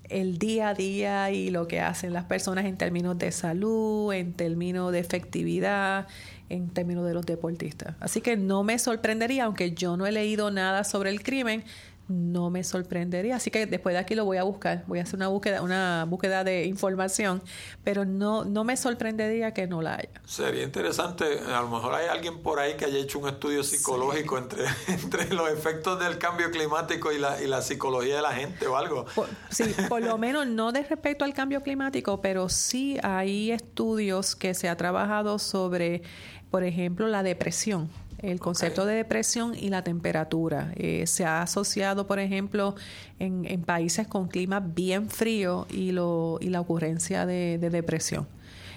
el 0.08 0.38
día 0.38 0.70
a 0.70 0.74
día 0.74 1.30
y 1.30 1.50
lo 1.50 1.66
que 1.66 1.80
hacen 1.80 2.12
las 2.12 2.24
personas 2.24 2.64
en 2.66 2.76
términos 2.76 3.18
de 3.18 3.32
salud, 3.32 4.12
en 4.12 4.32
términos 4.32 4.92
de 4.92 4.98
efectividad, 4.98 6.06
en 6.48 6.68
términos 6.68 7.06
de 7.06 7.14
los 7.14 7.24
deportistas. 7.26 7.96
Así 8.00 8.20
que 8.20 8.36
no 8.36 8.62
me 8.64 8.78
sorprendería, 8.78 9.44
aunque 9.44 9.72
yo 9.72 9.96
no 9.96 10.06
he 10.06 10.12
leído 10.12 10.50
nada 10.50 10.84
sobre 10.84 11.10
el 11.10 11.22
crimen, 11.22 11.64
no 12.08 12.50
me 12.50 12.62
sorprendería. 12.64 13.36
Así 13.36 13.50
que 13.50 13.66
después 13.66 13.94
de 13.94 13.98
aquí 13.98 14.14
lo 14.14 14.24
voy 14.24 14.36
a 14.36 14.42
buscar, 14.42 14.84
voy 14.86 14.98
a 14.98 15.02
hacer 15.02 15.16
una 15.16 15.28
búsqueda, 15.28 15.62
una 15.62 16.04
búsqueda 16.08 16.44
de 16.44 16.64
información, 16.64 17.42
pero 17.82 18.04
no, 18.04 18.44
no 18.44 18.64
me 18.64 18.76
sorprendería 18.76 19.54
que 19.54 19.66
no 19.66 19.82
la 19.82 19.96
haya. 19.96 20.20
Sería 20.24 20.62
interesante, 20.62 21.40
a 21.40 21.60
lo 21.62 21.68
mejor 21.68 21.94
hay 21.94 22.08
alguien 22.08 22.42
por 22.42 22.58
ahí 22.58 22.74
que 22.74 22.84
haya 22.84 22.98
hecho 22.98 23.18
un 23.18 23.28
estudio 23.28 23.62
psicológico 23.62 24.38
entre, 24.38 24.64
entre 24.88 25.32
los 25.34 25.50
efectos 25.50 25.98
del 25.98 26.18
cambio 26.18 26.50
climático 26.50 27.12
y 27.12 27.18
la, 27.18 27.40
y 27.42 27.46
la 27.46 27.62
psicología 27.62 28.16
de 28.16 28.22
la 28.22 28.32
gente 28.32 28.66
o 28.66 28.76
algo. 28.76 29.06
sí, 29.50 29.64
por 29.88 30.02
lo 30.02 30.18
menos 30.18 30.46
no 30.46 30.72
de 30.72 30.82
respecto 30.82 31.24
al 31.24 31.34
cambio 31.34 31.62
climático, 31.62 32.20
pero 32.20 32.48
sí 32.48 32.98
hay 33.02 33.50
estudios 33.50 34.36
que 34.36 34.54
se 34.54 34.68
ha 34.68 34.76
trabajado 34.76 35.38
sobre, 35.38 36.02
por 36.50 36.64
ejemplo, 36.64 37.08
la 37.08 37.22
depresión 37.22 37.88
el 38.24 38.40
concepto 38.40 38.86
de 38.86 38.94
depresión 38.94 39.54
y 39.54 39.68
la 39.68 39.82
temperatura. 39.82 40.72
Eh, 40.76 41.06
se 41.06 41.24
ha 41.24 41.42
asociado, 41.42 42.06
por 42.06 42.18
ejemplo, 42.18 42.74
en, 43.18 43.44
en, 43.44 43.62
países 43.62 44.06
con 44.06 44.28
clima 44.28 44.60
bien 44.60 45.10
frío 45.10 45.66
y, 45.70 45.92
lo, 45.92 46.38
y 46.40 46.48
la 46.48 46.60
ocurrencia 46.60 47.26
de, 47.26 47.58
depresión. 47.58 48.26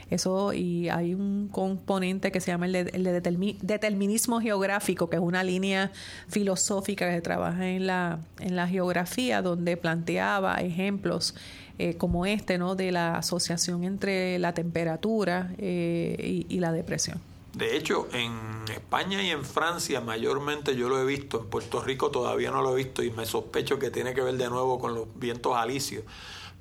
Eso, 0.09 0.53
y 0.53 0.87
hay 0.87 1.13
un 1.13 1.49
componente 1.51 2.31
que 2.31 2.39
se 2.39 2.51
llama 2.51 2.65
el 2.65 2.71
de, 2.71 3.55
determinismo 3.61 4.39
geográfico, 4.39 5.09
que 5.09 5.17
es 5.17 5.21
una 5.21 5.43
línea 5.43 5.91
filosófica 6.29 7.07
que 7.07 7.15
se 7.15 7.21
trabaja 7.21 7.67
en 7.67 7.87
la, 7.87 8.19
en 8.39 8.55
la 8.55 8.67
geografía, 8.67 9.41
donde 9.41 9.75
planteaba 9.75 10.55
ejemplos 10.55 11.35
eh, 11.77 11.95
como 11.95 12.25
este, 12.25 12.57
¿no? 12.57 12.75
De 12.75 12.91
la 12.91 13.17
asociación 13.17 13.83
entre 13.83 14.39
la 14.39 14.53
temperatura 14.53 15.51
eh, 15.57 16.45
y 16.47 16.59
la 16.59 16.71
depresión. 16.71 17.19
De 17.53 17.75
hecho, 17.75 18.07
en 18.11 18.65
España 18.71 19.21
y 19.23 19.31
en 19.31 19.43
Francia 19.43 19.99
mayormente 20.01 20.75
yo 20.75 20.89
lo 20.89 20.99
he 20.99 21.05
visto, 21.05 21.39
en 21.39 21.49
Puerto 21.49 21.81
Rico 21.81 22.11
todavía 22.11 22.51
no 22.51 22.61
lo 22.61 22.73
he 22.73 22.75
visto 22.75 23.01
y 23.01 23.11
me 23.11 23.25
sospecho 23.25 23.79
que 23.79 23.89
tiene 23.89 24.13
que 24.13 24.21
ver 24.21 24.35
de 24.35 24.49
nuevo 24.49 24.79
con 24.79 24.93
los 24.93 25.07
vientos 25.15 25.55
alisios. 25.55 26.03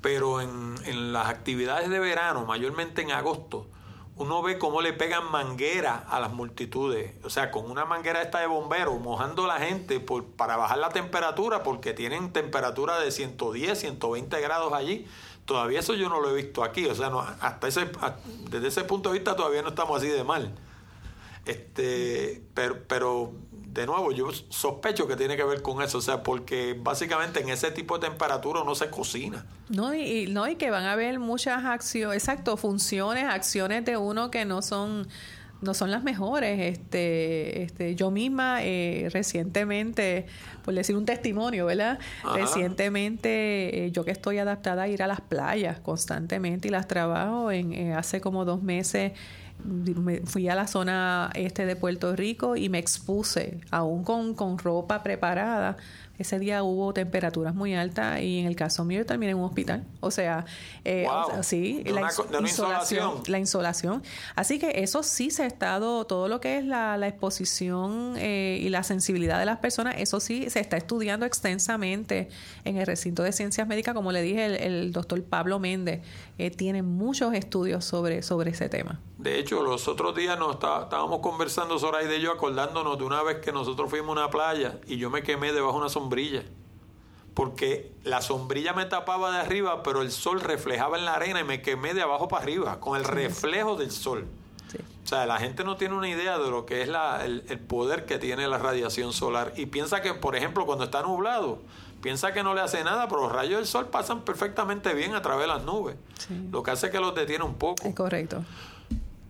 Pero 0.00 0.40
en, 0.40 0.74
en 0.84 1.12
las 1.12 1.28
actividades 1.28 1.90
de 1.90 1.98
verano, 1.98 2.46
mayormente 2.46 3.02
en 3.02 3.10
agosto, 3.10 3.66
uno 4.16 4.40
ve 4.40 4.58
cómo 4.58 4.80
le 4.80 4.94
pegan 4.94 5.30
manguera 5.30 6.04
a 6.08 6.18
las 6.20 6.32
multitudes. 6.32 7.12
O 7.22 7.28
sea, 7.28 7.50
con 7.50 7.70
una 7.70 7.84
manguera 7.84 8.22
esta 8.22 8.40
de 8.40 8.46
bombero, 8.46 8.94
mojando 8.94 9.44
a 9.44 9.58
la 9.58 9.58
gente 9.58 10.00
por, 10.00 10.24
para 10.24 10.56
bajar 10.56 10.78
la 10.78 10.88
temperatura, 10.88 11.62
porque 11.62 11.92
tienen 11.92 12.32
temperatura 12.32 12.98
de 12.98 13.10
110, 13.10 13.78
120 13.78 14.40
grados 14.40 14.72
allí. 14.72 15.06
Todavía 15.44 15.80
eso 15.80 15.94
yo 15.94 16.08
no 16.08 16.20
lo 16.20 16.30
he 16.30 16.34
visto 16.34 16.64
aquí. 16.64 16.86
O 16.86 16.94
sea, 16.94 17.10
no, 17.10 17.20
hasta 17.20 17.68
ese, 17.68 17.90
desde 18.48 18.68
ese 18.68 18.84
punto 18.84 19.10
de 19.10 19.18
vista 19.18 19.36
todavía 19.36 19.60
no 19.60 19.68
estamos 19.68 19.98
así 19.98 20.08
de 20.08 20.24
mal. 20.24 20.50
Este, 21.47 22.43
pero, 22.55 22.82
pero 22.89 23.32
de 23.51 23.86
nuevo, 23.86 24.10
yo 24.10 24.31
sospecho 24.48 25.06
que 25.06 25.16
tiene 25.16 25.36
que 25.36 25.44
ver 25.44 25.62
con 25.62 25.82
eso, 25.82 25.98
o 25.98 26.01
sea, 26.01 26.23
porque 26.23 26.77
básicamente 26.78 27.40
en 27.40 27.51
ese 27.51 27.70
tipo 27.70 27.98
de 27.98 28.09
temperatura 28.09 28.64
no 28.64 28.74
se 28.74 28.90
cocina. 28.90 29.47
No, 29.68 29.94
y, 29.94 30.27
no, 30.27 30.48
y 30.48 30.56
que 30.56 30.70
van 30.70 30.85
a 30.85 30.93
haber 30.93 31.18
muchas 31.18 31.64
acciones, 31.64 32.23
exacto, 32.23 32.56
funciones, 32.56 33.24
acciones 33.24 33.85
de 33.85 33.97
uno 33.97 34.31
que 34.31 34.44
no 34.44 34.62
son 34.62 35.06
no 35.62 35.74
son 35.74 35.90
las 35.90 36.02
mejores. 36.02 36.60
Este, 36.60 37.62
este, 37.62 37.94
yo 37.94 38.10
misma 38.10 38.62
eh, 38.62 39.09
recientemente, 39.10 40.27
por 40.64 40.74
decir 40.74 40.97
un 40.97 41.05
testimonio, 41.05 41.66
¿verdad? 41.66 41.98
Recientemente, 42.35 43.86
eh, 43.86 43.90
yo 43.90 44.05
que 44.05 44.10
estoy 44.10 44.39
adaptada 44.39 44.82
a 44.82 44.89
ir 44.89 45.02
a 45.02 45.06
las 45.06 45.20
playas 45.20 45.81
constantemente 45.81 46.68
y 46.68 46.70
las 46.70 46.86
trabajo 46.89 47.51
en 47.51 47.73
eh, 47.73 47.94
hace 47.94 48.20
como 48.20 48.44
dos 48.44 48.62
meses 48.62 49.12
me 49.65 50.20
fui 50.20 50.49
a 50.49 50.55
la 50.55 50.66
zona 50.66 51.31
este 51.35 51.66
de 51.66 51.77
Puerto 51.77 52.15
Rico 52.15 52.57
y 52.57 52.69
me 52.69 52.78
expuse, 52.78 53.61
aún 53.70 54.05
con, 54.05 54.35
con 54.35 54.59
ropa 54.59 55.03
preparada, 55.03 55.77
ese 56.18 56.38
día 56.38 56.62
hubo 56.62 56.93
temperaturas 56.93 57.55
muy 57.55 57.74
altas 57.74 58.20
y 58.20 58.40
en 58.40 58.47
el 58.47 58.56
caso 58.56 58.84
mío 58.84 59.05
terminé 59.05 59.32
en 59.32 59.38
un 59.38 59.44
hospital. 59.44 59.84
O 60.01 60.10
sea, 60.10 60.44
eh, 60.84 61.06
sí, 61.43 61.82
la, 61.84 62.10
insolación, 62.40 63.22
la 63.26 63.38
insolación. 63.38 64.02
Así 64.34 64.59
que 64.59 64.82
eso 64.82 65.02
sí 65.02 65.30
se 65.30 65.43
ha 65.43 65.47
estado, 65.47 66.05
todo 66.06 66.28
lo 66.28 66.40
que 66.40 66.59
es 66.59 66.64
la, 66.64 66.97
exposición 67.06 68.14
eh, 68.16 68.59
y 68.60 68.68
la 68.68 68.82
sensibilidad 68.82 69.38
de 69.38 69.47
las 69.47 69.59
personas, 69.59 69.97
eso 69.98 70.18
sí 70.18 70.51
se 70.51 70.60
está 70.60 70.76
estudiando 70.76 71.24
extensamente 71.24 72.28
en 72.64 72.78
el 72.78 72.86
recinto 72.86 73.22
de 73.22 73.32
ciencias 73.32 73.68
médicas. 73.68 73.94
Como 73.94 74.12
le 74.12 74.22
dije, 74.22 74.66
el, 74.66 74.93
doctor 74.93 75.22
Pablo 75.22 75.59
Méndez 75.59 76.02
eh, 76.38 76.51
tiene 76.51 76.82
muchos 76.82 77.34
estudios 77.34 77.84
sobre, 77.84 78.22
sobre 78.22 78.51
ese 78.51 78.68
tema. 78.68 79.01
De 79.18 79.38
hecho, 79.38 79.62
los 79.62 79.88
otros 79.88 80.14
días 80.14 80.38
nos 80.38 80.55
estábamos 80.55 81.20
conversando, 81.20 81.78
Soraya 81.78 82.14
y 82.14 82.20
yo, 82.20 82.32
acordándonos 82.32 82.98
de 82.98 83.05
una 83.05 83.22
vez 83.22 83.38
que 83.38 83.51
nosotros 83.51 83.88
fuimos 83.88 84.10
a 84.10 84.20
una 84.20 84.30
playa 84.30 84.78
y 84.86 84.98
yo 84.98 85.10
me 85.10 85.22
quemé 85.22 85.52
debajo 85.52 85.72
de 85.74 85.78
una 85.80 85.88
sombrilla. 86.07 86.45
Porque 87.35 87.93
la 88.05 88.23
sombrilla 88.23 88.73
me 88.73 88.87
tapaba 88.87 89.31
de 89.31 89.39
arriba, 89.39 89.83
pero 89.83 90.01
el 90.01 90.11
sol 90.11 90.41
reflejaba 90.41 90.97
en 90.97 91.05
la 91.05 91.15
arena 91.15 91.41
y 91.41 91.45
me 91.45 91.61
quemé 91.61 91.93
de 91.93 92.01
abajo 92.01 92.28
para 92.28 92.45
arriba, 92.45 92.81
con 92.81 92.97
el 92.97 93.05
reflejo 93.05 93.77
del 93.77 93.91
sol. 93.91 94.27
O 95.05 95.09
sea, 95.09 95.27
la 95.27 95.39
gente 95.39 95.62
no 95.62 95.77
tiene 95.77 95.95
una 95.95 96.09
idea 96.09 96.39
de 96.39 96.51
lo 96.51 96.66
que 96.66 96.83
es 96.83 96.89
la, 96.89 97.24
el, 97.24 97.43
poder 97.61 98.07
que 98.07 98.19
tiene 98.19 98.49
la 98.49 98.59
radiación 98.59 99.12
solar. 99.12 99.53
Y 99.57 99.66
piensa 99.66 100.01
que, 100.03 100.15
por 100.15 100.35
ejemplo, 100.35 100.66
cuando 100.66 100.85
está 100.85 101.03
nublado, 101.03 101.59
piensa 102.03 102.33
que 102.33 102.43
no 102.43 102.55
le 102.55 102.61
hace 102.61 102.83
nada, 102.83 103.07
pero 103.07 103.23
los 103.23 103.33
rayos 103.33 103.59
del 103.59 103.66
sol 103.66 103.87
pasan 103.87 104.23
perfectamente 104.23 104.95
bien 104.95 105.15
a 105.15 105.23
través 105.23 105.43
de 105.43 105.49
las 105.49 105.62
nubes. 105.62 105.97
Lo 106.51 106.62
que 106.62 106.73
hace 106.73 106.91
que 106.91 106.99
los 106.99 107.15
detiene 107.15 107.45
un 107.45 107.55
poco. 107.55 107.87
Es 107.87 107.95
correcto. 107.95 108.45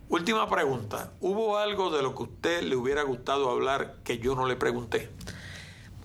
Última 0.08 0.48
pregunta. 0.48 1.10
¿Hubo 1.20 1.58
algo 1.58 1.90
de 1.90 2.02
lo 2.02 2.14
que 2.14 2.22
a 2.22 2.26
usted 2.26 2.62
le 2.62 2.76
hubiera 2.76 3.02
gustado 3.02 3.50
hablar 3.50 3.96
que 4.04 4.18
yo 4.18 4.34
no 4.34 4.46
le 4.46 4.56
pregunté? 4.56 5.10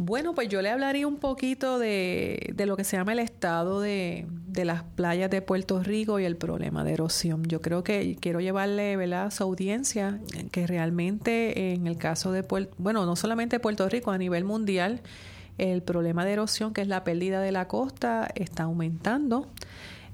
Bueno, 0.04 0.34
pues 0.34 0.50
yo 0.50 0.64
le 0.64 0.72
hablaría 0.72 1.06
un 1.06 1.18
poquito 1.18 1.78
de, 1.78 2.56
lo 2.66 2.76
que 2.76 2.84
se 2.84 2.98
llama 2.98 3.14
el 3.14 3.20
estado 3.20 3.80
de, 3.80 4.26
las 4.52 4.82
playas 4.82 5.30
de 5.30 5.44
Puerto 5.44 5.84
Rico 5.84 6.20
y 6.20 6.26
el 6.26 6.38
problema 6.38 6.84
de 6.84 6.94
erosión. 6.94 7.44
Yo 7.44 7.62
creo 7.62 7.84
que 7.84 8.18
quiero 8.20 8.40
llevarle 8.40 8.96
a 9.14 9.30
su 9.30 9.44
audiencia 9.44 10.20
que 10.52 10.66
realmente 10.66 11.74
en 11.74 11.86
el 11.86 11.98
caso 11.98 12.32
de 12.32 12.42
Puerto, 12.42 12.74
bueno, 12.80 13.06
no 13.06 13.16
solamente 13.16 13.60
Puerto 13.60 13.88
Rico, 13.90 14.10
a 14.10 14.18
nivel 14.18 14.44
mundial, 14.44 15.02
el 15.60 15.84
problema 15.84 16.26
de 16.26 16.34
erosión, 16.34 16.74
que 16.74 16.82
es 16.82 16.88
la 16.88 17.04
pérdida 17.04 17.40
de 17.40 17.52
la 17.52 17.68
costa, 17.68 18.28
está 18.34 18.64
aumentando. 18.64 19.50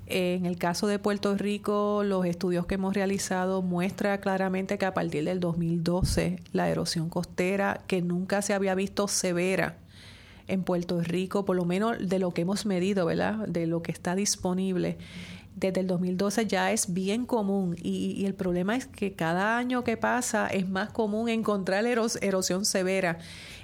En 0.09 0.45
el 0.45 0.57
caso 0.57 0.87
de 0.87 0.99
Puerto 0.99 1.35
Rico, 1.35 2.01
los 2.05 2.25
estudios 2.25 2.65
que 2.65 2.75
hemos 2.75 2.93
realizado 2.93 3.61
muestran 3.61 4.19
claramente 4.19 4.77
que 4.77 4.85
a 4.85 4.93
partir 4.93 5.25
del 5.25 5.41
2012 5.41 6.41
la 6.53 6.69
erosión 6.69 7.09
costera, 7.09 7.81
que 7.87 8.01
nunca 8.01 8.41
se 8.41 8.53
había 8.53 8.73
visto 8.73 9.09
severa 9.09 9.75
en 10.47 10.63
Puerto 10.63 11.01
Rico, 11.01 11.43
por 11.43 11.57
lo 11.57 11.65
menos 11.65 11.97
de 11.99 12.19
lo 12.19 12.31
que 12.31 12.43
hemos 12.43 12.65
medido, 12.65 13.05
¿verdad? 13.05 13.47
De 13.49 13.67
lo 13.67 13.81
que 13.81 13.91
está 13.91 14.15
disponible, 14.15 14.97
desde 15.57 15.81
el 15.81 15.87
2012 15.87 16.45
ya 16.45 16.71
es 16.71 16.93
bien 16.93 17.25
común 17.25 17.75
y, 17.81 18.23
el 18.25 18.33
problema 18.35 18.75
es 18.75 18.85
que 18.85 19.13
cada 19.13 19.57
año 19.57 19.83
que 19.83 19.97
pasa 19.97 20.47
es 20.47 20.69
más 20.69 20.91
común 20.91 21.29
encontrar 21.29 21.85
erosión 21.85 22.63
severa, 22.63 23.17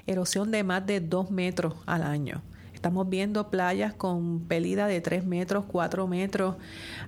erosión 0.08 0.52
de 0.52 0.64
más 0.64 0.86
de 0.86 1.00
dos 1.00 1.32
metros 1.32 1.76
al 1.86 2.02
año. 2.02 2.42
Estamos 2.84 3.08
viendo 3.08 3.50
playas 3.50 3.94
con 3.94 4.42
pelida 4.42 4.88
de 4.88 5.00
3 5.00 5.24
metros, 5.24 5.64
4 5.70 6.06
metros. 6.06 6.58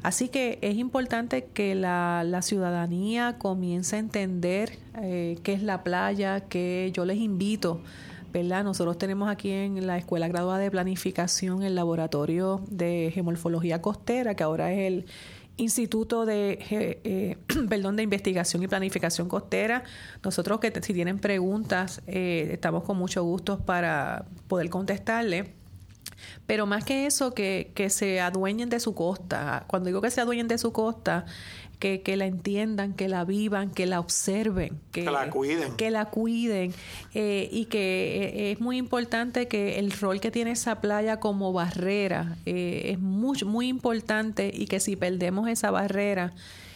Así 0.04 0.30
que 0.30 0.58
es 0.62 0.78
importante 0.78 1.48
que 1.54 1.76
la, 1.76 2.40
ciudadanía 2.44 3.36
comience 3.38 3.98
a 3.98 4.00
entender 4.00 4.78
eh, 5.02 5.38
qué 5.44 5.52
es 5.52 5.62
la 5.62 5.84
playa, 5.84 6.40
que 6.40 6.92
yo 6.94 7.04
les 7.04 7.18
invito. 7.18 7.82
¿verdad? 8.32 8.64
Nosotros 8.64 8.98
tenemos 8.98 9.30
aquí 9.30 9.52
en 9.52 9.86
la 9.86 9.98
Escuela 9.98 10.30
Graduada 10.30 10.60
de 10.60 10.72
Planificación 10.72 11.62
el 11.62 11.76
laboratorio 11.76 12.62
de 12.70 13.12
gemorfología 13.14 13.82
costera, 13.82 14.34
que 14.34 14.44
ahora 14.44 14.72
es 14.72 14.80
el 14.80 15.06
Instituto 15.58 16.26
de, 16.26 16.58
eh, 16.72 17.38
perdón, 17.70 17.98
de 17.98 18.04
Investigación 18.04 18.64
y 18.64 18.68
Planificación 18.70 19.28
Costera. 19.28 19.84
Nosotros 20.24 20.62
que 20.62 20.72
si 20.82 20.94
tienen 20.94 21.20
preguntas, 21.20 22.02
eh, 22.08 22.52
estamos 22.54 22.84
con 22.84 22.96
mucho 22.98 23.26
gusto 23.26 23.60
para 23.60 24.26
poder 24.48 24.70
contestarle. 24.70 25.65
Pero 26.46 26.66
más 26.66 26.84
que 26.84 27.06
eso, 27.06 27.34
que, 27.34 27.72
que 27.76 27.90
se 27.90 28.20
adueñen 28.22 28.70
de 28.70 28.80
su 28.80 28.94
costa. 28.94 29.66
Cuando 29.68 29.88
digo 29.88 30.02
que 30.02 30.12
se 30.12 30.22
adueñen 30.22 30.48
de 30.48 30.58
su 30.58 30.72
costa, 30.72 31.26
que, 31.80 32.02
que, 32.02 32.18
la 32.18 32.26
entiendan, 32.26 32.94
que 32.94 33.08
la 33.08 33.26
vivan, 33.26 33.70
que 33.72 33.86
la 33.86 34.00
observen, 34.00 34.80
que, 34.92 35.04
la 35.04 35.30
cuiden. 35.30 35.76
Que 35.76 35.92
la 35.92 36.06
cuiden. 36.06 36.74
Eh, 37.14 37.50
y 37.52 37.66
que 37.66 38.18
eh, 38.24 38.52
es 38.52 38.60
muy 38.60 38.78
importante 38.78 39.48
que 39.48 39.80
el 39.80 39.92
rol 39.92 40.20
que 40.20 40.32
tiene 40.32 40.52
esa 40.52 40.82
playa 40.82 41.20
como 41.20 41.54
barrera 41.54 42.38
eh, 42.46 42.92
es 42.92 43.00
muy, 43.00 43.38
muy 43.46 43.68
importante 43.68 44.52
y 44.54 44.68
que 44.68 44.80
si 44.80 44.96
perdemos 44.96 45.50
esa 45.50 45.72
barrera, 45.72 46.34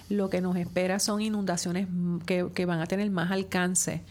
lo 0.09 0.30
que 0.30 0.41
nos 0.41 0.55
espera 0.57 0.99
son 0.99 1.21
inundaciones 1.21 1.88
que, 2.26 2.47
que 2.53 2.65
van 2.65 2.81
a 2.81 2.88
tener 2.88 3.09
más 3.11 3.31
alcance. 3.31 4.01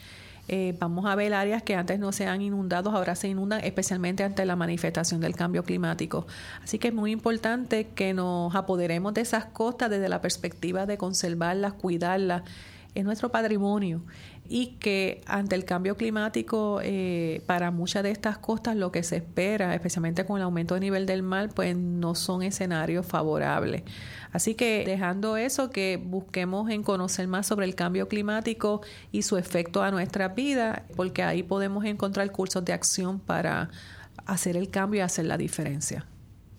Eh, 0.48 0.74
vamos 0.78 1.04
a 1.04 1.14
ver 1.14 1.34
áreas 1.34 1.62
que 1.62 1.74
antes 1.74 1.98
no 1.98 2.10
se 2.10 2.26
han 2.26 2.40
inundado, 2.40 2.90
ahora 2.90 3.14
se 3.14 3.28
inundan, 3.28 3.62
especialmente 3.62 4.24
ante 4.24 4.46
la 4.46 4.56
manifestación 4.56 5.20
del 5.20 5.36
cambio 5.36 5.62
climático. 5.62 6.26
Así 6.62 6.78
que 6.78 6.88
es 6.88 6.94
muy 6.94 7.12
importante 7.12 7.88
que 7.88 8.14
nos 8.14 8.54
apoderemos 8.54 9.12
de 9.12 9.20
esas 9.20 9.44
costas 9.44 9.90
desde 9.90 10.08
la 10.08 10.22
perspectiva 10.22 10.86
de 10.86 10.96
conservarlas, 10.96 11.74
cuidarlas. 11.74 12.42
Es 12.94 13.04
nuestro 13.04 13.28
patrimonio 13.28 14.00
y 14.48 14.76
que 14.78 15.20
ante 15.26 15.54
el 15.54 15.64
cambio 15.66 15.96
climático, 15.96 16.80
eh, 16.82 17.42
para 17.46 17.70
muchas 17.70 18.02
de 18.02 18.10
estas 18.10 18.38
costas 18.38 18.76
lo 18.76 18.90
que 18.90 19.02
se 19.02 19.16
espera, 19.16 19.74
especialmente 19.74 20.24
con 20.24 20.38
el 20.38 20.42
aumento 20.42 20.74
de 20.74 20.80
nivel 20.80 21.04
del 21.04 21.22
mar, 21.22 21.50
pues 21.54 21.76
no 21.76 22.14
son 22.14 22.42
escenarios 22.42 23.06
favorables. 23.06 23.82
Así 24.32 24.54
que 24.54 24.84
dejando 24.86 25.36
eso, 25.36 25.70
que 25.70 26.00
busquemos 26.02 26.70
en 26.70 26.82
conocer 26.82 27.28
más 27.28 27.46
sobre 27.46 27.66
el 27.66 27.74
cambio 27.74 28.08
climático 28.08 28.80
y 29.12 29.22
su 29.22 29.36
efecto 29.36 29.82
a 29.82 29.90
nuestra 29.90 30.28
vida, 30.28 30.84
porque 30.96 31.22
ahí 31.22 31.42
podemos 31.42 31.84
encontrar 31.84 32.30
cursos 32.32 32.64
de 32.64 32.72
acción 32.72 33.20
para 33.20 33.68
hacer 34.24 34.56
el 34.56 34.70
cambio 34.70 35.00
y 35.00 35.02
hacer 35.02 35.26
la 35.26 35.36
diferencia. 35.36 36.06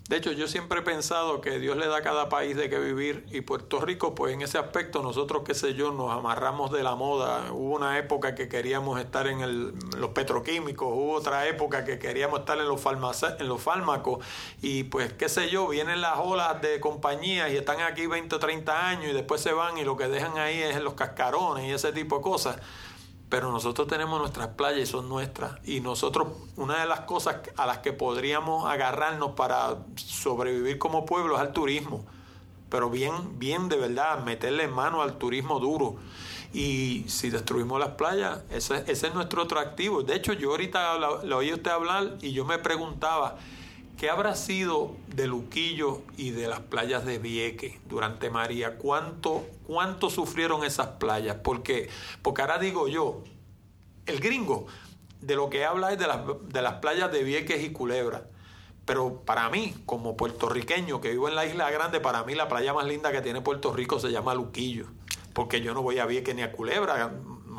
De 0.09 0.17
hecho, 0.17 0.31
yo 0.31 0.47
siempre 0.47 0.79
he 0.79 0.81
pensado 0.81 1.39
que 1.39 1.59
Dios 1.59 1.77
le 1.77 1.85
da 1.85 1.97
a 1.97 2.01
cada 2.01 2.29
país 2.29 2.57
de 2.57 2.67
qué 2.67 2.79
vivir 2.79 3.27
y 3.29 3.41
Puerto 3.41 3.79
Rico, 3.79 4.15
pues 4.15 4.33
en 4.33 4.41
ese 4.41 4.57
aspecto 4.57 5.03
nosotros, 5.03 5.43
qué 5.45 5.53
sé 5.53 5.75
yo, 5.75 5.91
nos 5.91 6.11
amarramos 6.11 6.71
de 6.71 6.81
la 6.81 6.95
moda. 6.95 7.53
Hubo 7.53 7.75
una 7.75 7.95
época 7.99 8.33
que 8.33 8.49
queríamos 8.49 8.99
estar 8.99 9.27
en 9.27 9.71
los 9.99 10.09
petroquímicos, 10.09 10.87
hubo 10.91 11.13
otra 11.13 11.47
época 11.47 11.85
que 11.85 11.99
queríamos 11.99 12.39
estar 12.39 12.57
en 12.57 12.67
los, 12.67 12.83
en 13.37 13.47
los 13.47 13.61
fármacos 13.61 14.25
y 14.63 14.85
pues 14.85 15.13
qué 15.13 15.29
sé 15.29 15.51
yo, 15.51 15.67
vienen 15.67 16.01
las 16.01 16.17
olas 16.17 16.59
de 16.59 16.79
compañías 16.79 17.51
y 17.51 17.57
están 17.57 17.79
aquí 17.81 18.07
20 18.07 18.35
o 18.35 18.39
30 18.39 18.87
años 18.89 19.11
y 19.11 19.13
después 19.13 19.41
se 19.41 19.53
van 19.53 19.77
y 19.77 19.83
lo 19.83 19.95
que 19.95 20.07
dejan 20.07 20.39
ahí 20.39 20.59
es 20.59 20.81
los 20.81 20.95
cascarones 20.95 21.65
y 21.65 21.71
ese 21.71 21.91
tipo 21.91 22.15
de 22.15 22.23
cosas 22.23 22.57
pero 23.29 23.51
nosotros 23.51 23.87
tenemos 23.87 24.19
nuestras 24.19 24.47
playas 24.49 24.81
y 24.81 24.85
son 24.87 25.07
nuestras. 25.07 25.51
Y 25.63 25.81
nosotros, 25.81 26.29
una 26.55 26.81
de 26.81 26.87
las 26.87 27.01
cosas 27.01 27.37
a 27.57 27.67
las 27.67 27.77
que 27.77 27.93
podríamos 27.93 28.65
agarrarnos 28.65 29.31
para 29.31 29.77
sobrevivir 29.95 30.79
como 30.79 31.05
pueblo 31.05 31.35
es 31.35 31.41
al 31.41 31.53
turismo. 31.53 32.03
Pero 32.69 32.89
bien, 32.89 33.37
bien 33.37 33.69
de 33.69 33.77
verdad, 33.77 34.23
meterle 34.23 34.67
mano 34.67 35.03
al 35.03 35.19
turismo 35.19 35.59
duro. 35.59 35.97
Y 36.53 37.05
si 37.07 37.29
destruimos 37.29 37.79
las 37.79 37.89
playas, 37.89 38.41
ese, 38.49 38.83
ese 38.87 39.07
es 39.07 39.13
nuestro 39.13 39.43
atractivo. 39.43 40.01
De 40.01 40.15
hecho, 40.15 40.33
yo 40.33 40.49
ahorita 40.49 40.97
lo, 40.97 41.37
oí 41.37 41.53
usted 41.53 41.69
hablar 41.69 42.17
y 42.21 42.33
yo 42.33 42.45
me 42.45 42.57
preguntaba, 42.57 43.37
¿Qué 43.99 44.09
habrá 44.09 44.33
sido 44.37 44.95
de 45.13 45.27
Luquillo 45.27 46.03
y 46.15 46.31
de 46.31 46.47
las 46.47 46.61
playas 46.61 47.03
de 47.03 47.19
Vieque 47.19 47.81
durante 47.89 48.29
María? 48.29 48.77
¿Cuánto, 48.77 49.45
cuánto 49.67 50.09
sufrieron 50.09 50.63
esas 50.63 50.87
playas? 50.87 51.35
Porque, 51.43 51.89
porque 52.21 52.41
ahora 52.41 52.59
digo 52.59 52.87
yo, 52.87 53.25
el 54.05 54.21
gringo 54.21 54.67
de 55.19 55.35
lo 55.35 55.49
que 55.49 55.65
habla 55.65 55.91
es 55.91 55.99
de 55.99 56.07
las, 56.07 56.21
de 56.47 56.61
las 56.61 56.75
playas 56.75 57.11
de 57.11 57.25
Vieques 57.25 57.61
y 57.61 57.73
Culebra. 57.73 58.23
Pero 58.85 59.21
para 59.25 59.49
mí, 59.49 59.75
como 59.85 60.15
puertorriqueño 60.15 61.01
que 61.01 61.09
vivo 61.09 61.27
en 61.27 61.35
la 61.35 61.45
Isla 61.45 61.69
Grande, 61.69 61.99
para 61.99 62.23
mí 62.23 62.35
la 62.35 62.47
playa 62.47 62.73
más 62.73 62.85
linda 62.85 63.11
que 63.11 63.19
tiene 63.19 63.41
Puerto 63.41 63.73
Rico 63.73 63.99
se 63.99 64.13
llama 64.13 64.33
Luquillo. 64.33 64.85
Porque 65.33 65.59
yo 65.59 65.73
no 65.73 65.81
voy 65.81 65.99
a 65.99 66.05
Vieques 66.05 66.33
ni 66.33 66.41
a 66.41 66.53
Culebra 66.53 67.11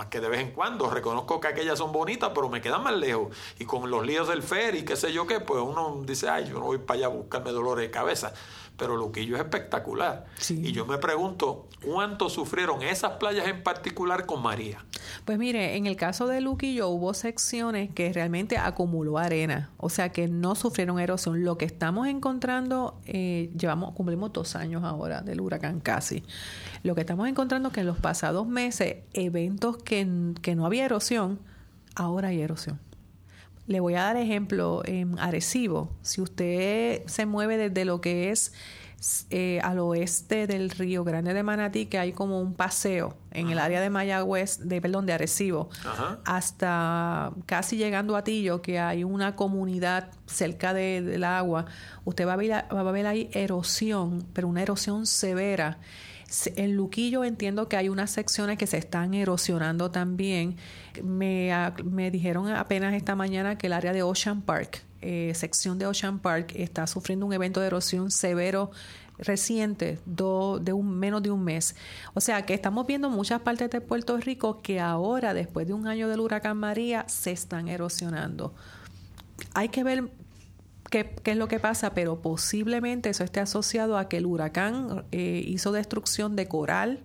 que 0.06 0.20
de 0.20 0.28
vez 0.28 0.40
en 0.40 0.52
cuando. 0.52 0.88
Reconozco 0.90 1.40
que 1.40 1.48
aquellas 1.48 1.78
son 1.78 1.92
bonitas, 1.92 2.30
pero 2.34 2.48
me 2.48 2.60
quedan 2.60 2.82
más 2.82 2.94
lejos. 2.94 3.34
Y 3.58 3.64
con 3.64 3.90
los 3.90 4.06
líos 4.06 4.28
del 4.28 4.42
ferry, 4.42 4.84
qué 4.84 4.96
sé 4.96 5.12
yo 5.12 5.26
qué, 5.26 5.40
pues 5.40 5.62
uno 5.62 6.02
dice, 6.04 6.28
ay, 6.28 6.48
yo 6.48 6.58
no 6.58 6.66
voy 6.66 6.78
para 6.78 6.98
allá 6.98 7.06
a 7.06 7.10
buscarme 7.10 7.50
dolores 7.52 7.86
de 7.86 7.90
cabeza. 7.90 8.32
Pero 8.80 8.96
Luquillo 8.96 9.36
es 9.36 9.42
espectacular. 9.42 10.24
Y 10.48 10.72
yo 10.72 10.86
me 10.86 10.96
pregunto, 10.96 11.68
¿cuánto 11.84 12.30
sufrieron 12.30 12.82
esas 12.82 13.12
playas 13.18 13.46
en 13.46 13.62
particular 13.62 14.24
con 14.24 14.42
María? 14.42 14.82
Pues 15.26 15.36
mire, 15.36 15.76
en 15.76 15.86
el 15.86 15.96
caso 15.96 16.26
de 16.26 16.40
Luquillo 16.40 16.88
hubo 16.88 17.12
secciones 17.12 17.90
que 17.92 18.10
realmente 18.10 18.56
acumuló 18.56 19.18
arena, 19.18 19.68
o 19.76 19.90
sea 19.90 20.08
que 20.08 20.28
no 20.28 20.54
sufrieron 20.54 20.98
erosión. 20.98 21.44
Lo 21.44 21.58
que 21.58 21.66
estamos 21.66 22.08
encontrando, 22.08 22.98
eh, 23.04 23.50
llevamos, 23.54 23.92
cumplimos 23.94 24.32
dos 24.32 24.56
años 24.56 24.82
ahora 24.82 25.20
del 25.20 25.42
huracán 25.42 25.80
casi. 25.80 26.24
Lo 26.82 26.94
que 26.94 27.02
estamos 27.02 27.28
encontrando 27.28 27.68
es 27.68 27.74
que 27.74 27.80
en 27.80 27.86
los 27.86 27.98
pasados 27.98 28.48
meses, 28.48 29.04
eventos 29.12 29.76
que, 29.76 30.32
que 30.40 30.54
no 30.54 30.64
había 30.64 30.86
erosión, 30.86 31.38
ahora 31.96 32.28
hay 32.28 32.40
erosión. 32.40 32.80
Le 33.66 33.80
voy 33.80 33.94
a 33.94 34.02
dar 34.02 34.16
ejemplo 34.16 34.82
en 34.84 35.18
Arecibo. 35.18 35.90
Si 36.02 36.20
usted 36.20 37.02
se 37.06 37.26
mueve 37.26 37.56
desde 37.56 37.84
lo 37.84 38.00
que 38.00 38.30
es 38.30 38.52
eh, 39.30 39.60
al 39.62 39.78
oeste 39.78 40.46
del 40.46 40.68
Río 40.68 41.04
Grande 41.04 41.32
de 41.32 41.42
Manatí, 41.42 41.86
que 41.86 41.98
hay 41.98 42.12
como 42.12 42.38
un 42.38 42.52
paseo 42.52 43.16
en 43.30 43.48
el 43.48 43.58
área 43.58 43.80
de 43.80 43.88
Mayagüez, 43.88 44.58
de 44.68 44.82
perdón, 44.82 45.06
de 45.06 45.14
Arecibo, 45.14 45.70
hasta 46.26 47.32
casi 47.46 47.78
llegando 47.78 48.14
a 48.14 48.24
Tillo, 48.24 48.60
que 48.60 48.78
hay 48.78 49.02
una 49.02 49.36
comunidad 49.36 50.10
cerca 50.26 50.74
del 50.74 51.24
agua, 51.24 51.64
usted 52.04 52.26
va 52.26 52.34
a, 52.34 52.36
ver, 52.36 52.50
va 52.50 52.80
a 52.80 52.92
ver 52.92 53.06
ahí 53.06 53.30
erosión, 53.32 54.26
pero 54.34 54.48
una 54.48 54.60
erosión 54.60 55.06
severa 55.06 55.78
en 56.56 56.76
Luquillo 56.76 57.24
entiendo 57.24 57.68
que 57.68 57.76
hay 57.76 57.88
unas 57.88 58.10
secciones 58.10 58.56
que 58.58 58.66
se 58.66 58.78
están 58.78 59.14
erosionando 59.14 59.90
también. 59.90 60.56
Me, 61.02 61.52
me 61.84 62.10
dijeron 62.10 62.48
apenas 62.48 62.94
esta 62.94 63.16
mañana 63.16 63.58
que 63.58 63.66
el 63.66 63.72
área 63.72 63.92
de 63.92 64.02
Ocean 64.02 64.42
Park, 64.42 64.82
eh, 65.00 65.32
sección 65.34 65.78
de 65.78 65.86
Ocean 65.86 66.20
Park, 66.20 66.52
está 66.54 66.86
sufriendo 66.86 67.26
un 67.26 67.32
evento 67.32 67.60
de 67.60 67.66
erosión 67.66 68.10
severo 68.10 68.70
reciente 69.18 69.98
de 70.06 70.72
un, 70.72 70.98
menos 70.98 71.22
de 71.22 71.30
un 71.30 71.42
mes. 71.42 71.74
O 72.14 72.20
sea 72.20 72.46
que 72.46 72.54
estamos 72.54 72.86
viendo 72.86 73.10
muchas 73.10 73.40
partes 73.40 73.70
de 73.70 73.80
Puerto 73.80 74.16
Rico 74.16 74.62
que 74.62 74.80
ahora, 74.80 75.34
después 75.34 75.66
de 75.66 75.74
un 75.74 75.86
año 75.86 76.08
del 76.08 76.20
huracán 76.20 76.56
María, 76.56 77.04
se 77.08 77.32
están 77.32 77.68
erosionando. 77.68 78.54
Hay 79.54 79.68
que 79.68 79.84
ver 79.84 80.10
qué, 80.90 81.14
es 81.24 81.36
lo 81.36 81.48
que 81.48 81.58
pasa, 81.58 81.94
pero 81.94 82.20
posiblemente 82.20 83.08
eso 83.08 83.24
esté 83.24 83.40
asociado 83.40 83.96
a 83.96 84.08
que 84.08 84.18
el 84.18 84.26
huracán 84.26 85.04
eh, 85.12 85.42
hizo 85.46 85.72
destrucción 85.72 86.36
de 86.36 86.48
coral, 86.48 87.00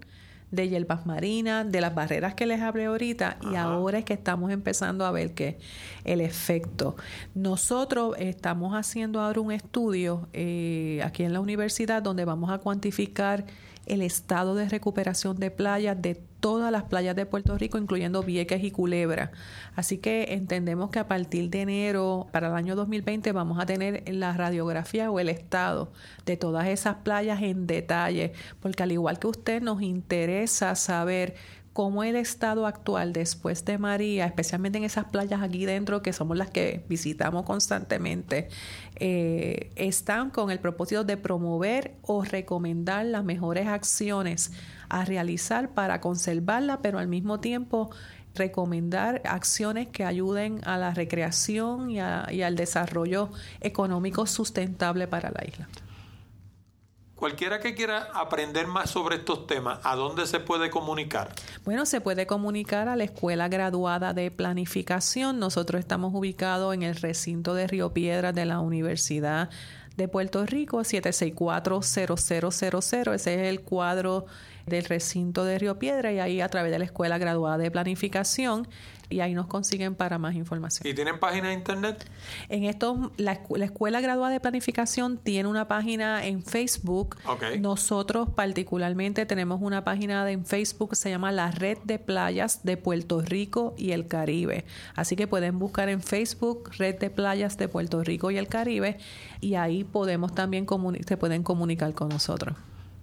de 0.51 0.69
hierbas 0.69 1.05
marinas, 1.05 1.71
de 1.71 1.81
las 1.81 1.95
barreras 1.95 2.33
que 2.33 2.45
les 2.45 2.61
hablé 2.61 2.85
ahorita, 2.85 3.37
y 3.51 3.55
ahora 3.55 3.99
es 3.99 4.05
que 4.05 4.13
estamos 4.13 4.51
empezando 4.51 5.05
a 5.05 5.11
ver 5.11 5.33
que 5.33 5.57
el 6.03 6.21
efecto. 6.21 6.95
Nosotros 7.33 8.15
estamos 8.19 8.73
haciendo 8.73 9.21
ahora 9.21 9.41
un 9.41 9.51
estudio 9.51 10.27
eh, 10.33 11.01
aquí 11.03 11.23
en 11.23 11.33
la 11.33 11.39
universidad 11.39 12.01
donde 12.01 12.25
vamos 12.25 12.51
a 12.51 12.59
cuantificar 12.59 13.45
el 13.85 14.01
estado 14.01 14.55
de 14.55 14.69
recuperación 14.69 15.37
de 15.37 15.51
playas 15.51 16.01
de 16.01 16.15
todas 16.45 16.71
las 16.71 16.83
playas 16.83 17.15
de 17.15 17.25
Puerto 17.25 17.57
Rico, 17.57 17.79
incluyendo 17.79 18.21
Vieques 18.21 18.63
y 18.63 18.69
Culebra. 18.69 19.31
Así 19.75 19.97
que 19.97 20.33
entendemos 20.33 20.91
que 20.91 20.99
a 20.99 21.07
partir 21.07 21.49
de 21.49 21.61
enero 21.61 22.27
para 22.31 22.49
el 22.49 22.53
año 22.53 22.75
2020 22.75 23.31
vamos 23.31 23.59
a 23.59 23.65
tener 23.65 24.03
la 24.13 24.33
radiografía 24.33 25.09
o 25.09 25.19
el 25.19 25.29
estado 25.29 25.91
de 26.25 26.37
todas 26.37 26.67
esas 26.67 26.97
playas 26.97 27.41
en 27.41 27.65
detalle, 27.65 28.33
porque 28.59 28.83
al 28.83 28.91
igual 28.91 29.17
que 29.17 29.25
usted 29.25 29.61
nos 29.61 29.81
interesa 29.81 30.75
saber 30.75 31.33
cómo 31.75 32.05
el 32.05 32.15
estado 32.15 32.67
actual 32.67 33.11
después 33.11 33.65
de 33.65 33.77
María, 33.77 34.25
especialmente 34.25 34.77
en 34.77 34.85
esas 34.85 35.07
playas 35.07 35.41
aquí 35.41 35.65
dentro 35.65 36.01
que 36.01 36.13
somos 36.13 36.37
las 36.37 36.49
que 36.49 36.85
visitamos 36.87 37.43
constantemente, 37.43 38.47
eh, 38.95 39.73
están 39.75 40.29
con 40.29 40.51
el 40.51 40.59
propósito 40.59 41.03
de 41.03 41.17
promover 41.17 41.95
o 42.01 42.23
recomendar 42.23 43.05
las 43.05 43.25
mejores 43.25 43.67
acciones 43.67 44.53
a 44.87 45.03
realizar 45.03 45.73
para 45.73 45.99
conservarla, 45.99 46.81
pero 46.81 46.97
al 46.97 47.09
mismo 47.09 47.41
tiempo 47.41 47.89
recomendar 48.35 49.21
acciones 49.25 49.89
que 49.89 50.05
ayuden 50.05 50.61
a 50.63 50.77
la 50.77 50.93
recreación 50.93 51.91
y 51.91 51.99
al 51.99 52.55
desarrollo 52.55 53.31
económico 53.59 54.27
sustentable 54.27 55.09
para 55.09 55.29
la 55.29 55.43
isla. 55.45 55.67
Cualquiera 57.15 57.61
que 57.61 57.75
quiera 57.75 58.09
aprender 58.13 58.67
más 58.67 58.89
sobre 58.89 59.15
estos 59.15 59.47
temas, 59.47 59.79
¿a 59.83 59.95
dónde 59.95 60.27
se 60.27 60.41
puede 60.41 60.69
comunicar? 60.69 61.33
Bueno, 61.63 61.85
se 61.85 62.01
puede 62.01 62.27
comunicar 62.27 62.89
a 62.89 62.97
la 62.97 63.05
Escuela 63.05 63.47
Graduada 63.47 64.13
de 64.13 64.31
Planificación. 64.31 65.39
Nosotros 65.39 65.79
estamos 65.79 66.13
ubicados 66.13 66.73
en 66.73 66.83
el 66.83 66.95
recinto 66.95 67.53
de 67.53 67.67
Río 67.67 67.93
Piedras 67.93 68.35
de 68.35 68.45
la 68.45 68.59
Universidad 68.59 69.49
de 69.95 70.09
Puerto 70.09 70.45
Rico, 70.45 70.79
764-0000. 70.79 73.13
Ese 73.13 73.35
es 73.35 73.41
el 73.47 73.61
cuadro 73.61 74.25
del 74.65 74.83
recinto 74.83 75.45
de 75.45 75.57
Río 75.57 75.79
Piedra 75.79 76.11
y 76.11 76.19
ahí 76.19 76.41
a 76.41 76.49
través 76.49 76.69
de 76.71 76.79
la 76.79 76.85
Escuela 76.85 77.17
Graduada 77.17 77.57
de 77.57 77.71
Planificación 77.71 78.67
y 79.09 79.19
ahí 79.19 79.33
nos 79.33 79.47
consiguen 79.47 79.95
para 79.95 80.17
más 80.17 80.35
información. 80.35 80.87
¿Y 80.87 80.93
tienen 80.93 81.19
página 81.19 81.49
de 81.49 81.53
internet? 81.53 82.09
En 82.49 82.63
esto, 82.63 83.11
la, 83.17 83.39
Escuela 83.63 84.01
Graduada 84.01 84.33
de 84.33 84.39
Planificación 84.39 85.17
tiene 85.17 85.49
una 85.49 85.67
página 85.67 86.25
en 86.25 86.43
Facebook. 86.43 87.17
Nosotros 87.59 88.29
particularmente 88.29 89.25
tenemos 89.25 89.61
una 89.61 89.83
página 89.83 90.29
en 90.29 90.45
Facebook 90.45 90.91
que 90.91 90.95
se 90.95 91.09
llama 91.09 91.31
la 91.31 91.51
Red 91.51 91.79
de 91.83 91.99
Playas 91.99 92.63
de 92.63 92.77
Puerto 92.77 93.21
Rico 93.21 93.73
y 93.77 93.91
el 93.91 94.07
Caribe. 94.07 94.65
Así 94.95 95.15
que 95.15 95.27
pueden 95.27 95.59
buscar 95.59 95.89
en 95.89 96.01
Facebook 96.01 96.71
Red 96.77 96.99
de 96.99 97.09
Playas 97.09 97.57
de 97.57 97.67
Puerto 97.67 98.03
Rico 98.03 98.31
y 98.31 98.37
el 98.37 98.47
Caribe 98.47 98.97
y 99.41 99.55
ahí 99.55 99.83
podemos 99.83 100.33
también 100.33 100.65
se 101.07 101.17
pueden 101.17 101.43
comunicar 101.43 101.93
con 101.93 102.09
nosotros. 102.09 102.55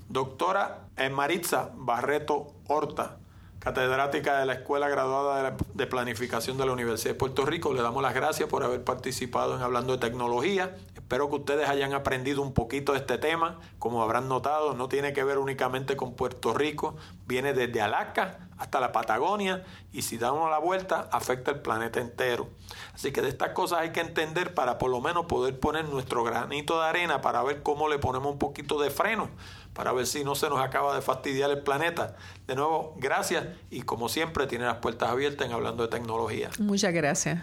Doctora 0.09 0.81
Maritza 1.11 1.71
Barreto 1.75 2.53
Horta, 2.69 3.17
catedrática 3.63 4.41
de 4.41 4.47
la 4.47 4.55
Escuela 4.55 4.89
Graduada 4.89 5.57
de 5.73 5.87
Planificación 5.87 6.59
de 6.59 6.67
la 6.67 6.73
Universidad 6.73 7.13
de 7.13 7.19
Puerto 7.19 7.47
Rico. 7.47 7.73
Le 7.73 7.81
damos 7.81 8.03
las 8.03 8.13
gracias 8.13 8.49
por 8.49 8.65
haber 8.65 8.83
participado 8.83 9.55
en 9.55 9.63
Hablando 9.63 9.93
de 9.93 10.01
Tecnología. 10.01 10.75
Espero 10.97 11.29
que 11.29 11.37
ustedes 11.37 11.69
hayan 11.69 11.95
aprendido 11.95 12.43
un 12.43 12.55
poquito 12.55 12.93
de 12.93 12.99
este 12.99 13.19
tema. 13.19 13.61
Como 13.79 14.03
habrán 14.03 14.29
notado, 14.29 14.75
no 14.75 14.89
tiene 14.89 15.13
que 15.13 15.23
ver 15.23 15.39
únicamente 15.39 15.97
con 15.97 16.15
Puerto 16.15 16.53
Rico, 16.53 16.97
viene 17.29 17.53
desde 17.53 17.81
Alaska 17.81 18.49
hasta 18.59 18.81
la 18.81 18.91
Patagonia 18.93 19.65
y 19.93 20.03
si 20.03 20.19
damos 20.19 20.51
la 20.51 20.59
vuelta 20.59 21.09
afecta 21.13 21.53
el 21.53 21.61
planeta 21.61 22.01
entero. 22.01 22.49
Así 22.95 23.13
que 23.13 23.23
de 23.23 23.29
estas 23.29 23.51
cosas 23.51 23.81
hay 23.81 23.91
que 23.91 24.01
entender 24.01 24.55
para 24.55 24.79
por 24.79 24.91
lo 24.91 25.01
menos 25.01 25.27
poder 25.27 25.59
poner 25.59 25.85
nuestro 25.85 26.25
granito 26.25 26.81
de 26.81 26.87
arena 26.87 27.21
para 27.21 27.43
ver 27.43 27.63
cómo 27.63 27.89
le 27.89 27.99
ponemos 27.99 28.33
un 28.33 28.39
poquito 28.39 28.81
de 28.81 28.91
freno 28.91 29.29
para 29.75 29.93
ver 29.93 30.07
si 30.07 30.25
no 30.25 30.35
se 30.35 30.49
nos 30.49 30.61
acaba 30.61 30.95
de 30.95 31.03
fastidiar 31.03 31.51
el 31.51 31.63
planeta. 31.63 32.17
De 32.47 32.55
nuevo, 32.55 32.95
gracias 32.99 33.47
y 33.71 33.83
como 33.83 34.09
siempre 34.09 34.47
tiene 34.47 34.65
las 34.65 34.77
puertas 34.77 35.11
abiertas 35.11 35.47
en 35.47 35.53
Hablando 35.53 35.83
de 35.83 35.89
Tecnología. 35.89 36.51
Muchas 36.59 36.93
gracias. 36.93 37.41